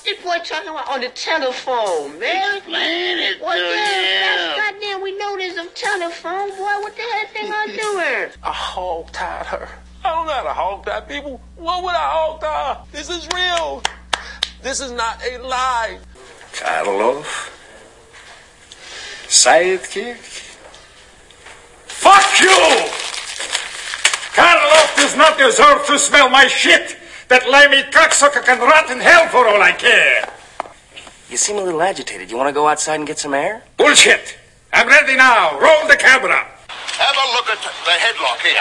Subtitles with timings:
[0.00, 2.56] What this boy talking about on the telephone, man?
[2.56, 4.56] Explain it What to the hell?
[4.56, 4.56] him.
[4.56, 6.56] That's goddamn, we know there's a telephone, boy.
[6.56, 8.32] What the hell thing I doing?
[8.42, 9.68] I hog tied her.
[10.02, 11.38] I don't know how to hog tie people.
[11.56, 12.82] What would I hog tie?
[12.92, 13.82] This is real.
[14.62, 15.98] This is not a lie.
[16.54, 17.50] Karloff.
[19.28, 20.16] Sidekick.
[21.86, 22.48] Fuck you!
[24.32, 26.96] Karloff does not deserve to smell my shit!
[27.30, 30.26] That limey cocksucker can rot in hell for all I care!
[31.30, 32.26] You seem a little agitated.
[32.26, 33.62] You want to go outside and get some air?
[33.78, 34.34] Bullshit!
[34.74, 35.54] I'm ready now!
[35.62, 36.42] Roll the camera!
[36.42, 38.58] Have a look at the headlock here.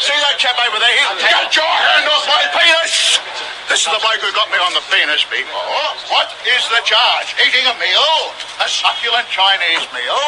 [0.00, 0.88] See that chap over there?
[1.20, 3.20] He's got your hand off my penis!
[3.68, 5.84] This is the bloke who got me on the penis before.
[6.08, 7.36] What is the charge?
[7.44, 8.32] Eating a meal?
[8.64, 10.24] A succulent Chinese meal?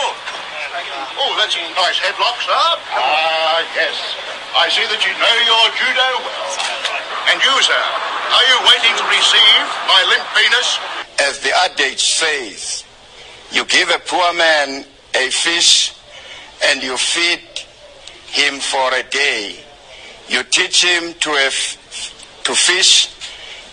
[1.16, 2.60] Oh, that's a nice headlock, sir.
[2.92, 3.96] Ah, yes.
[4.52, 7.09] I see that you know your judo well.
[7.28, 10.78] And you, sir, are you waiting to receive my limp penis?
[11.20, 12.84] As the adage says,
[13.52, 15.94] you give a poor man a fish
[16.64, 17.40] and you feed
[18.28, 19.56] him for a day.
[20.28, 21.76] You teach him to a f-
[22.44, 23.10] to fish.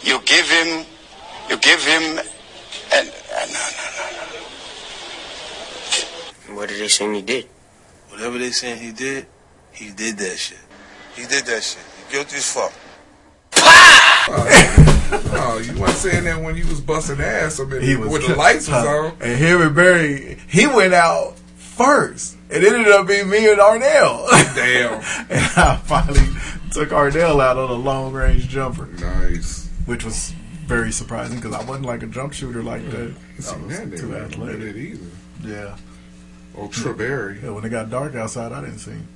[0.03, 0.85] You give him,
[1.49, 2.19] you give him,
[2.93, 4.11] and uh, no, no,
[6.49, 6.55] no.
[6.55, 7.47] What did they say he did?
[8.09, 9.27] Whatever they saying he did,
[9.71, 10.57] he did that shit.
[11.15, 11.83] He did that shit.
[12.07, 12.73] He guilty as fuck.
[15.39, 17.59] Oh, you weren't saying that when you was busting ass.
[17.59, 19.13] I mean, He was when the lights was on.
[19.21, 22.37] and and Barry, he went out first.
[22.49, 24.27] It ended up being me and Arnell.
[24.55, 24.93] Damn.
[25.29, 26.27] and I finally
[26.71, 29.67] took Arnell out on a long range jumper, Nice.
[29.85, 30.31] which was
[30.65, 33.13] very surprising because I wasn't like a jump shooter like that.
[33.39, 34.61] See, I was that too athletic.
[34.61, 35.05] it either.
[35.43, 35.77] Yeah.
[36.57, 37.41] Oh, Treberry.
[37.43, 37.51] yeah.
[37.51, 39.07] When it got dark outside, I didn't see him.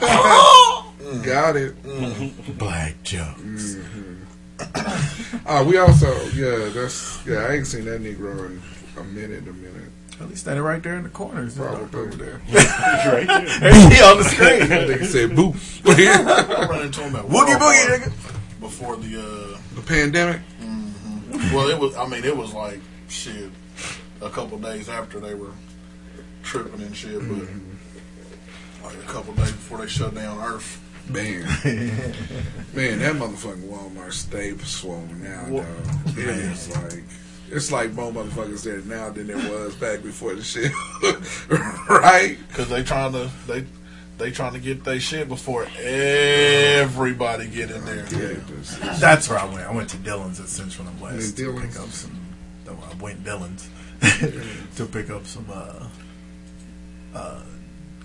[1.24, 2.58] Got it.
[2.58, 3.76] Black jokes.
[5.46, 8.62] Uh, we also, yeah, that's, yeah, I ain't seen that Negro in
[8.98, 9.90] a minute, a minute.
[10.20, 11.44] At least standing right there in the corner.
[11.44, 12.00] It's Probably.
[12.00, 12.40] over there.
[12.52, 13.40] right there.
[13.90, 14.68] he on the screen.
[14.68, 15.54] That nigga said boo.
[15.84, 18.60] I ran into him at Woogie boogie, nigga.
[18.60, 19.20] before the.
[19.54, 20.40] uh the pandemic.
[21.54, 21.94] Well, it was.
[21.96, 23.50] I mean, it was like shit.
[24.20, 25.52] A couple days after they were
[26.42, 27.46] tripping and shit, but
[28.82, 30.80] like a couple days before they shut down Earth.
[31.08, 31.40] Man.
[32.74, 35.64] Man, that motherfucking Walmart stay swollen now, dog.
[36.08, 37.02] It is like,
[37.50, 40.70] it's like more motherfuckers there now than there was back before the shit.
[41.88, 42.36] right?
[42.48, 43.64] Because they trying to they
[44.18, 48.04] they trying to get their shit before everybody get in there.
[48.12, 49.60] Yeah, just- That's where I went.
[49.60, 51.74] I went to Dillon's at Central and West Yeah, to Dillon's.
[51.74, 52.20] pick up some.
[52.66, 53.68] no, I went Dillon's
[54.76, 55.86] to pick up some uh,
[57.14, 57.42] uh,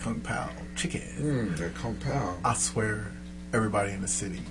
[0.03, 1.01] Kung Pao chicken.
[1.19, 2.37] mm, that compound.
[2.43, 3.11] I swear,
[3.53, 4.41] everybody in the city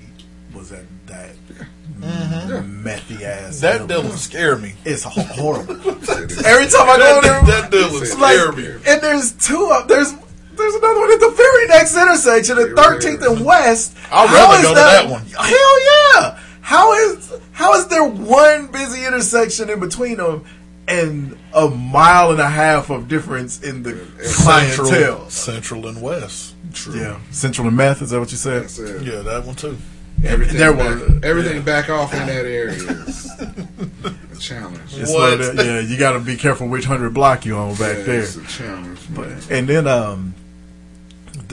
[0.55, 1.35] was at that
[2.01, 3.61] methy ass.
[3.61, 3.89] That Dillon's.
[4.05, 4.75] devil scare me.
[4.85, 5.75] It's horrible.
[5.77, 8.67] Every time I go there, That devil It's scare like, me.
[8.87, 9.89] and there's two up.
[9.89, 10.13] There's
[10.55, 13.97] there's another one at the very next intersection at 13th and West.
[14.13, 15.25] I'd rather is go to that one.
[15.27, 16.39] Hell yeah!
[16.61, 20.45] How is how is there one busy intersection in between them
[20.89, 23.93] and a mile and a half of difference in the
[24.35, 25.29] clientele?
[25.31, 26.55] Central, Central and West.
[26.73, 26.99] True.
[26.99, 28.03] Yeah, Central and Meth.
[28.03, 28.63] Is that what you said?
[28.65, 29.03] That's it.
[29.03, 29.77] Yeah, that one too.
[30.25, 34.79] Everything, There back, was- everything back off in that area is a challenge.
[34.95, 35.39] It's What?
[35.41, 38.03] one of yeah, you got to be careful which hundred block you on back Yeah,
[38.05, 38.21] there.
[38.23, 39.09] It's a challenge.
[39.11, 39.41] man.
[39.51, 40.35] And then, um,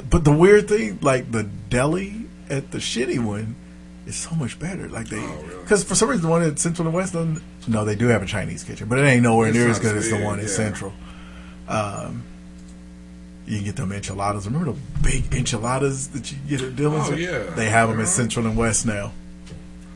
[0.09, 3.55] but the weird thing, like the deli at the shitty one,
[4.05, 4.87] is so much better.
[4.87, 7.85] Like they, Oh, because for some reason the one in Central and West, doesn't, no,
[7.85, 10.05] they do have a Chinese kitchen, but it ain't nowhere It's near as good as
[10.05, 10.51] as the big, one in yeah.
[10.51, 10.93] Central.
[11.67, 12.23] Um,
[13.45, 14.45] you can get them enchiladas.
[14.47, 17.09] Remember the big enchiladas that you get at Dillon's?
[17.09, 17.39] Oh, yeah.
[17.55, 18.03] they have them Uh-huh.
[18.03, 19.11] at Central and West now.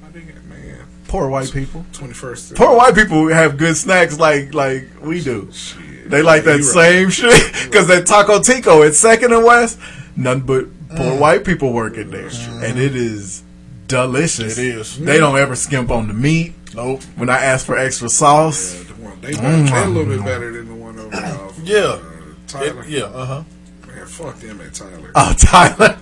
[0.03, 1.85] I think, man, Poor white people.
[1.93, 2.55] 21st.
[2.55, 5.49] Poor white people have good snacks like like we do.
[5.51, 6.09] Shit.
[6.09, 9.79] They like that You same shit because that Taco Tico at Second and West,
[10.15, 10.65] none but
[10.95, 12.29] poor white people working there,
[12.63, 13.41] and it is
[13.87, 14.57] delicious.
[14.57, 14.99] It is.
[14.99, 16.53] They don't ever skimp on the meat.
[16.75, 17.03] Nope.
[17.15, 20.25] When I ask for extra sauce, Yeah, the one, they, better, they're a little bit
[20.25, 21.59] better than the one over off.
[21.63, 21.77] Yeah.
[21.79, 22.85] Uh, It, Tyler.
[22.87, 23.03] yeah.
[23.03, 23.43] Uh huh.
[23.87, 25.11] Man, fuck them at Tyler.
[25.15, 25.97] oh Tyler,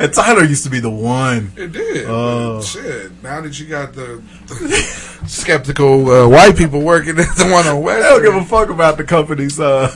[0.00, 1.52] and Tyler used to be the one.
[1.56, 2.06] It did.
[2.06, 3.22] But shit.
[3.22, 4.22] Now that you got the,
[5.26, 8.96] skeptical uh, white people working at the one on They don't give a fuck about
[8.96, 9.88] the company's uh,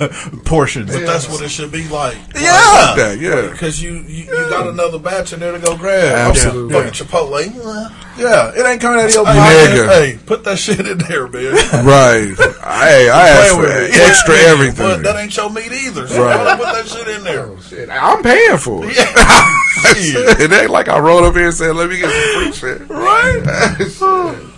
[0.44, 0.92] portions.
[0.92, 2.16] But that's what it should be like.
[2.34, 2.94] Yeah.
[2.96, 3.48] that, yeah.
[3.50, 6.30] Because you, you, you got another batch in there to go grab.
[6.30, 6.72] Absolutely.
[6.74, 7.90] Fucking Chipotle.
[8.18, 9.88] Yeah, it ain't coming out of your Hey, pocket.
[9.94, 11.86] Hey, put that shit in there, man.
[11.86, 12.34] Right.
[12.80, 14.00] Hey, I asked for with it.
[14.00, 15.02] extra But everything.
[15.02, 16.06] that ain't your meat either.
[16.06, 16.38] So Right.
[16.44, 17.60] why put that shit in there?
[17.62, 18.96] Shit, I'm paying for it.
[20.40, 22.88] it ain't like I rolled up here and said, "Let me get some free shit."
[22.88, 24.40] Right.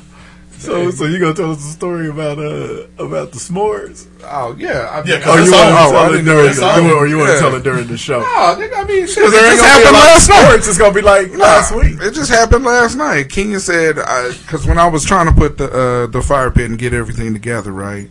[0.62, 4.06] So, so you gonna tell us a story about uh about the s'mores?
[4.22, 6.54] oh yeah, I Yeah, 'cause Or It's you want to Oh, I tell it during
[6.54, 7.40] the, or you want to Yeah.
[7.40, 8.20] tell it during the show?
[8.24, 10.54] Oh, nigga, I mean, shit, Because it just gonna be a happened last night.
[10.54, 12.00] It's gonna be like last week.
[12.00, 13.28] It just happened last night.
[13.28, 16.78] Kenya said, because when I was trying to put the uh, the fire pit and
[16.78, 18.08] get everything together, right,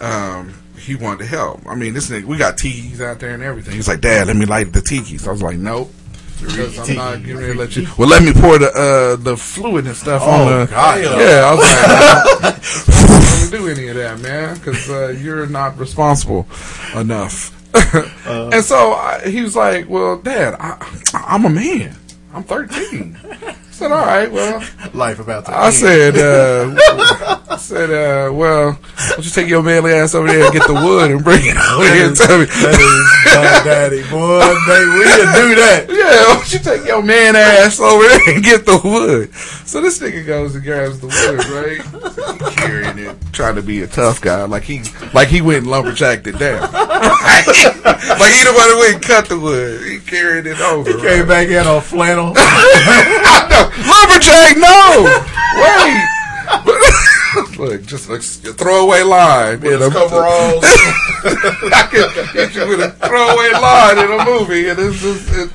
[0.00, 1.60] um, he wanted to help.
[1.68, 3.74] I mean, this nigga, we got tikis out there and everything.
[3.74, 5.28] He's like, Dad, let me light the tikis.
[5.28, 5.92] I was like, Nope.
[6.40, 7.86] Because I'm not getting ready to let you.
[7.98, 10.70] Well, let me pour the uh, the fluid and stuff on Oh, the.
[10.70, 11.00] God.
[11.00, 15.08] Yeah, I was like, I'm not going to do any of that, man, because uh,
[15.08, 16.46] you're not responsible
[16.94, 17.52] enough.
[18.26, 20.76] and so I, he was like, "Well, Dad, I,
[21.14, 21.96] I'm a man.
[22.32, 23.18] I'm 13."
[23.76, 24.64] I said, "All right, well."
[24.94, 25.74] Life about to I end.
[25.74, 30.44] said, uh, I said, uh, well, why don't you take your manly ass over there
[30.44, 32.46] and get the wood and bring it over here and tell me.
[32.46, 34.40] that is bad daddy, boy.
[34.64, 35.86] Baby, we can do that.
[35.90, 39.34] Yeah, why don't you take your man ass over there and get the wood?
[39.68, 42.54] So this nigga goes and grabs the wood, right?
[42.56, 46.26] Carrying it, trying to be a tough guy, like he, like he went and lumberjacked
[46.26, 46.62] it down.
[46.72, 49.82] like he the one who went and cut the wood.
[49.86, 50.90] He carried it over.
[50.90, 52.32] He came back in on flannel.
[52.34, 55.06] no, lumberjack, no.
[55.62, 56.02] Wait.
[57.58, 59.64] Look, just like a throwaway line.
[59.66, 60.64] in a- Coveralls.
[60.64, 65.28] I could hit you with a throwaway line in a movie, and it's just.
[65.36, 65.50] It,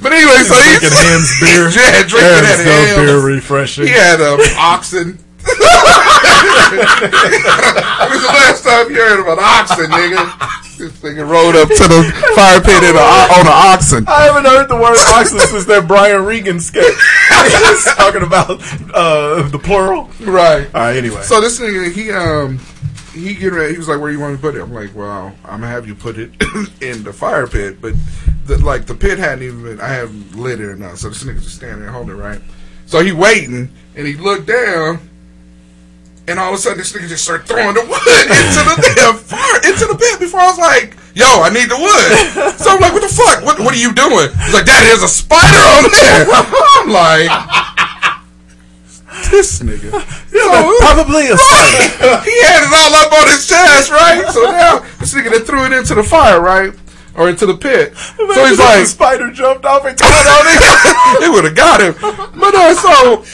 [0.00, 1.64] but anyway, so he's Drinking Hamm's beer.
[1.74, 2.96] Yeah, drinking that Hamm's.
[3.10, 3.86] beer refreshing.
[3.86, 5.18] He had um, oxen.
[8.08, 10.24] Was the last time you heard about oxen, nigga.
[10.78, 12.04] This nigga rode up to the
[12.36, 14.04] fire pit in a, on an oxen.
[14.06, 16.94] I haven't heard the word oxen since that Brian Regan sketch.
[17.96, 18.60] Talking about
[18.94, 20.08] uh, the plural.
[20.20, 20.66] Right.
[20.74, 20.96] All right.
[20.96, 22.58] Anyway, So this nigga, he um,
[23.12, 23.72] he get ready.
[23.72, 25.66] He was like, "Where you want me to put it?" I'm like, "Well, I'm gonna
[25.68, 26.30] have you put it
[26.80, 27.94] in the fire pit." But
[28.46, 29.80] the, like the pit hadn't even been.
[29.80, 30.98] I haven't lit it or not.
[30.98, 32.40] So this nigga just standing there holding it right.
[32.86, 35.00] So he waiting, and he looked down,
[36.28, 39.16] and all of a sudden this nigga just started throwing the wood into the damn
[39.16, 40.20] fire into the pit.
[40.20, 43.44] Before I was like, "Yo, I need the wood." So I'm like, "What the fuck?
[43.44, 46.26] What What are you doing?" He's like, "Daddy, there's a spider on there."
[46.78, 47.30] I'm like.
[49.30, 49.90] This nigga.
[50.30, 52.22] So- probably a spider.
[52.22, 54.24] he had it all up on his chest, right?
[54.30, 56.72] So now this nigga that threw it into the fire, right?
[57.16, 57.96] Or into the pit.
[57.96, 61.24] So he's Imagine like, the spider jumped off and caught on it.
[61.26, 61.94] it would have got him.
[62.38, 63.24] But uh, so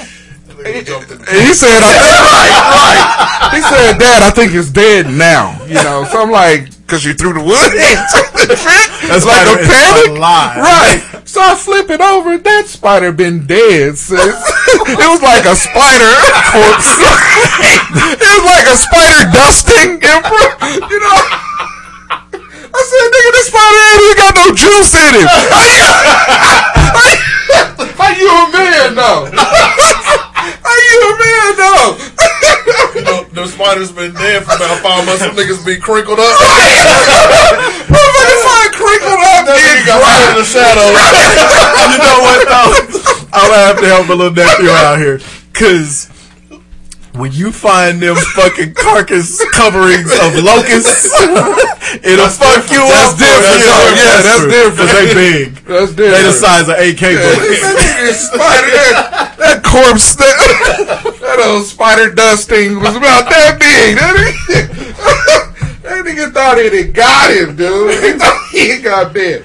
[0.63, 3.55] he, he said, I think, right, right.
[3.55, 5.59] He said, Dad, I think it's dead now.
[5.67, 8.89] You know, so I'm like, because you threw the wood into the pit?
[9.09, 10.15] That's like a panic?
[10.15, 10.61] alive.
[10.61, 11.01] Right.
[11.25, 12.37] So I flip it over.
[12.37, 14.21] That spider been dead since.
[14.95, 16.13] it was like a spider
[16.53, 16.93] corpse.
[17.01, 19.97] it was like a spider dusting.
[19.97, 20.13] In
[20.93, 21.19] you know.
[22.75, 25.29] I said, nigga, this spider ain't even got no juice in him.
[25.31, 25.89] How you,
[27.97, 30.21] how you a man though?
[30.63, 31.89] How you a man though?
[32.95, 35.23] You know, the spider's been dead for about five months.
[35.23, 36.37] Some niggas be crinkled up.
[37.91, 39.43] Motherfucker started crinkling up.
[39.51, 40.89] That nigga got right in the shadow.
[41.91, 42.71] you know what though?
[43.35, 45.19] I'm gonna have to help my little nephew out here,
[45.53, 46.14] cause
[47.15, 51.07] when you find them fucking carcass coverings of locusts,
[52.03, 53.19] it'll fuck you up That's up.
[53.23, 53.95] different, though.
[53.95, 54.91] Yeah, that's different.
[54.91, 55.55] They big.
[55.63, 56.17] That's different.
[56.19, 58.31] They the size of AK bullets.
[58.35, 60.35] that that, corpse, that,
[61.21, 63.97] that old spider dust thing was about that big.
[63.97, 68.03] That nigga, that nigga thought it had got him, dude.
[68.03, 69.45] He thought he got bit.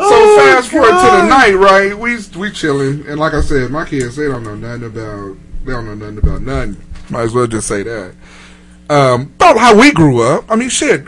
[0.00, 1.96] So oh, fast forward to the night, right?
[1.96, 5.72] We we chilling, and like I said, my kids they don't know nothing about they
[5.72, 6.76] don't know nothing about nothing.
[7.10, 8.14] Might as well just say that.
[8.88, 10.44] Um, about how we grew up.
[10.48, 11.06] I mean, shit.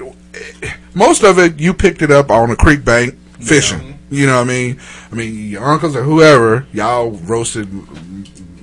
[0.95, 3.99] Most of it you picked it up on a creek bank fishing.
[4.11, 4.81] You know what I mean?
[5.11, 7.69] I mean, your uncles or whoever, y'all roasted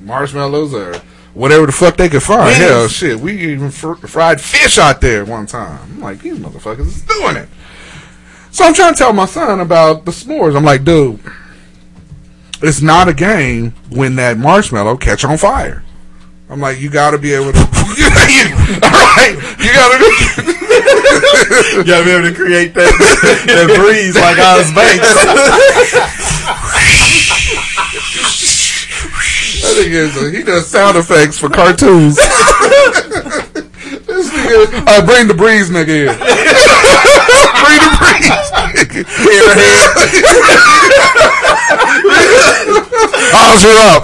[0.04, 0.94] marshmallows or
[1.34, 2.50] whatever the fuck they could find.
[2.52, 2.70] Yes.
[2.70, 5.80] Hell, shit, we even fr- fried fish out there one time.
[5.84, 7.50] I'm like, these motherfuckers is doing it.
[8.52, 10.56] So I'm trying to tell my son about the s'mores.
[10.56, 11.20] I'm like, dude,
[12.62, 15.84] it's not a game when that marshmallow catch on fire.
[16.50, 17.60] I'm like, you got to be able to.
[17.60, 20.56] all right, you got to.
[20.70, 22.92] You gotta be able to create that,
[23.46, 25.08] that breeze like Oz Banks.
[29.62, 32.16] That nigga is a, he does sound effects for cartoons.
[34.08, 36.18] this nigga, uh, bring the breeze, nigga in.
[36.18, 38.49] bring the breeze,
[38.90, 39.06] Oz,
[43.62, 44.02] you're up.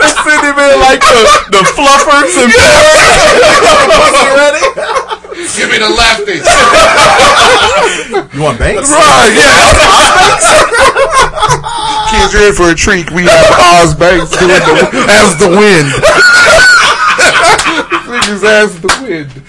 [0.00, 2.48] They send him in like the, the fluffers and
[4.32, 4.64] ready?
[5.56, 6.40] Give me the lefty.
[8.34, 8.90] You want Banks?
[8.90, 9.76] Right, yeah.
[12.10, 13.10] Kids, you're in for a treat.
[13.12, 13.44] We have
[13.84, 15.92] Oz Banks doing the, as the wind.
[18.26, 19.30] Niggas as the wind.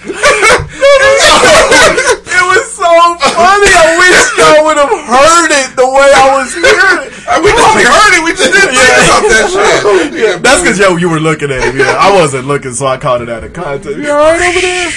[2.30, 3.72] It was so funny.
[3.74, 7.18] I wish y'all would have heard it the way I was hearing it.
[7.42, 8.24] We only heard it.
[8.24, 8.86] We just didn't yeah.
[8.86, 10.14] think about that shit.
[10.14, 11.78] Yeah, That's because yo, you were looking at him.
[11.78, 13.98] Yeah, I wasn't looking, so I caught it out of context.
[13.98, 14.92] You all right over there?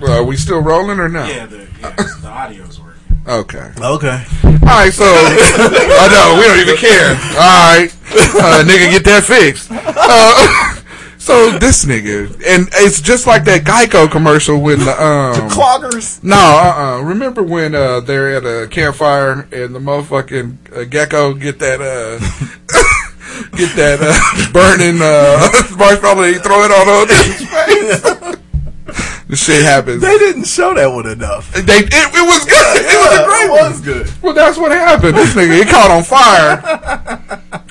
[0.00, 1.28] Well, are we still rolling or not?
[1.28, 3.22] Yeah, the, yeah, the audio's working.
[3.26, 3.72] Okay.
[3.80, 4.24] Okay.
[4.44, 7.16] All right, so I know we don't even care.
[7.40, 7.88] All right,
[8.36, 9.70] uh, nigga, get that fixed.
[9.70, 10.81] Uh,
[11.22, 16.22] so this nigga, and it's just like that Geico commercial when the um Cloggers.
[16.24, 21.34] no, uh, uh remember when uh they're at a campfire and the motherfucking uh, gecko
[21.34, 22.18] get that uh
[23.56, 28.38] get that uh burning uh marshmallow and he throw it on the nigga's face.
[29.32, 30.02] The shit happens.
[30.04, 31.48] They didn't show that one enough.
[31.56, 32.76] They it, it was good.
[32.84, 33.72] it was a great it one.
[33.72, 34.04] was good.
[34.20, 35.16] Well, that's what happened.
[35.16, 36.60] This nigga, it caught on fire.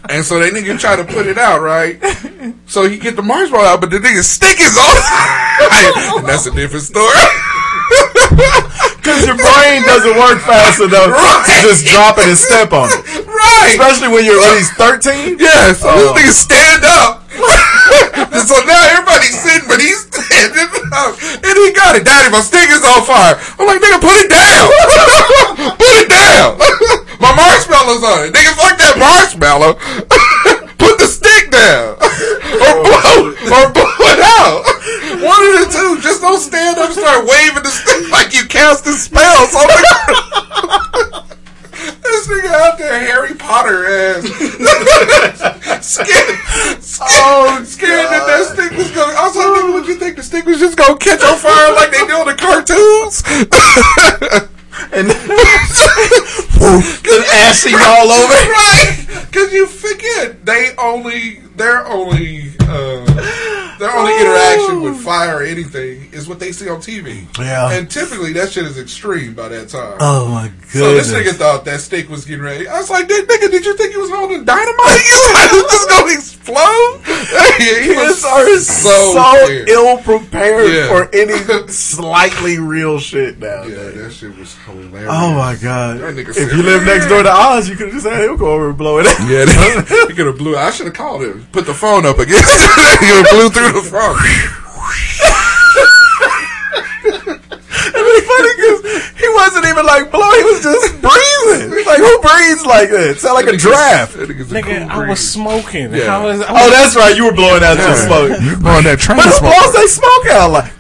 [0.10, 2.02] And so that nigga try to put it out, right?
[2.66, 6.18] So he get the marshmallow out, but the nigga stick is on.
[6.18, 7.14] and that's a different story.
[9.02, 13.26] Because your brain doesn't work fast enough to just drop it and step on it.
[13.26, 13.74] right.
[13.74, 15.40] Especially when you're at least 13.
[15.40, 16.14] Yeah, so Oh.
[16.14, 17.21] this nigga stand up.
[18.48, 21.18] so now everybody's sitting, but he's standing up.
[21.18, 22.06] And he got it.
[22.06, 23.38] Daddy, my stick is on fire.
[23.58, 24.66] I'm like, nigga, put it down.
[25.82, 26.58] put it down.
[27.24, 28.34] my marshmallow's on it.
[28.34, 29.74] Nigga, fuck that marshmallow.
[30.78, 31.98] put the stick down.
[31.98, 33.56] or blow, oh.
[33.58, 34.62] or blow it out.
[35.22, 36.02] One of the two.
[36.02, 41.31] Just don't stand up and start waving the stick like you casting spells on the
[42.12, 44.24] This nigga out there, Harry Potter ass.
[45.82, 49.16] scared, scared, scared that that stick was going.
[49.16, 51.74] I was like, nigga, would you think the stick was just gonna catch on fire
[51.74, 53.24] like they do in the cartoons?
[54.94, 55.30] And then
[57.34, 58.34] ashing all over.
[58.34, 59.06] right?
[59.28, 63.06] Because you forget they only they're only uh,
[63.82, 65.04] their only interaction with oh.
[65.04, 67.26] fire or anything is what they see on TV.
[67.40, 67.72] Yeah.
[67.72, 69.98] and typically that shit is extreme by that time.
[70.00, 70.68] Oh my god.
[70.70, 72.68] So this nigga thought that stick was getting ready.
[72.68, 75.02] I was like, "Nigga, nigga, did you think he was holding dynamite?
[75.02, 77.02] You thought was just gonna explode?"
[77.58, 80.88] he was Kids are so so, ill prepared Yeah.
[80.88, 83.64] for any slightly real shit now.
[83.64, 85.10] Yeah, that shit was hilarious.
[85.10, 86.00] Oh my god!
[86.00, 88.30] That nigga If said, you live next door to Oz, you could have just had
[88.30, 89.30] him go over and blow it out.
[89.30, 89.46] Yeah,
[90.08, 90.56] he could have blew.
[90.56, 91.48] I should have called him.
[91.52, 92.44] Put the phone up again.
[93.00, 94.18] he would have blew through the phone.
[97.04, 98.82] And it's funny because
[99.20, 101.72] he wasn't even like blowing; he was just breathing.
[101.78, 103.18] He's like who breathes like that?
[103.20, 104.14] Sound like a draft.
[104.16, 105.30] That nigga's a Nigga, cool I was breeze.
[105.32, 105.94] smoking.
[105.94, 106.06] Yeah.
[106.06, 107.16] How is, Oh, that's right.
[107.16, 108.40] You were blowing out your smoke.
[108.42, 109.54] You blowing that train But who smoke?
[109.54, 110.72] blows they smoke out like?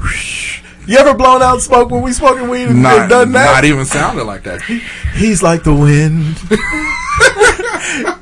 [0.88, 3.46] You ever blown out smoke when we smoking weed and Not, done that?
[3.46, 4.62] not even sounded like that.
[5.16, 6.38] He's like the wind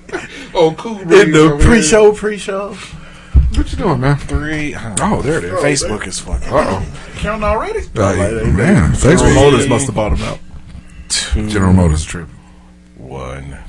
[0.53, 0.99] Oh, cool.
[1.01, 2.11] in the pre-show.
[2.13, 2.75] Pre-show.
[3.59, 4.15] What you doing, man?
[4.15, 4.73] three.
[5.01, 5.51] Oh, there it is.
[5.61, 6.47] Facebook is fucking.
[6.47, 6.99] Uh oh.
[7.17, 7.81] Counting already?
[7.93, 9.35] man, General Facebook.
[9.35, 10.39] Motors must have bought him out.
[11.09, 12.29] Two, General Motors trip.
[12.95, 13.57] one.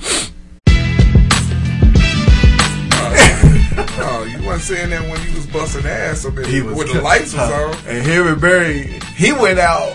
[4.03, 6.87] Oh, you wasn't saying that when you was busting ass up in, He was when
[6.89, 7.75] the lights was on.
[7.87, 9.93] And him and Barry, he went out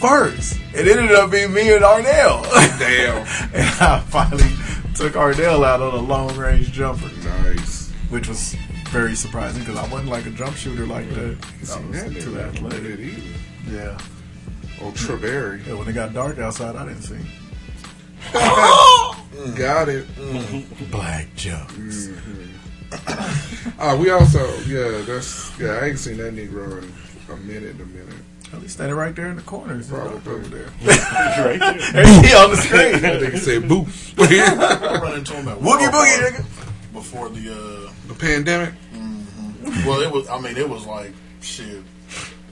[0.00, 0.58] first.
[0.74, 2.42] It ended up being me and Arnell.
[2.78, 3.18] Damn.
[3.54, 4.48] and I finally
[4.94, 7.90] took Arnell out on a long range jumper, Nice.
[8.10, 8.54] which was
[8.88, 11.36] very surprising because I wasn't like a jump shooter like that.
[11.72, 12.98] I was that too nigga athletic.
[13.00, 13.22] either.
[13.70, 13.98] Yeah.
[14.80, 15.66] Oh, Treberry.
[15.66, 17.18] Yeah, when it got dark outside, I didn't see.
[19.56, 20.06] Got it.
[20.90, 22.08] Black jokes.
[23.78, 25.78] Uh, we also, yeah, that's yeah.
[25.82, 26.92] I ain't seen that Negro in
[27.30, 28.14] a minute, a minute.
[28.54, 29.76] Oh, he's standing right there in the corner.
[29.76, 30.32] He's Probably.
[30.32, 30.70] over there.
[31.44, 32.06] right there.
[32.22, 33.00] he on the screen.
[33.02, 33.86] That nigga said boo.
[34.18, 36.44] I run into him at Woogie boogie, nigga.
[36.98, 37.52] Before the.
[37.52, 38.74] uh the pandemic.
[39.86, 40.28] Well, it was.
[40.28, 41.82] I mean, it was like shit.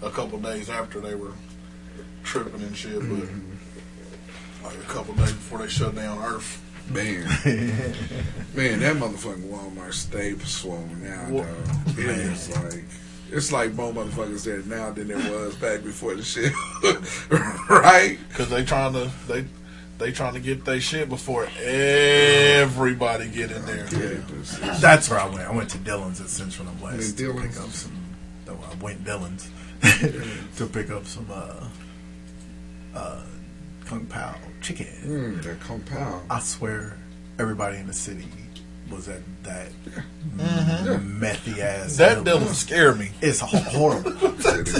[0.02, 1.32] A couple days after they were
[2.22, 3.28] tripping and shit, but
[4.64, 6.62] like a couple days before they shut down Earth.
[6.88, 7.24] Man,
[8.54, 11.98] man, that motherfucking Walmart stay swollen now, Wha- dog.
[11.98, 12.84] It is like
[13.32, 16.52] it's like more motherfuckers there now than there was back before the shit,
[17.70, 18.18] right?
[18.28, 19.44] Because they trying to they
[19.98, 23.86] they trying to get their shit before everybody get in there.
[23.92, 25.40] Yeah, it's- it's- That's where I went.
[25.48, 27.92] I went to Dillon's at Central and West Yeah, to pick up some.
[28.46, 29.48] No, I went Dillon's
[30.56, 31.66] to pick up some uh,
[32.94, 33.20] uh,
[33.86, 34.86] Kung Pao chicken.
[35.04, 36.22] mm, that compound.
[36.30, 36.96] I swear,
[37.38, 38.26] everybody in the city
[38.90, 39.68] was at that
[40.36, 41.96] methy ass.
[41.96, 42.50] That Dillon's.
[42.50, 43.10] Dylan scare me.
[43.20, 44.12] It's horrible.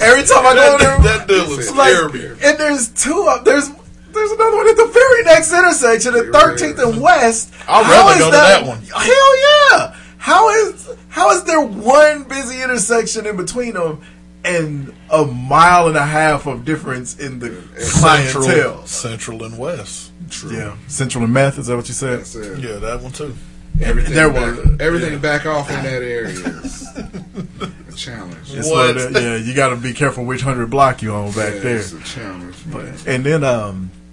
[0.02, 2.26] Every time I go there, That Dylan it's scare like, me.
[2.44, 3.26] and there's two.
[3.28, 3.68] Of, there's
[4.16, 7.52] there's another one at the very next intersection at 13th and West.
[7.68, 8.80] I'd rather is go to that one.
[8.82, 9.96] Hell yeah!
[10.18, 14.00] How is how is there one busy intersection in between them
[14.44, 17.50] and a mile and a half of difference in the
[17.92, 18.42] clientele?
[18.42, 20.10] Central, Central and West.
[20.30, 20.52] True.
[20.56, 21.58] Yeah, Central and Meth.
[21.58, 22.20] Is that what you said?
[22.20, 22.34] That's.
[22.34, 23.34] Yeah, that one too.
[23.80, 28.36] Everything, There back, was- everything back off in that area is a challenge.
[28.54, 28.96] It's What?
[28.96, 31.76] one yeah, you got to be careful which hundred block you on back Yeah, there.
[31.76, 32.56] It's a challenge.
[32.66, 32.94] man.
[33.06, 34.05] And then, um, th-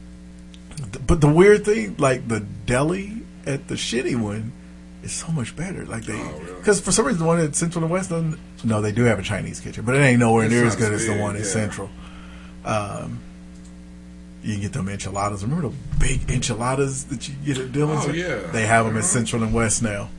[1.00, 4.52] but the weird thing, like the deli at the shitty one,
[5.04, 5.86] is so much better.
[5.86, 6.54] Like they, Oh, really?
[6.60, 8.12] because for some reason the one at Central and West.
[8.64, 11.02] No, they do have a Chinese kitchen, but it ain't nowhere near as good as
[11.02, 11.46] as the big, one at.
[11.46, 11.90] Central.
[12.64, 13.20] Um,
[14.42, 15.44] you can get them enchiladas.
[15.44, 18.06] Remember the big enchiladas that you get at Dillon's?
[18.06, 18.36] Oh, yeah.
[18.52, 19.08] they have them at Uh-huh.
[19.08, 20.10] Central and West now.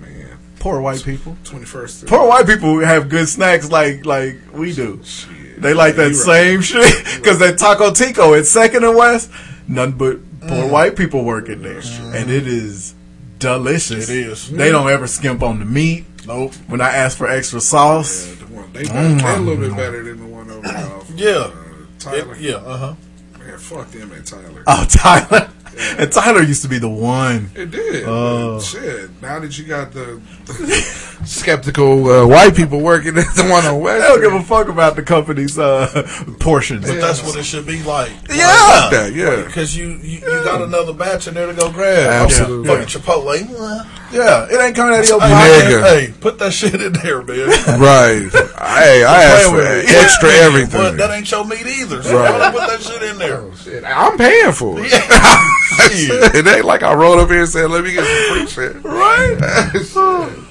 [0.00, 1.36] Man, Poor white people.
[1.44, 2.06] twenty first.
[2.06, 5.00] Poor white people have good snacks like like we do.
[5.04, 5.28] Shit.
[5.62, 9.30] They like that same shit because that Taco Tico at Second and West,
[9.68, 11.80] none but poor white people working there,
[12.14, 12.94] and it is
[13.38, 14.08] delicious.
[14.10, 14.50] It is.
[14.50, 16.04] They don't ever skimp on the meat.
[16.26, 16.54] Nope.
[16.68, 19.76] When I ask for extra sauce, Yeah, the one, they, better, they a little bit
[19.76, 20.86] better than the one over there.
[20.94, 21.30] off, Yeah.
[21.30, 21.50] uh,
[21.98, 22.34] Tyler.
[22.34, 22.54] It- yeah.
[22.56, 22.94] Uh huh.
[23.40, 24.62] Man, fuck them at Tyler.
[24.68, 25.50] oh Tyler,
[25.98, 27.50] and Tyler used to be the one.
[27.54, 28.04] It did.
[28.06, 28.60] Oh.
[28.60, 29.10] shit.
[29.22, 30.20] Now that you got the,
[31.24, 34.68] skeptical uh, white people working at the one on They West, don't give a fuck
[34.68, 36.86] about the company's uh, portions.
[36.86, 38.12] But that's what it should be like.
[38.28, 38.88] Yeah.
[38.90, 39.44] that, yeah.
[39.44, 42.24] Because you, you, you got another batch in there to go grab.
[42.24, 42.68] Absolutely.
[42.68, 44.01] Fucking Chipotle.
[44.12, 45.82] Yeah, it ain't coming out of your pocket.
[45.82, 47.48] Hey, put that shit in there, man.
[47.80, 48.28] right.
[48.30, 52.02] Hey, I asked for extra But that ain't your meat either.
[52.02, 52.38] So Right.
[52.38, 53.38] don't put that shit in there?
[53.38, 53.84] Oh, shit.
[53.84, 54.90] I'm paying for it.
[56.34, 58.84] it ain't like I rolled up here and said, "Let me get some free shit."
[58.84, 59.38] Right.
[59.94, 60.48] Oh.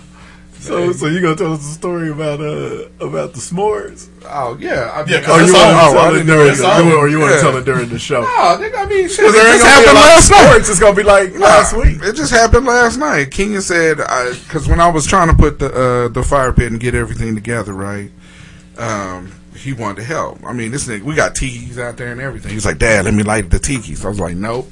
[0.62, 4.10] So, so you gonna tell us a story about uh about the s'mores?
[4.26, 7.10] oh yeah, I mean, Yeah, Or you want to oh, tell it during the, or
[7.10, 8.22] you want to tell it during the show?
[8.42, 9.26] Oh, nigga, I mean, shit.
[9.26, 10.58] It there ain't just gonna be a happened last night.
[10.58, 11.98] It's gonna be like last week.
[12.04, 13.32] It just happened last night.
[13.32, 16.72] Kenya said, "I because when I was trying to put the uh, the fire pit
[16.72, 18.12] and get everything together, right?
[18.78, 20.44] Um, he wanted to help.
[20.44, 22.52] I mean, this nigga, we got tikis out there and everything.
[22.52, 24.06] He's like, Dad, let me light the tikis.
[24.06, 24.70] I was like, Nope.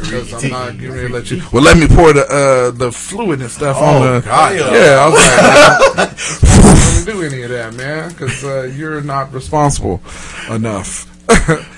[0.00, 1.42] Because I'm not getting ready to let you.
[1.52, 4.26] Well, let me pour the uh, the fluid and stuff on Oh, the.
[4.26, 4.56] God.
[4.56, 6.10] Yeah, I was like,
[6.54, 10.00] I'm not going to do any of that, man, because uh, you're not responsible
[10.50, 11.06] enough.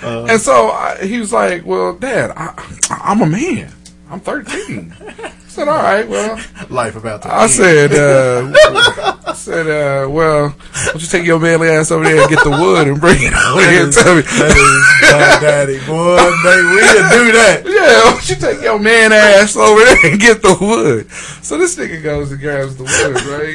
[0.04, 2.54] and so I, he was like, "Well, Dad, I,
[2.90, 3.72] I'm a man.
[4.08, 7.50] I'm 13." I said, "All right, well." Life about to I end.
[7.50, 12.20] said, uh, I said, uh, well, why don't you take your manly ass over there
[12.20, 14.22] and get the wood and bring it over here and tell me.
[14.22, 16.18] that is bad daddy, boy.
[16.18, 17.62] They, we can do that.
[17.64, 21.08] Yeah, why don't you take your man ass over there and get the wood?
[21.46, 23.54] So this nigga goes and grabs the wood, right?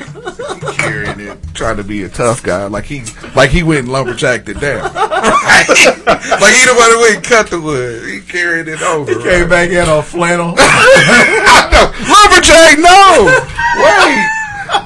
[0.63, 3.03] He carrying it, trying to be a tough guy, like he,
[3.35, 4.93] like he went and lumberjacked it down.
[4.93, 5.67] Right?
[5.67, 8.07] like he the one who went and cut the wood.
[8.07, 9.11] He carried it over.
[9.11, 10.55] He came back in on flannel.
[12.07, 13.27] Lumberjack, no!
[13.75, 14.31] Wait!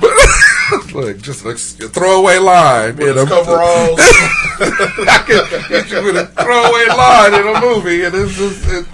[0.01, 0.11] But,
[0.93, 1.55] look, just a
[1.89, 2.95] throwaway line.
[2.97, 3.99] With in his a- coveralls.
[4.59, 8.67] I can get you with a throwaway line in a movie, and it's just.
[8.67, 8.85] It,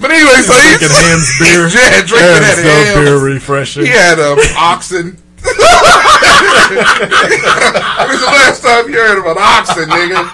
[0.00, 1.68] but anyway, so he's Drinking Hamm's beer.
[1.74, 3.08] Yeah, drinking that no Hamm's.
[3.08, 3.84] beer refreshing.
[3.86, 5.16] He had um, oxen.
[8.04, 10.24] When's the last time you heard about oxen, nigga?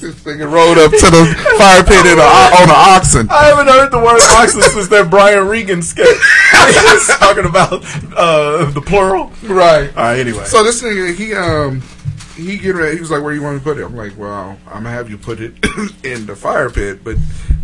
[0.00, 3.28] This nigga rode up to the fire pit in a, on an oxen.
[3.30, 6.06] I haven't heard the word oxen since that Brian Regan sketch.
[6.06, 7.84] he was talking about
[8.16, 9.32] uh, the plural.
[9.42, 9.88] Right.
[9.96, 10.44] All right, anyway.
[10.44, 11.82] So this nigga, he um,
[12.36, 12.94] he get ready.
[12.94, 14.84] He was like, "Where do you want me to put it?" I'm like, "Well, I'm
[14.84, 15.54] gonna have you put it
[16.04, 17.16] in the fire pit." But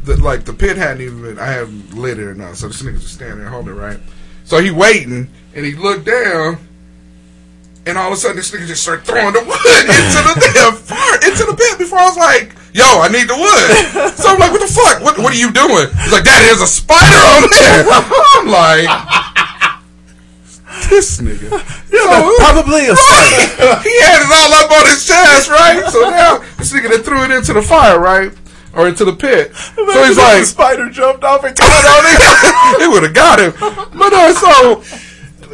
[0.02, 2.56] the, like the pit hadn't even been, I haven't lit it or nothing.
[2.56, 4.00] So this nigga just standing there holding it right.
[4.44, 6.58] So he waiting and he looked down,
[7.86, 10.72] and all of a sudden this nigga just started throwing the wood into the damn
[10.74, 11.78] fire into the pit.
[11.78, 15.02] Before I was like, "Yo, I need the wood." So I'm like, "What the fuck?
[15.02, 17.84] What What are you doing?" He's like, "That is a spider on there."
[18.40, 18.88] I'm like.
[20.90, 21.48] This nigga.
[21.88, 23.80] So- probably a spider.
[23.88, 25.84] he had it all up on his chest, right?
[25.88, 28.32] So now this nigga that threw it into the fire, right?
[28.74, 29.54] Or into the pit.
[29.54, 32.82] So he's Imagine like, the spider jumped off and caught on it.
[32.82, 33.52] it would have got him.
[33.96, 34.82] But uh, so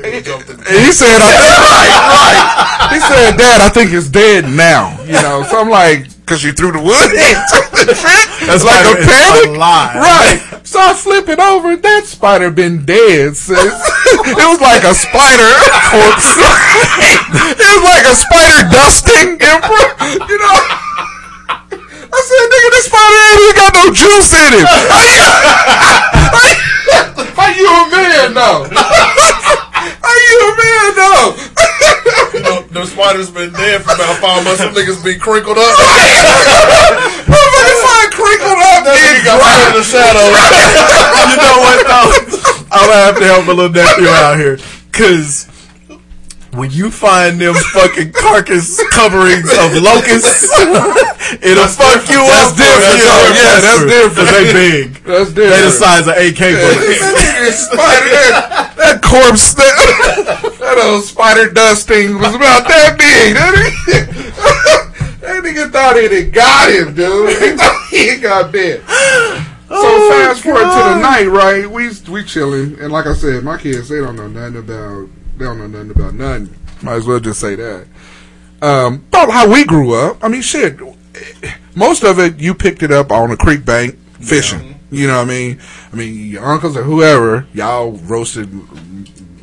[0.05, 2.93] he said, I think, right, right.
[2.95, 4.97] He said, Dad, I think it's dead now.
[5.05, 8.27] You know, so I'm like, because you threw the wood into the shit?
[8.47, 9.51] That It's like a spider is panic.
[9.59, 9.95] alive.
[10.01, 10.39] Right.
[10.65, 11.75] So I flip it over.
[11.77, 13.61] That spider been dead since.
[13.61, 15.51] it was like a spider
[15.91, 16.31] corpse.
[16.39, 19.37] it was like a spider dusting.
[19.43, 19.95] in front-
[20.31, 20.59] You know?
[22.11, 24.67] I said, nigga, this spider ain't even got no juice in it.
[26.31, 28.67] How you, how you a man though?
[30.01, 31.37] How you a man though?
[32.31, 34.63] You know, the spider's been dead for about five months.
[34.63, 35.67] Some niggas be crinkled up.
[37.27, 38.87] Motherfucker started crinkled up.
[38.87, 40.31] That nigga got put in the shadow.
[41.27, 42.15] you know what though?
[42.71, 44.59] I'm gonna have to help a little nephew out here.
[44.93, 45.50] Cause
[46.53, 50.51] when you find them fucking carcass coverings of locusts,
[51.41, 52.57] it'll fuck you That's up.
[52.59, 53.31] different, Yeah, though.
[53.31, 54.29] Yeah, that's different.
[54.31, 54.95] they big.
[55.05, 55.55] That's different.
[55.55, 57.01] They the size of AK bullets.
[57.71, 63.35] that that, that corpse, that, that old spider dust thing was about that big.
[65.21, 67.31] That nigga, thought it had got him, dude.
[67.41, 68.81] He thought he got bit.
[68.83, 68.87] So
[69.73, 71.71] Oh, fast forward to the night, right?
[71.71, 75.09] We we chilling, and like I said, my kids they don't know nothing about
[75.41, 76.55] they don't know nothing about nothing.
[76.83, 77.87] Might as well just say that.
[78.61, 80.23] Um, about how we grew up.
[80.23, 80.79] I mean, shit.
[81.75, 84.79] Most of it you picked it up on a creek bank fishing.
[84.91, 85.61] You know what I mean?
[85.93, 88.51] I mean, your uncles or whoever, y'all roasted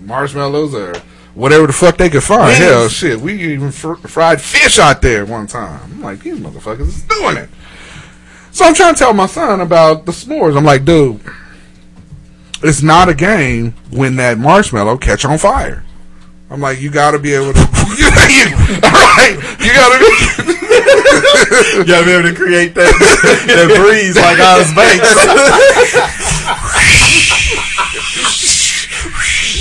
[0.02, 0.94] marshmallows or
[1.34, 2.52] whatever the fuck they could find.
[2.52, 2.60] Yes.
[2.60, 5.80] Hell, shit, we even fr- fried fish out there one time.
[5.84, 7.50] I'm like, these motherfuckers is doing it.
[8.52, 10.56] So I'm trying to tell my son about the s'mores.
[10.56, 11.22] I'm like, dude,
[12.62, 15.84] it's not a game when that marshmallow catch on fire.
[16.50, 17.60] I'm like, you got to be able to.
[17.98, 20.48] you, you, all right, you got to be.
[21.78, 22.90] You gotta be able to create that,
[23.48, 25.14] that breeze like Oz Banks.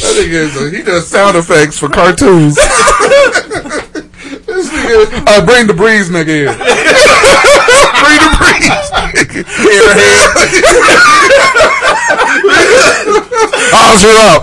[0.00, 2.54] That nigga he does sound effects for cartoons.
[4.46, 6.56] this nigga, uh, bring the breeze nigga in.
[6.56, 8.80] bring the breeze.
[13.72, 14.42] Oz, you up.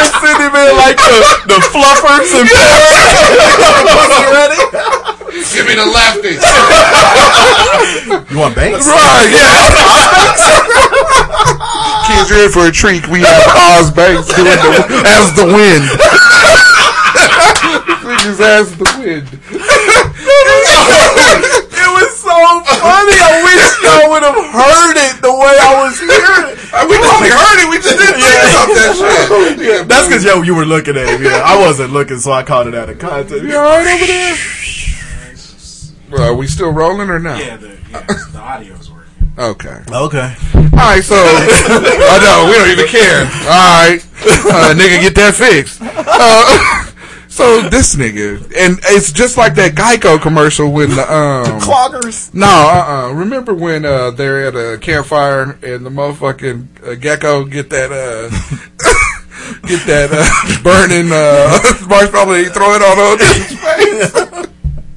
[0.00, 2.48] They send him in like the, the fluffers and
[4.32, 4.56] ready.
[5.52, 6.40] Give me the lefty.
[8.32, 8.86] You want Banks?
[8.86, 9.60] Right, yeah.
[12.08, 13.06] Kids, you're in for a treat.
[13.08, 13.44] We have
[13.76, 15.84] Oz Banks doing the, as the wind.
[18.08, 19.28] Niggas as the wind.
[22.40, 23.16] It so funny.
[23.20, 26.58] I wish y'all would have heard it the way I was hearing it.
[26.88, 27.68] We only heard it.
[27.68, 29.66] We just didn't think about that shit.
[29.66, 31.22] Yeah, That's because yo, you were looking at him.
[31.22, 33.44] Yeah, I wasn't looking, so I caught it out of context.
[33.44, 34.36] You all right over there?
[36.10, 37.38] Well, are we still rolling or not?
[37.38, 38.00] Yeah, the, yeah,
[38.32, 39.32] the audio's working.
[39.38, 39.78] Okay.
[39.90, 40.34] Okay.
[40.72, 43.22] All right, so I know we don't even care.
[43.46, 44.00] All right,
[44.50, 45.80] uh, nigga, get that fixed.
[45.82, 46.79] Uh,
[47.40, 52.32] so this nigga, and it's just like that Geico commercial when the um Cloggers.
[52.34, 57.44] no, uh, uh remember when uh they're at a campfire and the motherfucking uh, gecko
[57.44, 58.28] get that uh
[59.66, 64.46] get that uh burning uh marshmallow and he throw it on old nigga's face.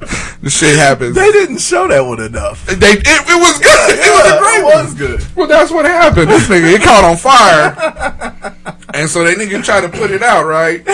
[0.41, 1.15] the shit happens.
[1.15, 2.65] They didn't show that one enough.
[2.65, 3.89] They it, it was good.
[3.89, 4.85] it was a great it one.
[4.85, 5.35] was good.
[5.35, 6.29] Well, that's what happened.
[6.29, 8.53] This nigga, it caught on fire.
[8.93, 10.85] And so they nigga try to put it out, right?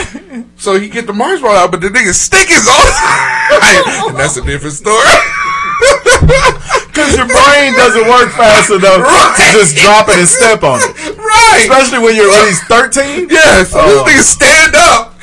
[0.56, 4.10] So he get the marshmallow out, but the nigga stick is on.
[4.10, 5.04] and that's a different story.
[7.00, 11.16] Because your brain doesn't work fast enough to just drop it and step on it.
[11.16, 11.64] right.
[11.64, 13.30] Especially when you're at least 13.
[13.32, 14.04] Yeah, so Oh.
[14.04, 15.16] this nigga stand up.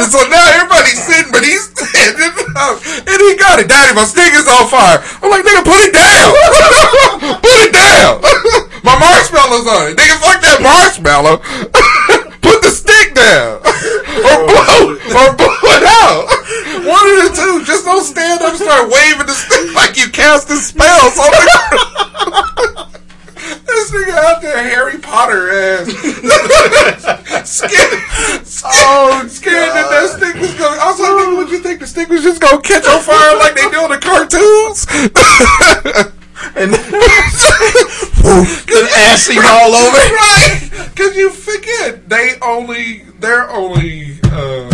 [0.00, 2.80] and so now everybody's sitting, but he's standing up.
[3.04, 3.68] And he got it.
[3.68, 5.04] Daddy, my stick is on fire.
[5.20, 6.32] I'm like, nigga, put it down.
[7.44, 8.24] put it down.
[8.82, 9.96] My marshmallow's on it.
[9.96, 11.38] Nigga, fuck that marshmallow.
[12.42, 13.62] Put the stick down.
[14.26, 16.26] or blow or blow it out.
[16.82, 17.62] One of the two.
[17.64, 21.46] Just don't stand up and start waving the stick like you casting I'm like,
[23.66, 25.86] This nigga out there, Harry Potter ass.
[27.46, 28.02] scared,
[28.46, 30.78] scared, oh, scared that that stick was going.
[30.78, 33.00] I was like, nigga, would you think the stick was just going to catch on
[33.00, 34.86] fire like they do in the cartoons?
[36.56, 36.84] And then
[38.96, 39.96] ass him all over.
[39.96, 40.68] right?
[40.94, 44.68] Because you forget they only their only uh,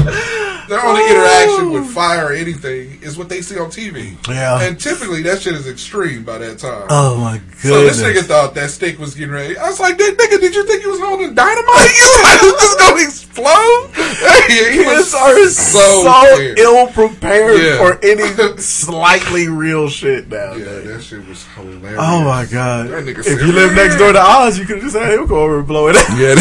[0.69, 4.17] their only interaction with fire or anything is what they see on TV.
[4.29, 4.61] Yeah.
[4.63, 6.87] and typically that shit is extreme by that time.
[6.91, 7.59] Oh my god.
[7.59, 9.57] So this nigga thought that stick was getting ready.
[9.59, 11.67] I was like, nigga, did you think you was holding dynamite?
[11.99, 13.91] You like this is gonna explode?"
[14.49, 17.79] he was are so so, ill prepared Yeah.
[17.79, 20.55] for any slightly real shit now.
[20.55, 21.99] Yeah, that shit was hilarious.
[22.01, 22.89] Oh my god!
[22.89, 25.27] That nigga If you live next door to Oz, you could have just had him
[25.27, 26.07] go over and blow it up.
[26.19, 26.35] Yeah,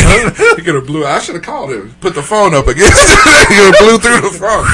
[0.56, 1.06] he could have blew.
[1.06, 1.94] I should have called him.
[2.02, 2.98] Put the phone up against.
[3.50, 4.68] he could have blew through the phone.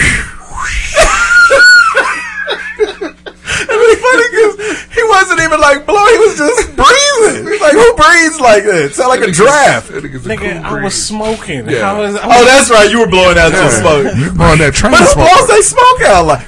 [2.76, 4.58] It was funny because
[4.94, 7.48] he wasn't even like blowing; he was just breathing.
[7.52, 8.92] He's like, who breathes like that?
[8.94, 9.90] Sound like a draft.
[9.90, 11.70] That a Nigga, cool I was smoking.
[11.70, 11.82] Yeah.
[11.82, 12.90] How is, Oh, that's right.
[12.90, 14.06] You were blowing out your smoke.
[14.18, 15.30] You blowing that train But who smoke?
[15.32, 16.48] blows they smoke out like?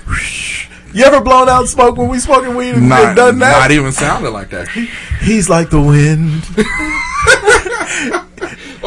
[0.93, 3.60] You ever blown out smoke when we smoking weed and Not, done that?
[3.60, 4.67] not even sounded like that.
[5.21, 6.43] He's like the wind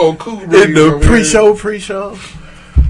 [0.01, 0.41] Oh, cool.
[0.43, 2.17] in the pre-show, pre-show.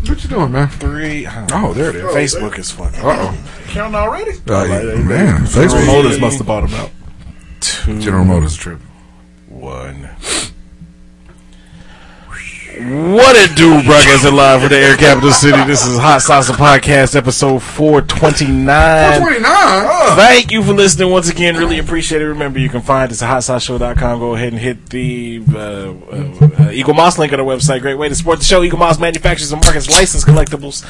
[0.07, 0.69] What you doing, man?
[0.69, 1.27] three.
[1.53, 2.05] Oh, there it is.
[2.15, 3.01] Facebook is fucking.
[3.01, 3.45] Uh oh.
[3.69, 4.33] Counting already?
[4.47, 5.87] man, General Facebook.
[5.87, 6.91] Motors must have bought him out.
[7.61, 8.81] Two, General Motors trip.
[9.49, 10.09] one.
[12.79, 15.61] What it do, broadcasting live from the Air Capital City.
[15.65, 19.21] This is Hot Sauce Podcast, episode 429.
[19.21, 20.17] Twenty nine.
[20.17, 21.57] Thank you for listening once again.
[21.57, 22.27] Really appreciate it.
[22.27, 24.21] Remember, you can find us at hotsauceshow.com.
[24.21, 25.91] Go ahead and hit the uh, uh, uh,
[26.71, 27.81] Eaglemoss link on our website.
[27.81, 28.61] Great way to support the show.
[28.61, 30.85] Eaglemoss manufactures and markets licensed collectibles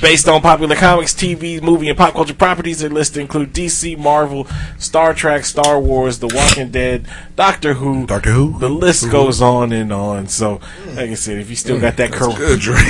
[0.00, 2.80] based on popular comics, TV, movie, and pop culture properties.
[2.80, 4.46] Their list include DC, Marvel,
[4.78, 8.06] Star Trek, Star Wars, The Walking Dead, Doctor Who.
[8.06, 8.58] Doctor Who?
[8.58, 10.28] The list goes on and on.
[10.28, 10.60] So,
[10.94, 11.82] like I said, if you still mm.
[11.82, 12.80] got that curl, Good drink.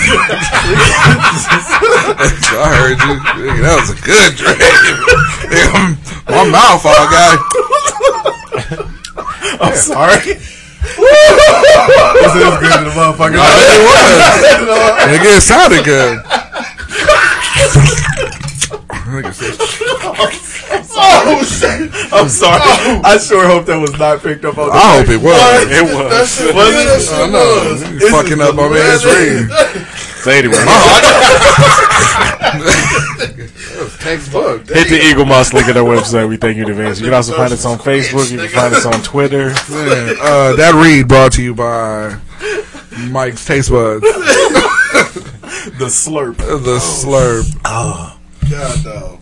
[2.52, 3.16] I heard you.
[3.62, 4.60] That was a good drink.
[6.30, 7.38] My mouth all got.
[9.60, 10.20] I'm sorry.
[10.20, 10.46] this
[12.36, 13.34] is good to the motherfucker.
[13.34, 15.02] It was.
[15.10, 16.18] Nigga, it sounded good.
[20.92, 21.90] Oh shit!
[22.12, 22.60] I'm sorry.
[23.04, 24.68] I sure hope that was not picked up on.
[24.68, 25.36] The I hope it was.
[25.70, 26.54] it was.
[26.54, 27.12] Was it?
[27.12, 27.96] I know.
[28.00, 29.50] You fucking up on man's read.
[30.20, 30.56] So anyway,
[33.78, 34.68] was textbook.
[34.68, 36.28] hit the Eaglemoss link at our website.
[36.28, 37.00] We thank you in advance.
[37.00, 38.30] You can also find us on Facebook.
[38.30, 39.46] You can find us on Twitter.
[39.70, 42.18] Man, uh, that read brought to you by
[43.08, 44.04] Mike's Taste Buds.
[45.78, 46.36] The slurp.
[46.38, 47.60] The slurp.
[47.64, 48.18] Oh.
[48.50, 49.20] God, dog.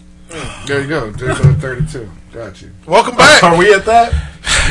[0.67, 1.11] There you go.
[1.13, 2.11] Digital 32.
[2.33, 2.71] Got you.
[2.87, 3.43] Welcome back.
[3.43, 4.13] Are we at that?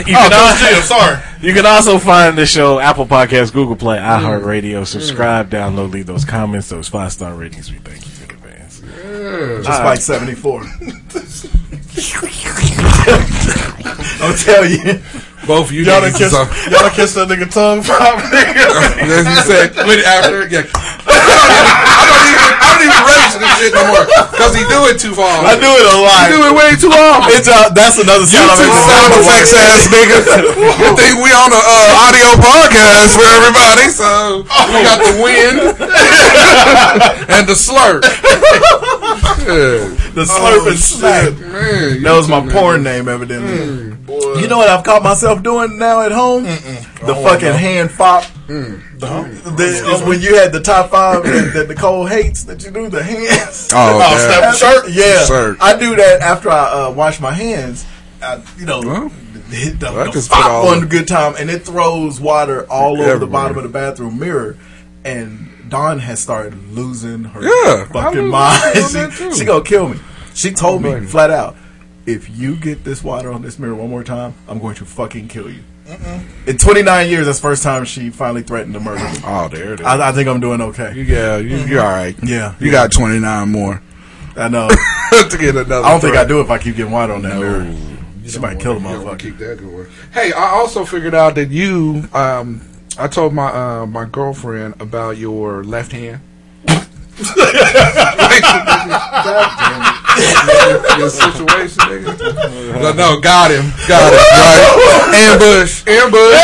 [0.05, 1.17] You Oh, can, Coach al- G, I'm sorry.
[1.41, 4.85] you can also find the show Apple Podcasts, Google Play, iHeartRadio.
[4.85, 7.71] Subscribe, download, leave those comments, those five star ratings.
[7.71, 8.81] We thank you in advance.
[9.65, 10.61] Just like 74.
[14.21, 14.99] I'll tell you.
[15.45, 16.33] Both of you Y'all done niggas kissed,
[16.71, 18.67] y'all done kissed that nigga tongue pop, nigga.
[19.05, 20.51] As he said, went after it.
[20.51, 20.65] Yeah.
[21.07, 24.97] I don't even, I don't even relish this shit no more because he do it
[24.99, 25.45] too far.
[25.45, 26.27] I do it a lot.
[26.27, 27.31] He do it way too often.
[27.37, 30.19] It's uh, that's another You sound two sound effects ass nigga.
[30.83, 33.87] You think we on a uh, audio podcast for everybody?
[33.93, 35.57] So we got the wind
[37.39, 38.03] and the slurp.
[39.47, 39.95] Yeah.
[40.11, 41.39] The slurp and smack.
[41.39, 43.86] Man, That was my porn name, evidently.
[44.41, 46.43] You know what I've caught myself doing now at home?
[46.43, 48.23] The fucking hand fop.
[48.47, 52.71] The, is uh, when you had the top five that, that Nicole hates that you
[52.71, 53.69] do the hands.
[53.73, 54.53] Oh, Oh, damn.
[54.55, 54.91] snap shirt.
[54.91, 55.57] Yeah, Shirt.
[55.61, 57.85] I do that after I uh, wash my hands.
[58.21, 59.09] I, you know, Well,
[59.49, 61.63] hit the, I the just put fop all on the- a good time, and it
[61.63, 64.57] throws water all over the bottom of the bathroom mirror.
[65.05, 68.61] And Dawn has started losing her Yeah, fucking lose- mind.
[68.63, 69.99] I lose that She, she gonna kill me.
[70.33, 71.55] She told me Blame flat out,
[72.07, 75.27] if you get this water on this mirror one more time, I'm going to fucking
[75.27, 75.61] kill you.
[76.47, 79.17] In 29 years, that's the first time she finally threatened to murder me.
[79.23, 79.85] Oh, there it is.
[79.85, 80.93] I, I think I'm doing okay.
[80.95, 82.15] yeah, you, you're all right.
[82.23, 83.81] Yeah, You got 29 more
[84.35, 84.67] I know.
[85.29, 85.85] to get another.
[85.85, 86.27] I don't think I threat.
[86.27, 87.73] do if I keep getting water on that mirror.
[88.25, 89.19] She might kill the You don't wanna motherfucker.
[89.19, 89.87] keep that going.
[90.13, 92.07] Hey, I also figured out that you.
[92.13, 92.61] Um,
[92.99, 96.19] I told my uh, my girlfriend about your left hand.
[100.97, 102.81] your situation, nigga.
[102.81, 104.19] No, no, got him, got him.
[104.19, 106.35] Right, ambush, ambush.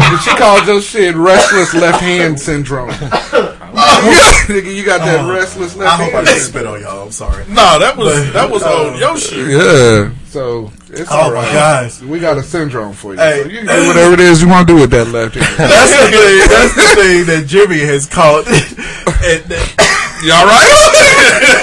[0.00, 2.90] And she called your shit restless left hand syndrome.
[2.90, 6.26] nigga, you got that restless I left hope I hand.
[6.26, 7.04] didn't spit on y'all.
[7.06, 7.44] I'm sorry.
[7.48, 9.48] Nah, that was that was on your shit.
[9.48, 10.10] Yeah.
[10.26, 11.52] So it's Oh all my right.
[11.52, 12.00] gosh.
[12.02, 13.20] We got a syndrome for you.
[13.20, 13.42] Hey.
[13.42, 15.46] so you can do whatever it is you want to do with that left hand.
[15.58, 16.48] That's the thing.
[16.48, 18.46] That's the thing that Jimmy has called.
[18.48, 20.68] and that- Y'all right?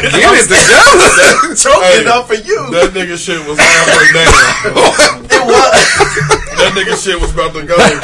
[0.10, 1.54] Get it together.
[1.58, 2.72] Choking up for you.
[2.74, 4.34] That nigga shit was halfway down.
[5.38, 5.78] It was.
[6.58, 8.02] That nigga shit was about to go, and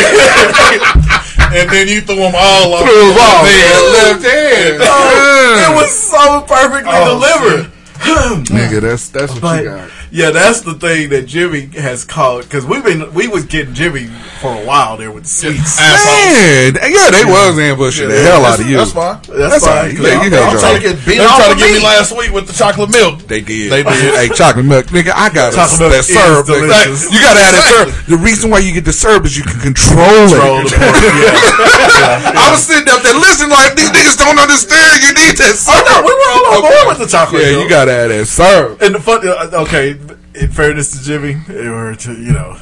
[1.57, 2.85] and then you threw him all off.
[2.85, 3.43] Threw him off.
[3.43, 4.77] Left Left hand.
[4.85, 7.71] Oh, it was so perfectly Oh, delivered.
[8.53, 9.89] Nigga, that's that's what But you got.
[10.15, 14.07] Yeah, that's the thing that Jimmy has called because we've been we was getting Jimmy
[14.39, 15.75] for a while there with the sweets.
[15.83, 18.79] Man, yeah, they was ambushing the hell out of you.
[18.79, 19.19] That's fine.
[19.27, 19.91] That's, fine.
[19.91, 19.99] fine.
[19.99, 21.79] Yeah, you I'm held trying to get beat They off tried to get me.
[21.79, 23.27] me last week with the chocolate milk.
[23.27, 23.71] They did.
[23.75, 24.15] They did.
[24.15, 25.11] hey, chocolate milk, nigga.
[25.11, 26.45] I got Chocolate a, milk that is syrup.
[26.47, 26.63] nigga.
[26.63, 27.11] delicious.
[27.11, 27.89] You gotta add that syrup.
[28.07, 30.71] The reason why you get the syrup is you can control, Control it.
[30.71, 32.39] the yeah.
[32.39, 35.03] I was sitting up there listening like these niggas don't understand.
[35.03, 35.83] You need that Oh syrup.
[35.91, 37.43] no, we were all on board with the chocolate.
[37.43, 37.63] Yeah, milk.
[37.63, 38.79] you gotta add that syrup.
[38.79, 39.93] And the fun, uh, okay,
[40.39, 42.57] in fairness to Jimmy, or to you know,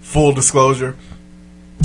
[0.00, 0.96] full disclosure,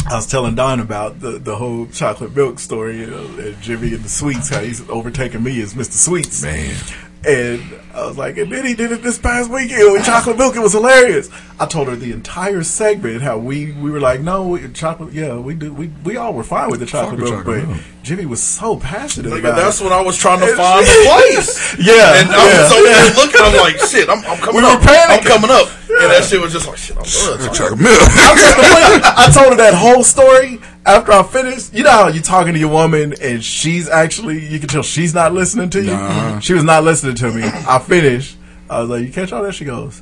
[0.10, 3.94] I was telling Don about the the whole chocolate milk story, you know, and Jimmy
[3.94, 5.94] and the sweets, how he's overtaking me as Mr.
[5.94, 6.76] Sweets, Man.
[7.24, 7.62] And
[7.94, 10.56] I was like, and then he did it this past weekend with chocolate milk.
[10.56, 11.30] It was hilarious.
[11.60, 15.38] I told her the entire segment how we we were like, no, we, chocolate, yeah,
[15.38, 17.82] we do, we we all were fine with the chocolate with milk, chocolate but milk.
[18.02, 19.84] Jimmy was so passionate Nigga, about that's it.
[19.84, 21.78] when I was trying to And- find the place.
[21.78, 22.94] Yeah, And I was yeah, over yeah.
[23.06, 23.42] there looking.
[23.44, 24.82] I'm like, shit, I'm, I'm coming We were up.
[24.82, 25.68] I'm coming up.
[26.02, 27.54] And that shit was just like, shit, I'm done.
[27.54, 28.02] Chocolate milk.
[28.02, 31.74] I told, her, I told her that whole story after I finished.
[31.74, 35.14] You know how you're talking to your woman and she's actually, you can tell she's
[35.14, 35.92] not listening to you.
[35.92, 36.40] Nah.
[36.42, 37.44] She was not listening to me.
[37.44, 38.38] I finished.
[38.70, 39.54] I was like, you catch all that?
[39.54, 40.02] She goes,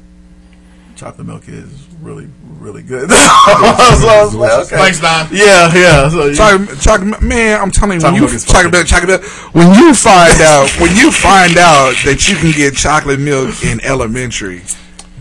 [0.96, 3.10] chocolate milk is really, really good.
[3.12, 4.78] so I was like, okay.
[4.78, 5.28] Thanks, Don.
[5.32, 6.10] Yeah, yeah.
[6.10, 9.56] So Chocolate, chocolate, milk- man, I'm telling you, when Chocolate you chocolate milk, chocolate milk,
[9.56, 13.84] when you find out, when you find out that you can get chocolate milk in
[13.84, 14.62] elementary,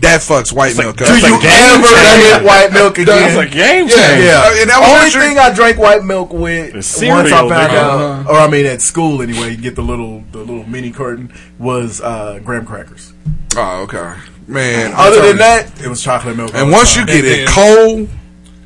[0.01, 1.07] that fucks white milk up.
[1.07, 3.29] do you ever get white milk again?
[3.29, 4.23] It's a game Yeah, changer.
[4.25, 4.43] Yeah.
[4.45, 7.51] Uh, in Only elementary- thing I drank white milk with The once cereal, I found
[7.51, 7.77] nigga.
[8.25, 11.33] out, or I mean at school anyway, you get the little the little mini carton
[11.57, 13.13] was uh, graham crackers.
[13.57, 14.15] Oh, okay,
[14.47, 14.91] man.
[14.93, 15.37] I'm Other than you.
[15.39, 16.51] that, it was chocolate milk.
[16.53, 17.15] and the once you time.
[17.15, 18.07] get it cold,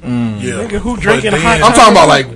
[0.03, 0.67] Yeah.
[0.67, 2.27] Nigga, who drinking But hot I'm talking about like,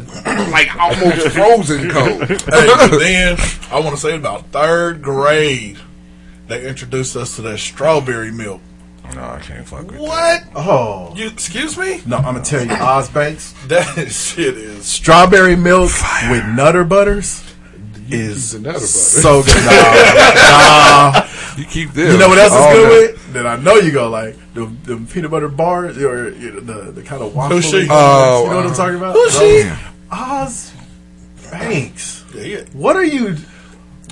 [0.52, 2.24] like almost frozen cold.
[2.24, 2.38] Hey,
[2.98, 3.38] then
[3.70, 5.78] I want to say about third grade,
[6.48, 8.62] they introduced us to that strawberry milk.
[9.16, 10.44] No, I can't fuck with What?
[10.56, 12.02] oh You excuse me?
[12.06, 14.86] no, I'm gonna tell you, Oz Banks That shit is.
[14.86, 15.92] strawberry milk
[16.30, 17.44] with Nutter Butters
[18.10, 18.86] is the Nutter Butter.
[18.88, 19.56] so good.
[19.66, 21.28] Nah, nah.
[21.58, 22.14] You keep this.
[22.14, 23.14] You know what else is All good that.
[23.14, 23.34] with?
[23.34, 26.92] That I know you go like the, the peanut butter bars or you know, the
[26.92, 27.58] the kind of waffle.
[27.58, 27.88] Who's she?
[27.90, 29.14] Oh, you know what uh, I'm talking about?
[29.14, 29.68] Who's she?
[30.12, 30.72] Oz
[31.52, 32.24] Banks.
[32.36, 32.62] Yeah.
[32.74, 33.38] What are you?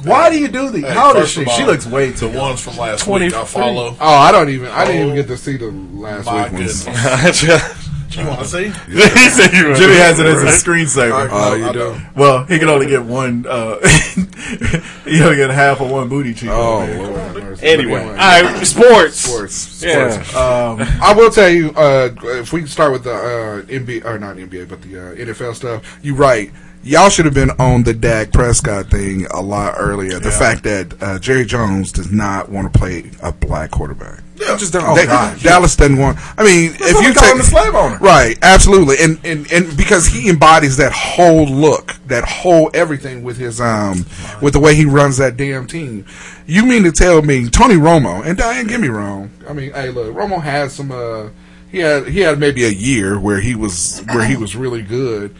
[0.03, 0.83] Why do you do these?
[0.83, 1.45] Hey, How old is she?
[1.45, 2.41] all, She looks way too The young.
[2.49, 3.95] ones from last week I follow.
[3.99, 4.67] Oh, I don't even.
[4.69, 6.83] I didn't even get to see the last My week ones.
[6.85, 7.81] goodness.
[8.11, 8.69] You want to see?
[8.69, 11.27] he said you were- Jimmy has it as a screensaver.
[11.29, 11.73] Oh, I you know.
[11.73, 12.01] do.
[12.15, 13.45] Well, he can only get one.
[13.45, 13.75] Uh,
[15.05, 16.47] he only get half of one booty cheek.
[16.49, 17.41] Oh, over.
[17.41, 17.59] Lord.
[17.61, 19.17] Anyway, all right, sports.
[19.19, 19.55] sports.
[19.55, 20.33] sports.
[20.33, 20.39] Yeah.
[20.39, 24.17] Um, I will tell you, uh, if we can start with the uh, NBA or
[24.17, 25.99] not NBA, but the uh, NFL stuff.
[26.01, 26.51] You're right.
[26.85, 30.19] Y'all should have been on the Dak Prescott thing a lot earlier.
[30.19, 34.21] The fact that uh, Jerry Jones does not want to play a black quarterback.
[34.35, 34.83] Yeah, just don't.
[34.85, 35.39] Oh, They- God.
[35.39, 36.19] Dallas doesn't want.
[36.39, 37.97] I mean, if you we take the slave owner.
[37.97, 43.37] right, absolutely, and, and and because he embodies that whole look, that whole everything with
[43.37, 44.05] his um,
[44.39, 46.05] with the way he runs that damn team.
[46.45, 48.23] You mean to tell me Tony Romo?
[48.23, 49.31] And Diane, get me wrong.
[49.49, 50.91] I mean, hey, look, Romo had some.
[50.91, 51.29] Uh,
[51.71, 55.35] he had he had maybe a year where he was where he was really good.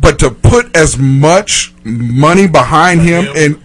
[0.00, 3.36] But to put as much money behind him him?
[3.36, 3.62] and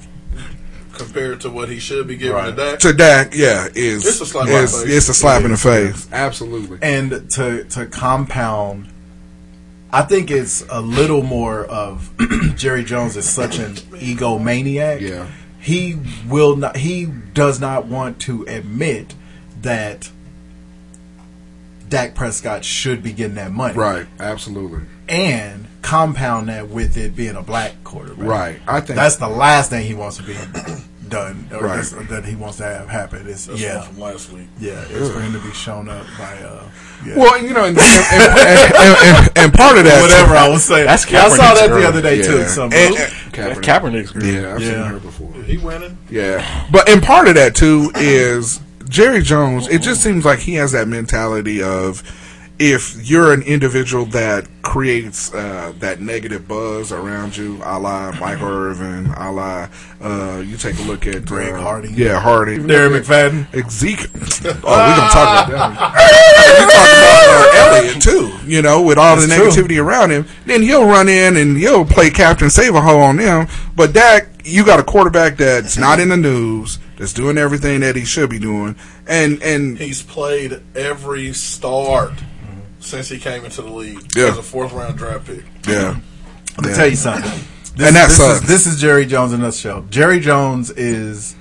[0.93, 2.55] Compared to what he should be giving Right.
[2.55, 2.79] to Dak.
[2.79, 4.91] to Dak, yeah, is It's a slap in the is- face.
[4.97, 6.07] it's a slap in the It face.
[6.11, 6.77] Absolutely.
[6.81, 8.87] and to to compound
[9.91, 12.09] I think it's a little more of
[12.55, 15.01] Jerry Jones is such an egomaniac.
[15.01, 15.27] Yeah.
[15.59, 19.13] He will not he does not want to admit
[19.61, 20.09] that
[21.89, 23.75] Dak Prescott should be getting that money.
[23.75, 24.07] Right.
[24.19, 24.81] Absolutely.
[25.07, 28.25] And compound that with it being a black quarterback.
[28.27, 28.59] Right.
[28.67, 30.33] I think That's the last thing he wants to be
[31.09, 31.83] done or Right.
[31.83, 33.27] that's- that he wants to have happen.
[33.27, 33.81] It's That's yeah.
[33.81, 34.47] from last week.
[34.59, 36.63] Yeah, it's for him to be shown up by uh
[37.05, 37.17] yeah.
[37.17, 40.63] Well, you know, and, and, and, and, and, and part of that, whatever I was
[40.63, 40.85] saying.
[40.85, 41.81] That's I saw that girl.
[41.81, 42.39] the other day too.
[42.39, 42.47] Yeah.
[42.47, 43.13] Some And- That's
[43.59, 43.61] Kaepernick.
[43.61, 44.23] Kaepernick's girl.
[44.25, 45.33] Yeah, I've seen her before.
[45.43, 45.97] He winning?
[46.09, 49.67] Yeah, but and part of that too is Jerry Jones.
[49.67, 52.01] It just seems like he has that mentality of
[52.63, 58.47] if you're an individual that creates uh, that negative buzz around you, a la Michael
[58.47, 59.67] Irvin, a la
[59.99, 61.89] uh, you take a look at Greg uh, Hardy.
[61.89, 63.69] yeah, Hardy, Darren McFadden.
[63.69, 64.09] Zeke.
[64.45, 65.93] Oh, we're gonna talk about that.
[66.59, 68.49] we talk about Elliott too.
[68.49, 69.49] You know, with all That's the true.
[69.49, 73.17] negativity around him, then he'll run in and he'll play captain save a hole on
[73.17, 73.47] them.
[73.75, 77.95] But Dak, you got a quarterback that's not in the news, that's doing everything that
[77.95, 78.75] he should be doing,
[79.07, 82.13] and and He's played every start
[82.83, 84.25] since he came into the league Yeah.
[84.27, 85.43] as a fourth round draft pick.
[85.67, 85.95] yeah.
[86.57, 86.75] Let me Yeah.
[86.75, 87.31] tell you something.
[87.75, 88.41] This, And that this sucks.
[88.43, 89.85] is this is Jerry Jones in a nutshell.
[89.89, 91.35] Jerry Jones is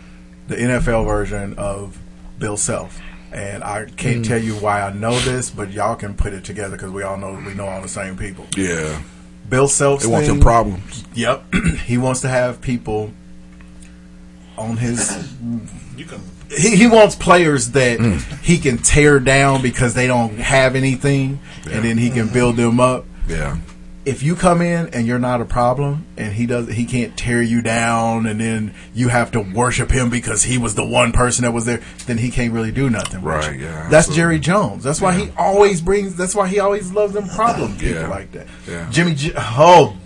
[0.48, 1.98] the NFL version of
[2.38, 2.98] Bill Self,
[3.32, 4.28] and I can't Mm.
[4.28, 7.18] tell you why I know this, but y'all can put it together because we all
[7.18, 8.46] know we know all the same people.
[8.56, 8.98] Yeah.
[9.50, 10.00] Bill Self.
[10.02, 11.04] They want them problems.
[11.14, 11.44] Yep.
[11.84, 13.12] he wants to have people
[14.56, 15.14] on his.
[15.96, 16.20] You can
[16.56, 18.20] He, he wants players that Mm.
[18.42, 21.40] he can tear down because they don't have anything,
[21.70, 23.04] and then he can build them up.
[23.28, 23.56] Yeah.
[24.04, 27.40] If you come in and you're not a problem, and he does, he can't tear
[27.40, 31.44] you down, and then you have to worship him because he was the one person
[31.44, 31.80] that was there.
[32.06, 33.22] Then he can't really do nothing.
[33.22, 34.16] Right, yeah, That's absolutely.
[34.16, 34.82] Jerry Jones.
[34.82, 36.16] That's why he always brings.
[36.16, 38.08] That's why he always loves them problem people Yeah.
[38.08, 38.48] like that.
[38.68, 38.88] Yeah.
[38.90, 39.16] Jimmy.
[39.36, 39.96] Oh.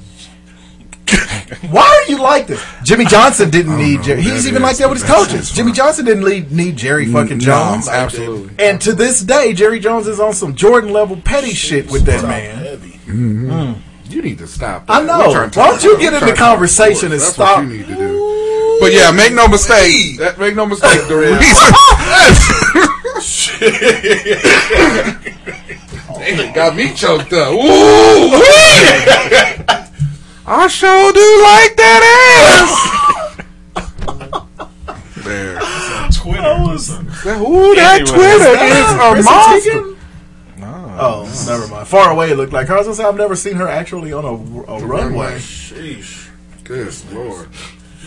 [1.71, 2.61] Why are you like this?
[2.83, 4.23] Jimmy Johnson didn't need Jerry.
[4.23, 5.51] He's even like that with his coaches.
[5.51, 7.89] Jimmy Johnson didn't lead, need Jerry fucking No, Jones.
[7.89, 8.55] absolutely.
[8.65, 12.23] And to this day, Jerry Jones is on some Jordan level petty shit with that
[12.25, 12.79] man.
[13.07, 13.73] Mm-hmm.
[14.13, 14.85] You need to stop.
[14.89, 15.19] I know.
[15.29, 17.59] We're trying to Why don't you get in the conversation and That's stop?
[17.59, 18.79] What you need to do.
[18.81, 20.19] But yeah, make no mistake.
[20.19, 21.01] That, make no mistake.
[21.09, 21.37] The reason.
[26.19, 27.53] Damn, got me choked up.
[27.53, 28.43] Ooh!
[30.49, 32.03] I sure do like that
[32.63, 32.97] ass.
[35.25, 35.59] there.
[36.13, 36.55] Twitter.
[37.43, 39.71] Ooh, that Anyway, Twitter is is a Chrissy monster.
[39.71, 39.97] Teigen?
[40.99, 41.89] Oh, never mind.
[41.89, 42.71] Far away, it looked like.
[42.71, 44.29] I was gonna say, I've never seen her actually on a,
[44.73, 45.37] a runway.
[45.39, 46.31] Sheesh.
[46.65, 47.49] Good lord.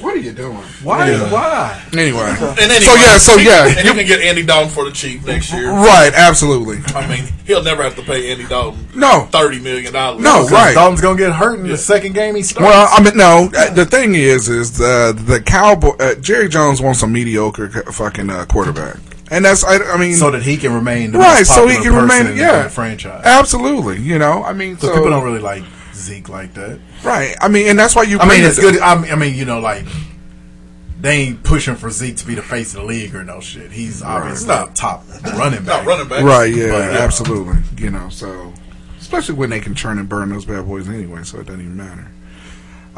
[0.01, 0.55] What are you doing?
[0.83, 1.11] Why?
[1.11, 1.31] Yeah.
[1.31, 1.83] Why?
[1.93, 2.19] Anyway.
[2.39, 3.67] And anyway, so yeah, so yeah.
[3.77, 5.69] and you can get Andy Dalton for the cheap next year.
[5.71, 6.77] Right, absolutely.
[6.95, 9.27] I mean, he'll never have to pay Andy Dalton No.
[9.31, 10.21] thirty million dollars.
[10.21, 10.73] No, right.
[10.73, 12.65] Dalton's gonna get hurt in the second game he starts.
[12.69, 13.49] Well, I mean, no.
[13.55, 18.29] uh, The thing is, is the the cowboy uh, Jerry Jones wants a mediocre fucking
[18.29, 18.97] uh, quarterback,
[19.31, 21.77] and that's I, I mean, so that he can remain the right, most so he
[21.77, 23.21] can remain, yeah, franchise.
[23.25, 23.99] absolutely.
[24.01, 25.63] You know, I mean, So, so, people don't really like
[25.99, 26.79] Zeke like that.
[27.03, 27.35] right.
[27.41, 28.19] I mean, and that's why you.
[28.19, 28.79] I mean, it's it- good.
[28.79, 29.85] I mean, I mean, you know, like
[31.01, 33.71] they ain't pushing for Zeke to be the face of the league or no shit.
[33.71, 34.59] He's obviously Right.
[34.67, 35.05] not top
[35.37, 35.83] running back.
[35.83, 36.23] Not running back.
[36.23, 37.57] Right, yeah, But, uh, absolutely.
[37.77, 38.53] You know, so
[38.99, 41.77] especially when they can churn and burn those bad boys anyway, so it doesn't even
[41.77, 42.07] matter.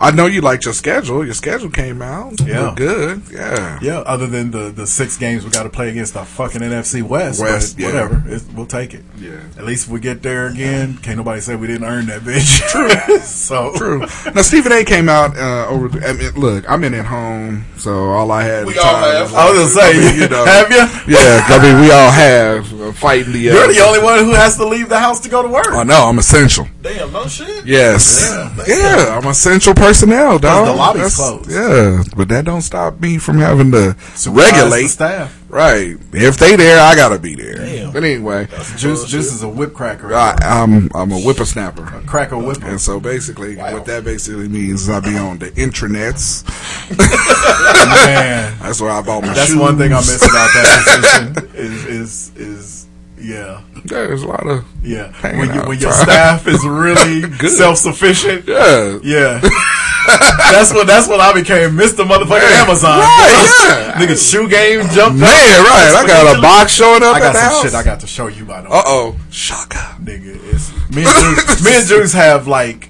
[0.01, 1.23] I know you liked your schedule.
[1.23, 2.33] Your schedule came out.
[2.41, 2.61] Yeah.
[2.61, 3.21] Looked good.
[3.31, 3.77] Yeah.
[3.83, 7.03] Yeah, other than the the six games we got to play against the fucking NFC
[7.03, 7.87] West, West, but yeah.
[7.87, 9.03] whatever, it's, we'll take it.
[9.19, 9.39] Yeah.
[9.57, 12.67] At least if we get there again, can't nobody say we didn't earn that bitch.
[12.71, 13.19] True.
[13.19, 13.99] so True.
[14.33, 14.83] Now Stephen A.
[14.83, 15.87] came out uh, over.
[15.87, 18.65] The, I mean, look, I'm in at home, so all I had.
[18.65, 19.31] We all time have.
[19.31, 21.13] was I was gonna say, I mean, you know, have you?
[21.13, 23.51] Yeah, I mean, we all have uh, fighting the.
[23.51, 25.67] Uh, You're the only one who has to leave the house to go to work.
[25.69, 26.09] I know.
[26.09, 26.67] I'm essential.
[26.81, 27.63] Damn, no shit.
[27.65, 28.31] Yes.
[28.31, 30.65] Damn, Yeah, I'm essential personnel, dog.
[30.65, 31.51] the lobby's That's- closed.
[31.51, 34.81] Yeah, but that don't stop me from having to Supervise regulate.
[34.83, 35.37] the staff.
[35.47, 35.97] Right.
[36.13, 37.91] If they there, I gotta be there.
[37.91, 41.83] But anyway, Juice, Juice is a whip cracker, I, I'm I'm a whippersnapper.
[41.83, 42.65] A cracker whipper.
[42.65, 46.45] And so basically, what that basically means is I be on the intranets.
[48.05, 49.57] Man, That's where I bought my that's shoes.
[49.57, 52.80] one thing I miss about that position is is is
[53.21, 53.61] yeah.
[53.75, 58.47] Yeah, there's a lot of Yeah, when, you, when your staff is really self sufficient,
[58.47, 58.99] yeah.
[59.03, 59.39] yeah.
[60.51, 62.99] that's what that's what I became, Mister Motherfucking Man, Amazon.
[62.99, 63.93] right, yeah.
[64.01, 65.65] Nigga, shoe game jumped Man, up.
[65.67, 66.03] right.
[66.03, 67.61] I got a box showing up I got some house.
[67.63, 68.75] shit I got to show you by the way.
[68.75, 69.97] Uh oh, shaka.
[70.01, 72.89] Nigga, it's me and Juice, me and Juice have like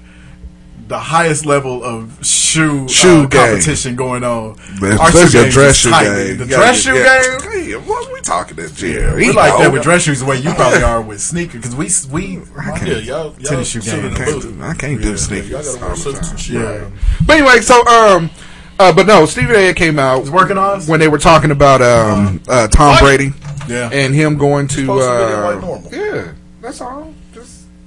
[0.92, 4.56] the highest level of shoe, Shoe uh, competition going on.
[4.80, 6.04] Man, Our especially a game dress shoe tight.
[6.04, 6.36] game.
[6.36, 7.52] The You dress gotta shoe get- game.
[7.64, 9.16] Hey, what we talking to Jim?
[9.16, 11.88] We like that with dress shoes the way you probably are with sneakers because we
[12.12, 12.42] we
[12.86, 14.04] Yeah, y'all, y'all tennis shoe game.
[14.12, 15.50] I can't do, I can't Yeah, do sneakers.
[15.50, 16.30] y'all gotta all the suits time.
[16.30, 16.54] and shit.
[16.56, 16.90] Yeah.
[17.26, 18.30] But anyway, so um,
[18.78, 19.72] uh, but no, Stephen A.
[19.72, 20.88] came out He's working on us.
[20.88, 23.32] when they were talking about um uh, Tom Brady
[23.66, 23.88] Yeah.
[23.92, 25.88] and him going to Supposed to be uh, like normal.
[25.92, 27.14] yeah, that's all.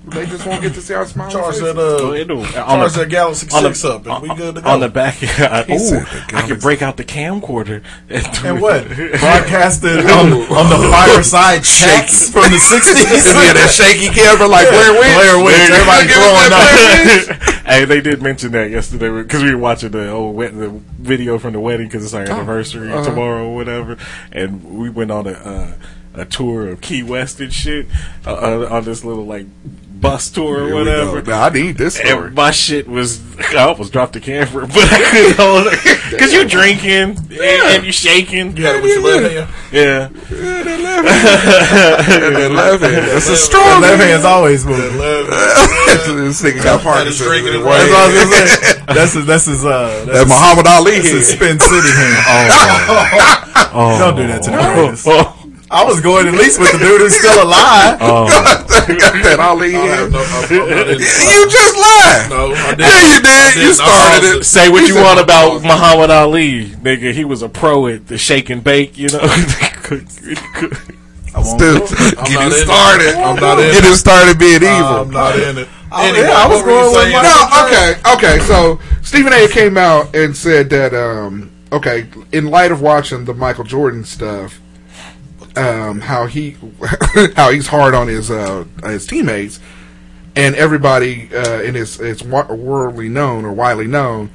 [0.06, 1.62] Just they just won't get to see our smiling Charge faces.
[1.76, 2.40] that, uh, Go do.
[2.40, 4.70] On charge the- that Galaxy on the- 6 up, and we good to go.
[4.70, 7.82] On the back, I, He ooh, said the I could Galaxy- break out the camcorder.
[8.10, 8.88] And what?
[9.20, 13.04] Broadcasted on, on the fireside chats from the 60s.
[13.04, 15.14] yeah, that shaky camera, like Blair Witch.
[15.16, 15.56] Blair Witch.
[15.56, 17.36] Everybody Look at throwing that up.
[17.36, 17.66] Blair Witch.
[17.66, 21.38] hey, they did mention that yesterday because we were watching the old wed- the video
[21.40, 23.04] from the wedding because it's our anniversary uh-huh.
[23.06, 23.98] tomorrow or whatever,
[24.32, 25.32] and we went on a.
[25.32, 25.72] Uh,
[26.18, 27.88] a tour of Key West and shit
[28.26, 29.46] uh, uh, on this little like
[30.02, 31.22] bus tour or Here whatever.
[31.22, 32.28] Now, I need this story.
[32.28, 35.80] And my shit was I almost dropped the camera, but I couldn't hold it
[36.12, 38.56] because you're drinking and, and you shaking.
[38.58, 39.50] You had it with your left hand.
[39.72, 40.08] Yeah.
[41.16, 43.08] that left hand.
[43.08, 44.98] That's a strong Left hand's always moving.
[44.98, 47.18] this nigga got Parkinson's.
[47.28, 48.94] drinking his That's what I was gonna say.
[48.94, 51.28] That's his, that's his, uh, That Muhammad Ali that's his.
[51.30, 52.24] Spin City hand.
[53.78, 55.04] Oh, Don't do that to the greatest.
[55.76, 58.00] I was going at least with the dude who's still alive.
[58.00, 60.12] got that Ali I hit.
[60.12, 62.30] no, I'm, I'm not in You just lied.
[62.32, 62.80] No, I didn't.
[62.80, 63.64] Yeah, you I did.
[63.64, 64.44] You started paused it.
[64.46, 67.12] Say what You you want about Muhammad Ali, nigga.
[67.14, 69.20] He was a pro at the shake and bake, you know.
[71.36, 71.88] I won't Dude, go.
[71.90, 72.64] get not him in it.
[72.64, 73.16] started.
[73.20, 73.88] I'm not in Get it.
[73.90, 75.04] him started being evil.
[75.04, 75.68] I'm not in it.
[75.92, 78.40] Oh, Anyway, yeah, I was what were you going with my- No, okay, okay.
[78.46, 79.48] So Stephen A.
[79.50, 84.60] came out and said that, um, okay, in light of watching the Michael Jordan stuff,
[85.58, 86.58] um, how he
[87.36, 89.60] how he's hard on his uh, his teammates,
[90.36, 94.30] and everybody uh, in his it's worldly known or widely known,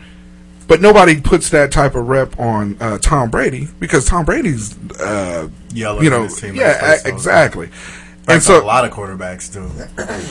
[0.67, 5.49] but nobody puts that type of rep on uh, Tom Brady because Tom Brady's uh,
[5.73, 7.67] Yelling you know, yeah, exactly.
[7.67, 9.69] And And so a lot of quarterbacks do.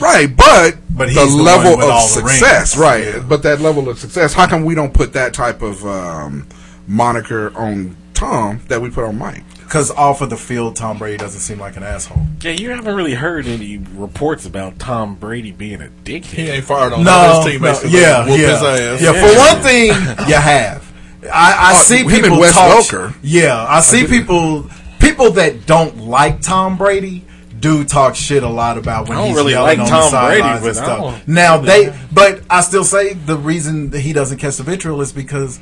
[0.00, 3.04] Right, but, But the the level with of the success, right?
[3.04, 3.18] Yeah.
[3.18, 6.46] But that level of success, how come we don't put that type of um,
[6.86, 9.44] moniker on Tom that we put on Mike?
[9.70, 12.18] Because off of the field, Tom Brady doesn't seem like an asshole.
[12.42, 16.24] yeah, you haven't really heard any reports about Tom Brady being a dickhead.
[16.24, 17.62] He ain't fired on No, his teammates.
[17.62, 19.00] no, 'cause they yeah, whoop yeah, his ass.
[19.00, 19.12] yeah.
[19.12, 20.92] For one thing, you have.
[21.32, 22.78] I, I Oh, see him people Wes talk.
[22.84, 23.14] Welker.
[23.22, 24.68] Yeah, I see people.
[24.98, 27.24] People that don't like Tom Brady
[27.60, 30.10] do talk shit a lot about when I don't he's really yelling like on Tom
[30.10, 30.98] the Brady, sidelines and stuff.
[30.98, 35.00] don't- Now they, but I still say the reason that he doesn't catch the vitriol
[35.00, 35.60] is because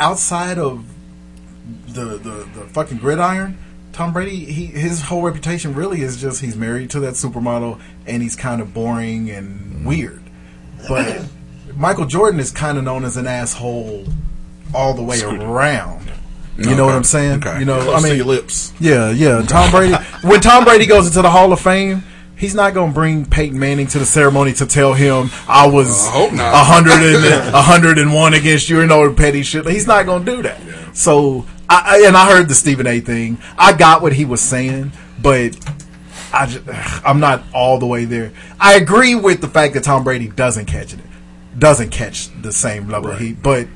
[0.00, 0.84] outside of
[1.96, 3.58] the the, the fucking gridiron,
[3.92, 8.22] Tom Brady, he his whole reputation really is just he's married to that supermodel and
[8.22, 9.84] he's kind of boring and mm-hmm.
[9.84, 10.22] weird.
[10.88, 11.24] But
[11.76, 14.06] Michael Jordan is kind of known as an asshole
[14.74, 16.12] all the way around.
[16.58, 17.44] You know what I'm saying?
[17.44, 17.58] Okay.
[17.58, 18.72] You know, Close I mean, your lips.
[18.80, 19.42] yeah, yeah.
[19.48, 19.94] Tom Brady.
[20.22, 22.02] when Tom Brady goes into the Hall of Fame,
[22.36, 26.06] he's not going to bring Peyton Manning to the ceremony to tell him I was
[26.08, 29.66] I a hundred and a hundred and one against you and all petty shit.
[29.66, 30.60] He's not going to do that.
[30.96, 33.00] So, I, and I heard the Stephen A.
[33.00, 33.38] thing.
[33.58, 35.56] I got what he was saying, but.
[36.32, 36.64] I just,
[37.06, 38.32] I'm not all the way there.
[38.60, 41.00] I agree with the fact that Tom Brady doesn't catch it,
[41.56, 43.68] doesn't catch the same level of heat, but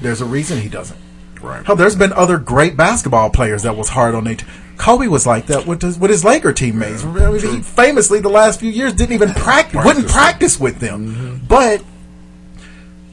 [0.00, 1.00] there's a reason he doesn't.
[1.40, 1.64] Right.
[1.64, 4.36] Hell, there's been other great basketball players that was hard on their.
[4.36, 7.04] T- Kobe was like that with his, with his Laker teammates.
[7.04, 11.42] I mean, he famously, the last few years, didn't even practice, wouldn't practice with them.
[11.48, 11.82] But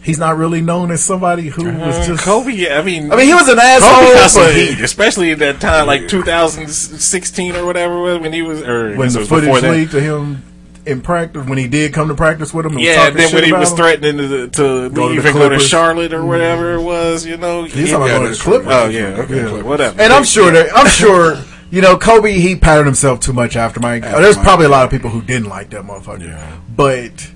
[0.06, 2.24] he's not really known as somebody who was Uh, just.
[2.24, 2.70] Kobe.
[2.72, 5.60] I mean, I mean, he was an Kobe asshole, got some heat, especially at that
[5.60, 10.00] time, like 2016 or whatever, when he was, or when the was footage leaked to
[10.02, 10.44] him
[10.86, 13.44] in practice, when he did come to practice with him, and Yeah, and then when
[13.44, 13.78] he was him.
[13.78, 17.26] threatening to, to Go to leave the and go to Charlotte or whatever it was,
[17.26, 17.64] you know.
[17.64, 18.40] He's talking about going to.
[18.40, 18.68] Clippers.
[18.70, 19.62] Oh yeah, okay, Yeah.
[19.64, 20.00] whatever.
[20.00, 21.38] And I'm sure that I'm sure
[21.72, 22.34] you know Kobe.
[22.34, 24.04] He patterned himself too much after Mike.
[24.04, 26.28] There's Mike, probably a lot of people who didn't like that motherfucker.
[26.28, 26.52] Yeah.
[26.76, 27.32] But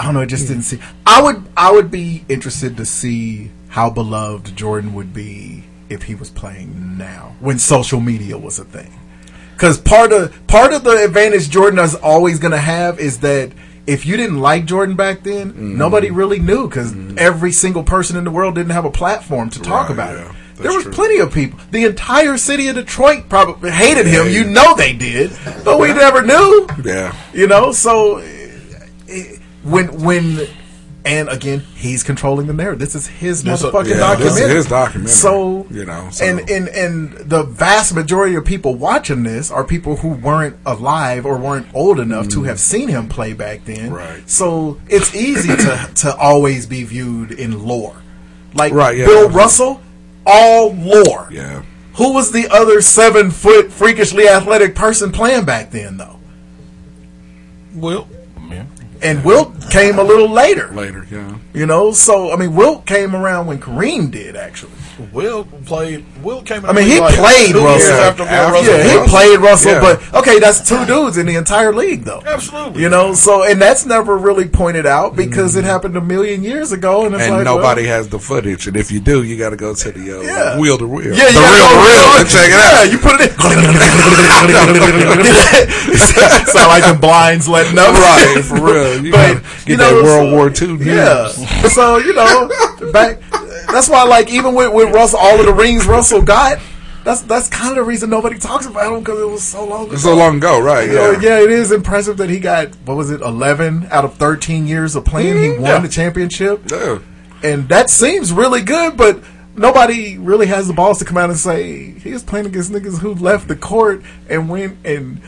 [0.00, 0.20] I don't know.
[0.20, 0.78] It just didn't see.
[1.06, 1.42] I would.
[1.56, 6.96] I would be interested to see how beloved Jordan would be if he was playing
[6.96, 8.90] now when social media was a thing.
[9.52, 13.52] Because part of part of the advantage Jordan is always going to have is that
[13.86, 15.76] if you didn't like Jordan back then, Mm-hmm.
[15.76, 19.60] nobody really knew because every single person in the world didn't have a platform to
[19.60, 20.30] talk Right, about yeah.
[20.30, 20.34] it.
[20.54, 20.92] That's There was true.
[20.92, 21.58] plenty of people.
[21.72, 24.28] The entire city of Detroit probably hated him.
[24.28, 25.30] You know they did,
[25.64, 26.66] but we never knew.
[26.84, 27.14] Yeah.
[27.34, 28.50] You know, so eh,
[29.08, 30.46] eh, when when
[31.02, 32.78] and again, he's controlling the narrative.
[32.78, 34.24] This is his This is- motherfucking yeah, documentary.
[34.24, 38.44] this is his documentary, So you know, so- and and and the vast majority of
[38.44, 42.88] people watching this are people who weren't alive or weren't old enough to have seen
[42.88, 43.90] him play back then.
[43.90, 43.96] Mm.
[43.96, 44.28] Right.
[44.30, 47.96] So it's easy to to always be viewed in lore.
[48.52, 49.06] Like Right, yeah.
[49.06, 49.80] Bill Russell,
[50.26, 51.28] all lore.
[51.30, 51.62] Yeah.
[51.94, 56.18] Who was the other seven foot freakishly athletic person playing back then though?
[57.74, 58.06] Well,
[59.02, 60.68] And Wilt came a little later.
[60.68, 61.38] Later, yeah.
[61.54, 64.72] You know, so I mean, Wilt came around when Kareem did actually.
[65.12, 66.04] Will played.
[66.22, 66.58] Will came.
[66.64, 67.94] in I mean, he like played two years Russell.
[67.94, 69.10] after Bill yeah, he was.
[69.10, 69.80] played Russell, Yeah.
[69.80, 72.22] but okay, that's two dudes in the entire league, though.
[72.26, 72.82] Absolutely.
[72.82, 76.72] You know, so and that's never really pointed out because it happened a million years
[76.72, 79.36] ago, and it's And like nobody well, has the footage, and if you do, you
[79.38, 80.58] got to go to the uh, Yeah.
[80.58, 81.06] wheel to wheel.
[81.14, 82.72] Yeah, the yeah, real go- to real, and check it out.
[82.72, 83.30] Yeah, you put it in.
[86.50, 89.04] Sound like the blinds letting up, right for real.
[89.04, 90.86] You But, gotta get you know, that World so- War II news.
[90.86, 91.28] Yeah.
[91.68, 92.48] So you know,
[92.92, 93.18] back.
[93.72, 96.58] That's why, like, even with, with Russell, all of the rings Russell got,
[97.04, 99.86] that's that's kind of the reason nobody talks about him because it was so long.
[99.86, 99.96] ago.
[99.96, 100.88] So long ago, right?
[100.88, 101.20] You know, Yeah.
[101.20, 104.94] yeah, it is impressive that he got what was it, eleven out of thirteen years
[104.96, 105.38] of playing.
[105.38, 105.62] He mm-hmm.
[105.62, 105.78] won Yeah.
[105.78, 106.98] the championship, Yeah.
[107.42, 108.98] and that seems really good.
[108.98, 109.22] But
[109.56, 112.98] nobody really has the balls to come out and say he was playing against niggas
[112.98, 115.22] who left the court and went and.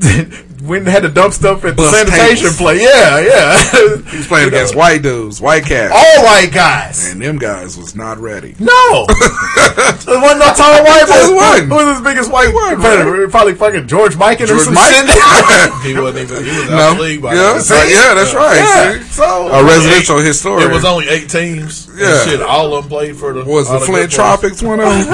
[0.64, 2.56] went and had to dump stuff at the Bust sanitation tables.
[2.58, 2.82] place.
[2.82, 4.00] Yeah, yeah.
[4.10, 4.56] He was playing You know.
[4.58, 5.92] against white dudes, white cats.
[5.94, 7.10] All white guys.
[7.12, 8.54] And them guys was not ready.
[8.58, 9.06] No,
[10.06, 11.36] there wasn't no tall white There boy.
[11.36, 11.68] wasn't.
[11.68, 13.28] Who was his biggest white competitor?
[13.28, 15.06] Probably fucking George Mikan or George some Mikan.
[15.08, 15.72] shit.
[15.84, 16.44] He wasn't even.
[16.44, 16.90] He was out No.
[16.92, 17.88] of the league by Yeah, then.
[17.90, 18.56] yeah, that's right.
[18.56, 19.04] Yeah, See?
[19.12, 20.70] so A residential historian.
[20.70, 21.88] It was only eight teams.
[21.96, 22.24] Yeah.
[22.24, 23.44] shit, all of them played for the.
[23.44, 24.10] Was the Flint.
[24.10, 25.06] Tropics one of them?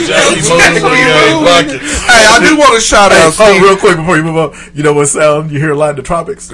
[0.04, 2.01] gave buckets.
[2.05, 3.61] Hey, I do want to shout Hey, out oh, Steve.
[3.61, 4.53] real quick before you move on.
[4.73, 6.51] You know what sound you hear a lot in the tropics?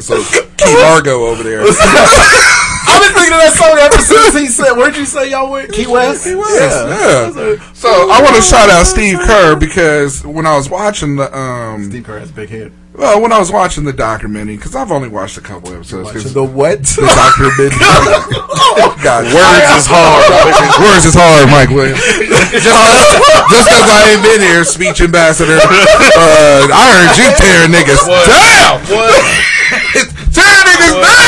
[0.00, 0.18] So
[0.56, 1.60] Key Largo over there.
[1.62, 5.70] I've been thinking of that song ever since he said, "Where'd you say y'all went?"
[5.72, 6.24] Key West.
[6.24, 6.50] Key West.
[6.58, 7.72] Yeah.
[7.74, 11.84] So I want to shout out Steve Kerr because when I was watching the um,
[11.84, 12.72] Steve Kerr has a big head.
[12.94, 16.12] Well, when I was watching the documentary, because I've only watched a couple episodes.
[16.12, 16.82] 'cause The what?
[16.84, 17.72] the documentary.
[19.02, 20.22] God, Words is hard.
[20.80, 21.98] Words is hard, Mike Williams.
[21.98, 22.64] just
[23.52, 25.58] just because I ain't been here, speech ambassador.
[25.58, 28.78] Uh, I heard you tearing niggas down.
[30.30, 31.20] tearing niggas down.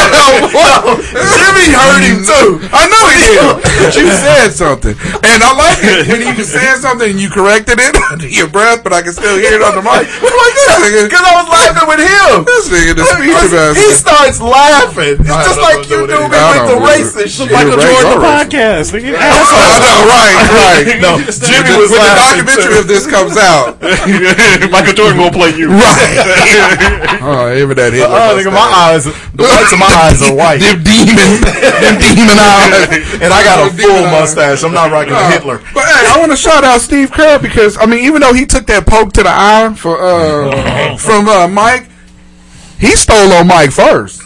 [1.35, 2.61] Jimmy heard him too.
[2.73, 3.41] I know he did.
[3.83, 4.95] But you said something,
[5.27, 8.83] and I like it when you said something and you corrected it under your breath,
[8.85, 10.07] but I can still hear it on the mic.
[10.07, 11.01] I'm like this nigga.
[11.11, 12.43] Because I was laughing with him.
[12.45, 15.17] This nigga, the speech He starts laughing.
[15.23, 16.51] It's just like you do it me is.
[16.51, 16.91] with the don't know.
[16.91, 17.47] racist shit.
[17.51, 18.87] You're Michael Jordan podcast.
[18.91, 19.31] Nigga, I
[19.79, 20.85] know, right, right.
[20.99, 23.79] No, Jimmy when the documentary of this comes out,
[24.75, 25.71] Michael Jordan gonna play you.
[25.71, 27.23] right?
[27.23, 28.05] oh, even that hit.
[28.07, 32.39] Oh, nigga, my eyes, the whites of my eyes are white, Them demon, them demon
[32.39, 32.91] eyes.
[33.23, 34.63] and I got a full mustache.
[34.65, 35.59] I'm not rocking a Hitler.
[35.73, 38.47] But hey, I want to shout out Steve Kerr because I mean, even though he
[38.47, 41.89] took that poke to the eye for uh from uh, Mike,
[42.79, 44.23] he stole on Mike first.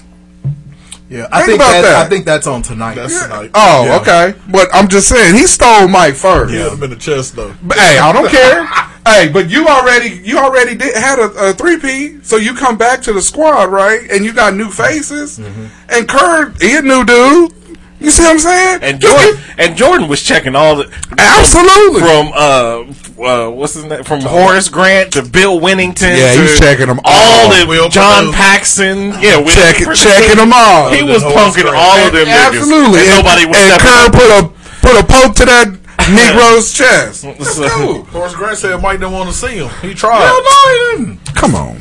[1.11, 2.07] Yeah, I Think think about that, that.
[2.07, 2.97] I think that's on tonight.
[2.97, 3.51] That's tonight.
[3.55, 3.97] Oh, Yeah.
[4.01, 4.39] okay.
[4.51, 6.53] But I'm just saying he stole Mike first.
[6.53, 7.55] He hit him in the chest though.
[7.63, 8.67] But, hey, I don't care.
[9.07, 12.77] hey, but you already you already did had a, a three P, so you come
[12.77, 14.03] back to the squad, right?
[14.11, 15.39] And you got new faces.
[15.39, 15.67] Mm-hmm.
[15.89, 17.55] And Kerr, he a new dude.
[18.01, 18.79] You see what I'm saying?
[18.83, 20.87] And Jordan and Jordan was checking all the
[21.19, 22.01] Absolutely.
[22.01, 26.17] from uh, uh what's his name from Horace Grant to Bill Wennington.
[26.17, 27.51] Yeah, he was checking them all all.
[27.51, 28.37] the Will John Perdue.
[28.37, 28.99] Paxson.
[29.21, 30.91] Yeah, Will Check, checking them all.
[30.91, 31.77] He was Horace punking Grant.
[31.77, 32.59] all of them niggas.
[32.59, 33.01] Absolutely.
[33.01, 34.43] And And, nobody was and stepping Kerr put a
[34.81, 35.67] put a poke to that
[36.15, 37.23] Negro's chest.
[37.39, 38.05] That's So- cool.
[38.05, 39.69] Horace Grant said Mike didn't want to see him.
[39.83, 40.23] He tried.
[40.23, 41.35] Hell no, he didn't.
[41.35, 41.81] Come on.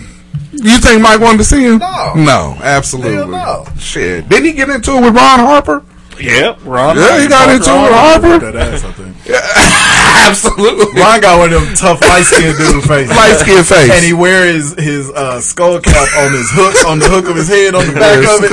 [0.54, 1.78] You think Mike wanted to see him?
[1.78, 2.14] No.
[2.16, 3.14] No, absolutely.
[3.14, 3.66] Hell no.
[3.78, 4.28] Shit.
[4.28, 5.84] Didn't he get into it with Ron Harper?
[6.20, 6.98] Yep, Ron.
[6.98, 8.40] Yeah, he got into it with Ron Harper.
[8.40, 9.16] that ass, I think.
[9.28, 9.44] Yeah,
[10.28, 10.88] Absolutely.
[11.00, 13.16] Ron got one of them tough light skinned dude faces.
[13.16, 13.92] Light skin face.
[13.92, 17.36] And he wears his his uh, skull cap on his hook on the hook of
[17.36, 18.52] his head on the back of it.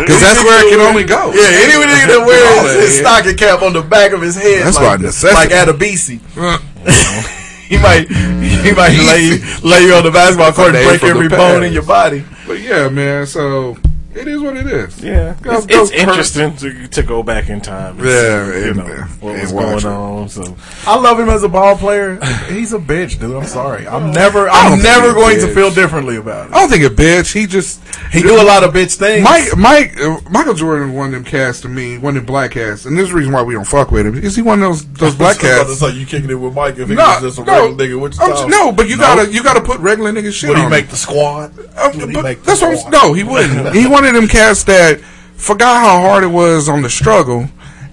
[0.00, 1.32] Because that's where it can only go.
[1.32, 3.02] Yeah, any nigga that wears his yeah.
[3.04, 5.34] stocking cap on the back of his head, That's like, by necessity.
[5.34, 6.18] like Adebisi.
[7.68, 11.64] he might he might lay lay you on the basketball court and break every bone
[11.64, 12.24] in your body.
[12.46, 13.26] But yeah, man.
[13.26, 13.76] So
[14.14, 15.02] it is what it is.
[15.02, 17.98] Yeah, it's, it's interesting to, to go back in time.
[17.98, 20.28] and Yeah, see, you and- know and- what was going on.
[20.28, 20.56] So
[20.86, 22.18] I love him as a ball player.
[22.48, 23.34] He's a bitch, dude.
[23.36, 23.86] I'm sorry.
[23.86, 26.54] I'm never I'm never going to feel differently about it.
[26.54, 27.32] I don't think a bitch.
[27.32, 29.24] He just He do a lot of bitch things.
[29.24, 32.86] Mike, Mike, uh, Michael Jordan of them cast to me, one of them black cats,
[32.86, 34.14] and this is the reason why we don't fuck with him.
[34.16, 35.82] Is he one of those those black cats?
[35.82, 38.00] Like you kicking it with Mike if he No, was just a no, regular nigga.
[38.00, 40.70] What you no, but you gotta you gotta put regular nigga shit Would he on.
[40.70, 40.90] make him.
[40.90, 41.52] the squad?
[41.78, 43.74] Um, Would he but make the that's what I'm, no, he wouldn't.
[43.74, 45.00] he one of them cats that
[45.36, 47.48] forgot how hard it was on the struggle,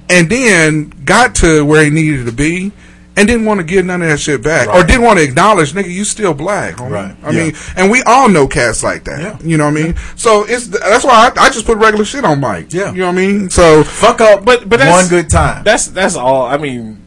[0.09, 2.71] and then got to where he needed to be,
[3.15, 5.71] and didn't want to give none of that shit back, or didn't want to acknowledge,
[5.71, 6.75] nigga, you still black.
[6.75, 6.91] homie.
[6.91, 7.15] Right.
[7.23, 7.43] I Yeah.
[7.45, 9.21] mean, and we all know cats like that.
[9.21, 9.37] Yeah.
[9.41, 9.95] You know what I mean?
[10.17, 12.73] So it's that's why I, I just put regular shit on Mike.
[12.73, 12.91] Yeah.
[12.91, 13.49] You know what I mean?
[13.49, 15.63] So Fuck up, But- but that's- one good time.
[15.63, 16.45] that's that's all.
[16.45, 16.97] I mean,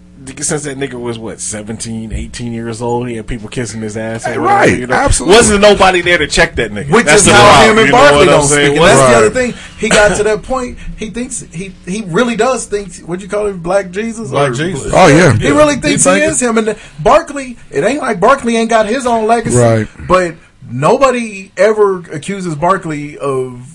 [0.43, 4.27] since that nigga was what 17, 18 years old, he had people kissing his ass.
[4.27, 4.95] or Hey, whatever, right, you know?
[4.95, 5.37] absolutely.
[5.37, 6.91] Wasn't nobody there to check that nigga.
[6.93, 8.59] Which That's is the how problem, him and you Barkley don't speak.
[8.71, 9.55] And Well, that's the other thing.
[9.79, 10.79] He got to that point.
[10.97, 12.95] He thinks he he really does think.
[12.99, 14.31] What you call him, Black Jesus?
[14.31, 14.93] Black Or- Jesus.
[14.95, 15.33] Oh, yeah.
[15.37, 16.59] He really thinks he, think is him.
[16.59, 19.57] And Barkley, it ain't like Barkley ain't got his own legacy.
[19.57, 19.89] Right.
[20.09, 20.37] But
[20.71, 23.74] nobody ever accuses Barkley of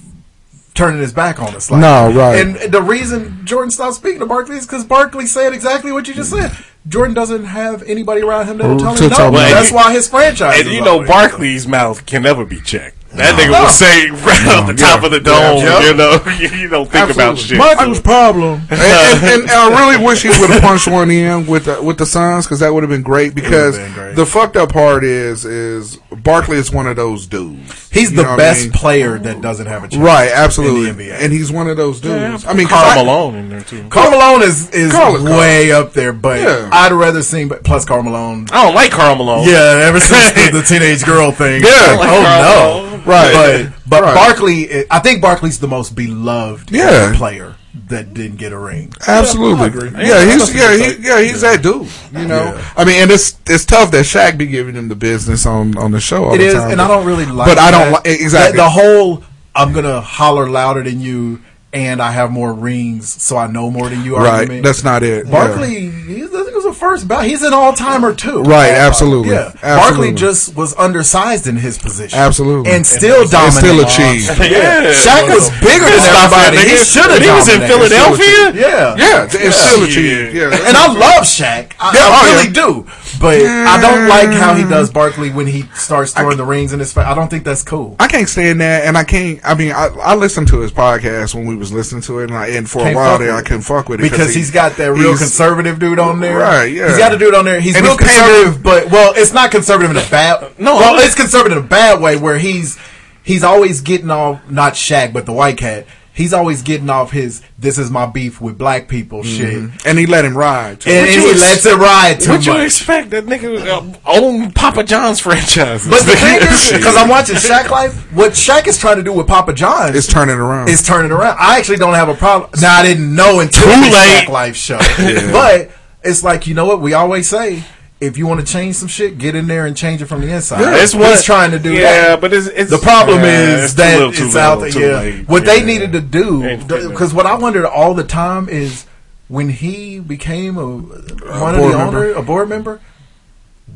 [0.80, 1.70] turning his back on us.
[1.70, 2.40] Like No, right.
[2.40, 6.14] And the reason Jordan stopped speaking to Barkley is because Barkley said exactly what you
[6.14, 6.52] just said.
[6.88, 9.32] Jordan doesn't have anybody around him that'll tell him no.
[9.32, 10.60] That's why his franchise.
[10.60, 12.96] and is you know, always- Barkley's mouth can never be checked.
[13.12, 13.68] That nigga would oh.
[13.70, 15.58] say right off the top of the dome.
[15.58, 15.88] Yeah.
[15.88, 16.22] You know,
[16.58, 17.58] you don't think about shit.
[17.58, 18.62] Michael's problem.
[18.70, 21.98] and, and, and I really wish he would have punched one in with the, with
[21.98, 23.34] the Suns because that would have been great.
[23.34, 24.16] Because been great.
[24.16, 27.90] the fucked up part is is Barkley is one of those dudes.
[27.92, 28.72] He's You the know what I best mean?
[28.74, 30.04] player that doesn't have a chance.
[30.04, 31.24] Right, absolutely, In the NBA.
[31.24, 32.46] and he's one of those Yeah, dudes.
[32.46, 33.88] I mean, Karl I- Malone in there too.
[33.90, 35.38] Karl Malone is, is Karl is Karl.
[35.40, 36.70] way up there, but Yeah.
[36.72, 37.48] I'd rather see.
[37.48, 38.46] Plus, Karl Malone.
[38.52, 39.48] I don't like Karl Malone.
[39.48, 41.64] Yeah, ever since the, the teenage girl thing.
[41.64, 41.96] Yeah.
[41.98, 42.84] Like, Like oh Karl no.
[42.84, 42.99] Malone.
[43.06, 43.68] Right.
[43.68, 44.16] But but Right.
[44.16, 47.14] Barkley, I think Barkley's the most beloved Yeah.
[47.16, 47.56] player
[47.88, 48.94] that didn't get a ring.
[49.08, 49.90] Absolutely.
[49.92, 51.88] Yeah, Yeah, he's yeah, he, yeah, he's that dude.
[52.12, 52.62] You know, Yeah.
[52.78, 55.92] I mean, and it's it's tough that Shaq be giving him the business on on
[55.92, 56.26] the show.
[56.26, 57.48] All It the is, time, and I don't really like.
[57.48, 58.06] But I don't that.
[58.06, 58.58] like exactly.
[58.58, 59.24] That- the whole.
[59.56, 61.42] I'm gonna holler louder than you,
[61.74, 64.16] and I have more rings, so I know more than you.
[64.16, 64.28] right.
[64.42, 64.64] argument.
[64.64, 65.26] That's not it.
[65.26, 65.32] Yeah.
[65.32, 66.39] Barkley, he's, it was a
[66.80, 67.26] first bout.
[67.26, 68.42] He's an all timer too.
[68.44, 69.32] Right, absolutely.
[69.32, 69.78] Yeah, Absolutely.
[69.78, 72.18] Barkley just was undersized in his position.
[72.18, 72.72] Absolutely.
[72.72, 73.60] and still And dominated.
[73.60, 74.30] still achieved.
[74.50, 74.92] Yeah.
[74.94, 76.58] Shaq was bigger than everybody.
[76.70, 77.20] He should have.
[77.20, 78.54] When he was in Philadelphia.
[78.56, 80.34] Yeah, Yeah, it's still achieved.
[80.34, 81.74] Yeah, and I love Shaq.
[81.80, 82.66] I, Yeah, I oh, really yeah.
[82.66, 82.88] do.
[83.20, 84.94] But I don't like how he does mm.
[84.94, 87.06] Barkley when he starts throwing the rings in his face.
[87.06, 87.96] I don't think that's cool.
[88.00, 89.40] I can't stand that, and I can't.
[89.44, 92.38] I mean, I, I listened to his podcast when we was listening to it, and,
[92.38, 94.52] I, and for Can't a while there, I couldn't fuck with it because he- he's
[94.52, 96.38] got that real conservative dude on there.
[96.38, 96.88] Right, yeah.
[96.88, 97.60] He's got a dude on there.
[97.60, 100.60] He's And real conservative, but well, it's not conservative in a bad.
[100.60, 102.78] No, well, it's conservative in a bad way where he's
[103.24, 105.86] he's always getting off not Shaq, but the white cat.
[106.20, 110.06] He's always getting off his "this is my beef with black people" shit, and he
[110.06, 110.82] let him ride.
[110.82, 110.90] Too.
[110.90, 113.12] and, and he lets it ride too What you expect?
[113.12, 115.88] That nigga uh, own Papa John's franchise.
[115.88, 119.14] But the thing is, because I'm watching Shaq Life, what Shaq is trying to do
[119.14, 120.68] with Papa John's It's turning around.
[120.68, 121.38] is turning around.
[121.40, 122.52] I actually don't have a problem.
[122.60, 124.26] Now I didn't know until Too the late.
[124.26, 124.78] Shaq Life show,
[125.32, 125.72] but
[126.04, 127.64] it's like you know what we always say:
[128.02, 130.32] if you want to change some shit, get in there and change it from the
[130.34, 130.62] inside.
[130.62, 132.22] Yeah, He's what- trying to do yeah, that.
[132.22, 134.70] but it's, it's the problem yeah, is that little, it's out there.
[134.70, 135.00] Yeah.
[135.00, 135.28] late.
[135.28, 136.58] What they needed to do,
[136.90, 138.86] because what I wondered all the time is
[139.28, 142.06] when he became a one of the member.
[142.06, 142.80] owner, a board member.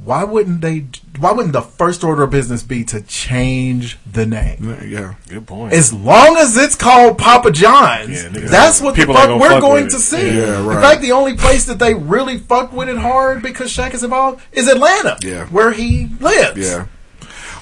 [0.04, 0.86] Why wouldn't they?
[1.20, 4.78] Why wouldn't the first order of business be to change the name?
[4.88, 5.72] yeah, Good point.
[5.74, 9.62] As long as it's called Papa John's, Yeah, that's what people ain't fuck we're fuck
[9.62, 10.38] going to see.
[10.40, 13.94] Yeah, In fact, the only place that they really fuck with it hard because Shaq
[13.94, 15.46] is involved is Atlanta, Yeah.
[15.48, 16.58] where he lives.
[16.58, 16.86] yeah.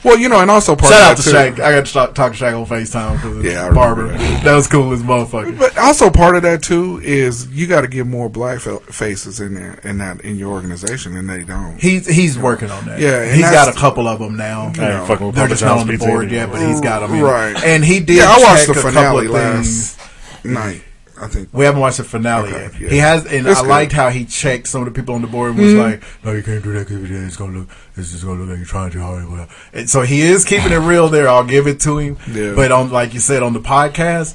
[0.04, 1.64] Well, you know, and also part Shout out of to that too, Shaq.
[1.66, 4.08] I got to talk, talk to Shaq on Facetime because Yeah, I barber.
[4.08, 4.44] that.
[4.44, 4.56] That.
[4.56, 5.58] was cool as motherfucker.
[5.58, 9.54] But also part of that too is you got to get more black faces in
[9.54, 11.80] there in that in your organization, and they don't.
[11.80, 13.00] He's he's working on that.
[13.00, 14.72] Yeah, and he's got a couple of them now.
[14.78, 17.14] I ain't fucking They're Papa just not on the board yet, but he's got them.
[17.14, 17.24] In.
[17.24, 17.56] Right.
[17.64, 18.18] And he did.
[18.18, 20.00] Yeah, I watched check the finale last
[20.44, 20.84] night.
[21.22, 21.50] I think.
[21.54, 22.82] We haven't watched the finale Okay, yet.
[22.82, 22.90] yeah.
[22.90, 23.70] He has, and It's I good.
[23.70, 25.80] liked how he checked some of the people on the board and was Mhm.
[25.92, 28.58] like, "No, you can't do that because it's gonna look, it's just gonna look like
[28.58, 29.26] you're trying too hard."
[29.74, 31.30] And so he is keeping it real there.
[31.30, 32.18] I'll give it to him.
[32.34, 32.54] Yeah.
[32.56, 34.34] But on, like you said, on the podcast,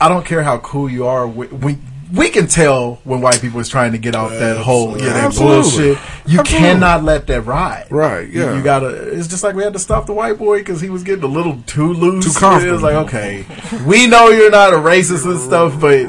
[0.00, 1.26] I don't care how cool you are.
[1.26, 1.78] We,
[2.12, 5.12] we, we can tell when white people is trying to get off that whole, yeah,
[5.12, 5.62] that Absolutely.
[5.62, 5.98] bullshit.
[6.26, 6.44] You Absolutely.
[6.68, 7.86] cannot let that ride.
[7.90, 8.56] Right, You- yeah.
[8.56, 8.88] You, gotta.
[9.16, 11.28] It's just like we had to stop the white boy because he was getting a
[11.28, 12.32] little too loose.
[12.32, 12.68] Too comfortable.
[12.68, 13.46] It was like, okay,
[13.86, 16.00] we know you're not a racist and stuff, but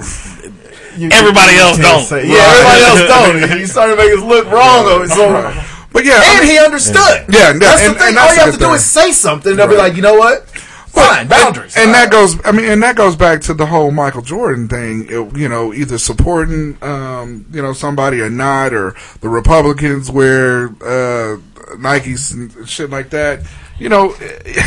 [0.97, 2.03] you Everybody you else don't.
[2.03, 2.27] say- Right.
[2.27, 3.59] yeah, everybody else don't.
[3.59, 4.85] You started to make us look wrong.
[4.91, 5.09] of it.
[5.09, 7.25] So, But yeah, I and mean- he understood.
[7.29, 8.09] Yeah, and- that's and- the thing.
[8.09, 9.51] and All you have to good do is say something.
[9.51, 10.45] and They'll be like, you know what?
[10.89, 11.75] Fine, boundaries.
[11.77, 15.05] And that goes, I mean, and that goes back to the whole Michael Jordan thing.
[15.09, 20.65] It- you know, either supporting, um, you know, somebody or not, or the Republicans wear
[20.67, 21.37] uh,
[21.77, 23.41] Nikes and shit like that.
[23.77, 24.15] You know,
[24.45, 24.61] you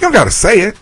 [0.00, 0.76] don't got to say it.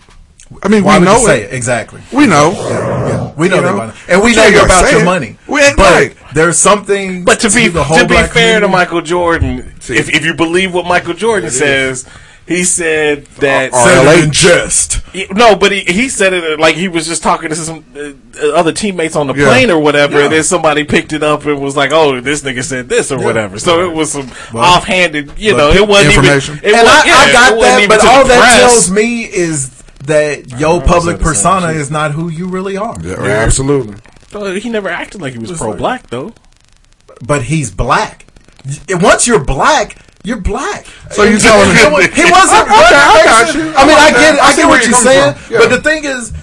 [0.63, 1.51] I mean, Why we would know you say it.
[1.51, 1.55] it?
[1.55, 2.01] Exactly.
[2.13, 2.51] We know.
[2.53, 3.77] Yeah, we know You know?
[3.77, 5.05] want to, and we But know you you're about your it.
[5.05, 5.37] money.
[5.47, 6.15] We ain't but right.
[6.33, 7.25] there's something.
[7.25, 10.33] But to be the whole to be black fair to Michael Jordan, if if you
[10.33, 12.07] believe what Michael Jordan says,
[12.47, 15.01] he said that Said it in jest.
[15.31, 18.71] No, but he, he said it like he was just talking to some uh, other
[18.71, 19.47] teammates on the Yeah.
[19.47, 22.63] plane or whatever, and then somebody picked it up and was like, "Oh, this nigga
[22.63, 23.25] said this or Yeah.
[23.25, 26.55] whatever." So it was some Well, offhanded, you know, it wasn't information.
[26.57, 26.69] even.
[26.69, 28.59] It and was, I, yeah, I got wasn't that, but all that press.
[28.59, 29.69] tells me is
[30.05, 32.95] that your public said the same persona is not who you really are.
[33.01, 33.95] Yeah, absolutely.
[34.33, 36.33] Uh, He never acted like he was It's pro like- black though.
[37.25, 38.25] But he's black.
[38.89, 40.85] Once you're black, you're black.
[41.11, 42.67] So you telling me- he wasn't?
[42.67, 43.61] Okay, I got you.
[43.61, 44.39] I mean, I I get, that.
[44.41, 45.35] I I get what you're you're saying.
[45.49, 45.59] Yeah.
[45.59, 46.33] but the thing is,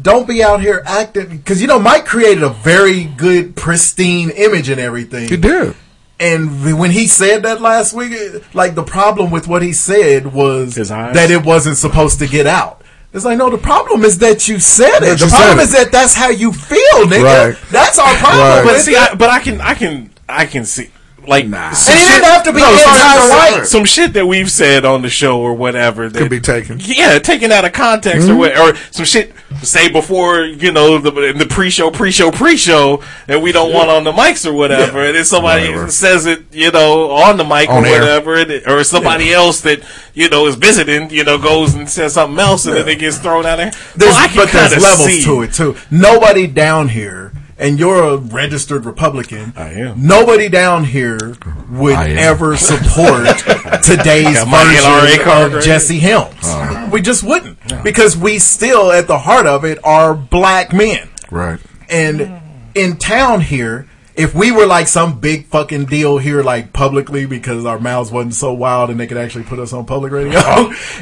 [0.00, 4.68] don't be out here acting because you know Mike created a very good, pristine image
[4.68, 5.28] and everything.
[5.28, 5.74] He did.
[6.18, 8.12] And when he said that last week,
[8.52, 12.82] like the problem with what he said was that it wasn't supposed to get out.
[13.14, 15.00] It's like, no, the problem is that you said it.
[15.00, 17.54] That the problem said is that that's how you feel, nigga.
[17.54, 17.70] Right.
[17.70, 18.40] That's our problem.
[18.40, 18.64] Right.
[18.64, 18.94] But see.
[18.94, 20.90] I, but I can, I can, I can see.
[21.26, 21.72] Like Nah.
[21.72, 23.66] some And it didn't have to be some- anti-white.
[23.66, 26.80] Some shit that we've said on the show or whatever that Could be taken.
[26.82, 28.38] yeah, taken out of context or mm-hmm.
[28.38, 33.42] what, or some shit say before you know the in the pre-show, pre-show, pre-show that
[33.42, 35.90] we don't want on the mics or whatever, and then somebody Whatever.
[35.90, 38.00] says it, you know, on the mic On or air.
[38.00, 39.80] whatever, and it- or somebody else that
[40.14, 43.18] you know is visiting, you know, goes and says something else, and then it gets
[43.18, 43.72] thrown out there.
[43.96, 45.76] There's, Well, I can but there's kinda levels see- to it too.
[45.90, 49.52] Nobody down here, and you're a registered Republican.
[49.54, 50.06] I am.
[50.06, 51.36] Nobody down here
[51.70, 53.26] would ever support
[53.84, 56.90] today's version card of Jesse Helms.
[56.90, 61.08] We just wouldn't because we still, at the heart of it, are black men.
[61.30, 61.60] Right.
[61.88, 62.40] And
[62.74, 63.86] in town here,
[64.16, 68.34] if we were like some big fucking deal here, like publicly, because our mouths wasn't
[68.34, 70.38] so wild and they could actually put us on public radio,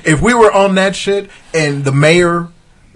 [0.04, 2.48] if we were on that shit and the mayor,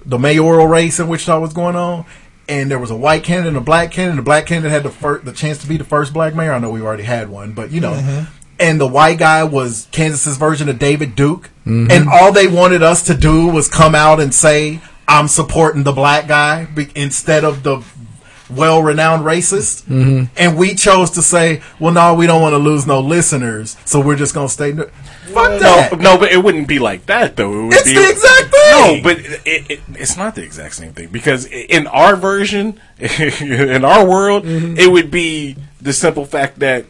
[0.05, 2.05] the mayoral race in Wichita was going on,
[2.49, 4.91] and there was a white candidate and a black candidate, the black candidate had the
[4.91, 6.53] first, the chance to be the first black mayor.
[6.53, 7.93] I know we already had one, but you know.
[7.93, 8.33] Mm-hmm.
[8.61, 11.91] And the white guy was Kansas's version of David Duke, mm-hmm.
[11.91, 15.93] and all they wanted us to do was come out and say, "I'm supporting the
[15.93, 17.83] black guy," be- instead of the
[18.57, 20.29] well-renowned racist, Mhm.
[20.37, 24.01] and we chose to say, "Well, no, we don't want to lose no listeners, so
[24.01, 24.89] we're just gonna stay." Fuck
[25.35, 26.01] No, that.
[26.01, 27.53] no, but it wouldn't be like that though.
[27.53, 28.71] It would It's be, the exact thing.
[28.71, 33.85] No, but it, it, it's not the exact same thing because in our version, in
[33.85, 34.77] our world, Mm-hmm.
[34.79, 36.85] it would be the simple fact that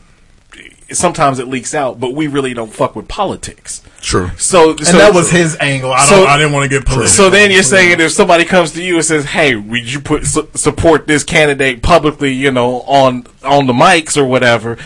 [0.96, 3.82] sometimes it leaks out, but we really don't fuck with politics.
[4.00, 4.30] True.
[4.36, 5.92] So, And so that was his angle.
[5.92, 7.08] I don't- I didn't wanna get political.
[7.08, 10.26] So then you're saying if somebody comes to you and says, "Hey, would you put
[10.26, 14.76] su- support this candidate publicly?" You know, on on the mics or whatever.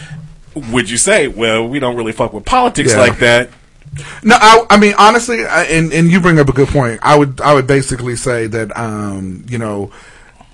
[0.73, 3.01] Would you say, "Well, we don't really fuck with politics Yeah.
[3.01, 3.51] like that"?
[4.23, 7.01] No, I, I mean honestly, I, and and you bring up a good point.
[7.03, 9.91] I would I would basically say that um, you know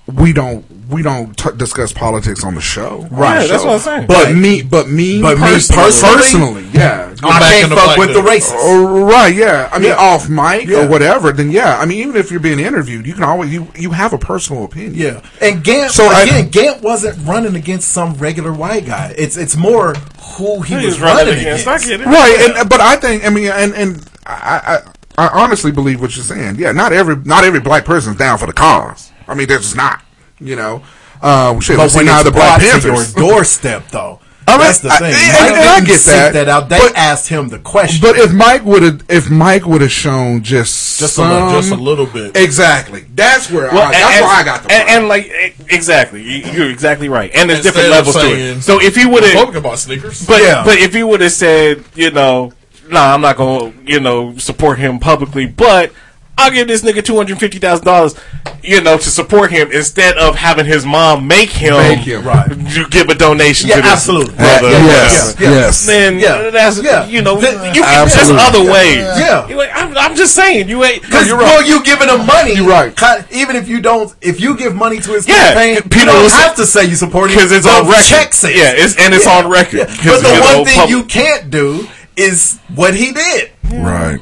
[0.05, 3.07] we don't we don't t- discuss politics on the show.
[3.09, 3.37] Right.
[3.37, 4.05] On the Yeah, that's what I'm saying.
[4.07, 4.35] But Right.
[4.35, 6.15] me, but me, But me personally, personally?
[6.17, 8.51] personally, yeah, I can't fuck with the racists.
[8.53, 9.33] Oh, right?
[9.33, 9.95] Yeah, I mean Yeah.
[9.95, 10.79] off mic Yeah.
[10.79, 11.31] or whatever.
[11.31, 14.11] Then yeah, I mean even if you're being interviewed, you can always you you have
[14.11, 14.95] a personal opinion.
[14.95, 19.15] Yeah, and Gantt So I- again, Gantt wasn't running against some regular white guy.
[19.17, 19.95] It's it's more
[20.37, 21.65] who he, He was was running running against.
[21.65, 21.85] against.
[21.85, 24.81] I get right and but i think i mean and and I,
[25.17, 28.37] I i honestly believe what you're saying yeah not every not every black person's down
[28.39, 30.03] for the cause i mean they're not
[30.39, 30.83] you know
[31.21, 34.51] uh shit But we when now it's the black brought to your doorstep, though, I
[34.57, 35.13] mean, that's the I- thing.
[35.13, 36.67] and- Mike and I didn't get that, that out.
[36.67, 38.01] They but- asked him the question.
[38.01, 41.71] but if mike would have if mike would have shown just Just a little- just
[41.71, 42.35] a little bit.
[42.35, 45.31] exactly that's where Well, I, that's and, where i got the and, and like
[45.69, 47.31] exactly, You- you're exactly right.
[47.33, 48.61] And there's Instead different of levels to it.
[48.63, 50.25] So if he would have, Republican bought sneakers.
[50.27, 50.63] but Yeah.
[50.65, 52.51] but if he would have said, you know,
[52.89, 55.93] nah, I'm not gonna, you know, support him publicly, but
[56.35, 58.15] I'll give this nigga two hundred fifty thousand dollars,
[58.63, 62.23] you know, to support him instead of having his mom make him, Make him.
[62.25, 62.49] Right.
[62.57, 64.35] You give a donation Yeah, to this absolutely.
[64.35, 64.69] brother.
[64.69, 65.55] Yeah, or yes, whatever.
[65.55, 65.85] yes.
[65.85, 66.49] Then Yeah.
[66.49, 67.05] that's Yeah.
[67.05, 68.43] you know, Th- you can, there's Absolutely.
[68.43, 68.97] other ways.
[68.97, 69.47] Yeah.
[69.47, 71.03] You like, I'm, I'm just saying, you ain't.
[71.03, 71.67] Because you're well, right.
[71.67, 72.93] you giving him money, You're right.
[73.31, 76.31] Even if you don't, if you give money to his Yeah, campaign, you people don't
[76.31, 78.05] have to say you support him because it's on record.
[78.05, 78.55] Check says.
[78.55, 79.37] Yeah, it's and it's Yeah.
[79.37, 79.77] on record.
[79.77, 79.85] Yeah.
[79.85, 83.51] 'Cause, But the one thing pub- you can't do is what he did.
[83.71, 84.19] right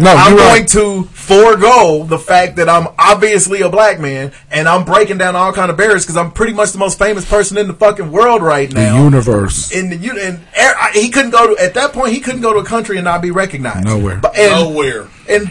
[0.00, 4.68] no I'm going right to forego the fact that I'm obviously a black man and
[4.68, 7.58] I'm breaking down all kind of barriers because I'm pretty much the most famous person
[7.58, 8.96] in the fucking world right now.
[8.98, 12.12] the universe in the you and er- I- he couldn't go to at that point
[12.12, 14.16] he couldn't go to a country and not be recognized Nowhere.
[14.16, 15.08] But- and, Nowhere.
[15.28, 15.50] and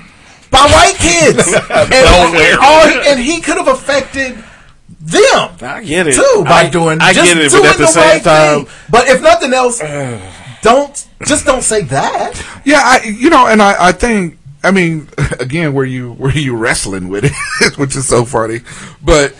[0.52, 2.58] by white kids and, Nowhere.
[2.62, 4.42] all he- and he could have affected
[5.02, 7.88] them I get it too by I, doing I just get it, but at the,
[7.88, 8.76] same right time, thing.
[8.90, 9.80] but if nothing else
[10.62, 15.08] don't just don't say that Yeah, I, you know, and I, I think, I mean,
[15.40, 18.60] again, were you where you wrestling with it, which is so funny,
[19.04, 19.36] but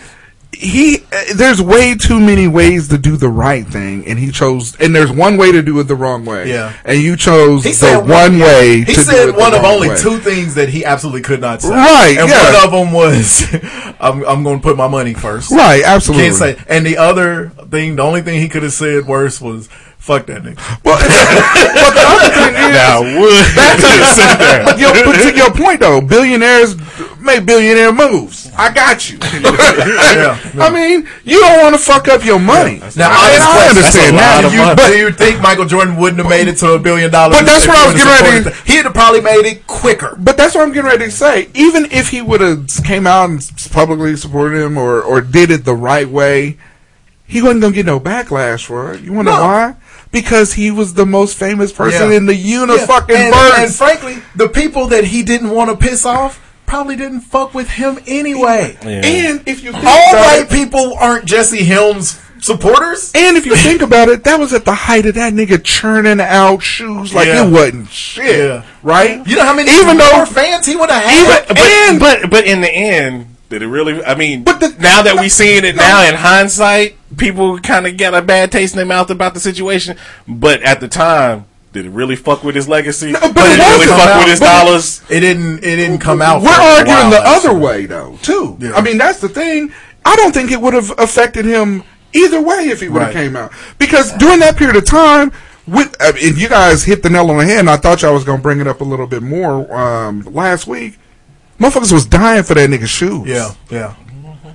[0.52, 0.98] he,
[1.34, 5.10] there's way too many ways to do the right thing, and he chose, and there's
[5.12, 6.72] one way to do it the wrong way, Yeah.
[6.84, 8.78] and you chose He the said one way.
[8.78, 9.98] He to do said one of only way.
[9.98, 11.68] two things that he absolutely could not say.
[11.68, 12.54] Right, and yeah.
[12.54, 13.44] one of them was,
[14.00, 15.50] "I'm, I'm going to put my money first.
[15.50, 16.28] Right, absolutely.
[16.28, 16.64] Can't say.
[16.70, 19.68] And the other thing, the only thing he could have said worse was,
[20.06, 20.96] "Fuck that nigga." Well,
[21.82, 23.42] but the other thing is, now would
[24.70, 26.76] but, your, but to your point though, billionaires
[27.18, 28.50] make billionaire moves.
[28.56, 29.18] I got you.
[29.20, 32.78] I mean, you don't want to fuck up your money.
[32.96, 34.48] Now, I, I understand that.
[34.52, 34.62] You.
[34.76, 37.36] But do you think Michael Jordan wouldn't have made it to a billion dollars?
[37.38, 40.16] But that's what I was getting ready- He'd have probably made it quicker.
[40.18, 41.48] But that's what I'm getting ready to say.
[41.54, 43.40] Even if he would have came out and
[43.72, 46.56] publicly supported him or, or did it the right way,
[47.26, 49.02] he wasn't gonna get no backlash for it.
[49.02, 49.74] You wanna know why?
[50.12, 52.16] Because he was the most famous person Yeah.
[52.16, 56.42] in the unifucking and, and frankly, the people that he didn't want to piss off
[56.64, 58.76] probably didn't fuck with him anyway.
[58.82, 63.12] And if you think All white it- people aren't Jesse Helms supporters.
[63.14, 66.20] And if you think about it, that was at the height of that nigga churning
[66.20, 67.46] out shoes like Yeah.
[67.46, 68.36] it wasn't shit.
[68.38, 68.62] Yeah.
[68.82, 69.26] Right?
[69.26, 71.46] You know how many Even though- fans he would have had?
[71.48, 74.04] but, but, but but in the end, did it really?
[74.04, 77.96] I mean, But the- now that we're seeing it now in hindsight, people kind of
[77.96, 79.96] get a bad taste in their mouth about the situation.
[80.26, 83.12] But at the time, did it really fuck with his legacy?
[83.12, 84.00] No, but did it it really wasn't.
[84.00, 85.02] fuck with his dollars?
[85.10, 85.58] It didn't.
[85.58, 86.42] It didn't come out.
[86.42, 87.50] We're for a arguing while, the actually.
[87.50, 88.56] other way though, too.
[88.60, 88.72] Yeah.
[88.74, 89.72] I mean, that's the thing.
[90.04, 91.82] I don't think it would have affected him
[92.12, 93.22] either way if he would have Right.
[93.24, 95.32] came out because during that period of time.
[95.68, 98.14] With, uh, and you guys hit the nail on the head, and I thought y'all
[98.14, 100.96] was gonna bring it up a little bit more um, last week.
[101.58, 103.26] Motherfuckers was dying for that nigga's shoes.
[103.26, 103.94] Yeah, yeah.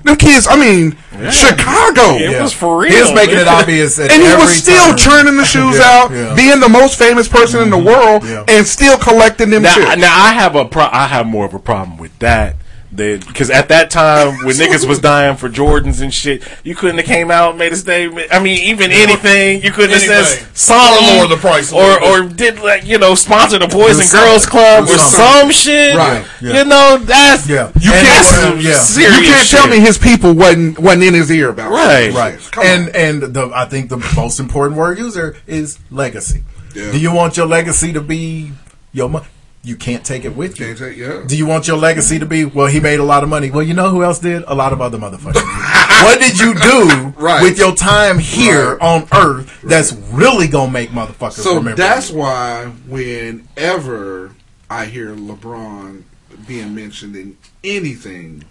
[0.03, 0.47] Them kids.
[0.49, 0.97] I mean,
[1.31, 2.15] Chicago.
[2.15, 2.41] It Yeah.
[2.43, 2.91] was for real.
[2.93, 4.97] He was making it obvious, at and he every was still turn.
[4.97, 6.33] churning the shoes Yeah, out, yeah.
[6.35, 7.85] being the most famous person in the mm-hmm.
[7.87, 8.43] world, Yeah.
[8.47, 9.99] and still collecting them Now, shit.
[9.99, 12.55] now I have a pro- I have more of a problem with that.
[12.93, 17.05] Because at that time, when niggas was dying for Jordans and shit, you couldn't have
[17.05, 18.27] came out and made a statement.
[18.33, 20.47] I mean, even anything, you couldn't have said Anything.
[20.53, 24.09] something, Or the price or or did like you know sponsor the Boys and.
[24.11, 25.25] Girls Club Do or something.
[25.41, 25.95] some shit.
[25.95, 26.25] Right.
[26.41, 26.57] Yeah.
[26.59, 27.71] You know that's Yeah.
[27.79, 29.07] you And can't, it's, yeah.
[29.07, 29.69] you can't tell shit.
[29.71, 32.09] me his people wasn't wasn't in his ear about Right.
[32.09, 32.13] it.
[32.13, 32.39] Right.
[32.51, 32.95] Come and on.
[32.95, 36.43] and the I think the most important word user is legacy.
[36.75, 36.91] Yeah.
[36.91, 38.51] Do you want your legacy to be
[38.91, 39.27] your money?
[39.64, 40.74] You can't take it with you.
[40.74, 41.24] Take- yeah.
[41.28, 42.66] Do you want your legacy to be well?
[42.66, 43.51] He made a lot of money.
[43.51, 44.43] Well, you know who else did?
[44.47, 45.36] A lot of other motherfuckers.
[46.03, 47.43] what did you do Right.
[47.43, 48.82] with your time here Right.
[48.82, 51.76] on Earth that's really gonna make motherfuckers So remember?
[51.78, 52.18] that's you?
[52.18, 54.32] why whenever
[54.70, 56.03] I hear LeBron
[56.47, 58.43] being mentioned in anything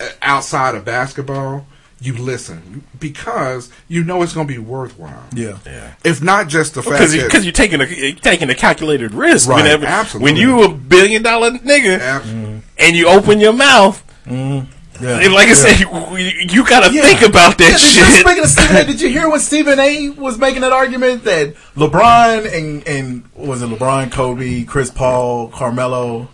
[0.00, 1.66] uh, outside of basketball,
[2.00, 5.24] you listen because you know it's going to be worthwhile.
[5.34, 5.58] yeah.
[6.04, 9.12] If not just the fact Because that because you're taking a you're taking a calculated
[9.14, 9.48] risk.
[9.48, 10.32] Right, Whenever, absolutely.
[10.32, 12.58] When you a billion dollar nigga Ab- mm-hmm.
[12.78, 14.64] and you open your mouth, Yeah.
[15.20, 15.54] and like I Yeah.
[15.54, 17.02] said, you, you got to Yeah.
[17.02, 18.20] think about that Yeah, did you- shit.
[18.26, 21.54] Speaking of Stephen A, did you hear when Stephen A was making that argument that
[21.76, 26.28] LeBron and and was it LeBron, Kobe, Chris Paul, Carmelo,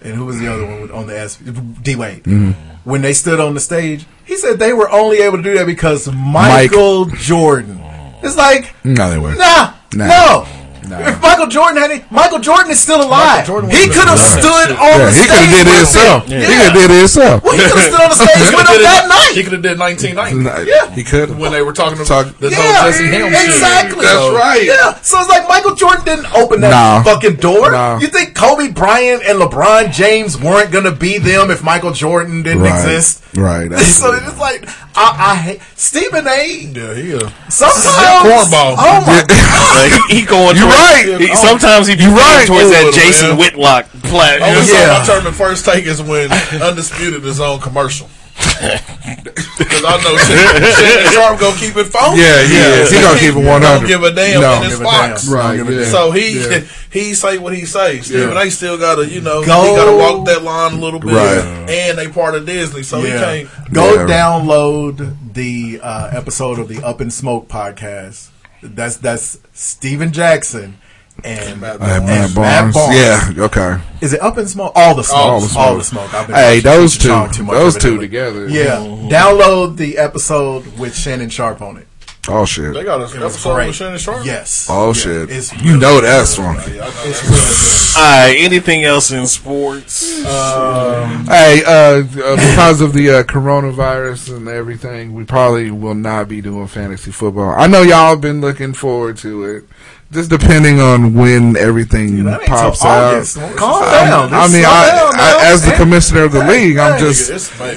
[0.00, 2.52] and who was the other one on the S D Wade mm-hmm.
[2.88, 4.06] when they stood on the stage?
[4.24, 7.80] He said they were only able to do that because Michael Jordan.
[8.22, 9.38] It's like no, they weren't.
[9.38, 10.06] nah, Nah.
[10.06, 10.46] no.
[10.88, 10.98] Nah.
[11.08, 13.46] If Michael Jordan had it, Michael Jordan is still alive.
[13.46, 15.28] He could have stood on Yeah, the he stage.
[15.28, 16.24] could have did it himself.
[16.24, 17.42] He could have did it himself.
[17.44, 19.32] Well, he could have stood on the stage with him that night.
[19.36, 20.90] He could have did 1990 Yeah.
[20.94, 24.04] He could when they were talking about Talk- the Yeah, Jesse Helms exactly.
[24.06, 24.64] That's right.
[24.64, 27.02] Yeah, so it's like Michael Jordan didn't open that Nah.
[27.02, 27.70] fucking door.
[27.72, 27.98] Nah.
[27.98, 32.62] You think Kobe Bryant and LeBron James weren't gonna be them if Michael Jordan didn't
[32.62, 32.74] Right.
[32.74, 33.22] exist?
[33.36, 33.70] Right.
[33.78, 36.48] so it's like I, I hate Stephen A.
[36.74, 38.74] Yeah, he uh, Sometimes cornball.
[38.78, 39.24] Oh my
[39.78, 40.56] Like, he, he going.
[40.56, 41.20] You're towards- right.
[41.20, 42.44] he- sometimes he be right.
[42.46, 43.38] towards that Little, Jason man.
[43.38, 44.40] Whitlock plat.
[44.42, 44.86] Only Yeah.
[44.86, 46.30] time I turned the first take is when
[46.62, 48.08] Undisputed is on commercial.
[48.38, 52.20] Because I know Shannon Shannon Sharpe gonna keep it funky.
[52.20, 52.90] Yeah, he is.
[52.90, 53.60] He gonna keep it 100.
[53.60, 54.40] Don't give a damn.
[54.40, 54.52] No.
[54.54, 55.24] and it's Give a Fox.
[55.24, 55.34] damn.
[55.34, 55.90] Right, Don't give a yeah.
[55.90, 56.60] So he Yeah.
[56.92, 58.00] he say what he say.
[58.00, 58.42] Stephen Yeah.
[58.42, 58.50] A.
[58.50, 61.12] still gotta you know Go- he gotta walk that line a little bit.
[61.14, 61.68] Right.
[61.68, 63.48] And they part of Disney, so he can't.
[63.72, 64.06] Go Yeah.
[64.06, 68.28] download the uh, episode of the Up and Smoke podcast.
[68.62, 70.78] That's that's Stephen Jackson
[71.24, 72.76] and, Matt Matt and Barnes.
[72.76, 73.44] Yeah.
[73.44, 73.78] Okay.
[74.00, 74.72] Is it Up in Smoke?
[74.76, 75.18] All the smoke.
[75.18, 76.10] All All the the smoke.
[76.10, 76.14] smoke.
[76.14, 78.48] I've been Hey, those two, Song too much those two together.
[78.48, 78.76] Yeah.
[79.10, 81.87] Download the episode with Shannon Sharpe on it.
[82.28, 82.74] Oh shit.
[82.74, 83.66] They got a It episode great.
[83.68, 84.24] with Shannon Sharpe.
[84.24, 84.66] Yes.
[84.70, 84.92] Oh Yeah.
[84.92, 85.30] shit.
[85.30, 86.04] It's you really know good.
[86.04, 86.56] that's one.
[86.56, 86.90] Yeah, know.
[87.04, 88.04] It's really.
[88.04, 88.36] All right.
[88.38, 90.22] Anything else in sports?
[90.22, 96.40] Hey, uh, uh, because of the uh, coronavirus and everything, we probably will not be
[96.40, 97.50] doing fantasy football.
[97.56, 99.64] I know y'all have been looking forward to it.
[100.10, 103.26] Just depending on when everything That pops out.
[103.56, 104.32] Calm down.
[104.32, 107.50] I mean, I, down, I, as the commissioner of the league, I'm hey, just It's
[107.60, 107.68] May.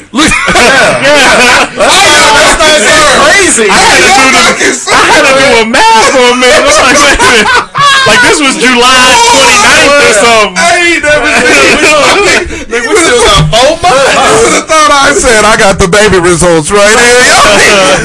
[3.20, 3.68] crazy.
[3.68, 4.48] I had to do the,
[4.96, 6.64] I had to do a math for a minute.
[6.64, 7.71] I'm
[8.08, 8.18] like, wait a minute.
[8.18, 10.56] like this was July 29th or something.
[10.58, 14.16] I ain't never seen We still got four months.
[14.16, 17.22] I would have thought I said I got the baby results right here.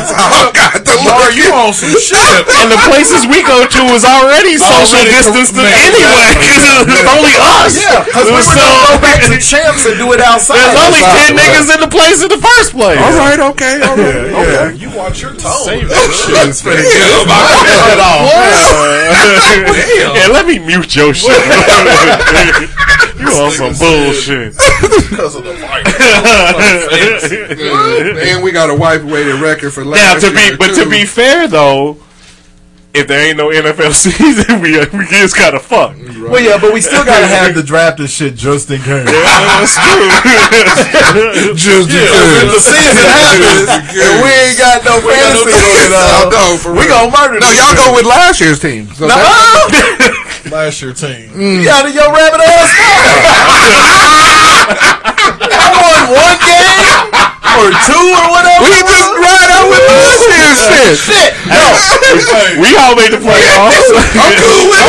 [0.17, 2.19] I got the Are you on some shit?
[2.63, 5.71] And the places we go to was already social Already distanced man.
[5.71, 7.79] it's only us.
[7.79, 10.59] Yeah, because we were So- gonna go back to champs and do it outside.
[10.61, 12.99] There's only ten niggas in the place in the first place.
[13.01, 14.67] All right, okay, all right, okay.
[14.77, 15.63] You watch your tone.
[15.65, 16.49] Save that shit.
[16.51, 16.85] It's pretty
[19.87, 20.17] good.
[20.17, 21.31] yeah, let me mute your shit.
[23.19, 24.53] you on some bullshit.
[24.55, 27.33] because of the virus.
[28.35, 30.89] and we got a wipe away the record for last Now to be, but to
[30.89, 31.99] be fair though,
[32.97, 35.99] if there ain't no NFL season, we we just kind of fucked.
[36.27, 39.07] Well, yeah, but we still gotta have the draft and shit just in case.
[39.07, 40.09] Yeah, That's true.
[41.57, 42.03] Just Yeah,
[42.43, 46.31] if the season happens and we ain't got no We got no fantasy going on,
[46.33, 46.89] No, for we real.
[46.89, 48.89] gonna murder No, this y'all go with last year's team.
[48.95, 49.15] So No!
[50.51, 51.31] Last year's team.
[51.39, 52.71] You out of your rabbit ass
[54.67, 56.66] I won one game
[57.67, 58.63] or two or whatever.
[58.63, 60.95] We just ride out with last year's shit.
[61.11, 62.63] Shit, no.
[62.63, 63.91] we all made the playoffs.
[64.23, 64.87] I'm cool with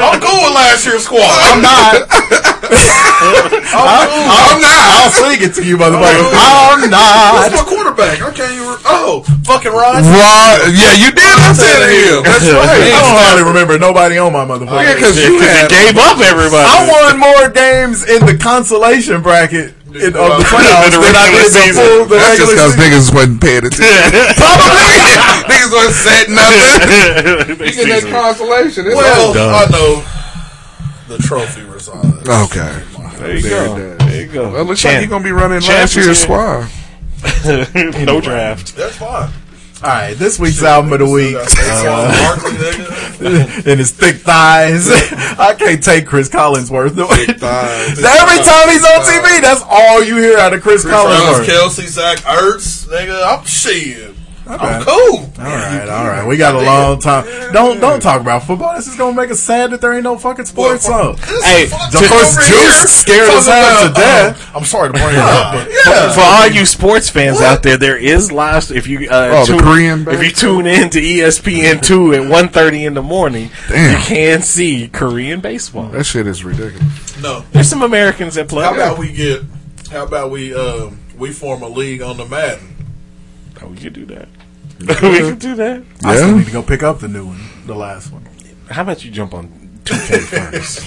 [0.00, 1.28] I'm cool with last year's squad.
[1.28, 2.08] I'm not.
[3.24, 4.80] I'm, not.
[5.04, 6.32] I'll sing it to you, motherfucker.
[6.32, 7.52] I'm not.
[7.52, 8.20] Who's my quarterback?
[8.20, 8.76] I can't even.
[8.84, 10.04] Oh, fucking Ryan.
[10.04, 10.72] Right.
[10.72, 11.36] Yeah, you did.
[11.36, 12.24] I said him.
[12.24, 12.80] That's right.
[12.80, 14.82] I don't hardly remember nobody on my motherfucker.
[14.82, 16.64] Yeah, because you had gave up everybody.
[16.64, 21.30] I won more games in the consolation bracket in, um, of the playoffs Than I
[21.30, 21.84] did the season.
[21.84, 22.90] full the That's just because season.
[22.90, 24.34] niggas wasn't paying attention.
[24.38, 25.50] Probably.
[25.50, 27.60] niggas wasn't setting nothing.
[27.64, 28.86] You get that consolation.
[28.86, 29.32] It's Well.
[29.38, 30.02] I know
[31.08, 32.28] the trophy resides.
[32.28, 32.82] Okay.
[33.18, 33.76] There you go.
[33.76, 34.50] There There you go.
[34.52, 36.68] Well, it looks like Champ- you're gonna be running champ last is year's squad.
[38.04, 38.74] no draft.
[38.76, 39.30] That's fine.
[39.84, 41.36] All right, this week's album of the week.
[41.36, 41.44] Uh,
[43.70, 44.88] and his thick thighs.
[45.38, 46.96] I can't take Chris Collinsworth.
[46.96, 47.98] Thick thighs.
[48.02, 51.44] Every time he's on TV, that's all you hear out of Chris, Travis Collinsworth.
[51.44, 53.38] Kelce, Zach Ertz, nigga.
[53.38, 54.13] I'm shit.
[54.46, 54.84] I'm Okay.
[54.90, 55.30] cool.
[55.38, 56.26] All right, all right.
[56.26, 57.24] We got a long time.
[57.52, 58.74] Don't don't talk about football.
[58.76, 61.16] This is gonna make us sad that there ain't no fucking sports on.
[61.16, 64.50] Hey, Of course, Juice scared us half to death.
[64.54, 66.12] I'm sorry to bring it up, but Yeah.
[66.12, 68.70] For all you sports fans out there, there is live.
[68.70, 72.20] If you uh, Oh, the tune, Korean if you tune in to ESPN two at
[72.22, 73.92] 1.30 in the morning, Damn.
[73.98, 75.88] you can see Korean baseball.
[75.88, 77.20] That shit is ridiculous.
[77.22, 77.44] no.
[77.52, 78.64] There's some Americans that play.
[78.64, 79.42] How about we get?
[79.90, 80.54] How about we?
[80.54, 82.73] Um, we form a league on the Madden.
[83.64, 84.28] Oh, we could do that.
[84.80, 84.86] we
[85.20, 85.82] could do that.
[86.04, 88.26] I still need to go pick up the new one, the last one.
[88.70, 89.48] How about you jump on
[89.84, 90.18] 2K
[90.52, 90.80] first?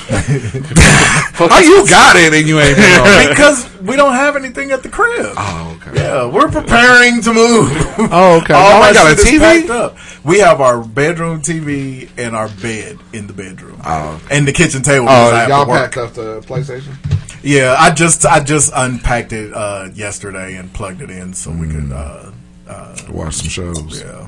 [1.37, 4.83] How you got it and you ain't been on because we don't have anything at
[4.83, 5.33] the crib.
[5.37, 5.99] Oh, okay.
[6.01, 7.69] Yeah, we're preparing to move.
[8.11, 8.53] Oh, okay.
[8.53, 9.59] Oh, I our got a shit is TV?
[9.59, 9.97] packed up.
[10.25, 14.21] We have our bedroom TV and our bed in the bedroom, Oh.
[14.29, 15.05] and the kitchen table.
[15.05, 15.79] because I Oh, have y'all work.
[15.93, 16.95] packed up the PlayStation?
[17.43, 21.67] Yeah, I just I just unpacked it uh, yesterday and plugged it in so we
[21.69, 21.91] could.
[21.91, 22.31] Uh,
[22.67, 24.01] uh, Watch some shows.
[24.01, 24.27] yeah.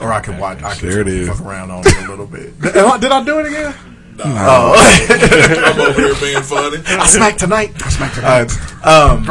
[0.00, 0.62] Or I could watch.
[0.62, 1.28] I could There it is.
[1.28, 2.58] fuck around on it a little bit.
[2.60, 3.74] Did I, do it again?
[4.16, 4.24] No.
[4.76, 6.78] I'm over here being funny.
[6.86, 7.72] I smacked tonight.
[7.84, 8.50] I smacked tonight.
[8.84, 9.28] um,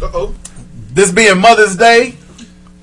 [0.00, 0.34] Uh oh.
[0.92, 2.14] this being Mother's Day,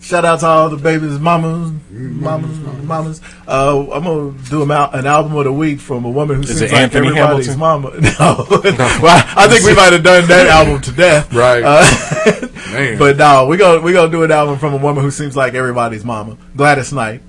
[0.06, 3.22] shout out to all the babies, mamas, mamas, mamas.
[3.47, 6.43] Uh, I'm gonna do a mal- an album of the week from a woman who
[6.43, 7.60] Is seems it like Anthony everybody's Hamilton?
[7.60, 7.89] mama.
[8.20, 8.45] No,
[9.01, 11.34] well, I think we might have done that album to death.
[11.34, 11.64] Right.
[11.64, 12.97] Uh, Man.
[12.99, 15.53] but no, we gonna we gonna do an album from a woman who seems like
[15.56, 17.22] everybody's mama, Gladys Knight.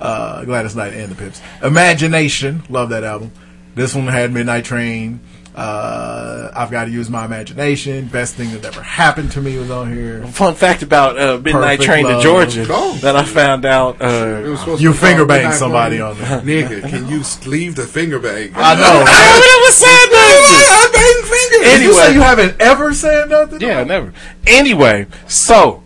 [0.00, 1.40] Uh, Gladys Knight and the Pips.
[1.62, 3.30] Imagination, love that album.
[3.74, 5.20] This one had Midnight Train.
[5.54, 8.06] Uh, I've got to use my imagination.
[8.06, 10.26] Best thing that ever happened to me was on here.
[10.26, 12.16] Fun fact about uh, Midnight Perfect Train Love.
[12.16, 12.92] to Georgia Go.
[12.94, 13.96] that I found out.
[13.96, 16.40] It Uh, was You to finger called banged somebody on there.
[16.42, 18.50] Nigga, can you leave the finger bang?
[18.56, 19.04] I know.
[19.06, 21.72] I never said I bang fingers.
[21.72, 22.14] Did you say Anyway.
[22.14, 23.60] you haven't ever said nothing?
[23.60, 24.12] Yeah, never.
[24.48, 25.82] Anyway, so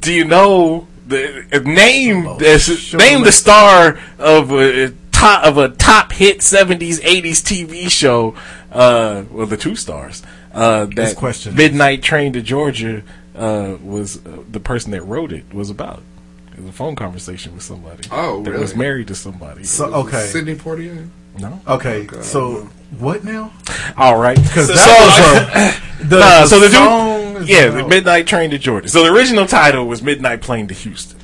[0.00, 2.38] do you know the uh, name?
[2.38, 8.34] This, name the star of a top of a top hit '70s '80s TV show.
[8.72, 10.22] Uh, well, the two stars.
[10.52, 13.02] Uh, This that question is- Midnight Train to Georgia
[13.36, 16.02] uh, was uh, the person that wrote it was about.
[16.52, 18.08] It was a phone conversation with somebody.
[18.10, 19.64] Oh, that was married to somebody.
[19.64, 21.08] So okay, Sidney Poitier?
[21.38, 21.60] no.
[21.66, 22.06] okay.
[22.22, 22.68] So
[22.98, 23.52] what now?
[23.96, 24.36] All right.
[24.42, 27.86] Because So- that was a, the, Nah, the so the dude- song is Yeah, the
[27.88, 28.88] Midnight Train to Georgia.
[28.88, 31.18] So the original title was Midnight Plane to Houston.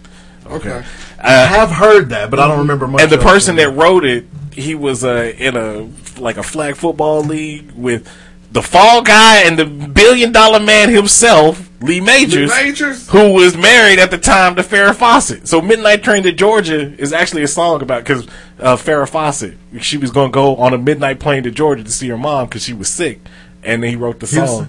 [0.47, 0.83] Okay.
[1.21, 3.03] I have heard that, but I don't remember much.
[3.03, 4.25] and the person that wrote it,
[4.59, 5.89] he was uh, in a
[6.21, 8.09] like a flag football league with
[8.51, 13.09] the fall guy and the billion dollar man himself, Lee Majors, Lee Majors?
[13.11, 15.47] who was married at the time to Farrah Fawcett.
[15.47, 18.27] So Midnight Train to Georgia is actually a song about because
[18.59, 21.91] uh, Farrah Fawcett, she was going to go on a midnight plane to Georgia to
[21.91, 23.21] see her mom because she was sick,
[23.63, 24.69] and then he wrote the song.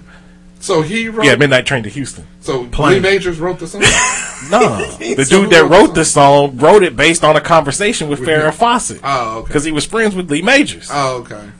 [0.60, 1.24] So he wrote.
[1.26, 2.26] Yeah, Midnight Train to Houston.
[2.40, 2.94] So Plane.
[2.94, 3.82] Lee Majors wrote the song.
[4.50, 7.42] No, the So dude that wrote wrote the the song wrote it based on a
[7.42, 8.54] conversation with Farrah.
[8.54, 8.98] Fawcett.
[9.04, 9.46] Oh, okay.
[9.48, 10.88] Because he was friends with Lee Majors.
[10.90, 11.50] Oh, okay.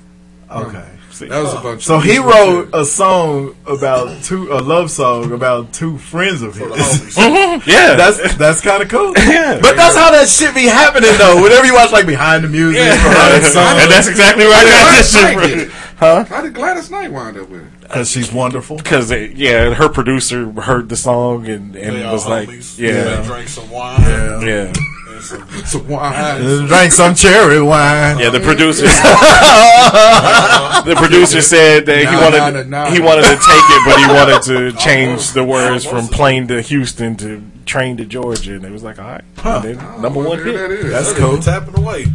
[0.50, 0.88] Okay.
[1.10, 1.26] See?
[1.26, 1.82] That was a bunch.
[1.84, 6.54] So of he wrote a song about two, a love song about two friends of
[6.54, 6.68] his.
[6.70, 9.12] Mhm, Yeah, That's that's kind of cool.
[9.18, 9.58] Yeah.
[9.60, 11.42] But that's how that shit be happening though.
[11.42, 14.64] Whenever you watch like behind the music, behind the song, and that's exactly right.
[14.64, 15.70] Gladys That's Knight did.
[15.98, 16.24] Huh?
[16.24, 17.79] How did Gladys Knight wind up with it?
[17.90, 18.76] Because she's wonderful.
[18.76, 22.78] Because yeah, her producer heard the song and, and They all was like, homies.
[22.78, 24.00] yeah, They drank some wine.
[24.02, 24.40] Yeah.
[24.44, 24.72] yeah.
[25.08, 25.22] And
[25.66, 26.66] some wine.
[26.66, 28.20] Drank some cherry wine.
[28.20, 28.86] Yeah, the producer.
[30.86, 33.04] the producer said that he wanted nah, nah, he nah.
[33.06, 34.42] wanted to take it, but he wanted
[34.72, 38.82] to change the words from plane to Houston to train to Georgia, and it was
[38.84, 40.84] like, all right, And then number one There that hit.
[40.86, 40.90] is.
[40.92, 41.38] That's cool.
[41.38, 42.06] Tapping away.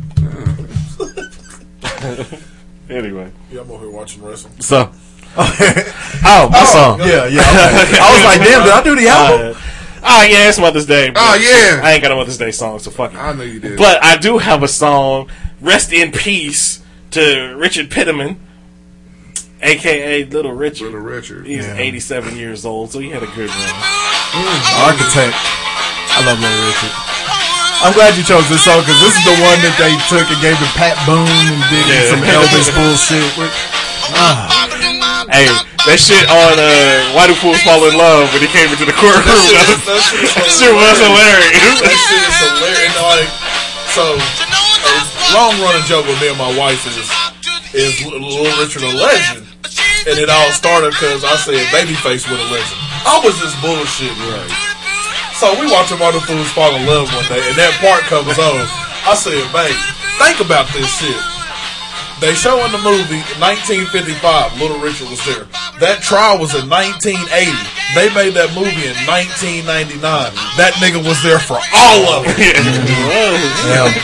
[2.88, 4.61] Anyway, Yeah, I'm over here watching wrestling.
[4.61, 4.91] so
[5.38, 6.99] oh, my song.
[6.99, 7.41] Yeah, yeah.
[7.41, 7.98] okay.
[8.02, 9.56] I was like, damn, did I do the album?
[9.56, 9.60] Uh,
[10.03, 11.12] oh yeah, it's Mother's Day.
[11.16, 11.82] Oh, yeah.
[11.84, 13.18] I ain't got a Mother's Day song, so fuck it.
[13.18, 13.78] I know you did.
[13.78, 15.30] But I do have a song,
[15.62, 16.82] Rest in Peace,
[17.12, 18.40] to Richard Penniman,
[19.62, 20.86] aka Little Richard.
[20.86, 21.45] Little Richard.
[21.48, 21.76] He's Yeah.
[21.78, 23.76] 87 years old, so he had a good run.
[24.84, 25.36] Architect.
[26.16, 26.91] I love Little Richard.
[27.84, 30.40] I'm glad you chose this song because this is the one that they took and
[30.41, 32.07] gave to Pat Boone and did Yeah.
[32.07, 33.28] some Elvis bullshit.
[33.38, 33.52] With.
[35.31, 35.49] Hey,
[35.89, 38.93] that shit on uh, Why Do Fools Fall in Love when he came into the
[38.93, 41.77] courtroom, That that, shit, that shit, that shit was hilarious.
[41.81, 42.93] That shit is hilarious.
[43.02, 43.30] Like,
[43.93, 47.10] so, a long running joke with me and my wife is
[47.76, 49.43] is Little Richard a legend,
[50.07, 52.80] and it all started because I said Babyface with a legend.
[53.03, 54.53] I was just bullshit, right?
[55.35, 58.39] So we watching All the Fools Fall in Love one day, and that part comes
[58.39, 58.64] on.
[59.03, 59.76] I said, babe,
[60.15, 61.35] think about this shit.
[62.24, 65.44] They show in the movie 1955, Little Richard was there.
[65.84, 67.20] That trial was in 1980.
[67.92, 70.00] They made that movie in 1999.
[70.56, 72.56] That nigga was there for all of it.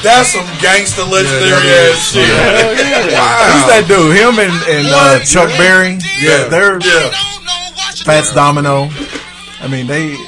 [0.04, 2.28] That's some gangster legendary Yeah, that ass shit.
[2.28, 4.12] Who's that dude?
[4.12, 5.96] Him and, and uh, Chuck Berry.
[6.20, 6.52] Yeah.
[6.52, 7.16] they're Yeah.
[8.04, 8.92] Fats Domino.
[9.64, 10.20] I mean, they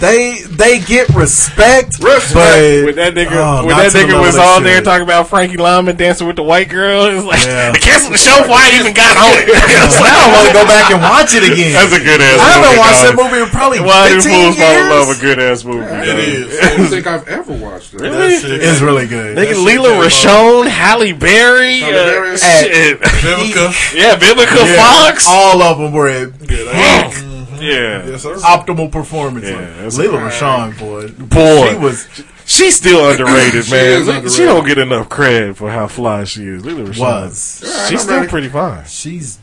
[0.00, 4.62] they they get respect, but when that nigga, oh, when that nigga was level on
[4.62, 7.72] there talking about Frankie Lymon dancing with the white girl, it was like, Yeah.
[7.74, 9.48] they canceled the show before I even got on it.
[9.92, 11.72] So now I want to go back and watch it again.
[11.72, 13.08] That's a good ass I haven't movie, watched dog.
[13.08, 15.08] that movie in probably Why do 15 fools fall in love?
[15.10, 15.86] A good ass movie.
[15.86, 16.18] It dog.
[16.20, 16.46] is.
[16.60, 18.00] I don't think I've ever watched it.
[18.00, 18.16] Really?
[18.36, 18.60] That shit.
[18.62, 19.36] It's really good.
[19.36, 20.02] Nigga, shit Lela came.
[20.02, 23.00] Rochon, Halle Berry, Halle uh, shit.
[23.00, 23.72] Vivica.
[23.94, 25.26] yeah, Vivica Yeah, Fox.
[25.28, 27.35] All of them were at Yeah, they-
[27.66, 28.06] yeah.
[28.06, 28.36] Yes, sir.
[28.36, 29.46] optimal performance.
[29.46, 30.32] Yeah, that's Lela right.
[30.32, 31.70] Rochon, boy, Boy.
[31.70, 34.24] she was She's still underrated, She man.
[34.24, 36.64] is She don't get enough credit for how fly she is.
[36.64, 36.98] Lela Rochon.
[37.00, 37.62] Was.
[37.64, 38.28] Alright, She's I'm still ready.
[38.28, 38.84] pretty fine.
[38.86, 39.38] she's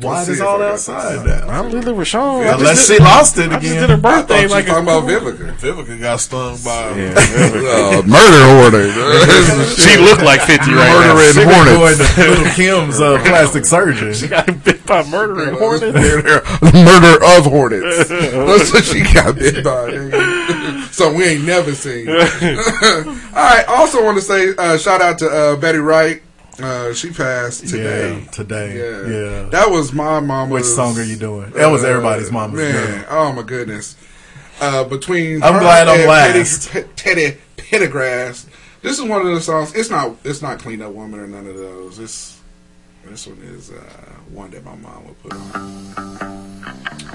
[0.00, 1.44] wide see as all outside this.
[1.44, 1.48] now.
[1.48, 2.46] I'm Lela Rochon.
[2.46, 3.54] I Unless just she lost it again.
[3.54, 5.54] I just did her birthday you like was talking a, about Vivica.
[5.56, 6.96] Vivica got stung by.
[6.96, 7.98] Yeah, Vivica.
[7.98, 9.78] Uh, murder hornet.
[9.78, 11.14] she looked like 50 right now.
[11.14, 12.18] Murdering She been going hornets.
[12.18, 14.14] Little Kim's uh, plastic surgeon.
[14.14, 15.94] She got bit by murdering hornets.
[15.94, 18.08] Murder of hornets.
[18.08, 20.90] That's what she got bit by.
[20.90, 22.08] so we ain't never seen.
[22.08, 23.64] All right.
[23.68, 26.23] Also, want to say uh, shout out to uh, Betty Wright.
[26.60, 28.18] Uh, she passed today.
[28.20, 28.76] Yeah, today.
[28.78, 29.06] Yeah.
[29.42, 29.48] Yeah.
[29.50, 30.52] That was my mama's.
[30.52, 31.50] Which song are you doing?
[31.50, 32.72] That was everybody's mama's Man,
[33.02, 33.06] girl.
[33.10, 33.96] oh my goodness.
[34.60, 36.68] Uh, between I'm glad I'm and last.
[36.70, 38.46] Teddy, Teddy Pendergrass.
[38.82, 39.74] This is one of the songs.
[39.74, 40.14] It's not.
[40.24, 41.96] It's not "Clean Up Woman" or none of those.
[41.98, 42.40] This.
[43.04, 43.74] This one is uh,
[44.32, 45.40] one that my mom would put on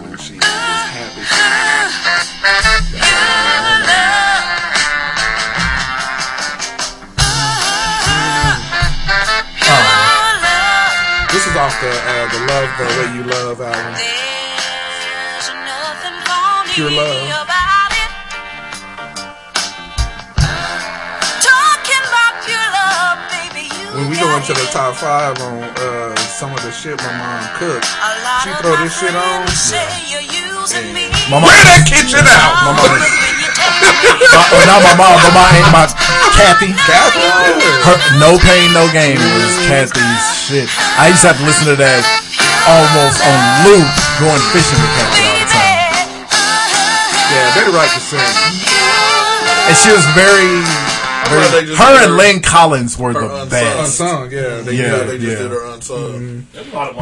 [0.04, 1.24] when she was happy.
[11.82, 13.96] The uh, the Love the Way You Love album.
[16.74, 17.40] Pure Love.
[23.96, 27.42] When we go into the top five on uh, some of the shit my mom
[27.58, 27.86] cooked,
[28.44, 29.44] she throw this shit on.
[31.32, 32.54] My mom, Bring that kitchen out.
[32.64, 33.29] my mom
[33.80, 33.92] my,
[34.36, 35.86] oh, well, not my mom, but my aunt, my
[36.36, 36.72] Kathy.
[36.76, 37.24] Kathy.
[37.84, 40.68] Her, no pain, no gain was Kathy's shit.
[40.96, 42.04] I used to have to listen to that
[42.68, 43.88] almost on loop
[44.20, 45.70] going fishing with Kathy all the time.
[47.30, 48.20] Yeah, Betty Wright can sing.
[48.20, 50.66] And she was very,
[51.30, 53.50] glad they very just her and her- Lyn Collins were her the unsung.
[53.50, 53.80] best.
[54.02, 54.62] Unsung, yeah.
[54.62, 55.38] They, Yeah, Yeah, they just yeah.
[55.44, 56.48] did her unsung.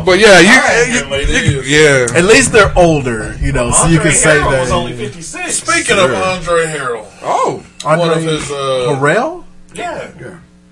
[0.05, 1.69] But yeah, you, Yeah, lady you, is.
[1.69, 2.17] yeah.
[2.17, 4.69] At least they're older, you know, so you can say that.
[4.71, 5.53] Only 56.
[5.55, 8.55] Speaking of Andre Harrell, Oh, one Andre of his uh,
[8.99, 9.43] Harrell?
[9.73, 10.09] Yeah.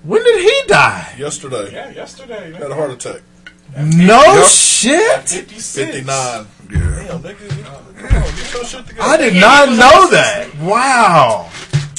[0.04, 1.14] When did he die?
[1.18, 2.52] yesterday Yeah, yesterday.
[2.52, 3.22] had a heart attack.
[3.76, 4.46] No Yep.
[4.48, 5.28] shit.
[5.28, 6.46] Fifty nine.
[6.70, 6.78] yeah.
[6.78, 7.48] Damn, nigga,
[7.98, 9.02] come on, get your shit together.
[9.08, 10.56] I did not know that.
[10.60, 11.50] Wow.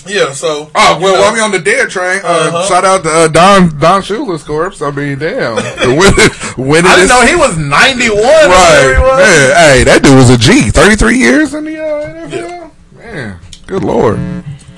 [0.08, 2.66] Yeah, so Oh well, while we on the dead train, uh, Uh-huh.
[2.68, 4.82] shout out to uh, Don Don Shula's corpse.
[4.82, 5.56] I mean, damn,
[5.98, 6.14] when,
[6.58, 8.18] when I didn't know he was 91.
[8.18, 9.18] Right, He was.
[9.20, 9.56] man.
[9.56, 10.70] Hey, that dude was a G.
[10.72, 12.72] Thirty-three years in the uh, NFL.
[12.96, 14.20] Man, good lord.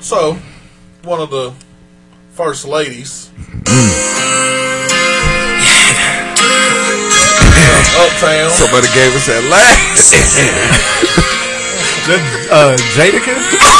[0.00, 0.36] so
[1.04, 1.52] one of the
[2.32, 3.30] first ladies.
[8.00, 8.50] Uptown.
[8.50, 10.14] Somebody gave us that last.
[12.50, 13.79] Uh, Jadakiss?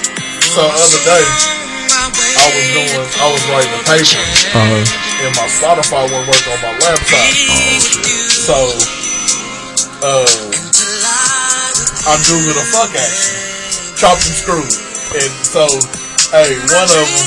[0.51, 1.23] So, the other day,
[2.35, 4.19] I was doing, I was writing a paper,
[4.51, 5.23] Uh-huh.
[5.23, 7.29] and my Spotify wouldn't work on my laptop.
[8.27, 8.57] So,
[10.03, 10.27] uh,
[12.03, 13.95] I drew it a fuck action.
[13.95, 14.73] Chopped and screwed.
[15.15, 15.63] And so,
[16.35, 17.23] hey, one of them,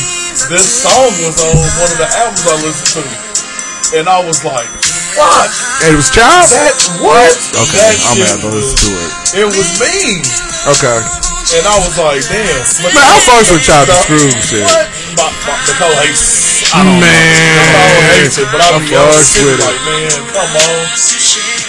[0.52, 3.98] this song was on one of the albums I listened to.
[4.01, 4.68] And I was like,
[5.16, 5.48] what?
[5.86, 6.51] It was Child?
[6.51, 7.32] That, what?
[7.56, 9.12] Okay, That I'm gonna have to listen to it.
[9.38, 10.20] It was me.
[10.76, 11.23] Okay.
[11.55, 12.43] And I was like, damn.
[12.82, 14.66] Man, I fucks with Child and Screw shit.
[14.66, 14.90] What?
[15.14, 17.06] My, my, Nicole hates I don't Man.
[17.06, 17.62] know.
[17.62, 19.62] Nicole hates it, but I be yelling fucks shit it.
[19.62, 20.82] like, man, come on.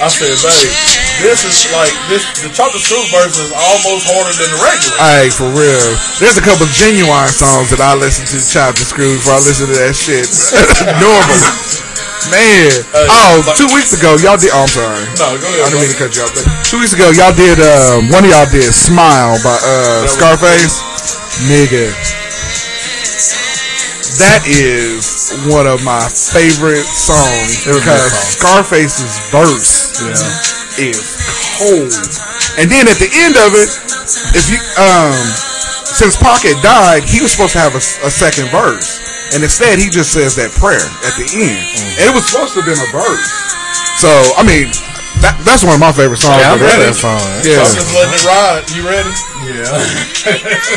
[0.02, 0.74] I said, babe,
[1.22, 4.98] this is like, this, the chocolate screw version is almost harder than the regular.
[4.98, 5.88] Hey, for real.
[6.18, 9.70] There's a couple genuine songs that I listen to Chopped and Screwed before I listen
[9.70, 10.26] to that shit.
[10.98, 11.85] Normal.
[12.32, 12.72] Man.
[13.12, 14.50] Oh, two weeks ago, y'all did.
[14.56, 15.04] Oh, I'm sorry.
[15.20, 16.34] No, go ahead, I didn't mean to cut you off.
[16.34, 17.60] But two weeks ago, y'all did.
[17.62, 20.82] Uh, one of y'all did "Smile" by uh, Scarface.
[21.52, 21.92] Nigga,
[24.24, 28.64] that is one of my favorite songs It was a good because song.
[28.64, 30.00] Scarface's verse
[30.80, 30.98] is
[31.60, 31.92] cold,
[32.58, 33.70] and then at the end of it,
[34.34, 35.20] if you um,
[35.84, 39.90] since Pocket died, he was supposed to have a, a second verse, and instead he
[39.90, 42.00] just says that prayer at the end, Mm.
[42.02, 43.30] and it was supposed to have been a verse.
[44.02, 44.68] So I mean,
[45.24, 46.42] that, that's one of my favorite songs.
[46.42, 46.92] Yeah, I'm of the ready.
[46.92, 47.08] day.
[47.08, 47.64] I'm Yeah.
[47.64, 48.64] just letting it ride.
[48.76, 49.14] You ready?
[49.56, 50.76] Yeah.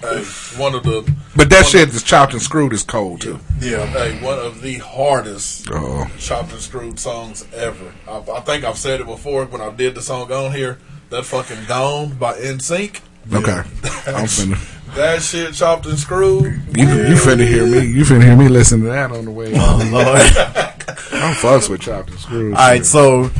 [0.00, 0.24] hey,
[0.60, 1.02] one of the.
[1.36, 3.38] But that shit of- that's chopped and screwed is cold too.
[3.60, 6.06] Yeah, hey, one of the hardest Oh.
[6.18, 7.92] chopped and screwed songs ever.
[8.08, 10.78] I, I think I've said it before when I did the song on here.
[11.10, 13.00] That fucking "Gone" by NSYNC.
[13.32, 13.52] Okay,
[14.06, 14.68] I'm finna.
[14.94, 16.44] That shit chopped and screwed.
[16.76, 17.86] You, you finna hear me.
[17.86, 19.52] You finna hear me listen to that on the way.
[19.54, 20.20] Oh, Lord.
[21.22, 22.54] I'm fucks with chopped and screwed.
[22.54, 23.30] All right, so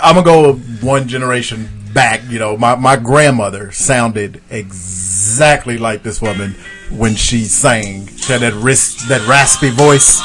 [0.00, 2.22] I'm gonna go one generation back.
[2.30, 6.54] You know, my my grandmother sounded exactly like this woman
[6.90, 8.06] when she sang.
[8.16, 10.20] She had that ris- that raspy voice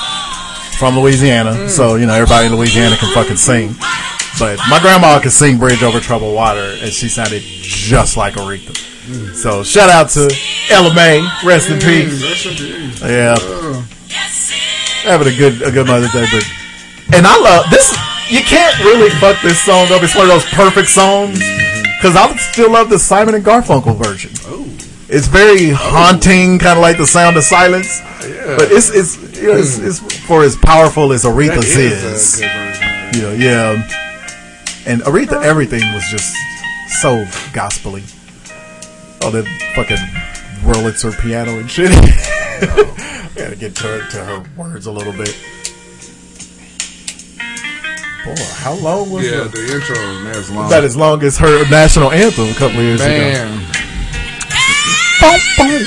[0.77, 1.51] from Louisiana.
[1.51, 1.69] Mm.
[1.69, 3.73] So you know, everybody in Louisiana can fucking sing.
[4.39, 8.75] But my grandma could sing "Bridge Over Troubled Water," and she sounded just like Aretha.
[9.35, 10.33] So shout out to
[10.69, 12.21] Ella May, rest in peace.
[13.01, 13.35] Yeah,
[15.03, 16.43] having a good a good Mother's Day, but
[17.15, 17.95] and I love this.
[18.29, 20.01] You can't really fuck this song up.
[20.01, 24.31] It's one of those perfect songs because I still love the Simon and Garfunkel version.
[24.45, 24.63] Oh.
[25.09, 26.59] It's very haunting, oh.
[26.59, 28.01] kind of like the sound of silence.
[28.01, 32.39] But it's it's, you know, it's it's for as powerful as Aretha's That is is.
[32.39, 32.87] a good version.
[33.13, 33.87] You know, yeah.
[34.85, 36.35] And Aretha, everything was just
[37.01, 38.03] so gospely.
[39.23, 39.45] All that
[39.75, 39.97] fucking
[40.67, 41.89] Wurlitzer piano and shit.
[41.93, 45.35] I Gotta get to her, to her words a little bit.
[48.25, 49.51] Boy, how long was Yeah, it?
[49.51, 49.95] the intro
[50.31, 50.67] as long.
[50.67, 53.09] About as long as her national anthem a couple years ago.
[53.09, 53.57] Man,
[55.19, 55.85] Boom, boom.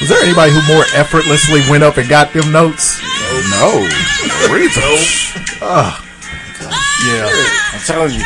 [0.00, 3.00] Was there anybody who more effortlessly went up and got them notes?
[3.50, 3.86] no,
[4.48, 5.20] Aretha.
[5.66, 6.03] Ah.
[7.06, 7.28] Yeah.
[7.72, 8.22] I'm telling you.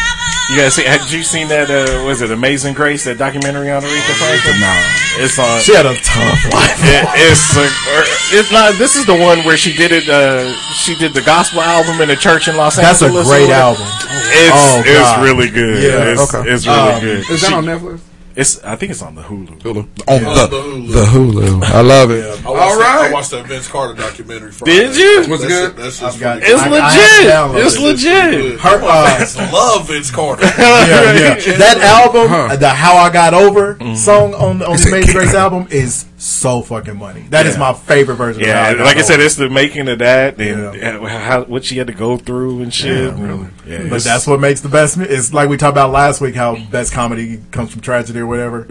[0.50, 0.84] You guys see?
[0.84, 1.68] Had you seen that?
[1.68, 3.04] Uh, was it Amazing Grace?
[3.04, 4.56] That documentary on Aretha Franklin?
[4.64, 4.72] No.
[5.20, 5.60] It's on.
[5.60, 6.80] She had a tough life.
[6.88, 8.00] It, it's like, or,
[8.32, 8.72] it's not.
[8.80, 10.08] This is the one where she did it.
[10.08, 13.00] Uh, she did the gospel album in a church in Los Angeles.
[13.00, 13.84] That's a great album.
[13.84, 15.82] It's Oh, it's really good.
[15.84, 16.48] Yeah, it's, okay.
[16.48, 17.18] it's really Um, good.
[17.28, 18.00] Is that She- on Netflix?
[18.40, 18.62] It's.
[18.64, 19.58] I think it's on the Hulu.
[19.60, 19.78] Hulu.
[20.06, 20.46] On Yeah.
[20.46, 20.92] the, The Hulu.
[20.92, 21.62] the Hulu.
[21.64, 22.24] I love it.
[22.24, 23.06] I watched All that.
[23.10, 24.52] I watched that Vince Carter documentary.
[24.52, 24.72] Friday.
[24.76, 25.30] Did you?
[25.30, 25.50] Was good?
[25.50, 27.32] shit- That's just got- It's I- I legit.
[27.32, 27.80] have it's it.
[27.80, 28.60] legit.
[28.60, 30.44] Her fans love Vince Carter.
[30.58, 31.56] yeah, yeah.
[31.58, 32.56] That album, Huh.
[32.56, 33.94] the "How I Got Over" Mm-hmm.
[33.96, 35.12] song on on the a Amazing.
[35.14, 37.24] Grace album is so fucking money.
[37.30, 37.60] That is Yeah.
[37.60, 38.42] my favorite version.
[38.42, 40.90] of Yeah, How I like I said, it's the making of that and Yeah.
[41.08, 43.14] how, how what she had to go through and shit.
[43.14, 43.46] really.
[43.66, 44.98] Yeah, But that's what makes the best.
[44.98, 48.66] It's like we talked about last week, how best comedy comes from tragedy or whatever.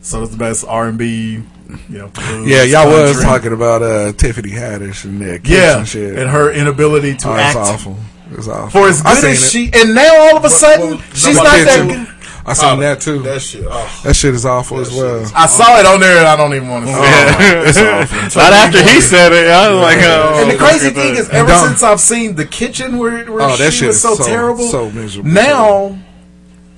[0.00, 1.42] So it's the best R and B.
[1.90, 5.88] You know, blues, Yeah, y'all was talking about uh, Tiffany Haddish and that Yeah, and
[5.88, 6.16] shit.
[6.16, 7.56] and her inability to oh, act.
[7.58, 7.96] it's awful.
[8.38, 8.70] It's awful.
[8.82, 9.50] For as good seen as it.
[9.50, 12.08] she, and now all of a sudden well, she's not I that did good.
[12.46, 12.50] Too.
[12.50, 13.18] I seen that too.
[13.22, 13.64] That shit.
[13.68, 14.00] Oh.
[14.04, 15.16] That shit is awful as well.
[15.16, 16.92] is- I saw it on there, and I don't even want to.
[16.92, 18.40] Oh, it's awful.
[18.40, 19.48] Not after he said it.
[19.48, 20.42] I was like, oh.
[20.42, 21.20] And the crazy thing that.
[21.20, 24.00] is, ever don't- since I've seen the kitchen where, where Oh, that she shit was
[24.00, 25.30] so, so- terrible, so miserable.
[25.30, 25.98] now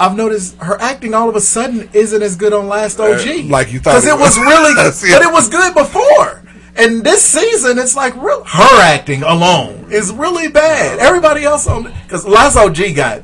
[0.00, 3.26] I've noticed her acting all of a sudden isn't as good on Last OG.
[3.26, 4.38] Uh, like you thought because it it was was.
[4.38, 4.74] really,
[5.10, 5.18] Yeah.
[5.18, 6.42] but it was good before.
[6.76, 11.00] And this season, it's like real, her acting alone is really bad.
[11.00, 13.22] Everybody else on because Last OG got.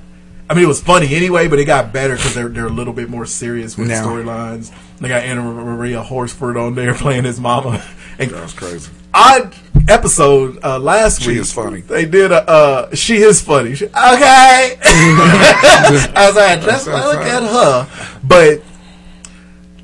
[0.48, 2.92] I mean, it was funny anyway, but it got better because they're they're a little
[2.92, 4.04] bit more serious with Now.
[4.06, 4.70] storylines.
[5.00, 7.82] They got Anna Maria Horsford on there playing his mama.
[8.16, 8.92] And was crazy.
[9.12, 9.56] odd
[9.88, 11.38] episode uh, last She week.
[11.40, 11.80] is funny.
[11.80, 12.48] They did a.
[12.48, 13.74] Uh, she is funny.
[13.74, 14.78] She- okay.
[14.84, 17.26] I was like, let's That's look right.
[17.26, 17.88] at her.
[18.22, 18.62] But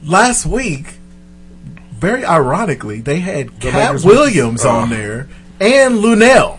[0.04, 0.94] last week,
[1.92, 5.28] very ironically, they had Katt Lakers Williams versus- on there
[5.60, 6.58] and Luenell.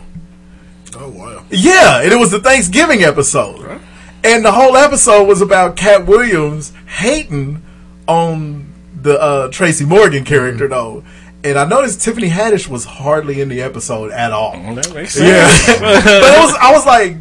[0.98, 1.46] Oh wow.
[1.50, 3.80] Yeah, and it was the Thanksgiving episode.
[4.24, 7.64] And the whole episode was about Katt Williams hating
[8.08, 8.72] on
[9.02, 11.04] the uh, Tracy Morgan character, though.
[11.44, 14.52] And I noticed Tiffany Haddish was hardly in the episode at all.
[14.76, 15.80] That makes Yeah, sense.
[15.80, 16.56] but it was.
[16.62, 17.18] I was like,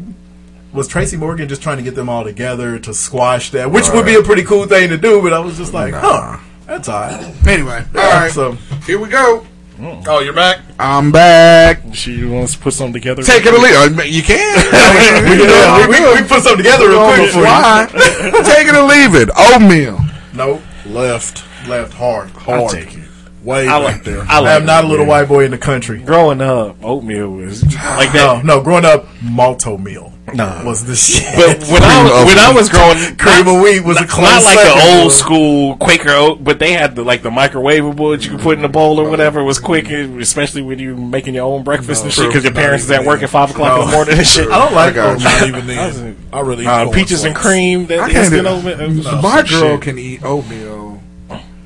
[0.73, 4.05] was Tracy Morgan just trying to get them all together to squash that, which would
[4.05, 5.21] be a pretty cool thing to do.
[5.23, 6.37] But I was just like, huh,
[6.67, 7.47] that's all right.
[7.47, 8.31] Anyway, all Yeah, right.
[8.31, 8.51] so
[8.85, 9.45] Here we go.
[9.83, 10.59] Oh, you're back.
[10.77, 11.81] I'm back.
[11.93, 13.23] She wants to put something together.
[13.23, 13.99] Take it or leave.
[13.99, 14.09] it.
[14.11, 14.37] You can.
[15.25, 17.43] we, yeah, we, we, we put something together real quick for you.
[17.45, 17.87] Why?
[17.91, 19.29] Take it or leave it.
[19.35, 19.99] Oatmeal.
[20.33, 21.43] Nope, Left.
[21.67, 22.29] left hard.
[22.31, 22.75] Hard.
[22.75, 23.09] I take it.
[23.43, 24.21] Way I back like there.
[24.21, 25.99] I I like am not a little white boy in the country.
[25.99, 28.45] Growing up, oatmeal was like No, that.
[28.45, 30.63] no, growing up, Malt-O-Meal Nah.
[30.65, 31.25] was the shit.
[31.35, 34.17] But when I was, when I was growing, cream not, of wheat was a not
[34.43, 35.01] like second, the boy.
[35.03, 38.57] old school Quaker oat, but they had the like the microwavable that you could put
[38.57, 39.39] in a bowl or whatever.
[39.41, 42.85] It was quick, especially when you making your own breakfast and shit because your parents
[42.85, 43.25] is at work then.
[43.25, 44.49] at five o'clock in the morning and shit.
[44.49, 45.23] I don't like got those.
[45.23, 46.17] Not even then.
[46.33, 47.87] I really Uh, eat peaches and cream.
[47.87, 49.07] That I can't instant do- oatmeal.
[49.07, 49.81] uh, My girl shit.
[49.81, 51.01] can eat oatmeal.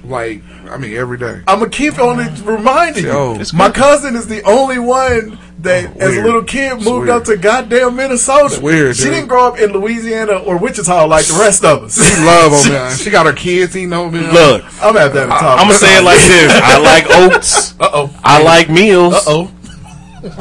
[0.03, 1.41] Like, I mean, every day.
[1.47, 3.43] I'm gonna keep on reminding Yo, you.
[3.55, 7.09] My cousin is the only one that, as a little kid, moved weird.
[7.09, 8.45] up to goddamn Minnesota.
[8.45, 9.13] It's weird, She dude.
[9.13, 11.95] didn't grow up in Louisiana or Wichita like the rest of us.
[11.95, 12.89] She love oatmeal.
[13.05, 14.31] She got her kids eating oatmeal.
[14.31, 15.59] Look, I'm gonna have to have a talk.
[15.59, 17.73] I'm gonna say it like this: I like oats.
[17.79, 18.19] Uh oh.
[18.23, 19.13] I like meals.
[19.13, 19.51] Uh oh.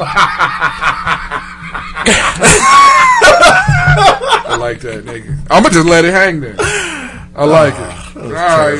[3.27, 5.37] I like that, nigga.
[5.49, 6.55] I'm gonna just let it hang there.
[6.59, 8.17] I like it.
[8.17, 8.79] All right.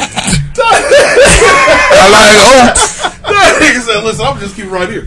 [0.58, 2.38] I like
[2.72, 3.04] oats.
[3.26, 5.06] That nigga said, listen, I'm just keep right here.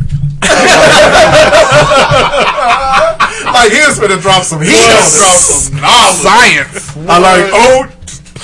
[3.52, 4.74] Like he was gonna drop some heat.
[4.74, 6.16] On Drop some knowledge.
[6.22, 6.96] Science.
[6.96, 7.94] I like oat.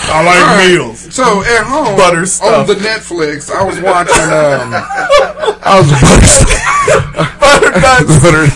[0.06, 0.68] I like right.
[0.74, 1.14] meals.
[1.14, 4.24] So at home Butter on the Netflix, I was watching.
[4.24, 4.74] Um,
[5.66, 5.88] I was
[7.40, 8.46] butter, butter,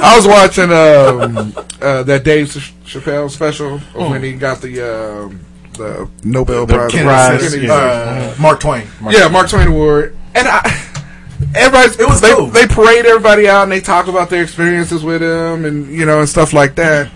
[0.00, 4.80] I was watching um, uh, that Dave Ch- Chappelle special of when he got the
[5.26, 5.40] um,
[5.74, 6.90] the Nobel Prize.
[6.92, 7.72] Kennedy Prize, yeah.
[7.72, 8.86] uh, Mark Twain.
[9.10, 10.88] yeah, Mark Twain Award, and I.
[11.54, 12.46] Everybody, It was they, cool.
[12.46, 16.20] they parade everybody out and they talk about their experiences with him and you know
[16.20, 17.10] and stuff like that.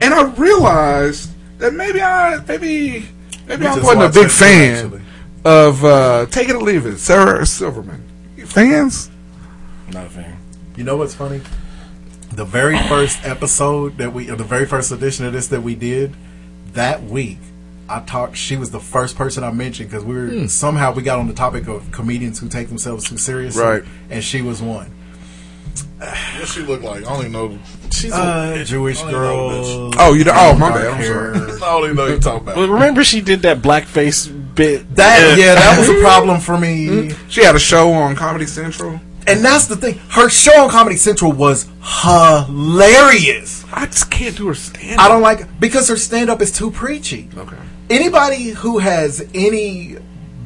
[0.00, 3.08] And I realized that maybe I maybe
[3.46, 5.02] maybe I wasn't a big fan actually.
[5.44, 8.04] of uh, Take It or Leave It, Sarah Silverman.
[8.46, 9.10] Fans?
[9.92, 10.36] Not a fan.
[10.76, 11.40] You know what's funny?
[12.32, 15.74] The very first episode that we, or the very first edition of this that we
[15.74, 16.14] did,
[16.72, 17.38] that week,
[17.88, 18.36] I talked.
[18.36, 21.32] She was the first person I mentioned because we were somehow we got on the
[21.34, 23.82] topic of comedians who take themselves too seriously, Right.
[24.10, 24.94] And she was one.
[25.98, 27.04] What she look like?
[27.04, 27.58] I only know.
[27.90, 29.90] She's Uh, Jewish I don't girl.
[29.98, 31.34] Oh, you don't- oh, my bad, I'm hair.
[31.64, 32.56] I only know you talking about.
[32.56, 34.94] Well, remember she did that blackface bit.
[34.94, 37.10] That yeah, that was a problem for me.
[37.28, 39.00] She had a show on Comedy Central.
[39.26, 39.98] And that's the thing.
[40.10, 43.64] Her show on Comedy Central was hilarious.
[43.72, 45.00] I just can't do her stand.
[45.00, 47.28] I don't like because her stand up is too preachy.
[47.36, 47.56] Okay.
[47.90, 49.96] Anybody who has any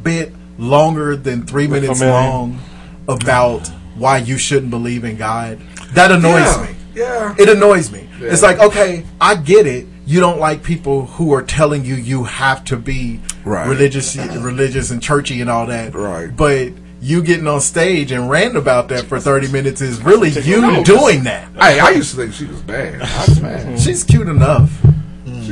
[0.02, 2.60] bit longer than three minutes long
[3.08, 3.66] about
[3.96, 5.58] why you shouldn't believe in God,
[5.94, 6.62] that annoys Yeah.
[6.62, 6.68] me.
[6.94, 7.34] Yeah.
[7.38, 8.08] It annoys me.
[8.20, 9.86] It's like, okay, I get it.
[10.06, 13.66] You don't like people who are telling you you have to be Right.
[13.66, 15.94] religious, religious and churchy and all that.
[15.94, 16.34] Right.
[16.36, 16.68] But
[17.00, 21.24] you getting on stage and ranting about that for thirty minutes is really you doing
[21.24, 21.48] that.
[21.58, 23.02] Hey, I used to think she was bad.
[23.02, 23.80] I was mad.
[23.80, 24.70] She's cute enough.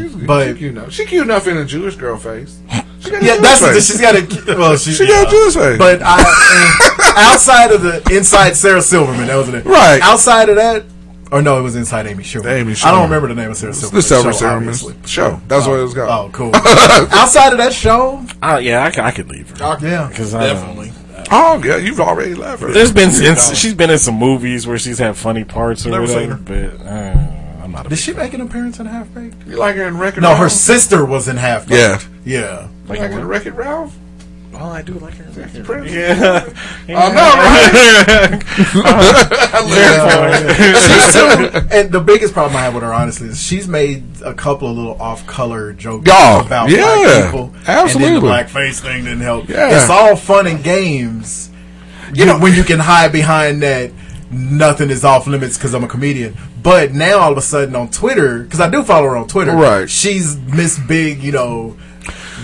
[0.02, 0.92] She's But- she cute enough.
[0.92, 2.58] She cute enough in a Jewish girl face.
[3.00, 3.86] She got a Yeah, Jewish that's the, face.
[3.86, 4.76] she's got a well.
[4.76, 5.78] She, She got a Jewish face.
[5.78, 9.64] But I, uh, outside of the inside Sarah Silverman, that wasn't it.
[9.64, 10.00] Right.
[10.02, 10.84] Outside of that,
[11.32, 12.46] or no, it was inside Amy Schumer.
[12.46, 12.86] Amy Schumer.
[12.86, 13.96] I don't remember the name of Sarah Silverman.
[13.98, 14.94] the Silver show, Silverman obviously.
[15.06, 15.40] show.
[15.48, 16.08] That's what it was called.
[16.10, 16.50] Oh, cool.
[16.56, 19.78] outside of that show, Uh, yeah, I could leave her.
[19.80, 20.08] yeah.
[20.08, 20.92] Because Definitely.
[21.30, 22.72] Oh yeah, you've already left her.
[22.72, 26.06] There's been in, she's been in some movies where she's had funny parts or Never
[26.06, 27.26] seen whatever, but uh,
[27.70, 27.86] I'm not.
[27.86, 29.46] A Did she make an appearance in Half Baked?
[29.46, 32.08] You like her in Record No, her sister was in Half Baked.
[32.24, 32.68] Yeah.
[32.68, 33.96] You like her in Wreck-It Ralph?
[34.52, 35.62] Oh, I do like her.
[35.62, 35.92] pretty.
[35.92, 36.44] Yeah.
[36.88, 37.36] I know,
[40.18, 40.56] right?
[40.84, 44.34] she's too, and the biggest problem I have with her, honestly, is she's made a
[44.34, 47.54] couple of little off-color jokes Oh, about yeah, black people.
[47.54, 47.62] Absolutely.
[47.64, 48.20] And then absolutely.
[48.20, 49.48] the blackface thing didn't help.
[49.48, 49.80] Yeah.
[49.80, 51.50] It's all fun and games.
[52.12, 53.92] You know, when you can hide behind that,
[54.30, 56.36] nothing is off limits because I'm a comedian.
[56.62, 59.52] But now all of a sudden on Twitter, because I do follow her on Twitter,
[59.52, 59.88] Right.
[59.90, 61.76] She's Miss Big, you know.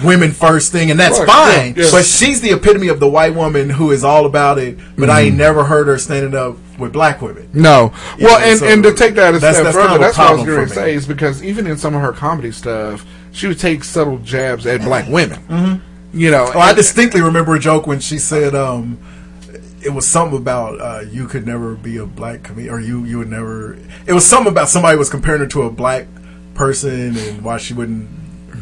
[0.04, 1.74] Women first thing, and that's Right, fine.
[1.74, 1.90] yeah, yeah.
[1.90, 4.76] But she's the epitome of the white woman who is all about it.
[4.98, 5.26] But I Mhm.
[5.28, 7.48] ain't never heard her standing up with black women.
[7.54, 7.92] No.
[8.18, 9.96] You Well, know, and, so and to take that a that's- step that's further, kind
[9.96, 12.02] of a that's what I was going to say is because even in some of
[12.02, 15.38] her comedy stuff, she would take subtle jabs at black women.
[15.50, 15.80] Mhm.
[16.12, 18.98] You know, Oh, I distinctly remember a joke when she said, um,
[19.86, 23.18] it was something about uh, you could never be a black comedian, or you you
[23.18, 23.78] would never.
[24.06, 26.06] It was something about somebody was comparing her to a black
[26.54, 28.08] person and why she wouldn't.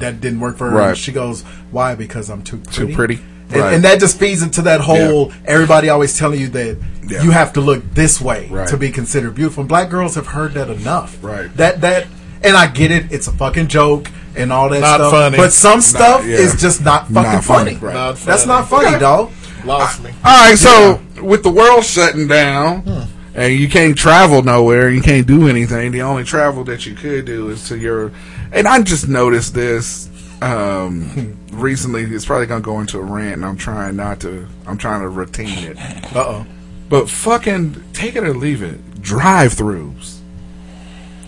[0.01, 0.77] That didn't work for her.
[0.77, 0.97] Right.
[0.97, 1.95] She goes, "Why?
[1.95, 3.19] Because I'm too Too pretty." pretty.
[3.51, 3.75] And, Right.
[3.75, 7.23] and that just feeds into that whole everybody always telling you that Yeah.
[7.23, 8.67] you have to look this way Right.
[8.69, 9.61] to be considered beautiful.
[9.61, 11.17] And black girls have heard that enough.
[11.23, 11.55] Right.
[11.57, 12.07] That that
[12.43, 13.13] and I get it.
[13.13, 15.13] It's a fucking joke and all that Not stuff.
[15.13, 15.37] funny.
[15.37, 16.37] But some Not- stuff yeah.
[16.39, 17.75] is just not fucking Not funny.
[17.75, 17.95] funny, right.
[17.95, 19.31] Not That's not funny, dog.
[19.65, 20.11] Lost me.
[20.25, 25.27] All right, so with the world shutting down and you can't travel nowhere, you can't
[25.27, 25.91] do anything.
[25.93, 28.13] The only travel that you could do is to your.
[28.53, 30.09] And I just noticed this
[30.43, 32.03] um, recently.
[32.05, 34.47] It's probably gonna go into a rant, and I'm trying not to.
[34.67, 35.77] I'm trying to retain it.
[36.15, 36.47] Uh oh.
[36.89, 39.01] But fucking take it or leave it.
[39.03, 40.19] Drive-throughs.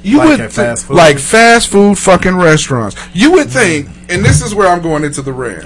[0.02, 0.94] You Like would at fast food?
[0.94, 2.96] like fast food fucking restaurants.
[3.12, 5.64] You would think, and this is where I'm going into the rant.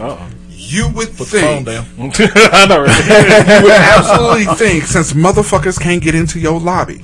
[0.71, 1.87] You would Put the phone think down.
[2.53, 2.83] I know.
[2.83, 3.59] right?
[3.59, 7.03] you would absolutely think since motherfuckers can't get into your lobby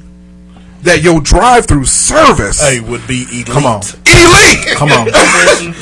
[0.83, 3.47] that your drive-through service Hey, would be elite.
[3.47, 3.83] Come on.
[3.83, 4.67] elite.
[4.79, 5.09] Come on.
[5.09, 5.75] elite.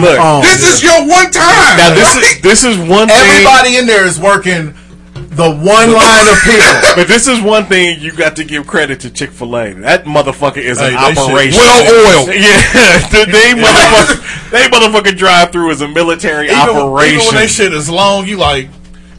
[0.00, 0.42] Look, on.
[0.42, 1.76] this is your one time.
[1.76, 3.16] Now this is this is one thing.
[3.18, 4.74] Everybody in there is working
[5.40, 6.76] the one line of people.
[6.96, 9.72] But this is one thing you got to give credit to Chick Fil A.
[9.74, 11.56] That motherfucker is Hey, an operation.
[11.58, 12.28] well oiled.
[12.28, 17.14] Yeah, they, they motherfucker, they motherfucker drive through is a military Even, operation.
[17.20, 18.68] even when they shit is long, you like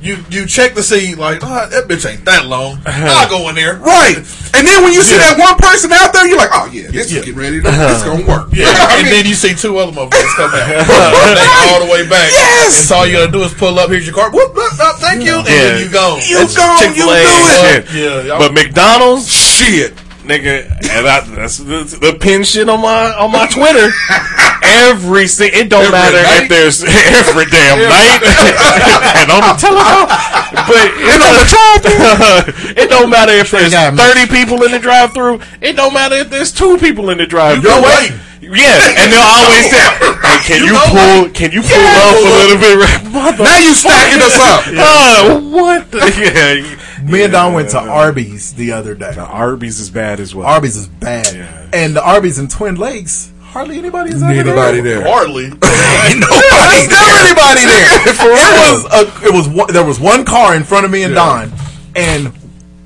[0.02, 2.78] you you check to see like oh, that bitch ain't that long.
[2.86, 3.06] Uh-huh.
[3.22, 3.76] I'll go in there.
[3.78, 4.18] Right.
[4.54, 5.32] And then when you see Yeah.
[5.34, 7.20] that one person out there, you're like, oh yeah, this Yeah.
[7.20, 7.20] Uh-huh.
[7.22, 8.50] is getting ready to, this gonna work.
[8.52, 10.68] Yeah, I and mean, then you see two other motherfuckers come out.
[11.38, 12.34] they all the way back.
[12.34, 12.80] Yes.
[12.82, 13.90] And so all you gotta do is pull up.
[13.90, 14.32] Here's your car.
[14.32, 15.38] Whoop, whoop, whoop, thank you.
[15.40, 15.78] And Yeah.
[15.78, 16.18] then you go.
[16.26, 18.26] You That's gone, Chick-fil-A you do it.
[18.28, 19.94] Yeah, But McDonald's, shit.
[20.24, 23.90] Nigga, and I, that's the, the pin shit on my on my Twitter.
[24.64, 26.44] Every si- it don't Every matter night?
[26.44, 28.22] if there's every damn night
[29.22, 30.08] and on the telephone,
[30.68, 35.40] but it don't, it don't matter if there's thirty people in the drive-through.
[35.62, 37.70] It don't matter if there's two people in the drive-through.
[37.70, 38.12] You wait.
[38.42, 39.78] Yeah, and they'll always say,
[40.26, 41.30] hey, "Can you, You know pull?
[41.32, 44.64] Can you pull up a little bit?" Mother Now you stacking us up.
[44.74, 45.92] Oh, what?
[45.92, 46.00] The,
[47.04, 49.16] yeah, Me and Don went to Arby's the other day.
[49.18, 50.48] Arby's is bad as well.
[50.48, 51.34] Arby's is bad.
[51.36, 51.70] Yeah.
[51.74, 55.00] And the Arby's in Twin Lakes, hardly anybody is ever Anybody there.
[55.02, 55.08] there?
[55.08, 55.46] Hardly.
[55.46, 57.26] Ain't There's nobody never there.
[57.26, 58.14] anybody there.
[58.16, 58.74] For it real.
[58.74, 61.52] was a, it was one, there was one car in front of me and Don,
[61.96, 62.32] and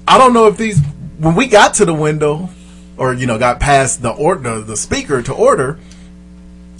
[0.08, 0.80] I don't know if these
[1.20, 2.50] when we got to the window,
[2.98, 5.78] or you know got past the order the speaker to order,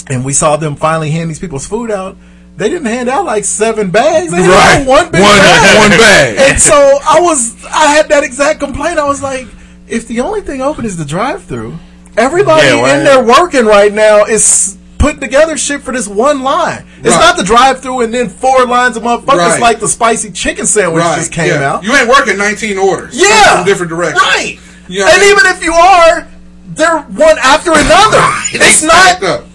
[0.10, 2.16] and we saw them finally hand these people's food out.
[2.58, 4.32] They didn't hand out like seven bags.
[4.32, 4.48] They Right.
[4.78, 5.78] had one big One- bag.
[5.78, 6.38] one bag.
[6.38, 6.74] And so
[7.06, 8.98] I was, I had that exact complaint.
[8.98, 9.46] I was like,
[9.90, 11.78] if the only thing open is the drive-through,
[12.16, 16.86] everybody Yeah, in there working right now is putting together shit for this one line.
[17.04, 17.20] It's Right.
[17.20, 19.60] not the drive-through and then four lines of motherfuckers Right.
[19.62, 21.74] like the spicy chicken sandwich just came yeah.
[21.74, 21.84] out.
[21.84, 23.16] You ain't working 19 orders.
[23.18, 23.58] Yeah.
[23.58, 24.22] From different directions.
[24.22, 24.60] Right.
[24.88, 25.32] You know and what I mean?
[25.32, 26.28] even if you are,
[26.76, 28.24] they're one after another.
[28.54, 29.24] It's not.
[29.24, 29.46] up.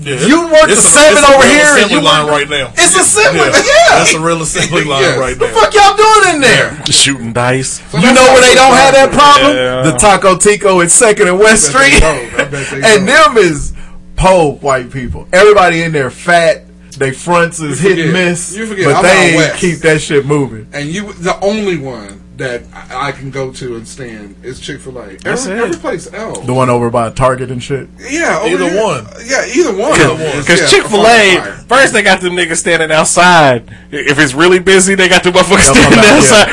[0.00, 0.26] Yeah.
[0.26, 2.72] You work the a- seven over real here, and Assembly you line work- right now.
[2.74, 3.38] It's a assembly.
[3.40, 3.54] Yeah.
[3.54, 3.98] Yeah.
[3.98, 5.18] That's a real assembly line Yes.
[5.18, 6.84] right the fuck y'all doing in there?
[6.86, 7.80] Shooting dice.
[7.94, 9.54] You know where they don't have that problem?
[9.54, 9.82] Yeah.
[9.82, 12.00] The Taco Tico at Second and West I bet Street.
[12.00, 12.34] don't.
[12.34, 13.34] I bet they and don't.
[13.34, 13.72] them is
[14.16, 15.28] po white people.
[15.32, 16.64] Everybody in there fat.
[16.98, 18.54] They fronts is hit and miss.
[18.56, 19.60] you forget, but I'm they out west.
[19.60, 20.66] keep that shit moving.
[20.72, 24.80] And you, the only one that I, I can go to and stand is Chick
[24.80, 25.16] Fil A.
[25.16, 25.64] That's Every, it.
[25.64, 26.40] every place else.
[26.44, 27.88] The one over by Target and shit.
[27.98, 29.06] Yeah, over Either here- one.
[29.24, 29.92] Yeah, either one.
[29.92, 33.70] Because Yeah, Chick Fil A, first they got them niggas standing outside.
[33.90, 36.48] If it's really busy, they got the motherfuckers They'll standing out, outside.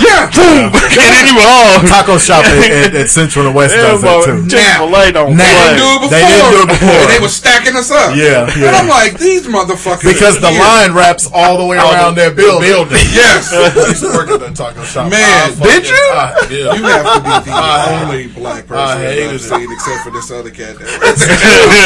[0.00, 0.26] Yeah.
[0.34, 0.72] Boom.
[0.74, 1.78] And then you all.
[1.86, 4.48] Taco shop at, at, at Central and West does that too.
[4.48, 5.76] Chick Fil A don't Now- They play.
[5.76, 6.10] didn't do it before.
[6.10, 7.00] They didn't do it before.
[7.00, 8.16] And they were stacking us up.
[8.16, 8.76] Yeah, And.
[8.76, 10.04] I'm like, these motherfuckers.
[10.04, 10.58] Because the Yeah.
[10.66, 12.98] line wraps all the way around their building.
[13.12, 13.52] Yes.
[14.42, 15.10] I used to work taco shop.
[15.10, 15.94] Man, did you?
[15.94, 16.74] I- yeah.
[16.74, 19.38] You have to be the I- only black I person hated I've it.
[19.40, 20.76] seen except for this other cat.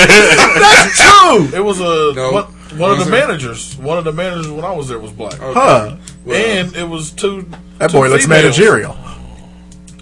[0.05, 1.49] That's true.
[1.59, 2.31] It was a No.
[2.33, 3.11] what One of the it?
[3.11, 5.35] managers, one of the managers when I was there was black.
[5.39, 5.97] Huh.
[6.27, 7.47] and it was two.
[7.79, 8.45] That two boy looks females.
[8.59, 8.97] managerial.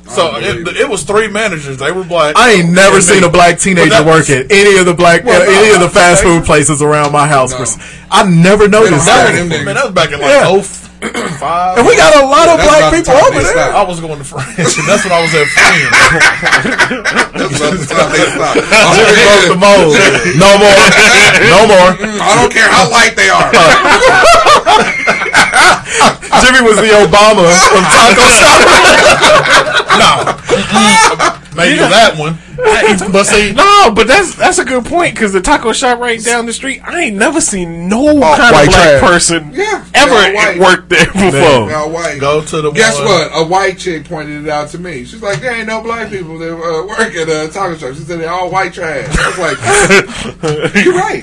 [0.09, 1.79] So it, it was three managers.
[1.79, 2.37] They were black.
[2.37, 3.29] I ain't never And seen me.
[3.29, 5.81] a black teenager that work at any of the black, Well, uh, no, any of
[5.81, 7.53] the fast food places around my house.
[7.53, 7.65] No.
[8.11, 9.49] I never noticed That that.
[9.65, 10.45] man, that was back in like Yeah.
[10.49, 10.82] oh five.
[11.03, 13.51] And we got a lot of That's black about the people over there.
[13.51, 13.75] stopped.
[13.75, 14.55] I was going to France.
[14.79, 15.91] and That's when I was at Friends.
[17.35, 18.55] That's about the time they stop.
[18.95, 19.99] Jimmy broke the mold.
[20.39, 20.79] No more.
[21.51, 21.91] No more.
[22.23, 23.51] I don't care how light they are.
[26.43, 28.63] Jimmy was the Obama of taco shop.
[29.99, 30.39] no,
[31.59, 32.39] maybe that one.
[32.57, 36.47] But see, No, but that's that's a good point because the taco shop right down
[36.47, 39.01] the street, I ain't never seen no kind of white black trash.
[39.01, 40.59] person Yeah, ever they all white.
[40.59, 41.31] worked there before.
[41.31, 42.19] They white.
[42.21, 43.31] go to the Guess one- what?
[43.35, 45.05] A white chick pointed it out to me.
[45.05, 48.01] She's like, "There ain't no black people that uh, work at a taco shop." She
[48.03, 49.07] said they're all white trash.
[49.19, 51.23] I was like, "You're right."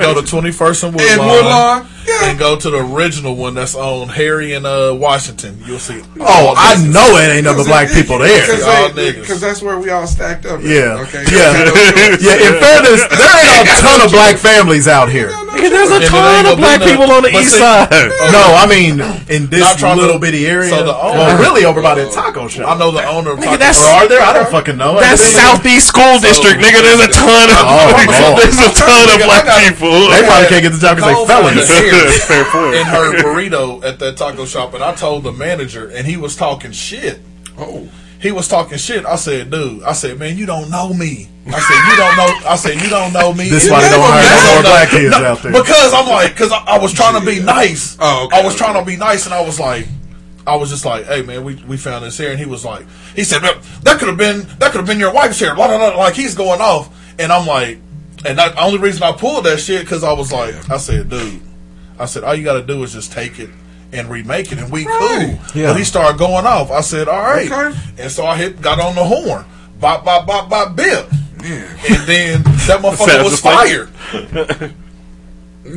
[0.00, 1.18] Go to Twenty First and Woodlawn.
[1.20, 2.30] And Woodlawn, yeah.
[2.30, 5.60] And go to the original one that's on Harry and uh, Washington.
[5.66, 6.00] You'll see.
[6.20, 8.46] Oh, I know it ain't no black people there.
[8.94, 10.60] Because that's where we all stacked up.
[10.60, 11.02] at, Yeah.
[11.06, 11.24] Okay.
[11.26, 11.50] Yeah.
[12.20, 15.30] Yeah, in fairness, there ain't a ton of black families out here.
[15.56, 17.88] There's a ton of black people on the east side.
[18.30, 20.70] No, I mean in this Not trying to- little bitty area.
[20.70, 22.68] so the owner- well, really over by that taco shop.
[22.70, 24.22] I know the owner of Nigga, Taco that's- Or are there?
[24.22, 24.94] I don't fucking know.
[25.00, 26.82] That's Southeast School District, nigga.
[26.82, 29.90] There's a ton of Oh, there's a ton of black people.
[30.10, 32.24] They probably can't get the job because they felons.
[32.24, 32.74] Fair point.
[32.76, 36.36] in her burrito at that taco shop, and I told the manager, and he was
[36.36, 37.20] talking shit.
[37.58, 37.88] Oh.
[38.20, 39.06] He was talking shit.
[39.06, 41.28] I said, dude, I said, man, you don't know me.
[41.46, 42.48] I said, you don't know.
[42.50, 43.48] I said, you don't know me.
[43.48, 45.52] This why they don't hire no more black kids No, out there.
[45.52, 47.96] Because I'm like, because I, I was trying to be nice.
[47.98, 49.86] Oh, okay, I was trying to be nice, and I was like,
[50.46, 52.84] I was just like, hey man, we, we found this here, and he was like,
[53.16, 55.54] he said, that could have been that could have been your wife's hair.
[55.54, 55.98] Blah, blah, blah.
[55.98, 57.78] Like he's going off, and I'm like,
[58.26, 61.08] and that, the only reason I pulled that shit because I was like, I said,
[61.08, 61.40] dude,
[61.98, 63.50] I said, all you got to do is just take it
[63.92, 64.98] and remake it, and we Right.
[64.98, 65.38] cool.
[65.54, 65.68] Yeah.
[65.68, 66.70] But he started going off.
[66.70, 67.76] I said, all right, Okay.
[67.98, 69.44] and so I hit, got on the horn,
[69.80, 71.08] bop, bop, bop, bop, bip,
[71.42, 71.62] Yeah.
[71.88, 73.88] and then that motherfucker Sounds was just like- fired.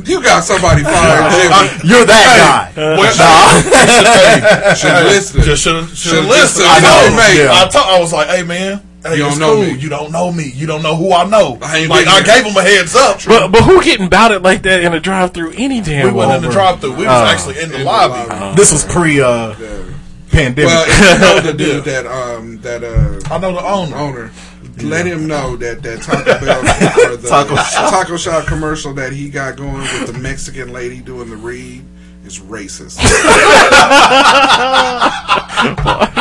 [0.06, 1.30] You got somebody fired,
[1.78, 1.90] Jimmy.
[1.90, 2.96] You're that guy.
[2.96, 3.12] Well,
[3.62, 5.42] hey, Should hey, listen.
[5.42, 6.28] Just should Should should listen.
[6.28, 6.64] listen.
[6.66, 7.10] I You know.
[7.10, 7.36] know, mate.
[7.44, 7.52] Yeah.
[7.64, 9.62] I, told- I was like, hey man, hey, You don't know cool.
[9.66, 9.78] me.
[9.78, 10.50] You don't know me.
[10.54, 11.58] You don't know who I know.
[11.62, 12.24] I ain't like I here.
[12.24, 13.20] gave him a heads up.
[13.26, 16.32] But but who getting bouted like that in a drive through any damn we went
[16.32, 16.92] in the drive through.
[16.96, 17.24] We was Oh.
[17.26, 18.28] actually in the In the lobby.
[18.28, 18.56] lobby.
[18.56, 19.54] This was pre uh,
[20.30, 20.66] pandemic.
[20.66, 23.96] Well, if you know the dude that um that uh I know the owner.
[23.96, 24.30] owner.
[24.82, 26.58] Let him know that that Taco Bell
[27.12, 27.90] or the Taco shop.
[27.90, 31.84] Taco shop commercial that he got going with the Mexican lady doing the read
[32.26, 32.98] is racist.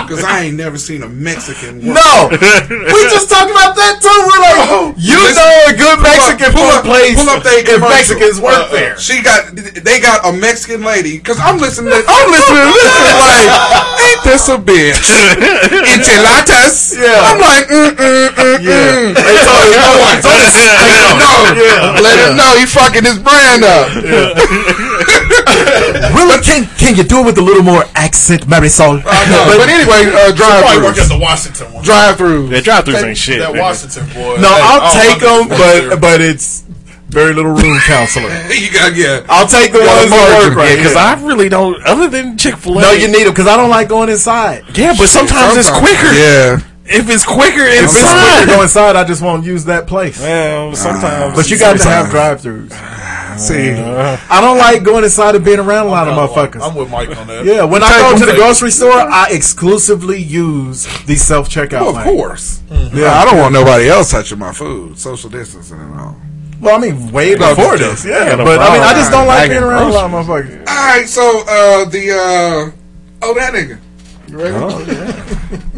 [0.04, 1.80] Because I ain't never seen a Mexican.
[1.84, 1.96] Work.
[2.00, 4.20] no, we just talked about that too.
[4.30, 7.42] We're like, you Listen, know a good pull up- Mexican pull up- place pull up
[7.44, 7.80] they if.
[7.82, 8.96] Mexicans work Uh, uh, there.
[9.00, 11.18] She got, they got a Mexican lady.
[11.18, 12.94] Because I'm listening to, I'm listening to this.
[13.20, 13.48] like,
[14.06, 15.02] ain't this a bitch?
[15.92, 16.94] Enchiladas.
[17.00, 17.24] Yeah.
[17.28, 19.08] I'm like, mm mm mm Yeah.
[19.08, 19.16] mm.
[19.18, 20.52] They told you, No, no, let
[20.94, 21.38] him know.
[21.58, 22.00] Yeah.
[22.00, 23.88] Let him know he fucking his brand up.
[23.98, 24.36] Really,
[26.44, 29.02] can can you do it with a little more accent, Marisol?
[29.06, 29.58] I know.
[29.58, 31.10] But anyway, uh, drive Probably work at throughs.
[31.10, 31.84] the Washington one.
[31.84, 32.52] Drive throughs.
[32.52, 33.40] Yeah, drive throughs ain't shit.
[33.40, 33.62] That nigga.
[33.62, 34.38] Washington boy.
[34.42, 35.98] No, Hey, I'll oh, take them, but there.
[35.98, 36.64] but it's
[37.10, 38.30] very little room counselor.
[38.54, 39.26] You got yeah.
[39.30, 40.76] I'll take the Gotta ones that work right.
[40.76, 41.16] Because yeah.
[41.18, 41.82] I really don't.
[41.86, 44.64] Other than Chick Fil A, no, you need them because I don't like going inside.
[44.76, 46.12] Yeah, but sometimes, it's quicker.
[46.14, 46.60] Yeah.
[46.86, 49.88] If it's quicker If it's inside, quicker to go inside, I just won't use that
[49.88, 50.20] place.
[50.20, 51.36] well, sometimes.
[51.36, 52.72] But you got to have drive-throughs.
[53.40, 56.62] See, I don't like going inside and being around a lot of I'm- motherfuckers.
[56.62, 57.46] I'm with Mike on that.
[57.46, 61.82] Yeah, when I go to the grocery store, I exclusively use the self checkout.
[61.82, 62.62] well, of course.
[62.70, 62.98] Mm-hmm.
[62.98, 64.98] Yeah, I don't want nobody else touching my food.
[65.00, 66.16] Social distancing and all.
[66.62, 68.36] Well, I mean, way before this, yeah.
[68.36, 70.60] But I mean, I just don't like being around a lot of motherfuckers.
[70.68, 72.72] All right, so uh, the uh,
[73.24, 73.80] oh that nigga.
[74.28, 75.60] You ready?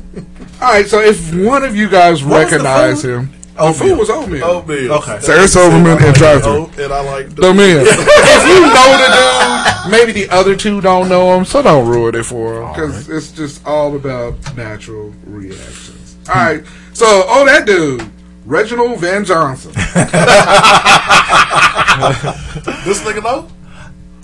[0.62, 3.20] All right, so if one of you guys What was the recognize food?
[3.20, 4.44] him, oh, the food was oatmeal.
[4.46, 4.94] Oatmeal.
[4.94, 5.20] Oh, okay.
[5.20, 6.70] Sarah Silverman and drive through.
[6.84, 7.86] And I like The man.
[7.88, 12.16] if you know the dude, maybe the other two don't know him, so don't ruin
[12.16, 16.16] it for him because it's just all about natural reactions.
[16.30, 16.64] All right,
[16.94, 18.04] so oh that dude,
[18.46, 19.74] Reginald VelJohnson.
[22.86, 23.48] this nigga know.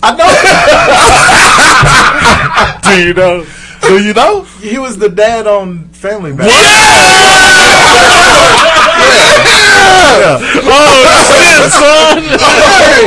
[0.04, 0.08] I
[2.82, 2.90] know.
[2.90, 3.44] Do you know?
[3.88, 4.42] Do you know?
[4.60, 6.52] He was the dad on Family Matters.
[10.14, 12.22] Oh shit, son!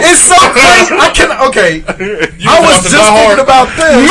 [0.03, 0.95] It's so crazy.
[0.95, 1.83] I can okay.
[1.87, 3.95] I was just thinking about this.
[3.95, 4.09] Man,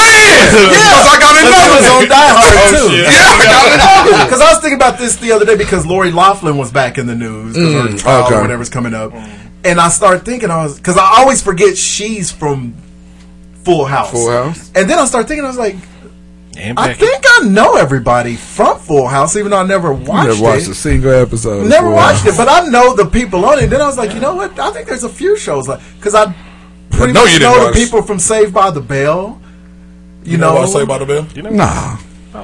[0.72, 2.08] Yeah, I got another was on.
[2.08, 2.88] Die Hard Oh, too.
[2.94, 3.04] shit.
[3.04, 3.64] Yeah, I got
[4.08, 4.24] another.
[4.24, 7.06] Because I was thinking about this the other day because Lori Loughlin was back in
[7.06, 8.36] the news because her Mm, trial okay.
[8.36, 9.12] or whatever's coming up.
[9.64, 12.74] and I started thinking I was because I always forget she's from
[13.64, 14.10] Full House.
[14.12, 14.70] Full House.
[14.74, 15.76] And then I started thinking I was like,
[16.56, 17.00] And I Becky.
[17.06, 20.66] think I know everybody from Full House, even though I never You watched never watched
[20.66, 20.70] it.
[20.70, 21.66] a single episode.
[21.68, 22.34] Never Full watched House.
[22.34, 23.66] it, but I know the people on it.
[23.68, 24.58] Then I was like, you know what?
[24.58, 26.32] I think there's a few shows like because I
[26.90, 29.40] pretty know much you didn't know the people from Saved by the Bell.
[30.22, 31.26] You, You know know, what I the Bell?
[31.34, 31.98] You know, Nah,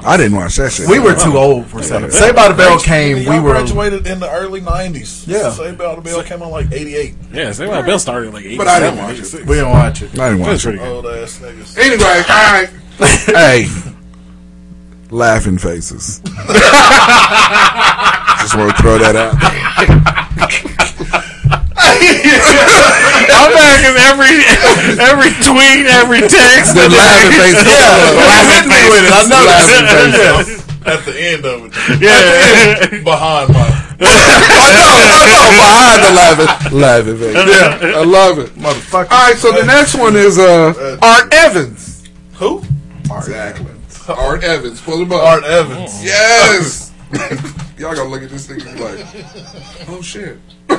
[0.05, 0.89] I didn't watch that shit.
[0.89, 1.39] we were too oh.
[1.63, 2.13] old for Saved.
[2.13, 3.19] Saved by the Bell came.
[3.19, 5.27] We Y'all were graduated in the early '90s.
[5.27, 5.51] Yeah.
[5.51, 7.15] Saved by the Bell came on like '88.
[7.33, 9.47] Yeah, Saved by the Bell started in like 87, But I didn't watch 86.
[9.47, 10.19] we didn't watch it.
[10.19, 10.81] I didn't watch it.
[10.81, 11.79] Old ass niggas.
[11.79, 12.71] Anyway, all right.
[13.27, 13.67] hey,
[15.11, 16.21] laughing faces.
[18.41, 19.35] Just want to throw that out.
[22.21, 24.37] I'm back in every
[25.01, 26.75] every tweet, every text.
[26.75, 27.67] The laughing faces.
[27.67, 29.13] Yeah, Laughing me with it.
[29.13, 30.61] I know Laughing faces.
[30.87, 32.89] At the end of it, Yeah.
[33.05, 33.61] behind my
[35.61, 37.37] behind the laughing, laughing face.
[37.37, 38.55] Yeah, I love it.
[38.57, 39.11] Motherfucker.
[39.11, 42.09] All right, so the next one is uh, Art Evans.
[42.35, 42.63] who?
[43.15, 43.67] Exactly.
[44.09, 44.81] Art Evans.
[44.81, 45.23] Pull him up.
[45.23, 45.93] Art Evans.
[45.93, 46.07] Mm-hmm.
[46.07, 46.93] Yes.
[47.79, 49.05] Y'all gonna look at this thing and be like,
[49.89, 50.39] oh shit.
[50.69, 50.77] You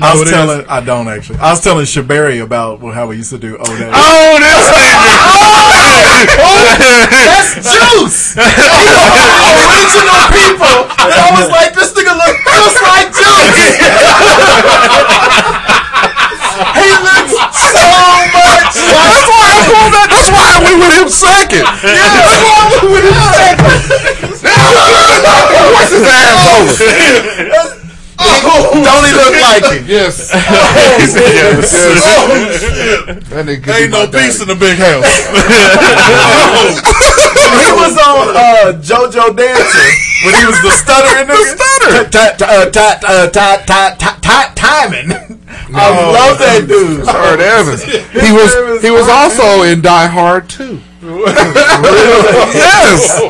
[0.00, 0.60] know I was telling.
[0.60, 0.66] is?
[0.68, 1.38] I don't actually.
[1.38, 3.56] I was telling Shabari about well, how we used to do.
[3.58, 3.90] Oh, that.
[6.24, 6.40] Oh,
[6.80, 8.32] this That's Juice.
[8.38, 10.88] original people.
[11.04, 13.60] And I was like, this nigga look just like Juice.
[16.80, 17.84] he looks so
[18.32, 18.43] much.
[19.74, 20.06] That's why I pulled that.
[20.10, 21.64] That's why I went with him second.
[21.84, 23.74] Yeah, that's why I went with him second.
[25.74, 27.82] What's his ass over?
[28.16, 28.70] Oh.
[28.70, 29.86] Don't he look like it?
[29.86, 30.30] Yes.
[30.34, 31.14] yes.
[31.14, 31.74] yes.
[32.06, 32.30] Oh.
[33.34, 35.02] That nigga Ain't no beast in the big house.
[37.58, 39.88] he was on uh, JoJo Dancer
[40.24, 41.54] when he was the stuttering nigga.
[41.54, 41.92] stutter.
[42.18, 43.30] Uh, uh,
[44.54, 45.12] Timing.
[45.74, 47.06] I love that dude.
[47.08, 47.82] Art Evans.
[48.24, 50.80] He was he was also in Die Hard too.
[52.54, 53.20] Yes.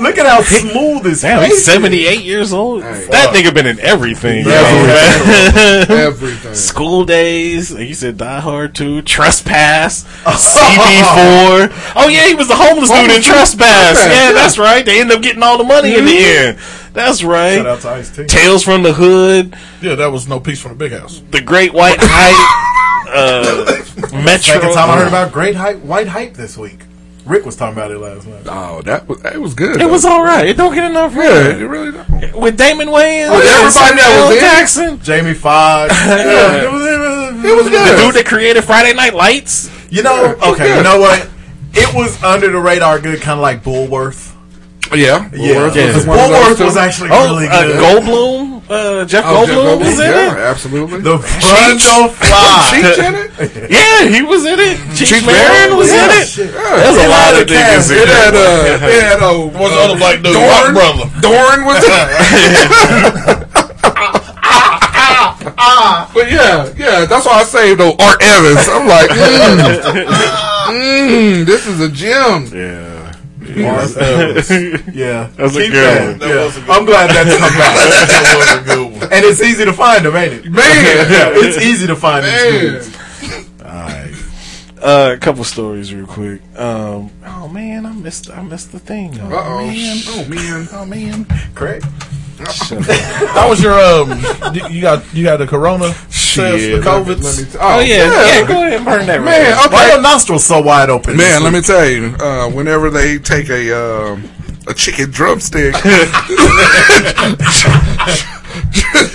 [0.00, 1.64] Look at how smooth his Damn, face he's is.
[1.66, 2.82] 78 years old.
[2.82, 4.44] that nigga been in everything.
[4.46, 6.54] Everything.
[6.54, 11.92] School Daze, like you said, Die Hard 2, Trespass, CB4.
[11.96, 14.00] Oh, yeah, he was the homeless dude in Trespass.
[14.00, 14.32] Trespass, Yeah, yeah.
[14.32, 14.84] that's right.
[14.84, 16.58] They end up getting all the money in the end.
[16.92, 17.66] That's Shout right.
[17.66, 18.24] out to Ice T.
[18.26, 21.22] Tales from the Hood, yeah, that was no peace from the big house.
[21.30, 23.64] The Great White Hype, uh,
[24.24, 24.54] Metro.
[24.54, 26.80] Second time I heard about Great Hype, White Hype this week.
[27.26, 28.42] Rick was talking about it last night.
[28.46, 29.80] Oh, that was it was good.
[29.80, 30.46] It was all right.
[30.46, 31.62] It don't get enough Yeah, credit.
[31.62, 32.36] it really don't.
[32.40, 34.40] With Damon Wayans, With everybody that was Samuel in?
[34.40, 35.94] Jackson, Jamie Foxx.
[37.44, 37.96] It was the good.
[37.98, 39.70] dude that created Friday Night Lights.
[39.90, 41.28] You know, okay, you know what?
[41.74, 44.32] It was under the radar good, kind of like Bulworth.
[44.94, 45.94] Yeah, Yeah, Yeah.
[45.96, 47.80] was one Bulworth was actually Oh, really uh, good.
[48.04, 50.38] Goldblum, uh, Jeff Oh, Jeff Goldblum was in yeah, it.
[50.38, 51.00] absolutely.
[51.00, 52.70] The Frondo Fly.
[52.72, 53.30] Cheech in it.
[53.70, 54.78] Yeah, he was in it.
[54.96, 55.76] Cheech, Cheech Marin Marin?
[55.76, 56.26] was Yeah, in it.
[56.28, 56.52] shit.
[56.52, 57.90] There's a lot of a cast.
[57.90, 58.40] niggas in It had it.
[58.40, 60.32] uh, it had uh, What's the other black dude?
[60.34, 60.72] Dorn?
[60.74, 61.06] Brother.
[61.20, 63.44] Dorn was there.
[66.14, 68.68] But yeah, yeah, that's why I saved though Art Evans.
[68.68, 69.80] I'm like, mm,
[71.42, 72.46] mm, this is a gem.
[72.54, 72.93] Yeah.
[73.56, 74.50] Mark Evans.
[74.94, 76.18] Yeah, That's a good that.
[76.20, 76.44] That Yeah.
[76.44, 77.76] was a good I'm glad that's come back.
[77.76, 79.12] That was a good one.
[79.12, 80.44] and it's easy to find them, ain't it?
[80.44, 80.52] Man.
[80.62, 82.96] it's easy to find these dudes.
[83.62, 84.14] Alright.
[84.82, 86.42] Uh, a couple stories real quick.
[86.58, 89.18] Um, oh man, I missed I missed the thing.
[89.20, 89.96] Oh, Uh oh, man.
[90.08, 91.82] oh man, Oh man, Craig.
[92.38, 94.18] How was your um?
[94.54, 97.06] you- You got you got the corona test, the Shit, COVID.
[97.06, 97.96] Let me, let me t- Oh yeah,
[98.40, 99.22] yeah, Go ahead and burn that.
[99.22, 99.70] Man, right.
[99.72, 99.92] Why okay.
[99.94, 101.16] your nostrils so wide open?
[101.16, 104.28] Man, let me tell you, uh, whenever they take a um,
[104.66, 105.74] a chicken drumstick,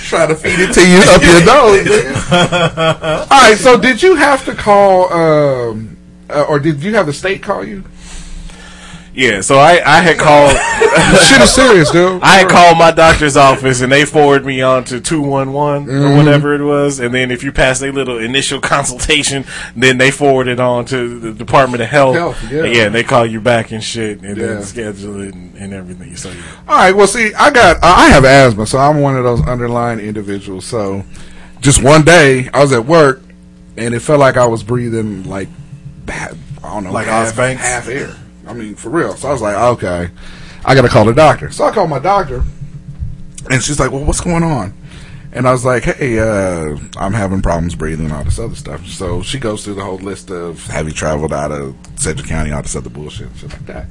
[0.09, 1.87] try to feed it to you up your nose.
[3.31, 5.97] All right, so did you have to call, um,
[6.29, 7.83] uh, or did you have the state call you?
[9.19, 10.51] Yeah, so I I had called.
[11.27, 12.21] Shit is serious, dude.
[12.23, 15.91] I had called my doctor's office and they forwarded me on to 211 Mm-hmm.
[16.13, 16.99] or whatever it was.
[16.99, 19.43] And then if you pass a little initial consultation,
[19.75, 22.15] then they forward it on to the Department of Health.
[22.15, 22.63] Health, yeah.
[22.63, 24.45] And and they call you back and shit and Yeah.
[24.47, 26.15] then schedule it and, and everything.
[26.15, 26.41] So, yeah.
[26.67, 26.95] All right.
[26.95, 30.63] Well, see, I got uh, I have asthma, so I'm one of those underlying individuals.
[30.65, 31.03] So,
[31.59, 33.21] just one day, I was at work,
[33.75, 35.49] and it felt like I was breathing like.
[36.07, 36.29] I
[36.63, 38.15] don't know, Like half, half air.
[38.49, 39.15] I mean, for real.
[39.15, 40.09] So I was like, okay,
[40.65, 41.51] I got to call the doctor.
[41.51, 42.43] So I called my doctor,
[43.51, 44.73] and she's like, "Well, what's going on?"
[45.31, 48.87] And I was like, "Hey, uh, I'm having problems breathing and all this other stuff."
[48.87, 52.51] So she goes through the whole list of have you traveled out of Sedgwick County,
[52.51, 53.85] all this other bullshit, shit like that.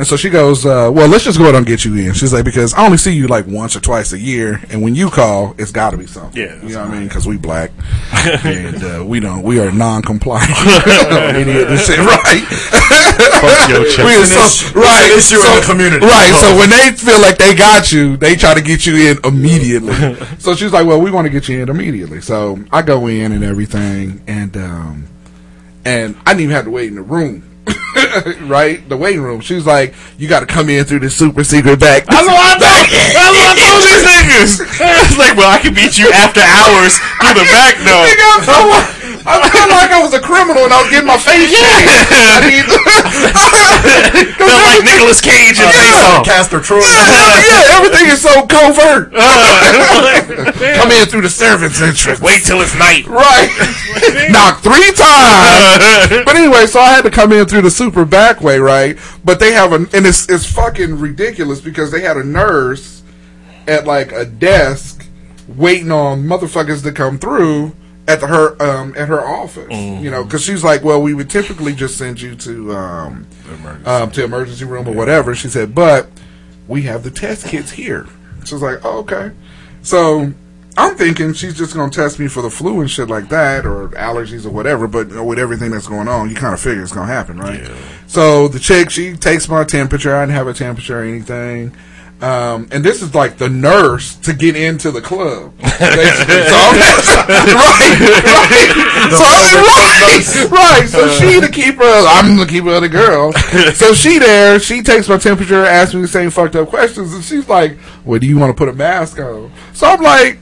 [0.00, 2.14] And so she goes, uh, well, let's just go ahead and get you in.
[2.14, 4.94] She's like, because I only see you like once or twice a year, and when
[4.94, 6.40] you call, it's got to be something.
[6.40, 7.08] Yeah, you know what I mean?
[7.08, 7.70] Because we black,
[8.42, 10.48] and uh, we don't, we are non-compliant.
[11.36, 12.40] Idiot and shit, right?
[13.68, 13.98] your chest.
[14.06, 15.10] We are so- right?
[15.12, 16.06] it's an issue in the community.
[16.06, 16.32] right?
[16.40, 20.14] So when they feel like they got you, they try to get you in immediately.
[20.38, 22.22] so she's like, well, we want to get you in immediately.
[22.22, 25.08] So I go in and everything, and um,
[25.84, 27.49] and I didn't even have to wait in the room.
[28.46, 29.40] right, the waiting room.
[29.40, 32.54] She's like, "You got to come in through this super secret back." That's what I
[32.58, 32.86] told.
[32.90, 34.52] That's what I told these niggas.
[35.10, 38.96] It's like, well, I can beat you after hours through the back door.
[39.20, 41.18] Nigga, I'm so, I felt like I was a criminal and I was getting my
[41.18, 41.60] face shaved.
[41.60, 42.64] I mean,
[44.40, 46.24] Felt like Nicolas Cage and Face Off.
[46.24, 46.80] Castor Troy.
[46.80, 49.12] yeah, everything is so covert.
[50.76, 52.20] Come in through the servants' entrance.
[52.20, 53.06] Wait till it's night.
[53.06, 53.48] Right.
[54.30, 56.24] Knock three times.
[56.24, 58.98] but anyway, so I had to come in through the super back way, right?
[59.24, 63.02] But they have a, and it's, it's fucking ridiculous because they had a nurse
[63.66, 65.06] at like a desk
[65.48, 67.72] waiting on motherfuckers to come through
[68.10, 69.72] at the, her um at her office
[70.02, 73.26] you know because she's like well we would typically just send you to um,
[73.84, 76.08] um to emergency room or whatever she said but
[76.68, 78.06] we have the test kits here
[78.44, 79.32] She's like oh, okay
[79.82, 80.32] so
[80.76, 83.88] I'm thinking she's just gonna test me for the flu and shit like that, or
[83.90, 84.86] allergies or whatever.
[84.86, 87.38] But you know, with everything that's going on, you kind of figure it's gonna happen,
[87.38, 87.60] right?
[88.06, 90.14] So the chick, she takes my temperature.
[90.14, 91.74] I didn't have a temperature or anything.
[92.22, 95.56] Um, and this is like the nurse to get into the club.
[95.56, 96.42] basically.
[96.44, 96.76] so I'm,
[97.56, 98.70] right, right.
[99.10, 99.24] So
[99.64, 100.88] right, right.
[100.88, 101.82] So she the keeper.
[101.82, 103.32] I'm the keeper of the girl.
[103.72, 104.60] So she there.
[104.60, 108.18] She takes my temperature, asks me the same fucked up questions, and she's like, "Well,
[108.20, 110.38] do you want to put a mask on?" So I'm like.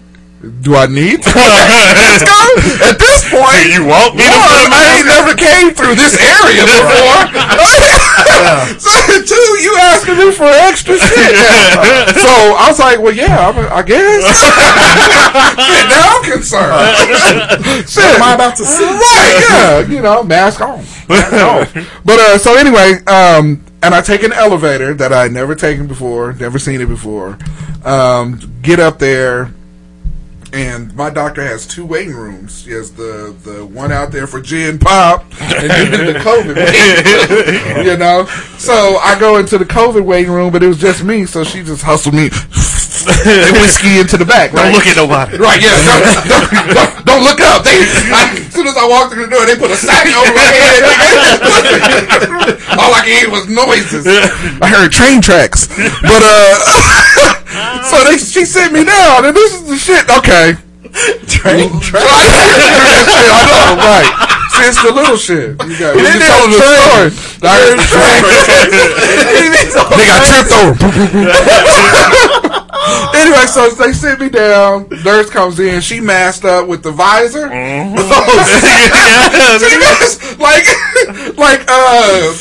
[0.62, 1.34] Do I need to?
[1.34, 2.94] mask on?
[2.94, 5.98] At this point, You want me to one, put a I ain't never came through
[5.98, 7.26] this area before.
[8.78, 8.90] so
[9.22, 11.32] two, you asking me for extra shit.
[11.34, 12.06] now.
[12.12, 14.24] so I was like, well, yeah, I'm, I guess.
[15.58, 17.88] Shit, now I'm concerned.
[17.88, 18.84] shit, am I about to see?
[18.84, 20.84] Right, yeah, you know, mask on.
[21.08, 22.02] Mask off.
[22.04, 26.32] But uh, so anyway, um, and I take an elevator that I'd never taken before,
[26.34, 27.38] never seen it before.
[27.84, 29.52] Um, get up there,
[30.58, 32.62] and my doctor has two waiting rooms.
[32.62, 37.96] She has the the one out there for gen pop, and then the COVID you
[37.96, 38.26] know.
[38.58, 41.26] So I go into the COVID waiting room, but it was just me.
[41.26, 42.30] So she just hustled me
[43.56, 44.52] whiskey into the back.
[44.52, 45.36] Don't look at nobody.
[45.38, 45.72] Right, yeah.
[45.72, 47.64] Don't, don't, don't, don't look up.
[47.64, 47.80] They,
[48.12, 50.44] I, as soon as I walked through the door, they put a sack over my
[50.44, 50.82] head.
[52.78, 54.06] All I could hear was noises.
[54.60, 55.66] I heard train tracks.
[55.68, 60.08] But, uh, so they, she sent me down, and this is the shit.
[60.10, 60.56] Okay.
[61.28, 62.04] Train track.
[62.04, 64.08] I know, right.
[64.50, 65.50] See, it's the little shit.
[65.50, 67.12] You got, when you telling the story.
[67.42, 68.22] I heard train.
[69.94, 70.74] Nigga, I tripped over.
[73.18, 74.88] anyway, so they sit me down.
[75.04, 75.80] Nurse comes in.
[75.80, 77.48] She masked up with the visor.
[79.38, 80.66] She was like,
[81.38, 82.32] like, uh,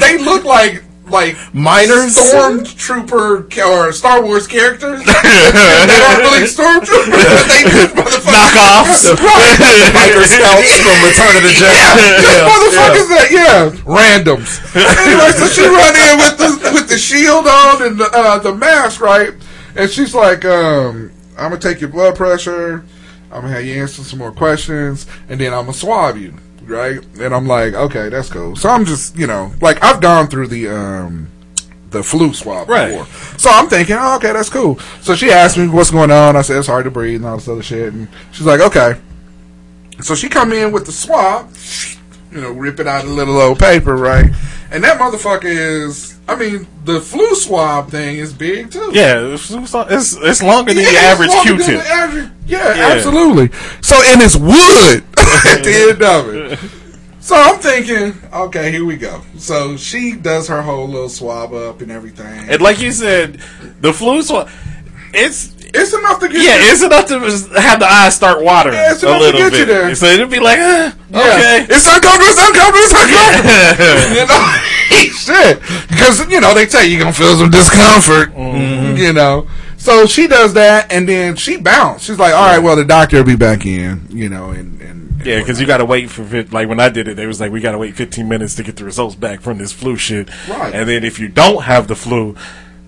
[0.00, 2.16] they look like like Miners?
[2.16, 5.00] stormtrooper or Star Wars characters.
[5.04, 7.10] they aren't really stormtroopers.
[7.10, 7.94] but they just.
[8.26, 9.10] Knockoffs.
[9.20, 9.56] Right.
[9.94, 11.70] Biker scouts from Return of the Jedi.
[11.70, 14.60] Yeah, just motherfuckers that yeah, randoms.
[14.74, 18.54] anyway, so she run in with the with the shield on and the, uh, the
[18.54, 19.32] mask, right?
[19.76, 22.84] And she's like, um, "I'm gonna take your blood pressure.
[23.30, 26.34] I'm gonna have you answer some more questions, and then I'm gonna swab you."
[26.70, 27.00] Right?
[27.20, 30.46] And I'm like, "Okay, that's cool." So I'm just, you know, like I've gone through
[30.48, 31.28] the um
[31.90, 32.90] the flu swab Right.
[32.90, 33.06] before.
[33.38, 34.78] So I'm thinking, oh, okay, that's cool.
[35.00, 36.36] So she asked me what's going on.
[36.36, 37.92] I said it's hard to breathe and all this other shit.
[37.92, 38.94] And she's like, okay.
[40.00, 41.52] So she come in with the swab,
[42.30, 44.26] you know, rip it out of little old paper, right?
[44.70, 48.90] And that motherfucker is, I mean, the flu swab thing is big too.
[48.94, 51.84] Yeah, it's, it's, it's longer than Yeah, it's average Q-tip.
[51.86, 52.86] average- yeah, Yeah.
[52.94, 53.50] absolutely.
[53.82, 55.04] So and it's wood
[55.46, 56.58] at the end of it.
[57.20, 59.20] So I'm thinking, okay, here we go.
[59.36, 62.48] So she does her whole little swab up and everything.
[62.48, 63.40] And like you said,
[63.80, 64.48] the flu swab,
[65.12, 68.74] it's it's enough to get yeah, you- it's enough to have the eyes start watering
[68.74, 69.58] Yeah, it's a enough to little get bit.
[69.60, 69.94] you there.
[69.94, 71.18] So it'd be like, eh, Yeah.
[71.20, 74.16] okay, It's uncomfortable, it's uncomfortable, it's uncomfortable.
[74.16, 74.56] you know?
[75.20, 75.60] Shit.
[75.88, 78.34] Because, you know, they tell you you're to feel some discomfort.
[78.34, 78.96] Mm-hmm.
[78.96, 79.46] You know?
[79.76, 82.04] So she does that, and then she bounced.
[82.06, 84.99] She's like, all right, well, the doctor will be back in, you know, and, and
[85.24, 87.52] yeah, because you got to wait for like when I did it, they was like,
[87.52, 90.28] we got to wait 15 minutes to get the results back from this flu shit.
[90.48, 90.74] Right.
[90.74, 92.36] And then if you don't have the flu,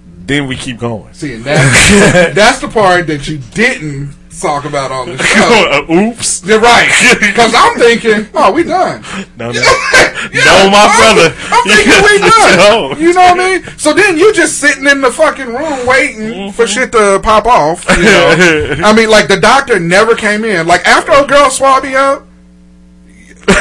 [0.07, 1.13] then we keep going.
[1.15, 5.87] See, and that, that's the part that you didn't talk about on the show.
[5.91, 6.45] Oops.
[6.45, 6.91] You're right.
[7.33, 9.03] Because I'm thinking, oh, we done.
[9.39, 9.61] No, no.
[9.61, 11.35] no, my brother.
[11.51, 13.01] I'm thinking we done.
[13.01, 13.79] You know what I mean?
[13.79, 16.51] So then you just sitting in the fucking room waiting mm-hmm.
[16.51, 17.87] for shit to pop off.
[17.97, 18.77] You know?
[18.85, 20.67] I mean, like the doctor never came in.
[20.67, 22.27] Like after a girl swab me up,
[23.49, 23.55] you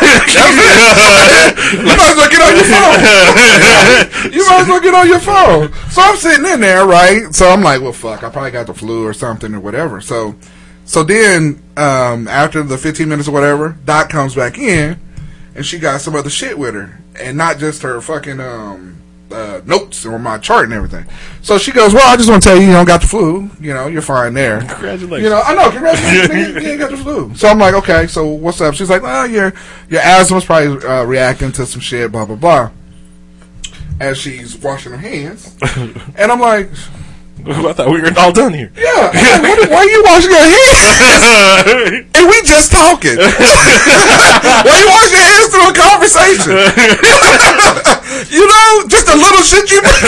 [1.83, 4.33] might as well get on your phone.
[4.33, 5.73] you might as well get on your phone.
[5.89, 7.33] So I'm sitting in there, right?
[7.33, 10.01] So I'm like, well, fuck, I probably got the flu or something or whatever.
[10.01, 10.35] So,
[10.91, 14.99] so then um, after the 15 minutes or whatever, Doc comes back in,
[15.55, 18.97] and she got some other shit with her, and not just her fucking um,
[19.31, 21.05] uh, notes or my chart and everything.
[21.43, 23.49] So she goes, well, I just want to tell you, you don't got the flu.
[23.61, 24.59] You know, you're fine there.
[24.59, 25.23] Congratulations.
[25.23, 26.61] You know, I know, congratulations.
[26.61, 27.35] you ain't got the flu.
[27.35, 28.73] So I'm like, okay, so what's up?
[28.73, 29.53] She's like, well, your
[29.87, 32.69] your asthma's probably uh, reacting to some shit, blah blah blah.
[34.01, 35.55] As she's washing her hands,
[36.17, 36.69] and I'm like,
[37.47, 38.71] I thought we were all done here.
[38.77, 42.05] yeah, like, what, why are you washing your hands?
[42.17, 43.17] and we just talking.
[43.17, 46.53] why you washing your hands through a conversation?
[48.29, 50.05] you know, just a little shit you make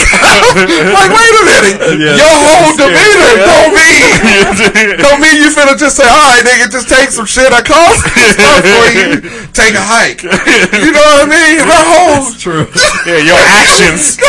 [0.94, 2.22] like, wait a minute, Yeah.
[2.22, 2.86] your whole Yeah.
[2.86, 7.26] demeanor don't mean don't mean you finna just say, all right, nigga, just take some
[7.26, 9.10] shit I caused stuff for you.
[9.58, 10.22] Take a hike.
[10.24, 11.58] You know what I mean?
[11.66, 12.68] Her whole true.
[13.10, 14.22] Yeah, your actions.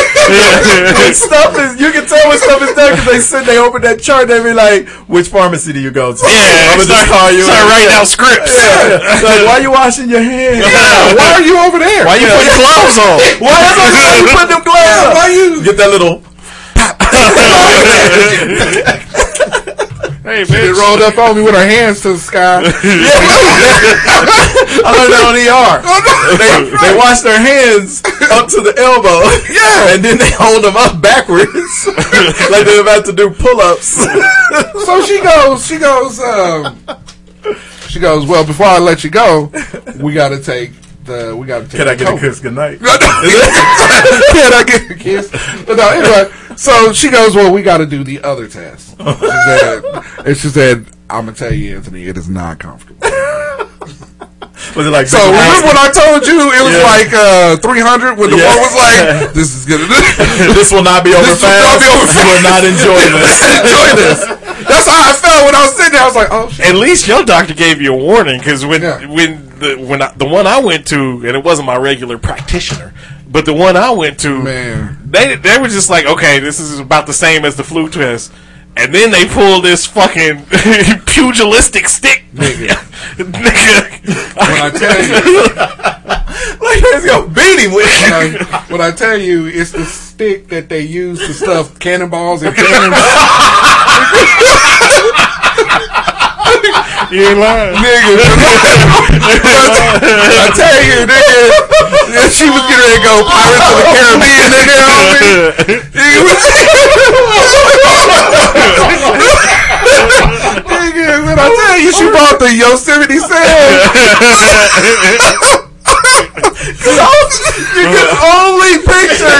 [1.14, 4.00] stuff is, you can tell when stuff is done because they sit, they open that
[4.00, 6.28] chart, they be like, "Which pharmacy do you go to?" Yeah,
[6.72, 7.42] I'm gonna just start- call you.
[7.44, 8.54] start writing out scripts.
[8.54, 9.18] Yeah.
[9.24, 10.58] Like, why you washing your hands?
[10.60, 12.04] Yeah, why are you over there?
[12.06, 13.18] Why you putting gloves on?
[13.40, 15.14] Why, that's what I'm you put them gloves on?
[15.16, 15.62] why you?
[15.64, 16.20] Get that little.
[20.24, 20.74] Hey, She bitch.
[20.80, 22.62] rolled up on me with her hands to the sky.
[24.84, 25.84] I learned that on ER.
[26.40, 28.00] They, they wash their hands
[28.32, 29.20] up to the elbow.
[29.52, 29.94] Yeah.
[29.94, 31.52] And then they hold them up backwards.
[32.50, 34.02] like they're about to do pull ups.
[34.86, 36.78] so she goes, she goes, um,
[37.88, 38.26] she goes.
[38.26, 39.52] Well, before I let you go,
[40.00, 40.72] we got to take
[41.04, 41.68] the, we got.
[41.70, 42.78] Can I get a coat." kiss goodnight?
[42.80, 42.88] Can
[44.52, 45.30] I get a kiss?
[45.66, 46.30] But no, anyway.
[46.56, 48.90] So she goes, well, we got to do the other test.
[48.96, 49.82] She said,
[50.24, 53.00] and she said, I'm gonna tell you, Anthony, it is not comfortable.
[54.74, 56.82] Was it like So remember when I told you it was Yeah.
[56.88, 58.48] like uh, 300 when the Yeah.
[58.54, 59.86] one was like, this is gonna
[60.54, 61.62] this will not be over This will fast.
[61.68, 63.30] not be over You will not enjoy this.
[63.60, 64.18] enjoy this.
[64.84, 66.02] That's how I felt when I was sitting there.
[66.02, 66.66] I was like, oh shit.
[66.66, 69.06] At least your doctor gave you a warning because when Yeah.
[69.06, 72.92] when the when I, the one I went to and it wasn't my regular practitioner,
[73.28, 74.98] but the one I went to, Man.
[75.06, 78.32] they they were just like, okay, this is about the same as the flu test,
[78.76, 80.44] and then they pull this fucking
[81.06, 82.68] pugilistic stick, Nigga.
[83.16, 83.94] nigga.
[84.36, 85.14] When I tell you,
[86.66, 90.48] like let's go beat him with when I, when I tell you, it's the stick
[90.48, 92.94] that they use to stuff cannonballs and cannons.
[97.14, 97.78] You ain't lying.
[97.78, 98.18] nigga.
[100.34, 105.94] I tell you, nigga, she was getting ready to go Pirates of the Caribbean, nigga.
[110.74, 113.38] Nigga, when I tell you, she bought the Yosemite Sam.
[117.78, 119.38] You can only picture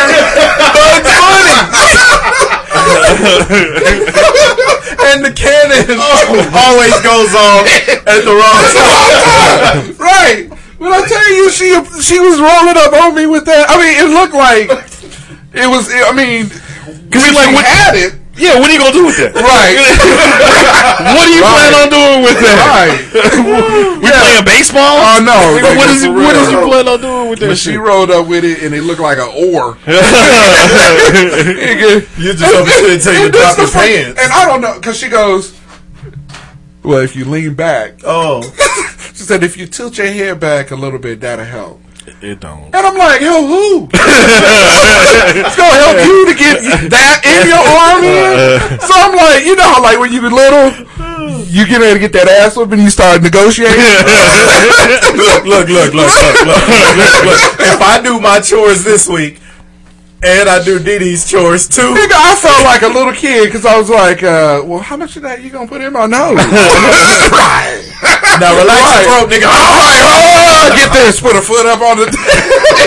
[0.79, 1.59] Bugs Bunny.
[5.11, 6.51] and the cannon oh.
[6.55, 7.67] always goes off
[8.07, 9.97] at the wrong time.
[9.99, 10.47] right.
[10.79, 13.71] When I tell you, she she was rolling up on me with that.
[13.71, 14.69] I mean, it looked like
[15.55, 15.89] it was.
[15.91, 16.51] I mean,
[17.09, 18.15] because like, she had it.
[18.37, 19.33] Yeah, what are you gonna do with that?
[19.35, 19.79] Right.
[20.95, 22.59] What are you plan on doing with that?
[22.71, 22.95] Right.
[23.99, 24.95] We playing baseball?
[24.99, 25.35] Oh no!
[25.59, 27.81] Nigga, what is for what is you plan on doing with that But she shit?
[27.81, 29.77] rolled up with it, and it looked like an oar.
[32.17, 34.21] You just here until you And drop fuck- pants.
[34.21, 35.59] And I don't know, because she goes,
[36.83, 38.01] well, if you lean back.
[38.05, 38.43] Oh.
[39.15, 41.81] she said, if you tilt your head back a little bit, that'll help.
[42.07, 42.69] It don't.
[42.69, 43.89] And I'm like, help who?
[43.93, 46.61] it's gonna help you to get
[46.93, 48.05] that in your arm.
[48.81, 50.69] So I'm like, you know how like when you were little,
[51.49, 53.77] you get ready to get that ass up and you start negotiating.
[55.17, 57.41] look, look, look, look, look, look, look, look.
[57.61, 59.41] If I do my chores this week
[60.25, 63.65] and I do Dee Dee's chores too, Nigga, I felt like a little kid because
[63.67, 66.37] I was like, uh, well, how much of that you gonna put in my nose?
[67.31, 67.83] right.
[68.41, 69.05] now relax Right.
[69.05, 69.49] your throat, nigga.
[69.49, 72.07] I'm oh, get this, put a foot up on the.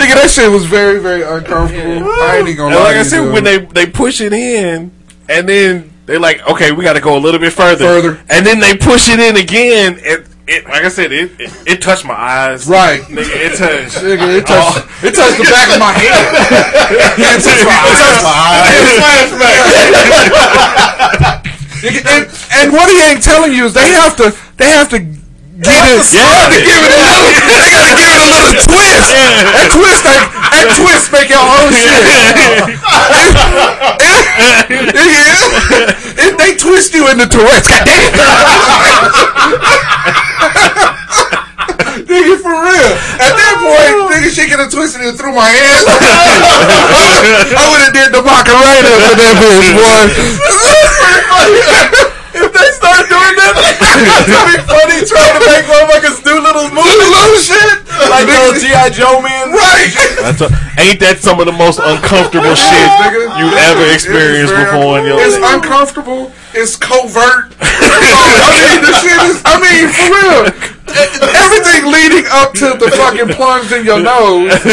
[0.00, 2.08] Nigga, that shit was very, very uncomfortable.
[2.10, 4.90] I ain't even gonna And lie like I said, when they they push it in,
[5.28, 8.20] and then they're like, okay, we got to go a little bit further, Further.
[8.30, 9.98] and then they push it in again.
[10.00, 13.00] It, it like I said, it, it it touched my eyes, Right.
[13.02, 13.96] Nigga, it touched.
[14.02, 15.06] Nigga, it touched, oh.
[15.06, 16.10] it touched the back of my head.
[17.22, 18.10] it touched my eyes.
[21.80, 24.98] Nigga, and, and what he ain't telling you is they have to they have to
[25.60, 26.00] get it.
[26.12, 26.48] Yeah.
[26.48, 27.30] To give it a little.
[27.36, 29.12] They gotta give it a little twist.
[29.12, 32.00] That twist, that, that twist make your own shit.
[32.00, 32.80] Yeah.
[36.16, 38.12] If they twist you into Tourette's, goddamn.
[42.06, 42.92] Nigga, for real.
[43.20, 45.84] At that point, nigga, she could have twisted it through my hands.
[45.86, 49.70] I would have did the Macarena for that bitch,
[52.00, 52.06] boy.
[52.80, 56.68] If they start doing that, it's gonna be funny trying to make motherfuckers do little
[56.72, 56.96] moves.
[56.96, 57.76] little shit.
[58.08, 58.88] Like those G.I.
[58.90, 59.52] Joe men.
[59.52, 59.92] Right.
[60.24, 60.48] That's a,
[60.80, 62.88] ain't that some of the most uncomfortable shit
[63.36, 65.28] you've ever experienced before in your life?
[65.28, 66.32] It's uncomfortable.
[66.56, 67.52] It's covert.
[67.60, 69.36] I mean, the shit is.
[69.44, 70.80] I mean, for real.
[70.90, 74.50] Everything leading up to the fucking plunge in your nose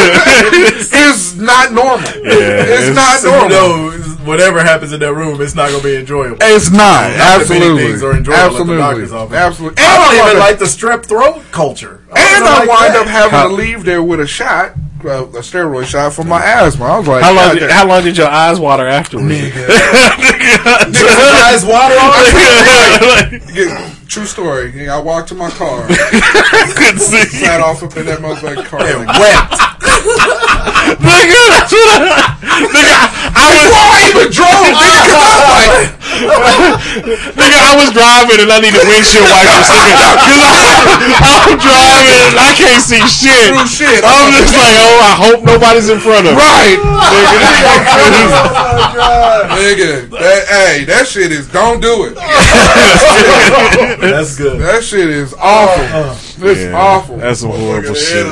[0.96, 2.08] is not normal.
[2.26, 3.94] it's, not normal.
[3.94, 6.38] You know, whatever happens in that room, it's not gonna be enjoyable.
[6.42, 6.78] It's not.
[6.78, 7.84] Not that many Absolutely.
[7.88, 8.78] things are enjoyable at the Absolutely.
[8.78, 9.36] doctor's office.
[9.38, 9.84] Absolutely.
[9.84, 12.02] I don't And even I- like the strep throat culture.
[12.16, 13.02] And I like wind that.
[13.02, 14.74] up having How- to leave there with a shot,
[15.06, 16.86] uh, a steroid shot for my asthma.
[16.86, 17.56] I was like, How long?
[17.56, 19.28] Did, how long did your eyes water afterwards?
[19.30, 21.10] Did your
[21.46, 24.90] eyes water on Yeah, True story.
[24.90, 27.24] I walked to my car, Couldn't see.
[27.26, 28.82] sat off up in that motherfucking car.
[28.82, 29.77] and wept.
[31.28, 32.32] Nigga, that's what I,
[32.72, 32.96] nigga,
[33.36, 35.92] I was, Before I even drove, nigga, 'cause I was like,
[37.38, 39.68] nigga, I was driving and I need needed windshield wipers.
[39.68, 40.64] Nigga, cause I,
[41.48, 43.52] I'm driving and I can't see shit.
[43.68, 44.04] Shit.
[44.04, 46.40] I'm just like, oh, I hope nobody's in front of me.
[46.40, 46.80] right,
[49.00, 50.10] Oh, nigga.
[50.10, 51.48] That, hey, that shit is.
[51.52, 52.16] Don't do it.
[54.00, 54.60] That's good.
[54.60, 56.48] That shit is awful.
[56.48, 57.18] It's awful.
[57.18, 58.26] That's some horrible shit.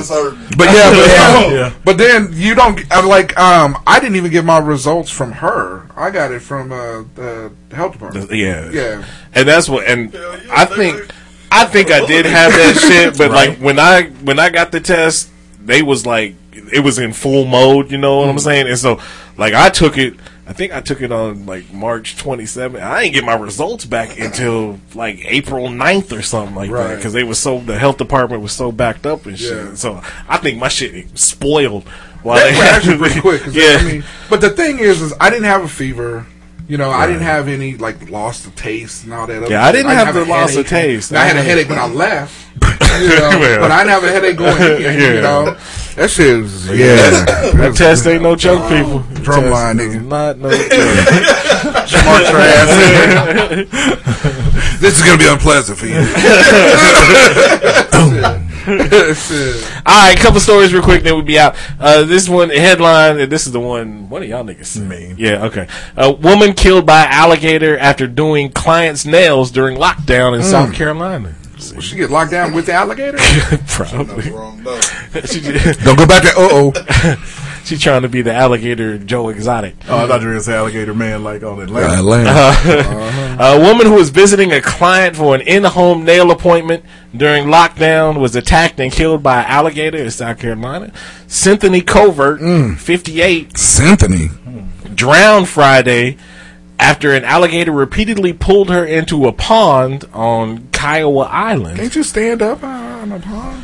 [0.57, 1.73] But yeah, but yeah, Yeah.
[1.83, 5.87] but then you don't I'm like um I didn't even get my results from her.
[5.95, 8.31] I got it from uh the health department.
[8.33, 8.69] Yeah.
[8.71, 9.05] Yeah.
[9.33, 10.15] And that's what and
[10.51, 11.09] I think
[11.51, 14.81] I think I did have that shit, but like when I when I got the
[14.81, 15.29] test,
[15.63, 18.31] they was like it was in full mode, you know what Mm.
[18.31, 18.67] I'm saying?
[18.67, 18.99] And so
[19.37, 20.15] like I took it
[20.47, 22.79] I think I took it on like March 27th.
[22.79, 27.13] I didn't get my results back until like April 9th or something like that because
[27.13, 29.51] they was so the health department was so backed up and shit.
[29.65, 29.73] Yeah.
[29.75, 31.85] So I think my shit spoiled
[32.25, 33.41] while That was actually pretty quick.
[33.51, 33.77] yeah.
[33.79, 36.25] I mean, but the thing is, is I didn't have a fever.
[36.67, 39.43] You know, I didn't have any like loss of taste and all that.
[39.43, 39.75] Other Yeah, I shit.
[39.83, 41.13] didn't have a the loss of taste.
[41.13, 42.33] I had a headache when I left.
[42.95, 43.59] You know, Well.
[43.59, 44.81] but I didn't have a headache going in.
[44.81, 44.91] Yeah.
[45.15, 45.57] You know,
[45.95, 47.25] that shit was yeah.
[47.51, 48.99] that test ain't no joke, people.
[49.21, 50.01] Drum Test nigga.
[50.07, 51.87] Not no joke.
[51.87, 52.71] Smart your ass.
[54.79, 55.99] This is gonna be unpleasant for you.
[58.65, 59.81] Shit.
[59.85, 61.55] All right, couple stories real quick, then we'll be out.
[61.79, 64.09] Uh, this one headline, and this is the one.
[64.09, 64.87] What are y'all niggas saying?
[64.87, 65.13] Me.
[65.17, 65.67] Yeah, okay.
[65.95, 71.35] A woman killed by alligator after doing client's nails during lockdown in South Carolina.
[71.73, 73.17] Will she get locked down with the alligator?
[73.67, 74.29] Probably.
[74.31, 74.83] Wrong note.
[75.25, 75.41] she,
[75.83, 76.73] Don't go back to uh oh.
[77.65, 79.75] She trying to be the alligator Joe Exotic.
[79.89, 81.87] Oh, I thought you were gonna say alligator man like on Atlanta.
[81.87, 82.29] Uh, Atlanta.
[82.29, 82.79] Uh-huh.
[82.79, 83.57] Uh-huh.
[83.57, 86.85] A woman who was visiting a client for an in-home nail appointment
[87.15, 90.93] during lockdown was attacked and killed by an alligator in South Carolina.
[91.27, 92.77] Cynthia Covert, mm.
[92.77, 94.29] 58, Symphony.
[94.93, 96.17] drowned Friday
[96.79, 101.77] after an alligator repeatedly pulled her into a pond on Kiawah Island.
[101.77, 103.63] Can't you stand up uh, on a pond?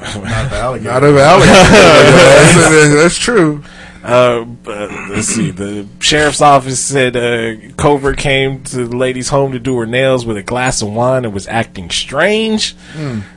[0.00, 0.90] Not the alligator.
[0.92, 1.52] Not of alligator.
[1.52, 3.62] that's, that's true.
[4.02, 5.50] Uh, but let's see.
[5.50, 10.24] The sheriff's office said uh, Covert came to the lady's home to do her nails
[10.24, 12.74] with a glass of wine and was acting strange.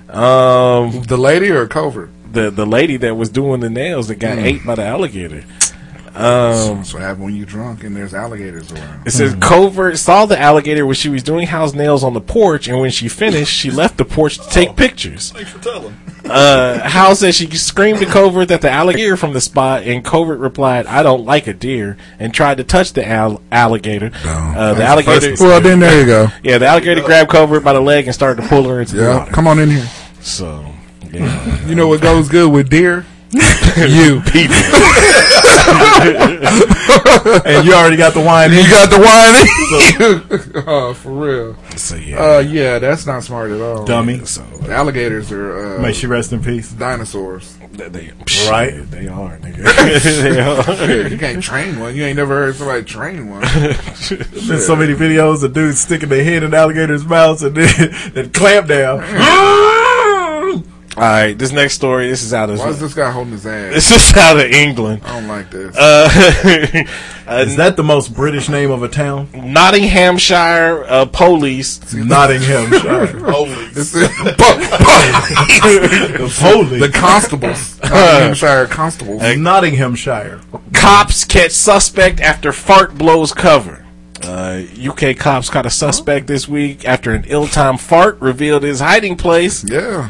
[0.09, 2.09] Um, The lady or covert?
[2.31, 5.43] the the lady that was doing the nails that got ate by the alligator.
[6.13, 9.07] Um, That's what happens when you're drunk and there's alligators around.
[9.07, 12.67] it says Covert saw the alligator when she was doing house nails on the porch,
[12.67, 15.31] and when she finished, she left the porch to take pictures.
[15.31, 15.95] Thanks for telling.
[16.23, 20.39] Uh, Howe says she screamed to Covert that the alligator from the spot, and Covert
[20.39, 24.11] replied, "I don't like a deer," and tried to touch the al- alligator.
[24.23, 26.27] Uh, the alligator, Well, then there you go.
[26.43, 29.03] yeah, the alligator grabbed Covert by the leg and started to pull her into the
[29.03, 29.31] Yeah, water.
[29.31, 29.88] come on in here.
[30.22, 30.64] So,
[31.11, 33.06] yeah, You know what goes good with deer?
[33.77, 34.21] you.
[34.21, 34.55] people.
[37.45, 38.51] and you already got the wine.
[38.51, 40.63] You got the wine.
[40.67, 41.55] oh, for real.
[41.77, 43.85] So yeah, Uh, yeah, that's not smart at all.
[43.85, 44.25] Dummy.
[44.25, 46.71] so The alligators are uh, May she rest in peace.
[46.71, 47.55] dinosaurs.
[47.71, 48.11] they, they
[48.49, 48.71] Right.
[48.73, 49.63] shit, they are, nigga.
[50.23, 51.07] they are.
[51.07, 51.95] you can't train one.
[51.95, 53.41] You ain't never heard somebody train one.
[53.41, 58.29] There's so many videos of dudes sticking their head in alligators' mouths and then, then
[58.31, 58.99] clamp down.
[60.97, 62.09] All right, this next story.
[62.09, 63.73] This is out of Why is this guy holding his ass?
[63.73, 65.01] this is out of England.
[65.05, 65.76] I don't like this.
[65.77, 66.09] Uh,
[67.31, 69.30] Is that the most British name of a town?
[69.34, 71.93] Nottinghamshire uh, police.
[71.93, 73.22] Nottinghamshire.
[73.73, 74.34] This is the
[76.39, 76.81] police.
[76.81, 77.80] The constables.
[77.80, 79.22] Nottinghamshire constables.
[79.38, 80.41] Nottinghamshire.
[80.73, 83.85] Cops catch suspect after fart blows cover.
[84.23, 89.15] Uh, UK cops caught a suspect this week after an ill-timed fart revealed his hiding
[89.15, 89.63] place.
[89.63, 90.09] Yeah.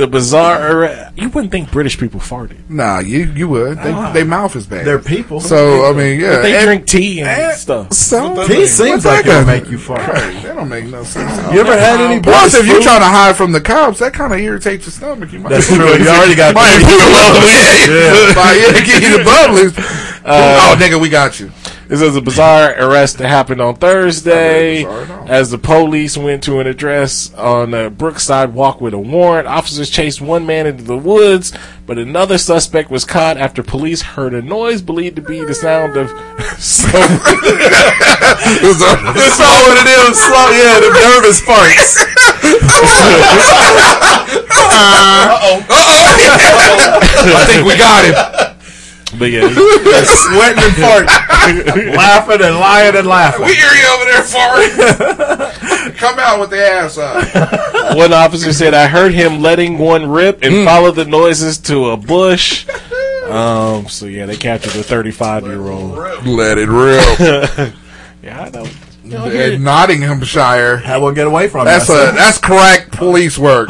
[0.00, 1.10] The bizarre.
[1.14, 2.56] You wouldn't think British people farted.
[2.70, 3.76] Nah, you you would.
[3.82, 4.12] They Ah.
[4.12, 4.86] they mouth is bad.
[4.86, 5.40] They're people.
[5.40, 6.36] So I mean, yeah.
[6.36, 7.92] But they And- drink tea and, and- stuff.
[7.92, 10.00] So Tea seems like it'll make you fart.
[10.08, 11.30] Right, that don't make no sense.
[11.52, 14.14] You ever had any Plus, British if you're trying to hide from the cops, that
[14.14, 15.32] kind of irritates your stomach.
[15.32, 15.76] You might That's true.
[15.76, 17.10] You already got might the- put a
[17.90, 18.32] Yeah.
[18.34, 20.20] yeah, yeah, give you the bubblies.
[20.24, 21.50] oh, nigga, we got you.
[21.90, 25.32] This is a bizarre arrest that happened on Thursday Not very bizarre, no.
[25.32, 29.48] as the police went to an address on a Brookside Walk with a warrant.
[29.48, 31.52] Officers chased one man into the woods,
[31.86, 35.96] but another suspect was caught after police heard a noise believed to be the sound
[35.96, 36.10] of
[36.60, 36.94] some That's
[39.42, 40.14] all what it is.
[40.16, 42.06] Slow, yeah, the nervous farts.
[44.62, 45.32] Uh-oh.
[45.32, 45.66] Uh-oh.
[47.34, 48.14] I think we got him.
[49.18, 49.48] But yeah,
[50.04, 51.06] sweating and farting,
[51.96, 53.46] laughing and lying and laughing.
[53.46, 55.96] We hear you over there farting.
[55.96, 57.96] Come out with the ass up.
[57.96, 61.96] one officer said, "I heard him letting one rip and followed the noises to a
[61.96, 62.68] bush."
[63.28, 63.88] Um.
[63.88, 65.96] So yeah, they captured the 35 year old.
[66.26, 67.74] Let it rip.
[68.22, 68.66] Yeah, I know.
[69.28, 70.76] In Nottinghamshire.
[70.76, 72.12] How will get away from That's that?
[72.12, 73.68] a that's correct police work.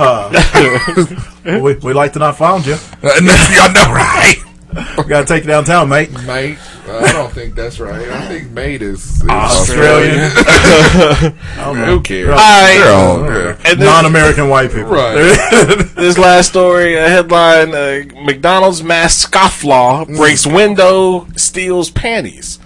[1.45, 2.77] we, we like to not found you.
[3.03, 4.50] I know, right?
[4.73, 6.11] We gotta take you downtown, mate.
[6.25, 8.09] Mate, I don't think that's right.
[8.09, 10.21] I think mate is, is Australian.
[10.21, 11.87] Australian.
[11.89, 12.29] Who cares?
[12.29, 12.79] All right.
[12.79, 13.57] They're all good.
[13.65, 14.91] And Non-American white people.
[14.91, 15.15] Right.
[15.97, 22.59] this last story, a headline: uh, McDonald's mass scofflaw breaks window, steals panties.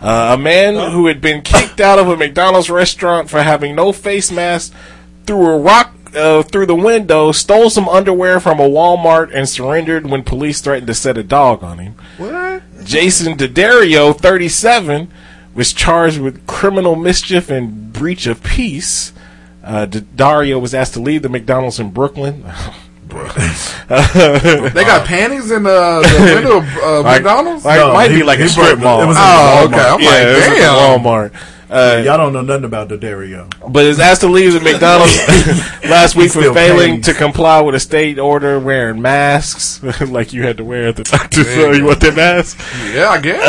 [0.00, 3.92] Uh, a man who had been kicked out of a McDonald's restaurant for having no
[3.92, 4.72] face mask
[5.26, 10.08] threw a rock uh, through the window, stole some underwear from a Walmart, and surrendered
[10.10, 11.94] when police threatened to set a dog on him.
[12.18, 12.62] What?
[12.84, 15.10] Jason Daddario, 37,
[15.54, 19.12] was charged with criminal mischief and breach of peace.
[19.62, 22.44] Uh, Daddario was asked to leave the McDonald's in Brooklyn.
[23.08, 27.64] They got panties in the, the window of uh, Like- McDonald's?
[27.64, 29.02] like, No, might he- be like a strip mall.
[29.02, 29.72] it was Oh, Walmart.
[29.72, 29.80] okay.
[29.88, 31.00] I'm yeah, like, it was at damn.
[31.00, 31.32] Walmart.
[31.70, 33.48] Uh, Y'all don't know nothing about the Dario.
[33.68, 35.16] but is asked to leave the McDonald's
[35.88, 37.04] last week for failing pays.
[37.06, 41.04] to comply with a state order wearing masks, like you had to wear at the
[41.04, 41.44] doctor.
[41.44, 42.58] So you want that mask?
[42.92, 43.40] Yeah, I guess.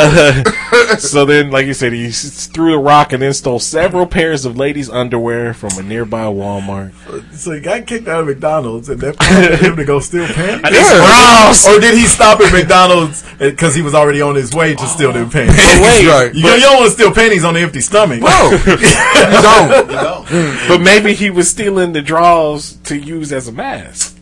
[0.72, 4.44] Uh, so then, like you said, he threw the rock and then stole several pairs
[4.44, 6.92] of ladies' underwear from a nearby Walmart.
[7.34, 10.64] So he got kicked out of McDonald's, and that prompted him to go steal pants.
[10.64, 11.66] And it's gross.
[11.66, 15.12] Or did he stop at McDonald's because he was already on his way to steal
[15.12, 15.56] them panties?
[15.56, 16.34] But wait, right.
[16.34, 18.11] You, you don't want to steal panties on an empty stomach.
[18.20, 18.76] No, you
[19.42, 20.68] don't.
[20.68, 24.18] but maybe he was stealing the draws to use as a mask.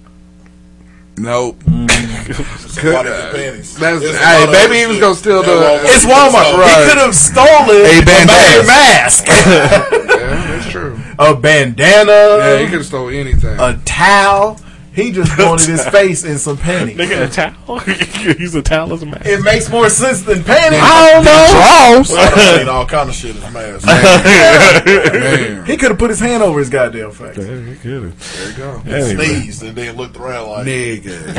[1.16, 1.60] Nope.
[1.64, 3.32] Could, uh.
[3.32, 5.00] That's, hey, maybe he was shit.
[5.00, 5.50] gonna steal the.
[5.52, 5.84] Yeah, Walmart.
[5.84, 6.58] It's Walmart.
[6.58, 6.82] Right.
[6.84, 8.66] He could have stolen A bandana.
[8.66, 10.98] mask, Yeah, that's true.
[11.18, 13.58] a bandana, Yeah, he could have stole anything.
[13.58, 14.58] a towel.
[15.00, 16.96] He just wanted his face in some panties.
[16.96, 17.78] Nigga, a towel?
[18.38, 19.26] He's a towel as a mask.
[19.26, 20.80] It makes more sense than panties.
[20.82, 22.04] I don't know.
[22.06, 22.12] Draws.
[22.18, 23.86] I seen all kind of shit in his mask.
[23.86, 27.36] Man, He could have put his hand over his goddamn face.
[27.36, 27.76] there you
[28.56, 28.82] go.
[28.86, 29.14] Anyway.
[29.14, 31.34] Sneezed and then looked around like, Nigga.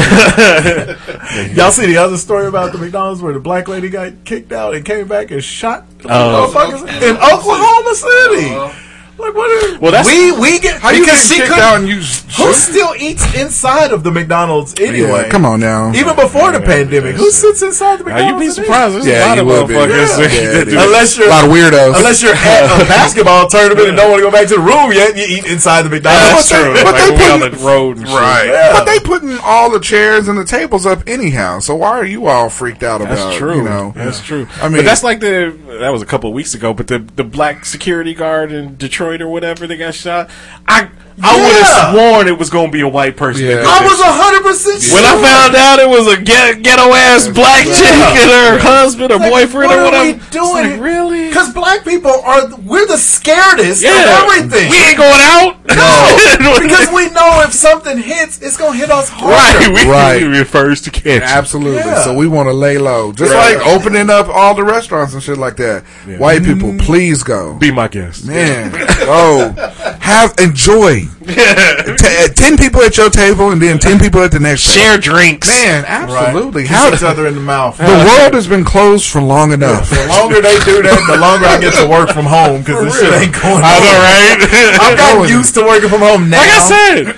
[1.55, 4.73] Y'all see the other story about the McDonald's where the black lady got kicked out
[4.75, 6.51] and came back and shot the Oh.
[6.53, 8.53] motherfuckers in Oklahoma City?
[8.55, 8.87] Uh-huh.
[9.21, 9.49] Like what?
[9.51, 11.95] Is, Well, that's- we we get How you because get kicked couldn't- out and you?
[12.37, 15.23] Who still eats inside of the McDonald's anyway?
[15.23, 15.91] Yeah, come on now.
[15.93, 18.45] Even before the pandemic, who sits inside the Now, McDonald's?
[18.45, 18.95] you'd be surprised.
[18.95, 20.83] There's Yeah, a lot you of motherfuckers Yeah, yeah, do it eats?
[20.83, 21.95] Unless you're A lot of weirdos.
[21.97, 24.91] Unless you're at a basketball tournament and don't want to go back to the room
[24.93, 26.49] yet, you eat inside the McDonald's.
[26.49, 26.73] That's true.
[26.73, 28.07] but Like they put, on the road and.
[28.07, 28.45] Right.
[28.47, 28.73] Yeah.
[28.73, 31.59] But they putting all the chairs and the tables up anyhow.
[31.59, 33.11] So why are you all freaked out about?
[33.13, 33.15] It?
[33.17, 33.55] That's true.
[33.57, 33.93] You know.
[33.95, 34.47] That's true.
[34.61, 36.73] I mean, but that's like the that was a couple of weeks ago.
[36.73, 40.29] But the the black security guard in Detroit or whatever they got shot.
[40.67, 40.91] I
[41.23, 43.45] I would have sworn it was going to be a white person.
[43.45, 43.63] Yeah.
[43.65, 44.05] I was shit.
[44.09, 44.95] hundred percent sure.
[44.95, 49.11] When I found out it was a get, ghetto ass black chick and her husband
[49.11, 50.17] or Like, boyfriend what or are whatever.
[50.17, 50.71] we doing?
[50.71, 51.27] like, really?
[51.29, 53.93] Because black people are we're the scaredest Yeah.
[53.93, 54.69] of everything.
[54.69, 55.57] We ain't going out.
[55.67, 59.33] no, because we know if something hits, it's gonna hit us harder.
[59.35, 59.67] right.
[59.71, 60.21] We, Right.
[60.23, 61.21] we refers to catch.
[61.21, 61.77] Absolutely.
[61.79, 62.03] Yeah.
[62.03, 63.57] So we want to lay low, just Right.
[63.57, 65.83] like opening up all the restaurants and shit like that.
[66.17, 66.79] White people, mm.
[66.81, 67.55] please go.
[67.57, 68.25] Be my guest.
[68.25, 68.71] Man,
[69.01, 69.51] oh,
[69.99, 71.03] have enjoy.
[71.21, 74.61] T- uh, ten people at your table and then ten people at the next.
[74.61, 75.15] Share table.
[75.17, 75.47] drinks.
[75.47, 76.63] Man, absolutely.
[76.63, 77.77] Kiss How each other in the mouth.
[77.77, 79.89] the world has been closed for long enough.
[79.89, 82.99] The longer they do that, the longer I get to work from home because this
[82.99, 83.61] shit ain't going.
[83.63, 84.79] I know, right?
[84.81, 86.37] I've gotten used to working from home now.
[86.39, 87.15] Like I said,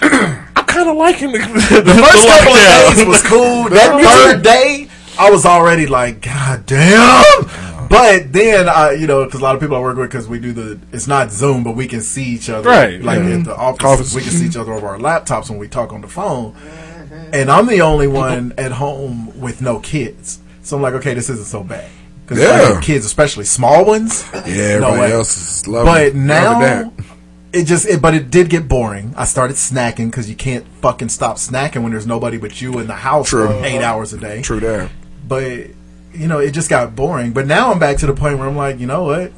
[0.55, 2.89] I'm kind of liking the, the, the first couple lockdown.
[2.91, 3.69] of days was cool.
[3.73, 7.23] That third day, I was already like, God damn.
[7.93, 10.39] But then, I, you know, because a lot of people I work with, because we
[10.39, 12.67] do the, it's not Zoom, but we can see each other.
[12.67, 13.37] Right, Like yeah.
[13.37, 14.15] at the office, Office.
[14.15, 16.53] we can see each other over our laptops when we talk on the phone.
[16.53, 17.29] Mm-hmm.
[17.33, 20.39] And I'm the only one at home with no kids.
[20.63, 21.89] So I'm like, okay, this isn't so bad.
[22.25, 22.79] Because Yeah.
[22.81, 24.25] kids, especially small ones.
[24.33, 25.11] Yeah, no everybody way.
[25.13, 26.93] else is loving But loving now, that.
[27.51, 29.13] it just, it, but it did get boring.
[29.15, 32.87] I started snacking because you can't fucking stop snacking when there's nobody but you in
[32.87, 33.47] the house True.
[33.47, 33.85] for eight uh-huh.
[33.85, 34.41] hours a day.
[34.41, 34.89] True that.
[35.27, 35.67] But
[36.13, 37.31] you know, it just got boring.
[37.33, 39.31] But now I'm back to the point where I'm like, you know what?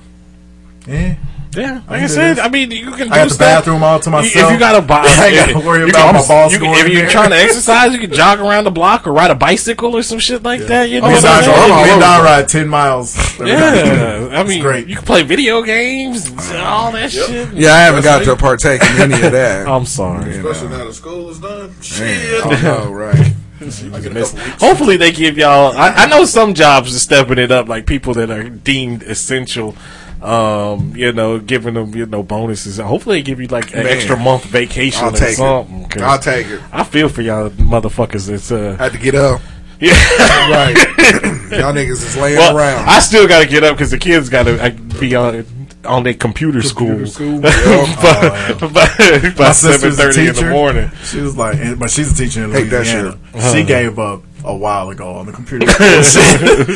[0.88, 1.16] Eh.
[1.56, 2.44] Yeah, like I, can do said, this.
[2.46, 3.04] I mean, you can.
[3.04, 3.40] I do got the stuff.
[3.40, 4.48] bathroom all to myself.
[4.48, 6.92] If you got a boss, I gotta worry about my boss You, can- going if
[6.92, 7.10] you're there.
[7.10, 10.20] trying to exercise, you can jog around the block or ride a bicycle or some
[10.20, 10.90] shit like that.
[10.90, 11.72] You know Oh, what I'm?
[11.72, 13.16] I down ride ten miles.
[13.40, 14.88] Yeah, I mean, great.
[14.88, 17.54] you can play video games and all that shit.
[17.54, 19.66] Yeah, I haven't got to partake in any of that.
[19.70, 20.36] I'm sorry.
[20.36, 20.50] You know.
[20.50, 21.74] Especially now that school is done.
[21.82, 22.46] Shit.
[22.46, 23.34] I know, right?
[23.62, 24.32] I get a couple weeks.
[24.62, 25.72] Hopefully, they give y'all.
[25.76, 29.76] I, I know some jobs are stepping it up, like people that are deemed essential.
[30.22, 32.78] Um, you know, giving them you know bonuses.
[32.78, 33.88] Hopefully, they give you like an Man.
[33.88, 36.02] extra month vacation I'll or take it.
[36.02, 36.62] I'll take it.
[36.72, 38.30] I feel for y'all motherfuckers.
[38.30, 39.42] It's uh, Had to get up.
[39.80, 39.94] yeah.
[40.50, 40.76] Right.
[41.52, 42.88] Y'all niggas is laying Well, around.
[42.90, 45.46] I still got to get up because the kids got to be on
[45.86, 47.06] on their computer, school.
[47.08, 47.96] school, by, yeah.
[48.00, 50.92] by, uh, by My seven sister's a thirty in the morning.
[51.06, 53.12] She was like, but she's a teacher in Hate that Louisiana.
[53.12, 53.20] shit.
[53.34, 53.64] She uh-huh.
[53.64, 55.68] gave up a while ago on the computer.
[55.72, 55.82] shit.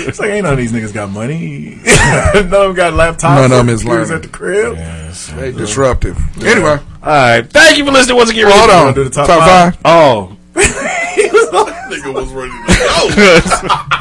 [0.08, 1.80] It's like ain't none of these niggas got money.
[2.34, 3.36] none of them got laptops.
[3.36, 4.12] None of or 'em is learning.
[4.14, 4.76] at the crib.
[4.76, 6.18] They uh, disruptive.
[6.44, 8.48] Anyway, All right, thank you for listening once again.
[8.50, 8.94] hold on.
[8.94, 9.76] do the top top five?
[9.76, 9.82] five?
[9.86, 10.36] Oh,
[11.52, 13.86] That nigga was ready to go.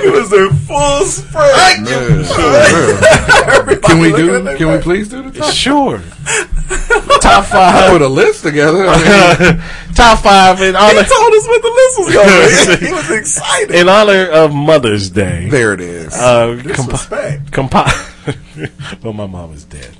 [0.00, 1.52] He was in full spray.
[1.84, 3.78] Yeah.
[3.84, 4.56] Can we do?
[4.56, 5.52] Can we please do the top?
[5.52, 5.98] sure.
[7.20, 7.90] Top five.
[7.90, 8.86] Put a list together.
[8.86, 9.60] I mean,
[9.94, 12.78] Top five in He honor told us what the list was going.
[12.88, 13.74] he was excited.
[13.74, 15.48] in honor of Mother's Day.
[15.50, 16.14] there it is.
[16.14, 17.50] Uh, compi- Disrespect.
[17.50, 19.90] compi- well, my mom is dead.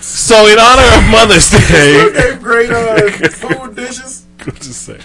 [0.00, 4.23] So, in honor of Mother's You Day, gave great uh, food dishes.
[4.52, 4.98] Just say,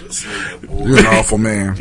[0.62, 1.76] You're an awful man.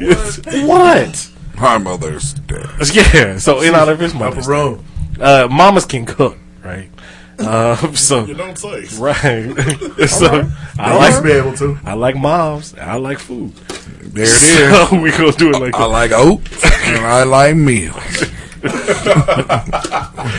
[0.68, 1.30] what?
[1.56, 2.69] My mother's dead.
[2.94, 3.38] Yeah.
[3.38, 4.77] So, in honor of his Mother's Day,
[5.19, 6.90] uh, mamas can cook, right?
[7.38, 8.86] Uh, so, You don't say.
[8.98, 9.53] right.
[10.10, 11.77] so, I I like to be able to.
[11.84, 12.73] I like moms.
[12.76, 13.53] I like food.
[13.56, 14.90] There it is.
[14.90, 17.95] So we gonna do it like I like oats and I like meals.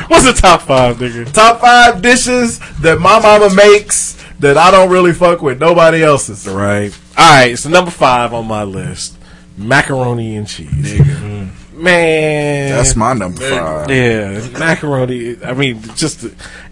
[0.09, 1.31] What's the top five, nigga?
[1.33, 5.59] Top five dishes that my mama makes that I don't really fuck with.
[5.61, 6.47] Nobody else's.
[6.47, 6.97] Right.
[7.17, 7.59] All right.
[7.59, 9.17] So number five on my list,
[9.57, 10.71] macaroni and cheese.
[10.71, 11.05] Nigga.
[11.17, 11.49] Mm.
[11.81, 13.91] Man, That's my number five.
[13.91, 15.43] yeah, macaroni.
[15.43, 16.25] I mean, just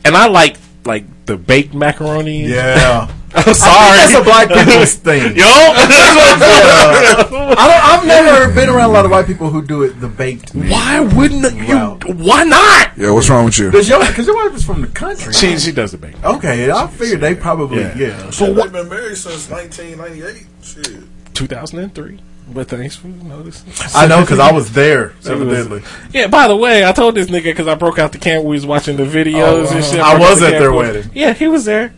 [0.05, 2.47] and I like like the baked macaroni.
[2.47, 3.11] Yeah.
[3.35, 3.97] I'm sorry.
[3.99, 5.37] That's a black people's thing.
[5.37, 5.45] Yo,
[6.61, 10.09] I don't, I've never been around a lot of white people who do it the
[10.09, 10.55] baked.
[10.55, 11.99] why wouldn't Wow.
[12.07, 12.15] you?
[12.15, 12.93] Why not?
[12.97, 13.67] Yeah, what's wrong with you?
[13.71, 15.33] Because your, 'cause your wife is from the country.
[15.33, 16.25] She she does the baked.
[16.25, 17.97] okay, I figured they probably Yeah.
[17.97, 18.31] yeah.
[18.31, 20.47] Shit, they've been married since 1998.
[20.63, 21.03] Shit.
[21.35, 22.21] 2003.
[22.51, 23.71] But thanks for noticing.
[23.95, 25.13] I know because I was there.
[25.27, 25.83] Evidently,
[26.13, 28.41] Yeah, by the way, I told this nigga because I broke out the camera.
[28.43, 30.01] We was watching the videos Oh, and shit.
[30.01, 31.11] I broke was the at their wedding.
[31.15, 31.93] Yeah, he was there.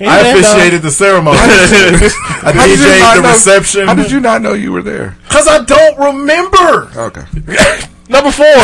[0.00, 1.38] I officiated the ceremony.
[1.40, 3.86] I you DJ'd the know- reception.
[3.86, 5.16] How did you not know you were there?
[5.24, 6.90] Because I don't remember.
[6.96, 7.24] Okay.
[8.08, 8.54] Number four.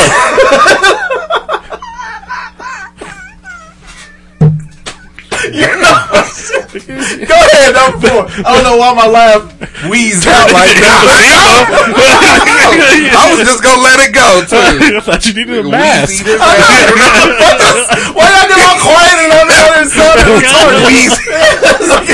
[7.28, 8.24] Go ahead, number four.
[8.32, 9.44] I don't know why my laugh
[9.92, 11.04] wheezed out like that.
[13.12, 14.56] I was just gonna let it go too.
[14.96, 16.24] I thought you needed a mask.
[18.16, 20.80] Why y'all get all quiet and on the other side of the retarded?
[20.88, 21.28] Wheezy.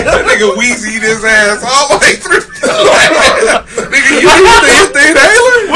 [0.03, 2.43] that nigga Wheezy his ass all the way through.
[3.95, 5.71] nigga, you used to hit the inhaler?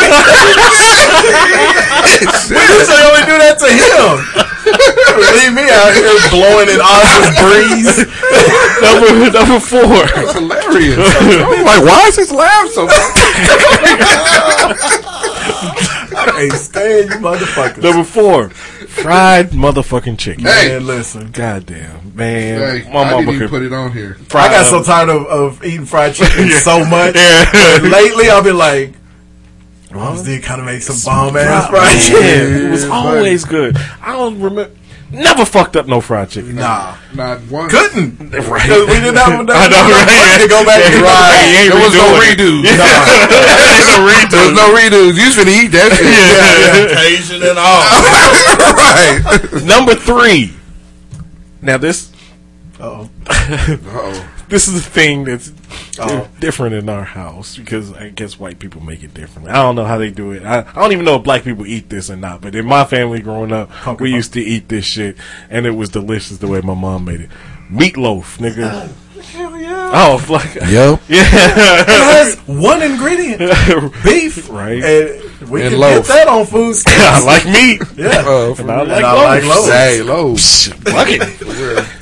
[2.51, 4.43] You say only do that to him.
[4.73, 7.99] Leave me out here blowing an Oz's breeze.
[8.81, 10.07] number number four.
[10.15, 10.99] That's hilarious.
[10.99, 12.89] I'm like, why is his laugh so
[16.37, 17.83] Hey, stand you motherfuckers.
[17.83, 18.51] Number four.
[18.51, 20.45] Fried motherfucking chicken.
[20.45, 20.69] Hey.
[20.69, 21.31] Man, listen.
[21.31, 22.83] Goddamn, man.
[22.83, 24.15] Hey, My I mama didn't even could put it on here.
[24.29, 27.15] fry I got so tired of, of eating fried chicken so much.
[27.17, 27.79] Yeah.
[27.83, 28.95] Lately, I've been like,
[29.95, 32.23] Mom's did kind of make some bomb ass fried chicken.
[32.23, 33.77] Yeah, it was always good.
[34.01, 34.75] I don't remember.
[35.13, 36.55] Never fucked up no fried chicken.
[36.57, 36.97] Nah.
[37.15, 37.69] Not one.
[37.69, 38.19] Couldn't.
[38.33, 38.63] Right.
[38.65, 39.57] Because we didn't have enough.
[39.57, 40.41] I know, right?
[40.41, 41.69] To go back Yeah, and right.
[41.69, 42.73] There was no redoing it.
[42.73, 42.73] redos.
[42.73, 44.31] Ain't no redos.
[44.33, 45.13] There was no redos.
[45.21, 46.93] You was finna eat that shit.
[46.97, 47.85] Occasion and all.
[48.89, 49.65] right.
[49.67, 50.55] Number three.
[51.61, 52.11] Now this.
[52.81, 53.11] Uh-oh.
[53.29, 54.29] Uh-oh.
[54.53, 55.51] This is the thing that's
[55.99, 56.29] Oh.
[56.39, 59.49] different in our house because I guess white people make it different.
[59.49, 60.43] I don't know how they do it.
[60.43, 62.43] I, I don't even know if black people eat this or not.
[62.43, 65.17] But in my family growing up, we used to eat this shit,
[65.49, 67.31] and it was delicious the way my mom made it.
[67.71, 68.91] Meatloaf, nigga.
[68.91, 69.12] Oh.
[69.25, 69.91] Hell yeah.
[69.95, 70.55] Oh, fuck.
[70.55, 71.01] Yep.
[71.09, 71.81] Yeah.
[71.83, 73.39] It has one ingredient,
[74.05, 74.49] beef.
[74.51, 74.83] Right.
[74.83, 76.07] And we And can loaf.
[76.07, 77.03] get that on food stamps.
[77.03, 77.83] I like meat.
[77.97, 78.25] Yeah.
[78.27, 79.67] Uh, And I And like I like loaves.
[79.67, 80.67] Say loaves.
[80.73, 81.23] Fuck it.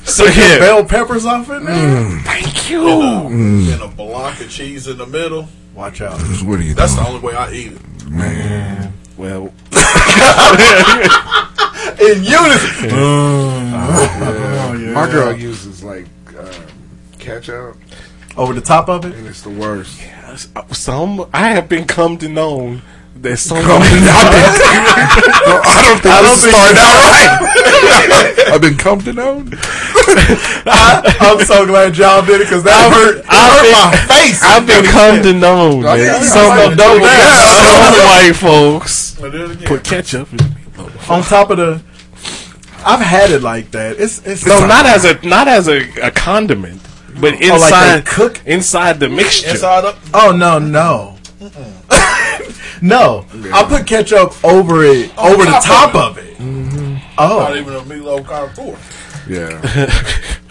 [0.07, 0.59] So Put yeah.
[0.59, 2.19] bell peppers off it, man.
[2.19, 2.23] Mm.
[2.23, 2.81] Thank you.
[2.81, 3.73] Mm.
[3.73, 5.47] And a block of cheese in the middle.
[5.73, 6.19] Watch out.
[6.43, 7.05] What are you That's doing?
[7.05, 8.09] the only way I eat it.
[8.09, 8.93] Man.
[9.17, 9.53] Well,
[12.01, 12.89] In unison.
[12.89, 13.71] Mm.
[13.71, 14.73] Yeah.
[14.75, 14.91] yeah.
[14.93, 16.07] My girl uses like
[17.21, 17.77] ketchup,
[18.35, 19.13] Over the top of it?
[19.15, 20.01] and it's the worst.
[20.71, 22.81] some I have been come to know
[23.17, 24.05] that some I don't think
[26.05, 28.51] I don't think- started out right.
[28.53, 29.45] I've been come to know.
[30.65, 34.41] I, I'm so glad y'all did it because that hurt, I've hurt been- my face.
[34.43, 37.01] I've been come to know Oh, that yeah, some of those
[38.01, 39.67] white folks I do it again.
[39.67, 40.27] put ketchup
[41.09, 41.81] on top of the.
[42.83, 43.99] I've had it like that.
[43.99, 46.81] It's it's No, not as a not as a, a condiment,
[47.21, 48.41] but Oh, like they inside cook?
[48.45, 49.51] inside the mixture.
[49.51, 49.97] Inside up.
[50.13, 51.17] Oh no no.
[52.81, 56.39] no, I put ketchup over it, over the top of it.
[56.39, 56.95] Not mm-hmm.
[57.17, 58.77] Oh, not even a meatloaf contour.
[59.27, 59.59] Yeah.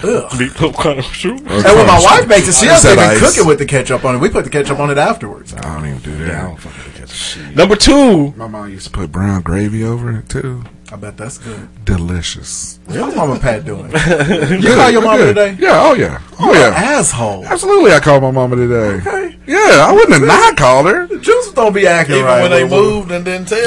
[0.02, 0.30] ugh.
[0.38, 1.38] Meatloaf kind of soup.
[1.40, 3.20] And when my wife makes it, she I doesn't even ice.
[3.20, 4.18] cook it with the ketchup on it.
[4.18, 5.52] We put the ketchup on it afterwards.
[5.54, 6.42] I don't even do Yeah, I that.
[6.42, 7.56] don't fuck with ketchup.
[7.56, 10.64] Number two, My mom used to put brown gravy over it too.
[10.92, 11.68] I bet that's good.
[11.84, 12.80] Delicious.
[12.88, 13.84] How's Mama Pat doing?
[14.62, 15.34] you call your mama Good.
[15.36, 15.56] today?
[15.60, 15.80] Yeah.
[15.84, 16.20] Oh yeah.
[16.32, 16.74] Oh, oh yeah.
[16.74, 17.44] Asshole.
[17.46, 18.96] Absolutely, I called my mama today.
[19.06, 19.36] Okay.
[19.46, 21.06] Yeah, I wouldn't have not called her.
[21.06, 22.42] The Juice don't be acting Even right.
[22.42, 22.76] when they Boo-boo.
[23.00, 23.66] moved and didn't tell.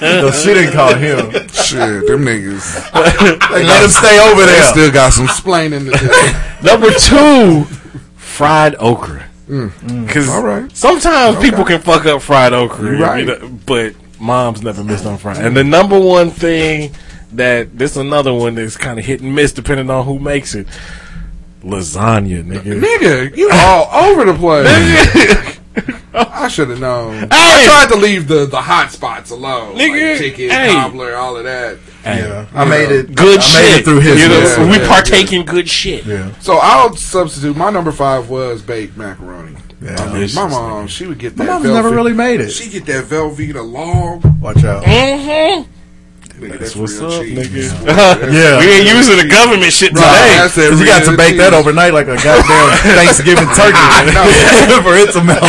[0.00, 1.30] No, she didn't call him.
[1.48, 2.92] Shit, them niggas.
[3.50, 4.62] They let him stay over there.
[4.64, 6.66] still got some splaining to do.
[6.66, 7.64] number two,
[8.16, 9.24] fried okra.
[9.48, 9.68] Mm.
[9.70, 10.06] Mm.
[10.06, 10.74] Because All right.
[10.74, 13.26] sometimes people can fuck up fried okra, You right.
[13.26, 15.38] know, but moms never missed on fried.
[15.38, 16.94] And the number one thing
[17.32, 20.66] that this another one that's kind of hit and miss depending on who makes it.
[21.62, 22.78] Lasagna, nigga.
[22.78, 25.58] Nigga, you all over the place.
[26.14, 27.28] I should have known.
[27.30, 29.74] I tried to leave the, the hot spots alone.
[29.74, 30.72] Nigga, like chicken, hey.
[30.72, 31.78] cobbler, all of that.
[32.04, 33.14] Yeah, I made it.
[33.14, 33.62] Good I shit.
[33.62, 34.22] made it through his.
[34.22, 34.58] You know, list.
[34.58, 36.04] Yeah, we yeah, partake in good shit.
[36.04, 36.32] Yeah.
[36.38, 37.56] So I'll substitute.
[37.56, 39.56] My number five was baked macaroni.
[39.82, 39.96] Yeah.
[40.00, 41.52] I mean, my mom, she would get My that.
[41.60, 42.50] mom's never really made it.
[42.50, 44.24] She get that Velveeta log.
[44.40, 44.82] Watch out.
[44.84, 45.70] Mm-hmm.
[46.34, 47.38] Nigga, That's that's what's up, cheese.
[47.38, 47.62] nigga.
[48.34, 48.58] Yeah.
[48.58, 50.34] we ain't using the government shit Right, today.
[50.34, 51.60] that's Because you got to real bake that cheese.
[51.62, 53.78] overnight like a goddamn Thanksgiving turkey
[54.82, 55.46] for it to melt.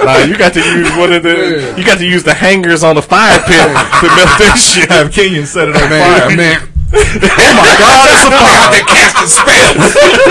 [0.00, 1.34] Nah, you got to use one of the.
[1.36, 1.76] Yeah.
[1.76, 4.88] You got to use the hangers on the fire pit to melt that shit.
[4.88, 6.36] Have Kenyon set it on Man, fire.
[6.36, 6.58] man.
[6.88, 8.72] Oh my God, it's a fire!
[8.72, 9.76] That casting spell.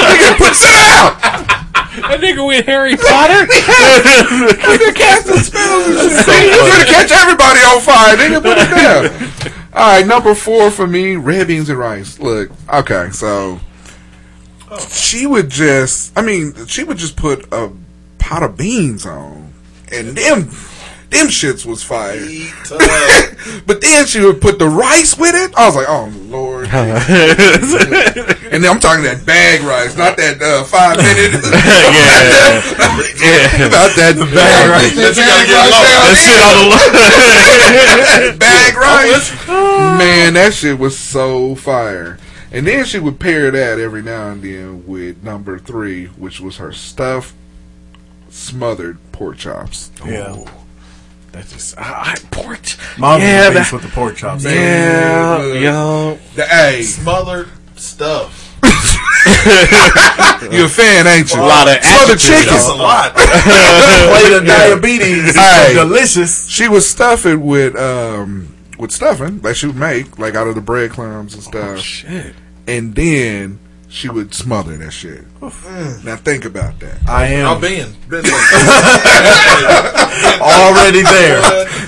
[0.10, 1.67] Nigga, put it down.
[2.02, 3.46] That nigga with Harry Potter.
[3.48, 6.46] Nigga, casting spells and shit.
[6.46, 8.16] You gonna catch everybody on fire.
[8.18, 9.54] Nigga, put it down.
[9.74, 12.20] All right, number four for me, red beans and rice.
[12.20, 13.60] Look, okay, so
[14.90, 17.72] she would just, I mean, she would just put a
[18.20, 19.54] pot of beans on,
[19.92, 20.50] and them,
[21.10, 22.20] them shits was fire.
[23.66, 25.56] but then she would put the rice with it.
[25.56, 26.68] I was like, oh lord.
[26.74, 31.32] and then I'm talking that bag rice, not that uh, five minute.
[33.24, 33.68] yeah.
[33.68, 34.96] About that bag rice.
[34.96, 35.88] That you gotta get That low.
[36.04, 36.44] That shit
[38.20, 39.32] on the bag rice.
[39.98, 42.18] Man, that shit was so fire.
[42.52, 46.58] And then she would pair that every now and then with number three, which was
[46.58, 47.34] her stuffed
[48.30, 49.92] smothered pork chops.
[50.06, 50.46] Yeah.
[51.38, 52.60] That's just I, I pork.
[52.98, 54.44] Mom's yeah, yeah, that, with the pork chops.
[54.44, 55.54] yeah, Yeah.
[55.54, 56.18] yeah.
[56.36, 56.82] The A.
[56.84, 58.44] Smothered stuff.
[60.52, 61.40] You a fan, ain't you?
[61.40, 62.24] A lot of Smothered adjectives.
[62.28, 62.54] chicken.
[62.54, 63.14] That's a lot.
[63.16, 65.36] Plate of diabetes.
[65.36, 65.74] Hey.
[65.74, 66.48] Delicious.
[66.48, 68.48] She would stuff it with um
[68.78, 72.34] with stuffing like she would make like out of the breadcrumbs and stuff, Shit.
[72.68, 73.60] and then
[73.90, 75.24] she would smother that shit.
[75.42, 77.08] Now think about that.
[77.08, 77.48] I am.
[77.48, 77.96] I've am been.
[78.10, 78.26] Been
[80.42, 81.42] already there.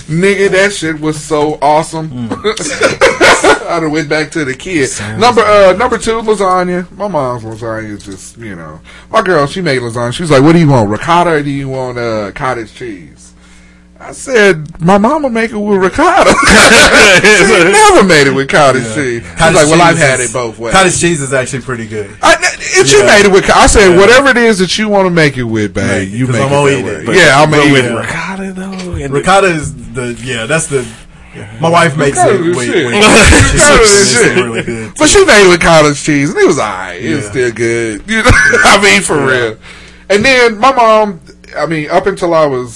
[0.08, 2.10] Nigga, that shit was so awesome.
[2.10, 3.70] Mm.
[3.70, 4.90] I done went back to the kid.
[5.20, 6.90] number uh number two, lasagna.
[6.98, 8.80] My mom's lasagna is just you know.
[9.12, 10.14] My girl, she made lasagna.
[10.14, 13.29] She was like, "What do you want, ricotta or do you want uh cottage cheese?"
[14.02, 16.32] I said, my mama make it with ricotta.
[17.22, 19.22] she never made it with cottage cheese.
[19.24, 20.74] She's Cottage like, well, I've had is- it both ways.
[20.74, 22.10] Cottage cheese is actually pretty good.
[22.22, 23.06] I, if she Yeah.
[23.06, 25.74] made it with, I said, whatever it is that you want to make it with,
[25.74, 26.92] babe, you make I'm it that eat way.
[26.92, 27.94] it, but- yeah, I'm but gonna eat with it.
[27.96, 28.94] Ricotta though.
[29.04, 30.46] and Ricotta is the yeah.
[30.46, 30.88] That's the.
[31.62, 32.36] My wife makes it.
[32.36, 32.42] it.
[32.42, 32.86] is With, shit.
[32.88, 32.96] with,
[33.54, 34.36] Ricotta is it's shit.
[34.44, 34.94] really good.
[34.98, 37.02] But she made it with cottage cheese, and it was alright.
[37.02, 38.02] It was still good.
[38.10, 39.58] You know, I mean, for real.
[40.10, 41.20] And then my mom,
[41.56, 42.74] I mean, up until I was,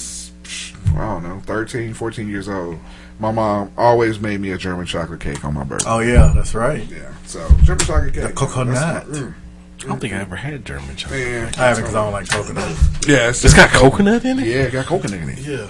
[0.96, 2.78] I don't know, 13, 14 years old,
[3.18, 5.88] my mom always made me a German chocolate cake on my birthday.
[5.88, 6.84] Oh yeah, that's right.
[6.90, 7.12] Yeah.
[7.26, 9.08] So German chocolate cake, The coconut.
[9.08, 9.34] My- mm.
[9.82, 11.20] I don't think I ever had German chocolate.
[11.20, 12.76] Man, I haven't because I don't like coconut.
[13.06, 14.46] Yeah, It's got coconut in it.
[14.46, 15.38] Yeah, it got coconut in it.
[15.40, 15.66] Yeah.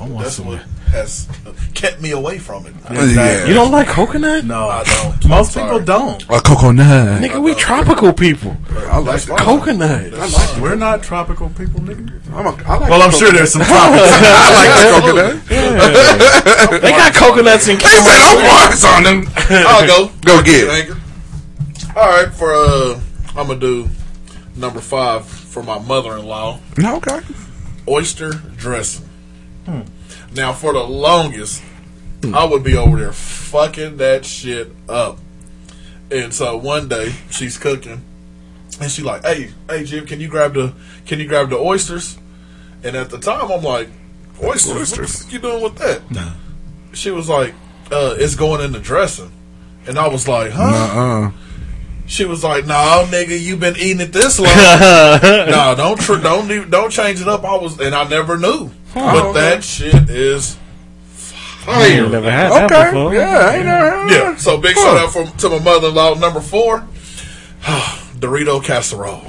[0.00, 0.46] I want That's some.
[0.46, 0.60] what
[0.92, 1.28] has
[1.74, 2.72] kept me away from it.
[2.90, 3.46] Yeah.
[3.46, 4.44] You don't like coconut?
[4.44, 5.28] No, I don't.
[5.28, 5.66] most Sorry.
[5.66, 6.22] people don't.
[6.30, 7.20] A coconut.
[7.20, 8.56] Nigga, we tropical people.
[8.70, 9.38] I like that.
[9.38, 10.12] Coconut.
[10.62, 12.08] We're not tropical people, nigga.
[12.32, 13.14] I'm a, I like Well, I'm coconut.
[13.14, 14.04] sure there's some tropical.
[14.08, 15.02] I like that
[16.70, 16.80] coconut.
[16.82, 18.94] They got coconuts in They said I'm Cameroon.
[18.94, 19.32] on them.
[19.68, 20.12] I'll go.
[20.24, 20.96] Go get it.
[21.96, 23.00] All right, for uh,
[23.36, 23.88] I'm gonna do
[24.56, 26.60] number five for my mother-in-law.
[26.78, 27.20] Okay.
[27.88, 29.07] oyster dressing.
[30.34, 31.62] Now, for the longest,
[32.34, 35.18] I would be over there fucking that shit up.
[36.10, 38.02] And so one day she's cooking,
[38.80, 40.72] and she like, "Hey, hey, Jim, can you grab the
[41.06, 42.18] can you grab the oysters?"
[42.82, 43.88] And at the time, I'm like,
[44.42, 44.76] "Oysters?
[44.76, 44.98] oysters.
[44.98, 46.02] What the fuck you doing with that?"
[46.92, 47.54] She was like,
[47.90, 49.30] uh, "It's going in the dressing,"
[49.86, 51.30] and I was like, "Huh?" Uh-uh.
[52.06, 54.50] She was like, "No, nigga, you been eating it this long.
[55.22, 59.24] no, don't tr- don't don't change it up." I was, and I never knew, but
[59.26, 59.32] okay.
[59.40, 60.56] that shit is
[61.66, 62.08] I ain't fire.
[62.10, 62.90] never had that Okay.
[62.90, 63.14] before.
[63.14, 64.36] Yeah, I ain't never had Yeah.
[64.36, 64.82] So big Huh.
[64.84, 66.14] shout out for, to my mother-in-law.
[66.14, 66.86] Number four,
[68.18, 69.24] Dorito casserole.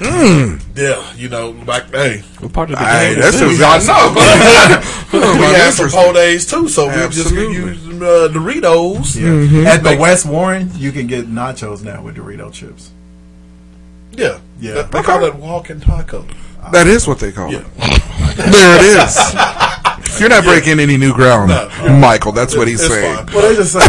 [0.00, 0.60] Mm.
[0.76, 3.88] Yeah, you know, back hey, What part of the Hey, game that's is just this?
[3.90, 5.12] I know.
[5.12, 5.88] we had some Interesting.
[6.00, 7.54] whole days too, so we just Absolutely.
[7.54, 9.14] used uh, Doritos.
[9.18, 9.66] Mm-hmm.
[9.66, 12.92] At the West Warren, you can get nachos now with Dorito chips.
[14.12, 14.82] Yeah, Yeah.
[14.82, 16.24] They, they call it walking taco.
[16.72, 17.64] That is what they call it.
[18.36, 19.16] There it is.
[20.20, 21.50] You're not breaking any new ground,
[22.00, 22.32] Michael.
[22.32, 23.26] That's what he's saying.
[23.32, 23.80] Well, they just say.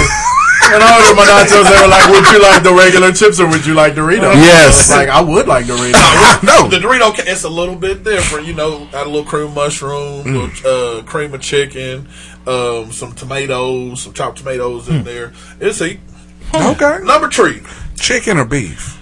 [0.74, 3.48] And I ordered my nachos, they were like, "Would you like the regular chips or
[3.50, 4.90] would you like Doritos?" Yes.
[4.92, 6.44] I like I would like Doritos.
[6.44, 6.68] No.
[6.70, 8.48] The Dorito, it's a little bit different.
[8.48, 10.64] You know, add a little cream mushroom, Mm.
[10.64, 12.08] little, uh, cream of chicken,
[12.48, 15.34] um, some tomatoes, some chopped tomatoes in there.
[15.60, 16.00] It's a
[16.54, 17.00] Okay.
[17.04, 17.62] number three,
[17.98, 18.98] Chicken or beef?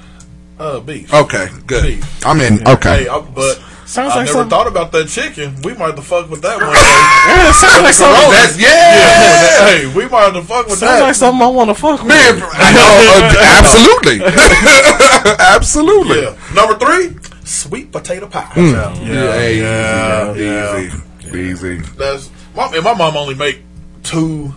[0.60, 1.14] Uh, beef.
[1.14, 1.84] Okay, good.
[1.84, 2.26] Beef.
[2.26, 2.68] I'm in.
[2.68, 3.04] Okay.
[3.04, 3.56] Hey, I, but
[3.86, 5.56] Sounds I like never something- thought about that chicken.
[5.64, 6.74] We might have to fuck with that one.
[6.74, 6.80] day.
[7.30, 8.32] Yeah, it sounds like something.
[8.32, 9.66] That's, yeah.
[9.68, 10.88] hey, we might have to fuck with Sounds that.
[10.88, 12.08] Sounds like something I want to fuck with.
[12.08, 14.22] Man, I know, uh, absolutely.
[15.40, 16.22] absolutely.
[16.22, 16.36] yeah.
[16.56, 18.52] Number three, sweet potato pie.
[18.56, 18.94] Yeah,
[19.50, 21.76] easy, yeah, easy, easy.
[21.98, 23.62] That's my, and my mom only make
[24.04, 24.54] two,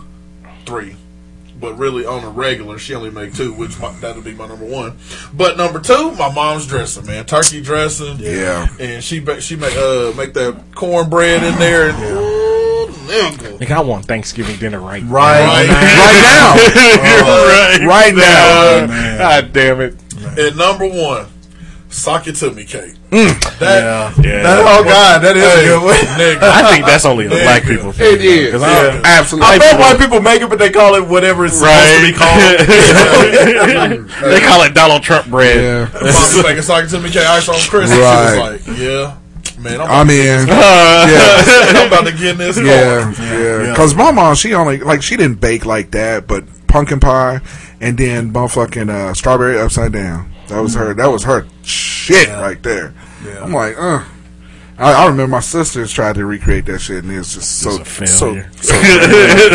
[0.65, 0.95] three,
[1.63, 4.65] but really on a regular she only make two, which my, that'll be my number
[4.65, 4.97] one.
[5.33, 8.17] But number two, my mom's dressing, man, turkey dressing.
[8.19, 8.67] Yeah.
[8.81, 12.03] and she she make uh make that cornbread in there and.
[12.03, 13.59] Ooh, nigga.
[13.59, 15.45] Nigga, I want Thanksgiving dinner right Right.
[15.45, 16.53] Right now.
[17.31, 18.87] right, Right now.
[18.87, 19.17] man.
[19.19, 19.95] God damn it.
[20.37, 21.27] And number one,
[21.93, 22.95] sock it to me Kate.
[23.11, 23.59] Mm.
[23.59, 24.13] That, Yeah.
[24.23, 24.43] Yeah.
[24.43, 25.95] That- oh God, that is hey, a good one.
[26.41, 28.15] I think that's only a black people thing.
[28.15, 28.51] It is.
[28.51, 29.49] 'Cause I don't- Yeah, absolutely.
[29.49, 32.13] I bet white people make it, but they call it whatever it's supposed to be
[32.13, 32.57] called.
[34.33, 35.89] they call it Donald Trump bread.
[35.93, 36.01] Yeah.
[36.01, 37.97] Mom's making sock it to me cake ice on Christmas.
[37.99, 38.59] Right.
[38.63, 39.17] She was like, yeah,
[39.59, 40.47] man, I'm, I'm in.
[40.47, 41.43] Yeah.
[41.77, 42.65] I'm about to get this car.
[42.65, 43.69] Yeah, yeah.
[43.69, 47.39] Because my mom, she only like she didn't bake like that, but pumpkin pie
[47.79, 50.31] and then motherfucking uh, strawberry upside down.
[50.47, 50.93] That was her.
[50.93, 52.93] That was her shit right there.
[53.25, 53.43] Yeah.
[53.43, 54.03] I'm like, uh.
[54.75, 58.01] I, I remember my sisters tried to recreate that shit, and it's just so It's
[58.01, 58.25] a so.
[58.33, 58.49] failure.
[58.55, 58.73] so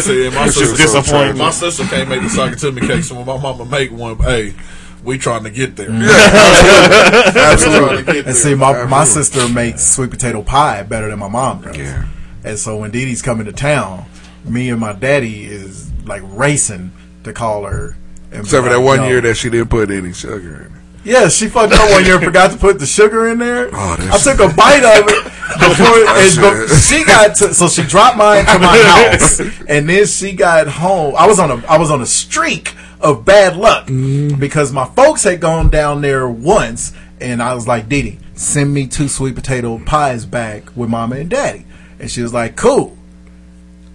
[0.01, 2.80] See, my That sister, was so my sister can't make the sock it to me
[2.86, 4.55] cake, so when my mama make one, hey,
[5.02, 5.90] we trying to get there.
[5.90, 7.89] absolutely, absolutely.
[7.89, 8.28] Trying to get there.
[8.28, 11.76] And see, my, my sister makes sweet potato pie better than my mom does.
[11.76, 12.06] Yeah.
[12.44, 14.05] And so when Dee Dee's coming to town,
[14.44, 16.93] me and my daddy is like racing
[17.24, 17.97] to call her.
[18.30, 20.76] And be Except for that one "Yo." year that she didn't put any sugar in
[20.76, 20.77] it.
[21.05, 23.70] Yeah, she fucked up one year and forgot to put the sugar in there.
[23.73, 25.25] Oh, I took a bite of it
[25.59, 30.66] before she got to, so she dropped mine to my house and then she got
[30.69, 31.15] home.
[31.16, 34.39] I was on a I was on a streak of bad luck Mm.
[34.41, 38.87] because my folks had gone down there once and I was like, Dee, send me
[38.87, 41.65] two sweet potato pies back with mama and daddy.
[42.01, 42.98] And she was like, Cool.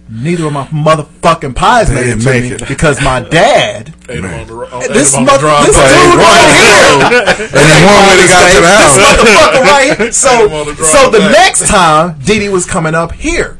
[0.08, 2.68] Neither of my motherfucking pies made it to make me it.
[2.68, 3.94] because my dad.
[4.08, 7.44] Ate on the, ro- This, him on the mother, this dude right here.
[7.44, 8.96] And then one when got to the house.
[8.96, 10.12] This motherfucker right here.
[10.12, 13.56] So, the so the next time Dee Dee was coming up here,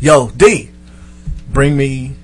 [0.00, 0.70] yo, D,
[1.50, 2.14] bring me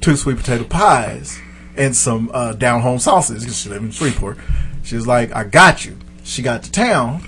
[0.00, 1.38] two sweet potato pies
[1.76, 4.38] and some uh, down home sausage because she lived in Shreveport.
[4.82, 5.98] She was like, I got you.
[6.24, 7.22] She got to town,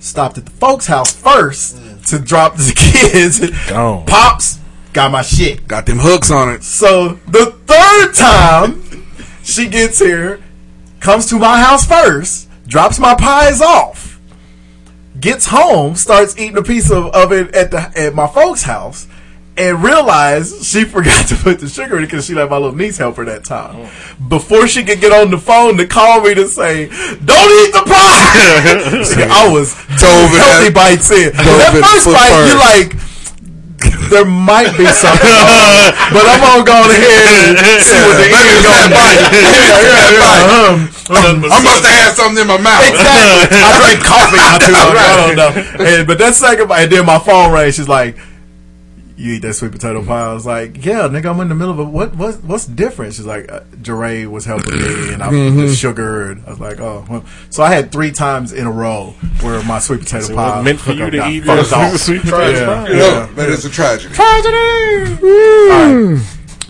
[0.00, 3.40] stopped at the folks' house first to drop the kids.
[3.68, 4.06] Gone.
[4.06, 4.58] Pops
[4.96, 5.68] got my shit.
[5.68, 6.62] Got them hooks on it.
[6.64, 8.82] So the third time
[9.44, 10.42] she gets here,
[11.00, 14.18] comes to my house first, drops my pies off,
[15.20, 19.06] gets home, starts eating a piece of, of it at the at my folks' house,
[19.58, 22.74] and realized she forgot to put the sugar in it because she let my little
[22.74, 23.76] niece help her that time.
[23.76, 24.28] Oh.
[24.28, 27.84] Before she could get on the phone to call me to say, "Don't eat the
[27.86, 31.32] pie," I was Dove healthy bites in.
[31.32, 33.15] That first bite, you like.
[34.10, 38.62] There might be something, wrong, but I'm gonna go ahead and see what the end
[38.62, 39.20] gonna bite.
[41.08, 42.86] I must have had something in my mouth.
[42.86, 43.58] Exactly.
[43.58, 44.96] I drank coffee not too long.
[44.96, 45.50] I don't know.
[45.84, 47.70] And, but that second bite, and then my phone rang.
[47.72, 48.16] She's like,
[49.16, 51.72] "You eat that sweet potato pie?" I was like, "Yeah, nigga, I'm in the middle
[51.72, 52.14] of a what?
[52.16, 52.42] What?
[52.44, 55.68] What's different?" She's like, uh, "Jeray was helping me, and I Mhm.
[55.68, 57.24] the sugar." And I was like, "Oh." Well.
[57.50, 60.64] So I had three times in a row where my sweet potato So pie wasn't
[60.64, 61.96] meant for you hookup to got eat fucked your off.
[61.98, 62.66] sweet potato Yeah.
[62.66, 62.88] pie?
[62.90, 62.96] Yeah.
[62.96, 64.14] No, that is a tragedy.
[64.14, 65.18] Tragedy.
[65.22, 66.22] All right.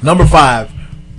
[0.02, 0.70] Number five,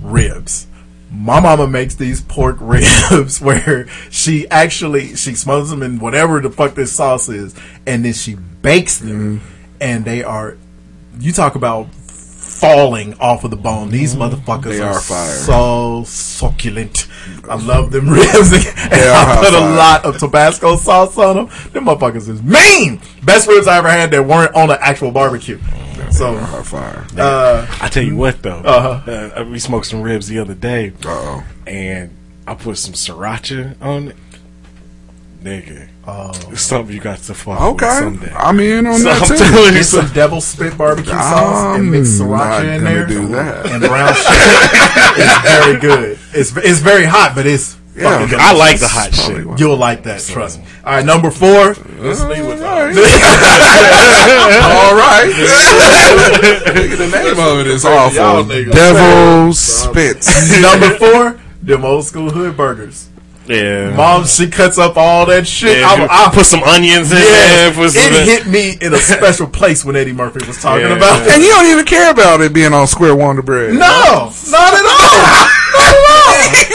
[0.02, 0.66] ribs.
[1.10, 6.50] My mama makes these pork ribs where she actually she smothers them in whatever the
[6.50, 7.54] fuck this sauce is,
[7.86, 9.40] and then she bakes them,
[9.80, 10.56] and they are.
[11.18, 13.90] You talk about falling off of the bone.
[13.90, 15.34] These motherfuckers They are, are fire.
[15.36, 17.06] so succulent.
[17.48, 18.62] I love them ribs, and
[18.92, 19.76] They are I hot put a fire.
[19.76, 21.46] lot of Tabasco sauce on them.
[21.72, 23.00] Them motherfuckers is mean.
[23.24, 25.58] Best ribs I ever had that weren't on an actual barbecue.
[26.10, 27.06] So Hot fire.
[27.18, 29.10] uh, I tell you what though, Uh-huh.
[29.40, 31.44] uh, we smoked some ribs the other day, Uh-oh.
[31.66, 32.10] and
[32.46, 34.16] I put some sriracha on it.
[35.42, 36.32] Nigga, Oh.
[36.50, 37.86] it's something you got to fuck Okay.
[37.86, 38.32] with someday.
[38.36, 39.36] I'm in on So that I'm too.
[39.36, 42.84] telling you, Get some- some devil spit barbecue sauce and mix I'm sriracha not in
[42.84, 43.06] there.
[43.06, 43.66] do that.
[43.66, 44.28] And brown sugar.
[45.16, 46.18] it's very good.
[46.34, 48.18] It's it's very hot, but it's Yeah.
[48.18, 49.46] fucking I like the hot shit.
[49.46, 49.54] why.
[49.58, 50.64] You'll like that, trust me.
[50.84, 51.76] All right, number four.
[52.00, 52.94] Let's leave with All that.
[54.98, 55.28] right.
[55.36, 57.66] Look at the name of it.
[57.72, 58.44] It's Y'all awful.
[58.44, 58.72] niggas.
[58.72, 60.60] Devil spits.
[60.60, 63.08] number four, them old school hood burgers.
[63.48, 65.78] Yeah, Mom, she cuts up all that shit.
[65.78, 67.72] Yeah, I, I, put some onions in yeah, there.
[67.72, 70.96] Put some, it hit me in a special place when Eddie Murphy was talking Yeah.
[70.96, 71.32] about it.
[71.32, 73.72] And you don't even care about it being on Square Wonder Bread.
[73.74, 75.48] No, not at all.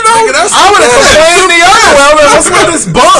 [0.03, 0.49] Not at all.
[0.51, 2.03] I would have complained the other way.
[2.03, 3.03] I What's with this bun?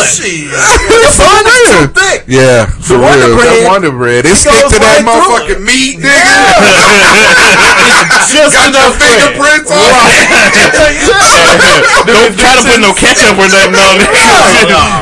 [0.94, 2.20] The bun is too thick.
[2.28, 3.38] Yeah, for Wonder real.
[3.38, 4.26] Bread that Wonder Bread.
[4.26, 6.14] It stick to that motherfucking meat, nigga.
[8.34, 9.14] Just Got your enough bread.
[9.14, 9.78] fingerprints on
[12.10, 14.10] Don't try to put no ketchup or nothing on it.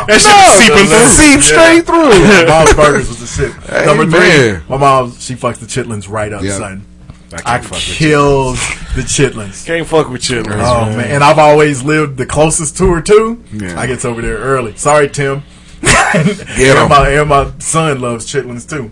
[0.08, 1.08] that shit is seeping through.
[1.16, 2.12] Seep straight through.
[2.48, 3.52] Mom's burgers was the shit.
[3.86, 6.86] Number three, my mom she fucks the chitlins right up, son.
[7.34, 8.60] I I kills
[8.96, 9.66] the chitlins.
[9.66, 10.64] Can't fuck with chitlins.
[10.64, 13.44] Oh man, and I've always lived the closest to her too.
[13.54, 13.80] Yeah.
[13.80, 14.76] I gets over there early.
[14.76, 15.44] Sorry, Tim.
[15.82, 16.16] Get
[16.78, 18.92] and, my, and my son loves chitlins too.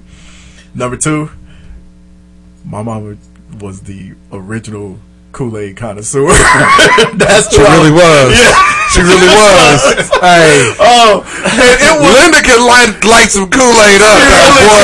[0.74, 1.32] Number two,
[2.66, 3.18] my mama
[3.60, 5.00] was the original
[5.32, 6.28] Kool Aid connoisseur.
[7.16, 8.79] That's She really was.
[8.90, 10.10] She really was.
[10.18, 10.74] hey.
[10.82, 14.18] Oh, and it was Linda can light, light some Kool-Aid up,
[14.66, 14.82] boy.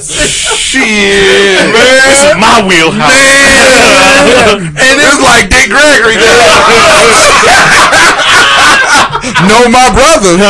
[0.00, 0.84] Shit,
[1.72, 2.04] man.
[2.04, 3.16] This is my wheelhouse.
[3.16, 4.76] Man.
[4.76, 6.20] and it's like Dick Gregory.
[9.46, 10.34] know my brother.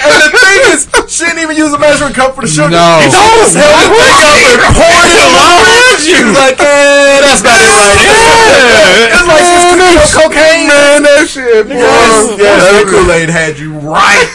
[0.00, 2.70] and the thing is, she didn't even use a measuring cup for the sugar.
[2.70, 3.00] No.
[3.02, 6.00] She just held the thing up and poured it along.
[6.00, 9.12] She was like, eh, that's not it right there.
[9.12, 10.66] It's like she's cooking up cocaine.
[10.70, 11.76] Man, that shit, boy.
[11.76, 14.28] Yes, yes, that Kool-Aid had you right.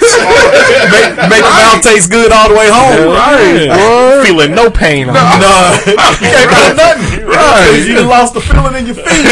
[0.93, 3.13] make make the mouth taste good all the way home.
[3.13, 4.21] Right, boy.
[4.25, 5.41] Feeling no pain on it.
[5.41, 5.53] No,
[5.89, 7.25] you can't feel nothing.
[7.25, 7.81] Right.
[7.81, 9.25] You done lost the feeling in your feet.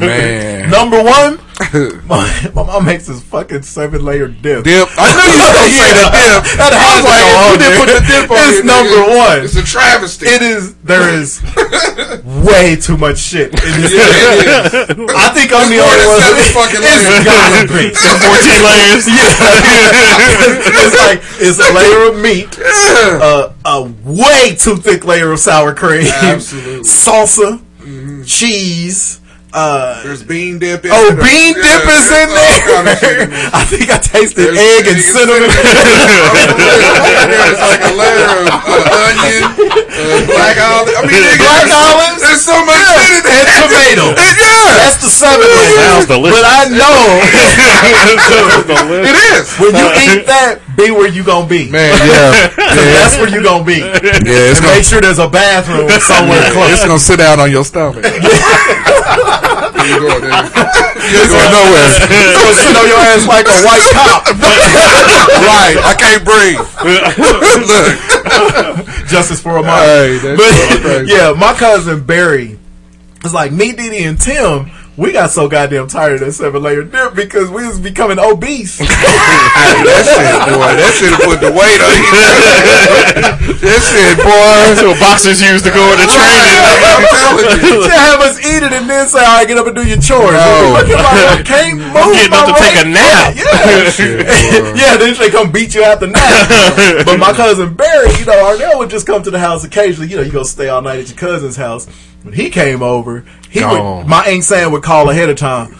[0.00, 0.70] Man.
[0.70, 1.38] Number one,
[2.10, 4.64] my, my mom makes this fucking seven layer dip.
[4.64, 4.88] Dip.
[4.98, 6.42] I knew you was gonna say that dip.
[6.58, 7.78] That I has was to like, go you on didn't there.
[7.78, 9.14] put the dip on It's it, number nigga.
[9.22, 9.38] one.
[9.46, 10.26] It's a travesty.
[10.26, 10.74] It is.
[10.82, 11.38] There is
[12.42, 13.94] way too much shit in this.
[13.94, 15.14] Yeah, it is.
[15.14, 16.18] I think I'm the only one.
[16.26, 17.22] seven fucking It's layers.
[17.22, 17.86] gotta be.
[17.94, 19.04] 14 layers.
[19.06, 20.74] Yeah.
[20.74, 25.74] it's like it's a layer of meat, uh, a way too thick layer of sour
[25.74, 26.82] cream, Absolutely.
[26.82, 27.62] salsa,
[28.26, 29.20] cheese,
[29.54, 30.82] Uh, There's bean dip.
[30.84, 31.22] In Oh, it.
[31.22, 33.54] bean Yeah, dip is in there's all kind of shit there.
[33.54, 35.46] I think I tasted There's egg and egg and cinnamon.
[37.30, 40.90] There's like a layer of uh, onion, uh, black olive.
[40.98, 42.18] I mean, nigga, Black there's, olives?
[42.18, 43.46] There's so much shit in there.
[43.46, 44.06] and tomato.
[44.18, 45.78] yeah, That's the seven layer.
[45.86, 46.34] Sounds delicious.
[46.34, 46.98] But I know
[49.06, 49.46] it is.
[49.62, 51.70] when you eat that, be where you gonna be.
[51.70, 52.74] Man, yeah, yeah.
[53.02, 53.78] That's where you gonna be.
[53.78, 56.70] Yeah, and gonna, make sure there's a bathroom somewhere yeah, close.
[56.72, 58.04] it's gonna sit out on your stomach.
[59.84, 60.48] You going, nigga?
[61.12, 61.92] You ain't going nowhere.
[62.08, 64.24] It's gonna sit on your ass like a white cop.
[65.44, 66.56] right, I can't breathe.
[67.68, 72.58] Look, Justice for a Hey, but yeah, my cousin Barry
[73.22, 74.70] was like me, Diddy, and Tim.
[74.94, 78.78] We got so goddamn tired of seven layer dip because we was becoming obese.
[78.78, 82.14] that shit, boy, that shit put the weight on you.
[83.58, 84.54] that shit, boy.
[84.70, 86.54] That's what boxers use to go into training.
[86.94, 87.90] I'm telling you.
[87.90, 89.98] They have us eat it and then say, "All right, get up and do your
[89.98, 90.78] chores." No.
[90.78, 92.14] Looking like I can't move.
[92.14, 93.34] Getting my up to take a nap.
[93.34, 94.94] Yeah, yeah.
[94.94, 97.02] Then they come beat you after nap.
[97.02, 100.06] but my cousin Barry, you know, Arnell would just come to the house occasionally.
[100.06, 101.90] You know, you go stay all night at your cousin's house.
[102.24, 103.98] When he came over, he Gone.
[103.98, 104.06] would.
[104.08, 105.76] My aunt Sam would call ahead of time.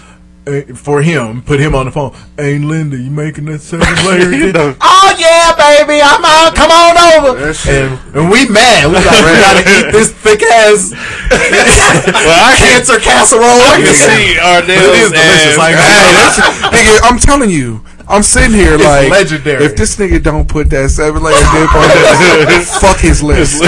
[0.47, 2.14] eh, For him, put him on the phone.
[2.36, 4.28] Hey, Linda, you making that seven layer?
[4.52, 6.52] dip?" oh yeah, baby, I'm on.
[6.55, 7.48] Come on over.
[7.48, 8.89] And, and we mad.
[8.89, 13.40] We like, we gotta eat this thick ass Well, I can, cancer casserole.
[13.42, 15.56] I can see But it is delicious.
[15.56, 15.58] ass.
[15.58, 17.82] Like, Hey, nigga, I'm telling you.
[18.06, 19.64] I'm sitting here It's like legendary.
[19.64, 23.62] If this nigga don't put that seven layer dip on fuck his list.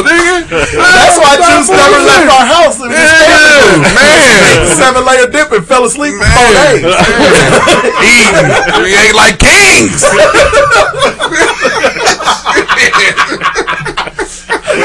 [0.08, 0.48] Nigga.
[0.48, 2.80] That's why Juice never left our house.
[2.80, 4.66] It was Yeah, man.
[4.76, 6.80] Seven layer dip and fell asleep for Man.
[6.80, 6.84] days.
[8.02, 8.82] Eating.
[8.82, 10.04] We ain't like kings.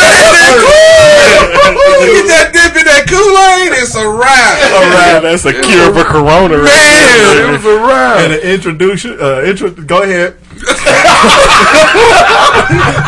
[2.00, 4.56] you Get that dip in that Kool-Aid, it's a wrap.
[4.60, 6.56] Yeah, that's a cure for corona.
[6.58, 7.48] Right Man, there.
[7.48, 8.20] it was a wrap.
[8.24, 9.70] And an introduction, uh, intro.
[9.70, 10.36] Go ahead.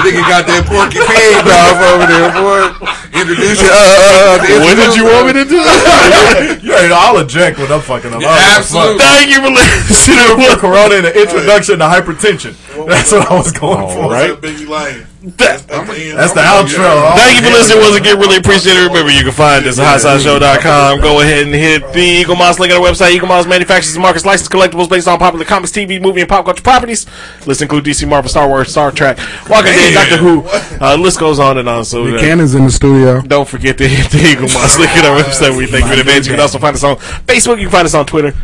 [0.03, 2.69] Nigga got that Porky Pig off over there, boy.
[3.13, 3.69] Introduce you.
[3.69, 5.61] Uh, uh, What did you want me to do?
[5.63, 6.61] that?
[6.65, 6.89] you ain't.
[6.91, 8.23] know, I'll eject when I'm fucking up.
[8.23, 8.99] Absolutely.
[8.99, 10.21] Thank you for listening.
[10.53, 12.55] For Corona and the introduction to hypertension.
[12.87, 14.11] That's what I was going for.
[14.11, 14.33] right.
[14.33, 15.07] Biggie Lane.
[15.23, 17.15] That- That's the outro.
[17.17, 18.19] Thank you for listening once again.
[18.19, 18.87] Really appreciate it.
[18.89, 21.01] Remember, you can find us at HotSideShow.com.
[21.01, 23.17] Go ahead and hit the Eaglemoss link on our website.
[23.17, 26.63] Eaglemoss manufactures and markets licensed collectibles based on popular comics, TV, movie, and pop culture
[26.63, 27.07] properties.
[27.47, 29.17] Lists include DC, Marvel, Star Wars, Star Trek,
[29.49, 30.43] Walking Dead, Doctor Who.
[30.85, 31.85] Uh, list goes on and on.
[31.85, 33.21] So uh, Cannon's in the studio.
[33.23, 35.57] don't forget to hit the Eaglemoss link on our website.
[35.57, 36.27] We thank you in advance.
[36.27, 37.59] You can also find us on Facebook.
[37.59, 38.35] You can find us on Twitter.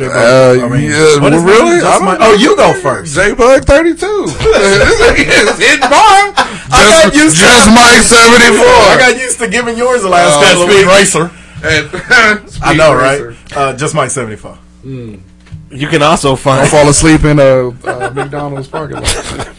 [0.00, 1.50] Uh, I mean, yeah, what is that?
[1.50, 1.78] really?
[1.80, 3.14] Just I don't my- oh, you go first.
[3.14, 3.96] J Bug 32.
[4.06, 5.90] it's hit bar.
[5.94, 8.64] I got Just, used to- just Mike 74.
[8.64, 11.14] I got used to giving yours the last Oh, couple of Speed weeks.
[11.14, 11.30] Racer.
[12.62, 13.36] I know, right?
[13.56, 14.58] Uh, just Mike 75.
[14.84, 19.50] You can also Don't find fall asleep in a uh, McDonald's parking lot.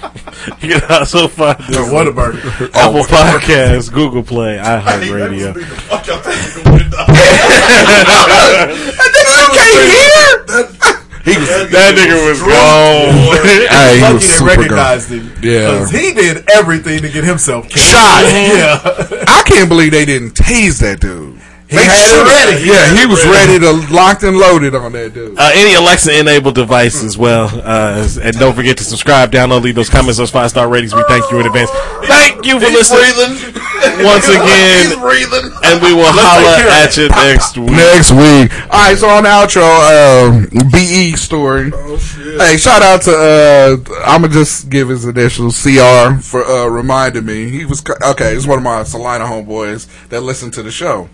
[0.62, 2.70] you can also find us Or Whataburger.
[2.74, 5.56] Apple Podcasts, Google Play, iHeartRadio.
[11.25, 13.09] He was, That nigga was gone.
[13.74, 15.32] hey, he Lucky was they super recognized him.
[15.42, 15.72] Yeah.
[15.72, 17.84] Because he did everything to get himself killed.
[17.84, 18.24] Shot.
[18.45, 18.80] Yeah.
[19.27, 21.42] I can't believe they didn't tase that dude.
[21.68, 22.64] He had it should've- ready.
[22.68, 25.38] Yeah, he was ready to locked and loaded on that dude.
[25.38, 27.50] Uh, any Alexa enabled device as well.
[27.64, 30.94] Uh, and don't forget to subscribe, download, leave those comments, those five star ratings.
[30.94, 31.72] We thank you in advance.
[32.06, 33.53] Thank you for listening
[34.06, 35.00] once again.
[35.00, 35.52] breathing.
[35.64, 37.72] And we will holla at you next week.
[37.72, 38.52] Next week.
[38.72, 41.72] All right, so on the outro, um, BE story.
[41.74, 42.40] Oh shit.
[42.40, 47.26] Hey, shout out to uh I'm gonna just give his initials CR for uh reminding
[47.26, 47.50] me.
[47.50, 48.34] He was okay.
[48.35, 51.10] He's one of my Salina homeboys that listen to the show.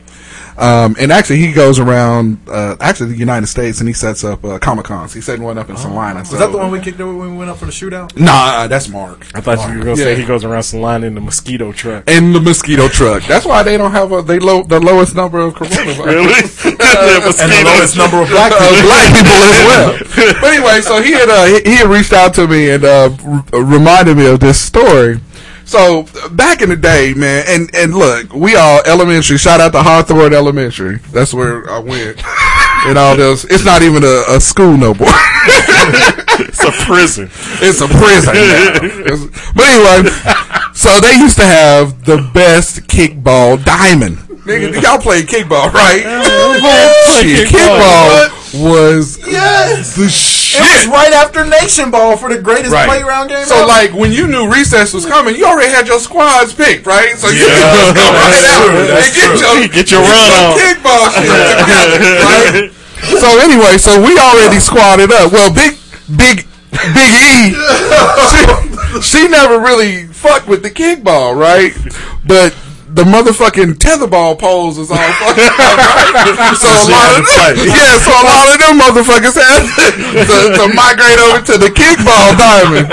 [0.57, 4.43] Um, and actually, he goes around, uh, actually the United States, and he sets up
[4.43, 5.13] uh, Comic Cons.
[5.13, 6.23] He set one up in Salina.
[6.25, 6.31] So.
[6.33, 8.17] Was that the one we kicked over when we went up for the shootout?
[8.19, 9.25] Nah, that's Mark.
[9.33, 10.13] I thought you were going to Yeah.
[10.15, 12.09] say he goes around Salina in the mosquito truck.
[12.09, 13.23] In the mosquito truck.
[13.23, 16.05] That's why they don't have a they low the lowest number of coronavirus.
[16.05, 16.77] Really?
[16.91, 18.87] The And the lowest number of black uh, people.
[18.87, 20.35] black people as well.
[20.41, 23.09] But anyway, so he had uh, he, he had reached out to me and uh,
[23.25, 25.19] r- reminded me of this story.
[25.71, 29.37] So back in the day, man, and and look, we all elementary.
[29.37, 30.97] Shout out to Hawthorne Elementary.
[31.13, 32.21] That's where I went.
[32.83, 33.43] And all this.
[33.45, 35.07] It's not even a, a school no more.
[36.43, 37.29] It's a prison.
[37.61, 38.33] It's a prison.
[38.35, 40.09] It's- but anyway,
[40.73, 44.17] so they used to have the best kickball diamond.
[44.47, 46.01] Nigga, y'all played kickball, right?
[46.01, 48.29] play kickball.
[48.49, 49.95] kickball was Yes.
[49.95, 50.09] the
[50.51, 50.61] shit.
[50.61, 52.87] It was right after Nation Ball for the greatest Right.
[52.87, 53.45] playground game.
[53.45, 53.67] So ever.
[53.67, 57.17] like when you knew recess was coming, you already had your squads picked, right?
[57.17, 57.47] So you Yeah.
[57.47, 59.59] could just go right That's out and get true.
[59.59, 60.59] your Get your run on.
[60.59, 62.71] kickball shit together, right?
[63.19, 65.31] So anyway, so we already squatted up.
[65.31, 65.77] Well, big
[66.15, 67.53] big Big E,
[68.31, 71.73] she, she never really fucked with the kickball, right?
[72.25, 72.53] But
[72.93, 76.55] the motherfucking tetherball poles is all fucking up, right?
[76.59, 77.55] So a lot of play.
[77.67, 79.63] yeah, so a lot of them motherfuckers had
[80.27, 82.89] to, to migrate over to the kickball diamond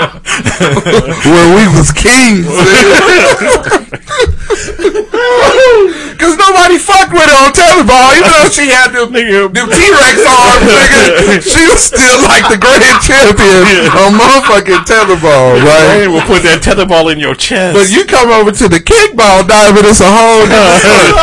[1.27, 2.47] where we was kings.
[6.19, 10.67] Cause nobody fucked with her on tetherball, even though she had them, them T-Rex arms,
[10.67, 11.39] nigga.
[11.39, 16.03] She was still like the grand champion on motherfucking tetherball, right?
[16.03, 17.71] Hey, we'll put that tetherball in your chest.
[17.71, 21.15] But you come over to the kickball diamond, it's a whole different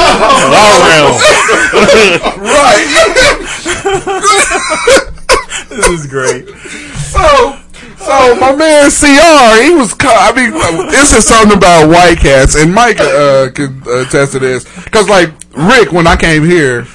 [0.57, 1.21] all around.
[2.41, 2.89] right.
[5.69, 6.49] this is great.
[7.13, 7.61] So,
[8.07, 9.95] so my man Cr, he was.
[10.01, 10.53] I mean,
[10.91, 14.65] this is something about white cats, and Mike uh, can attest to this.
[14.85, 16.87] Because like Rick, when I came here.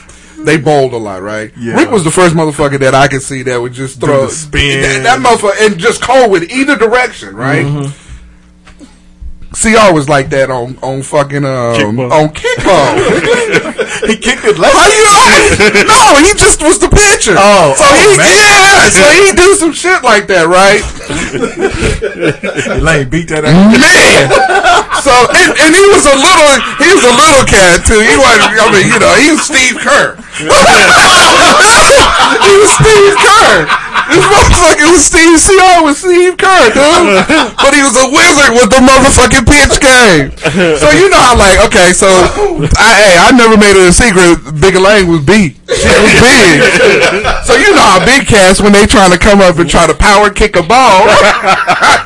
[0.44, 1.52] They bowled a lot, right?
[1.56, 1.76] Yeah.
[1.76, 4.82] Rick was the first motherfucker that I could see that would just throw spin.
[4.82, 7.64] That, that motherfucker and just cold with either direction, right?
[7.64, 7.92] Mhm.
[9.52, 12.08] CR was like that on on fucking um, Kickball.
[12.08, 12.96] on kickball.
[14.08, 14.72] he kicked it left.
[14.72, 15.04] How you?
[15.92, 17.36] no, he just was the pitcher.
[17.36, 18.32] Oh, so oh, he man.
[18.32, 20.80] yeah, so he do some shit like that, right?
[22.80, 23.76] Elaine beat that out.
[23.76, 24.32] Man,
[25.04, 28.00] so and, and he was a little, he was a little cat too.
[28.00, 30.16] He was, I mean, you know, he was Steve Kerr.
[32.40, 33.91] he was Steve Kerr.
[34.12, 37.24] This motherfucker was Steve CR with Steve Kerr, dude.
[37.56, 40.36] But he was a wizard with the motherfucking pitch game.
[40.78, 42.12] So you know how like, okay, so
[42.76, 45.56] I hey, I never made it a secret Big Elaine was beat.
[45.72, 46.60] She was big.
[47.48, 49.94] So you know how big cats when they trying to come up and try to
[49.96, 51.08] power kick a ball.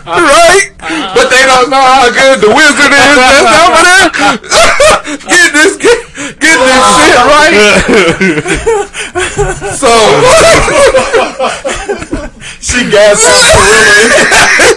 [0.06, 0.70] right?
[1.18, 4.06] But they don't know how good the wizard is that's over there.
[5.26, 5.98] get this get,
[6.38, 7.58] get this shit right.
[9.76, 9.90] So
[12.62, 13.26] she gassed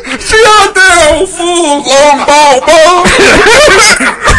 [0.28, 3.04] she out there on full long ball ball.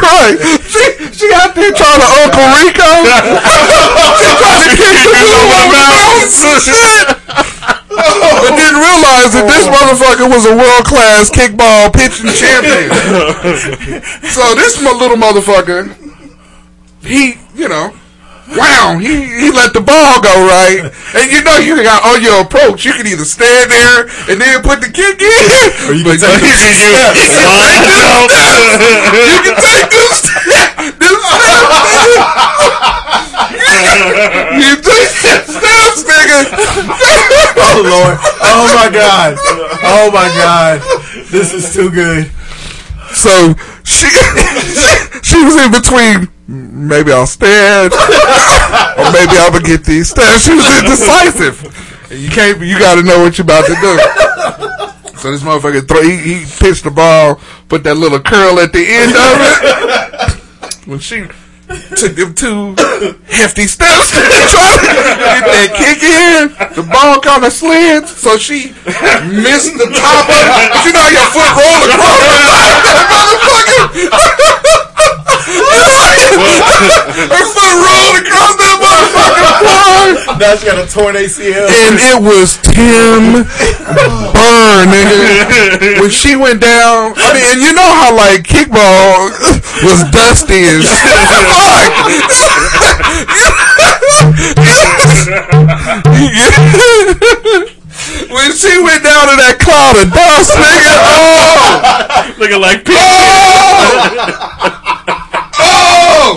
[0.02, 0.38] right.
[0.66, 0.84] She
[1.14, 2.90] she out there trying to Uncle Rico.
[4.20, 7.08] she trying to kick the dude on the shit.
[7.90, 12.90] But didn't realize that this motherfucker was a world class kickball pitching champion.
[14.32, 15.94] so this mo- little motherfucker,
[17.02, 17.92] he, you know,
[18.56, 20.90] wow, he, he let the ball go right.
[21.14, 24.62] And you know you got on your approach, you can either stand there and then
[24.62, 25.44] put the kick in,
[25.90, 27.20] or you can take the steps.
[28.20, 30.76] You can take this step.
[31.00, 32.00] This step.
[34.60, 36.40] You take the steps, nigga.
[37.58, 38.18] Oh Lord!
[38.42, 39.38] Oh my God!
[39.84, 40.82] Oh my God!
[41.32, 42.30] This is too good.
[43.14, 43.54] So
[43.84, 44.08] she
[45.24, 46.39] she was in between.
[46.50, 50.46] Maybe I'll stand, or maybe I'm gonna get these steps.
[50.46, 51.62] She was indecisive.
[52.10, 52.60] You can't.
[52.60, 54.00] You got to know what you're about to do.
[55.20, 56.02] So this motherfucker throw.
[56.02, 60.88] He, he pitched the ball, put that little curl at the end of it.
[60.88, 61.28] When she
[61.94, 62.74] took them two
[63.30, 68.40] hefty steps to try to get that kick in, the ball kind of slid, so
[68.40, 68.74] she
[69.30, 70.74] missed the top of it.
[70.82, 72.18] You know your foot roll across
[72.90, 73.06] the
[74.02, 74.89] motherfucker?
[76.30, 80.40] Her foot rolled across that motherfucking floor.
[80.40, 81.68] Now she got a torn ACL.
[81.68, 83.44] And it was Tim
[84.32, 86.00] Burn, nigga.
[86.02, 89.32] When she went down, I mean, and you know how like kickball
[89.84, 90.90] was dusty and shit.
[98.30, 104.80] when she went down to that cloud of dust, nigga, oh, Looking like oh,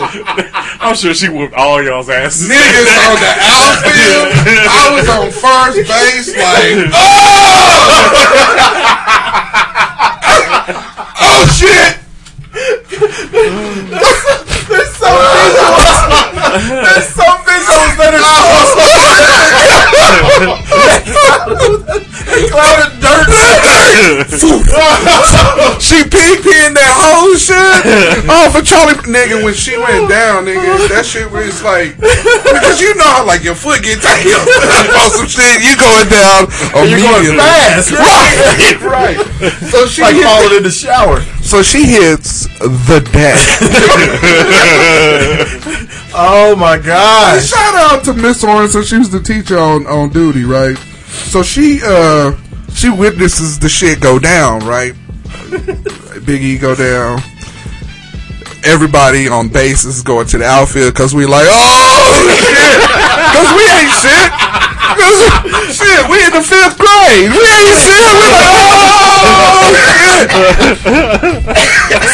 [0.01, 2.49] I'm sure she whooped all y'all's asses.
[2.49, 4.33] niggas on the outfield.
[4.73, 7.13] I was on first base, like, oh,
[11.21, 11.99] oh shit.
[14.69, 16.03] There's some visuals.
[16.69, 18.23] There's some visuals that are
[21.97, 22.12] so
[22.49, 23.29] cloud of dirt.
[25.83, 27.55] she pig pinned that whole shit
[28.33, 30.89] Oh, for Charlie nigga when she went down, nigga.
[30.89, 34.27] That shit was like because you know how like your foot gets tight
[34.97, 36.49] on some shit, you going down
[36.89, 37.93] You're going fast.
[37.93, 39.19] Right, right.
[39.71, 41.21] So she like falling in the shower.
[41.43, 42.47] so she hits
[42.89, 43.39] the deck.
[46.15, 47.43] Oh my God!
[47.43, 50.77] Shout out to Miss Orange, so she was the teacher on, on duty, right?
[51.13, 52.37] So she uh
[52.73, 54.95] she witnesses the shit go down, right?
[56.25, 57.21] Big E go down.
[58.65, 62.81] Everybody on base is going to the outfield because we like, oh shit,
[63.31, 64.82] because we ain't shit.
[64.97, 67.31] 'Cause, shit, we in the fifth grade.
[67.31, 68.13] We ain't shit.
[68.13, 70.29] We like, oh shit.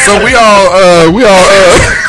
[0.05, 1.99] so we all, uh, we all, uh,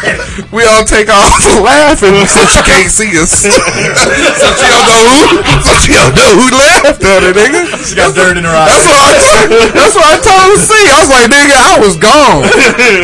[0.53, 3.31] we all take off laughing so she can't see us.
[3.45, 7.69] so she don't know who, so she don't know who laughed at her, nigga.
[7.87, 8.73] She got dirt in her eyes.
[8.75, 10.85] That's what I told, that's what I told her to see.
[10.91, 12.43] I was like, nigga, I was gone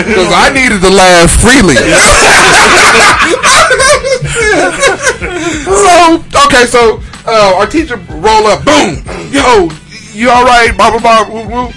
[0.09, 1.77] because I needed to laugh freely.
[5.67, 9.69] so okay, so uh, our teacher roll up, boom, yo,
[10.13, 10.73] you all right?
[10.77, 11.29] Blah blah blah.
[11.29, 11.73] woo, woo.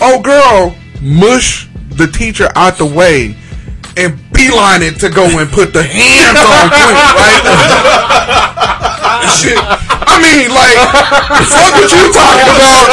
[0.00, 3.34] Oh, girl, mush the teacher out the way
[3.96, 7.42] and beeline it to go and put the hands on Quinn, right?
[9.34, 9.58] Shit.
[9.58, 10.78] I mean, like,
[11.46, 12.86] fuck what you talking about.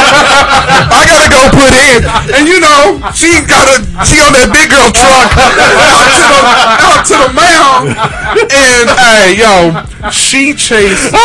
[0.90, 2.06] I gotta go put in.
[2.38, 6.42] And you know, she got a, she on that big girl truck out to the,
[6.86, 7.98] out to the mound.
[8.46, 9.74] And, hey, yo,
[10.10, 11.18] she chased this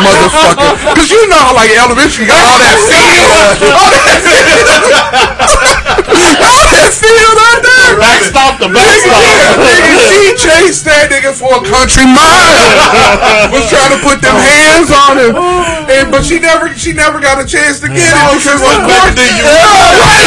[0.00, 0.96] motherfucker.
[0.96, 3.68] Cause you know, like, elementary, got all that field.
[3.68, 4.64] All that field.
[6.48, 7.92] all that field out there.
[8.00, 9.53] Backstop the backstop.
[9.58, 13.50] Nigga, she chased that nigga for a country mile.
[13.52, 15.34] Was trying to put them hands on him,
[15.90, 19.14] and but she never, she never got a chance to get it because of course,
[19.16, 19.44] you-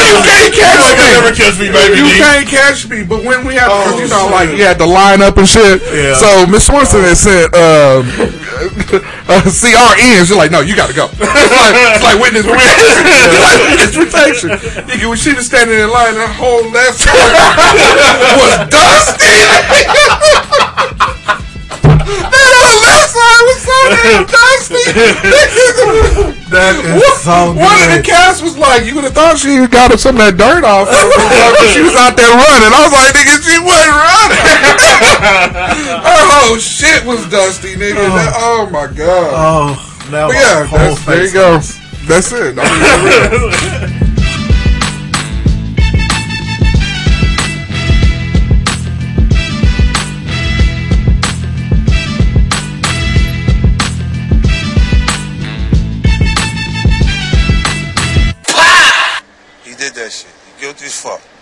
[0.08, 0.96] you can't catch me.
[0.98, 3.04] gonna never catch me, baby You can't catch me.
[3.04, 5.82] But when we had, to, you know, like you had to line up and shit.
[5.92, 6.16] Yeah.
[6.16, 8.08] So Miss Swanson had said, um,
[9.28, 10.24] uh, CRN.
[10.26, 11.10] She's like, no, you got to go.
[11.20, 13.04] It's like, it's like witness protection.
[13.28, 14.50] It's like witness protection.
[14.88, 19.38] Nigga, when she was standing in line, her whole left was dusty.
[22.08, 24.86] That her left side was so damn dusty.
[26.48, 28.08] That is One- so One of the good.
[28.08, 30.88] cats was like, you would have thought she got some of that dirt off.
[30.88, 32.72] but she was out there running.
[32.72, 34.40] I was like, nigga, she wasn't running.
[36.08, 38.00] Her whole shit was dusty, nigga.
[38.00, 38.16] Oh.
[38.16, 39.32] That- Oh, my god.
[39.36, 39.76] Oh,
[40.12, 40.66] now yeah,
[41.06, 41.60] there you go.
[42.08, 42.56] That's it.
[60.80, 61.37] I mean,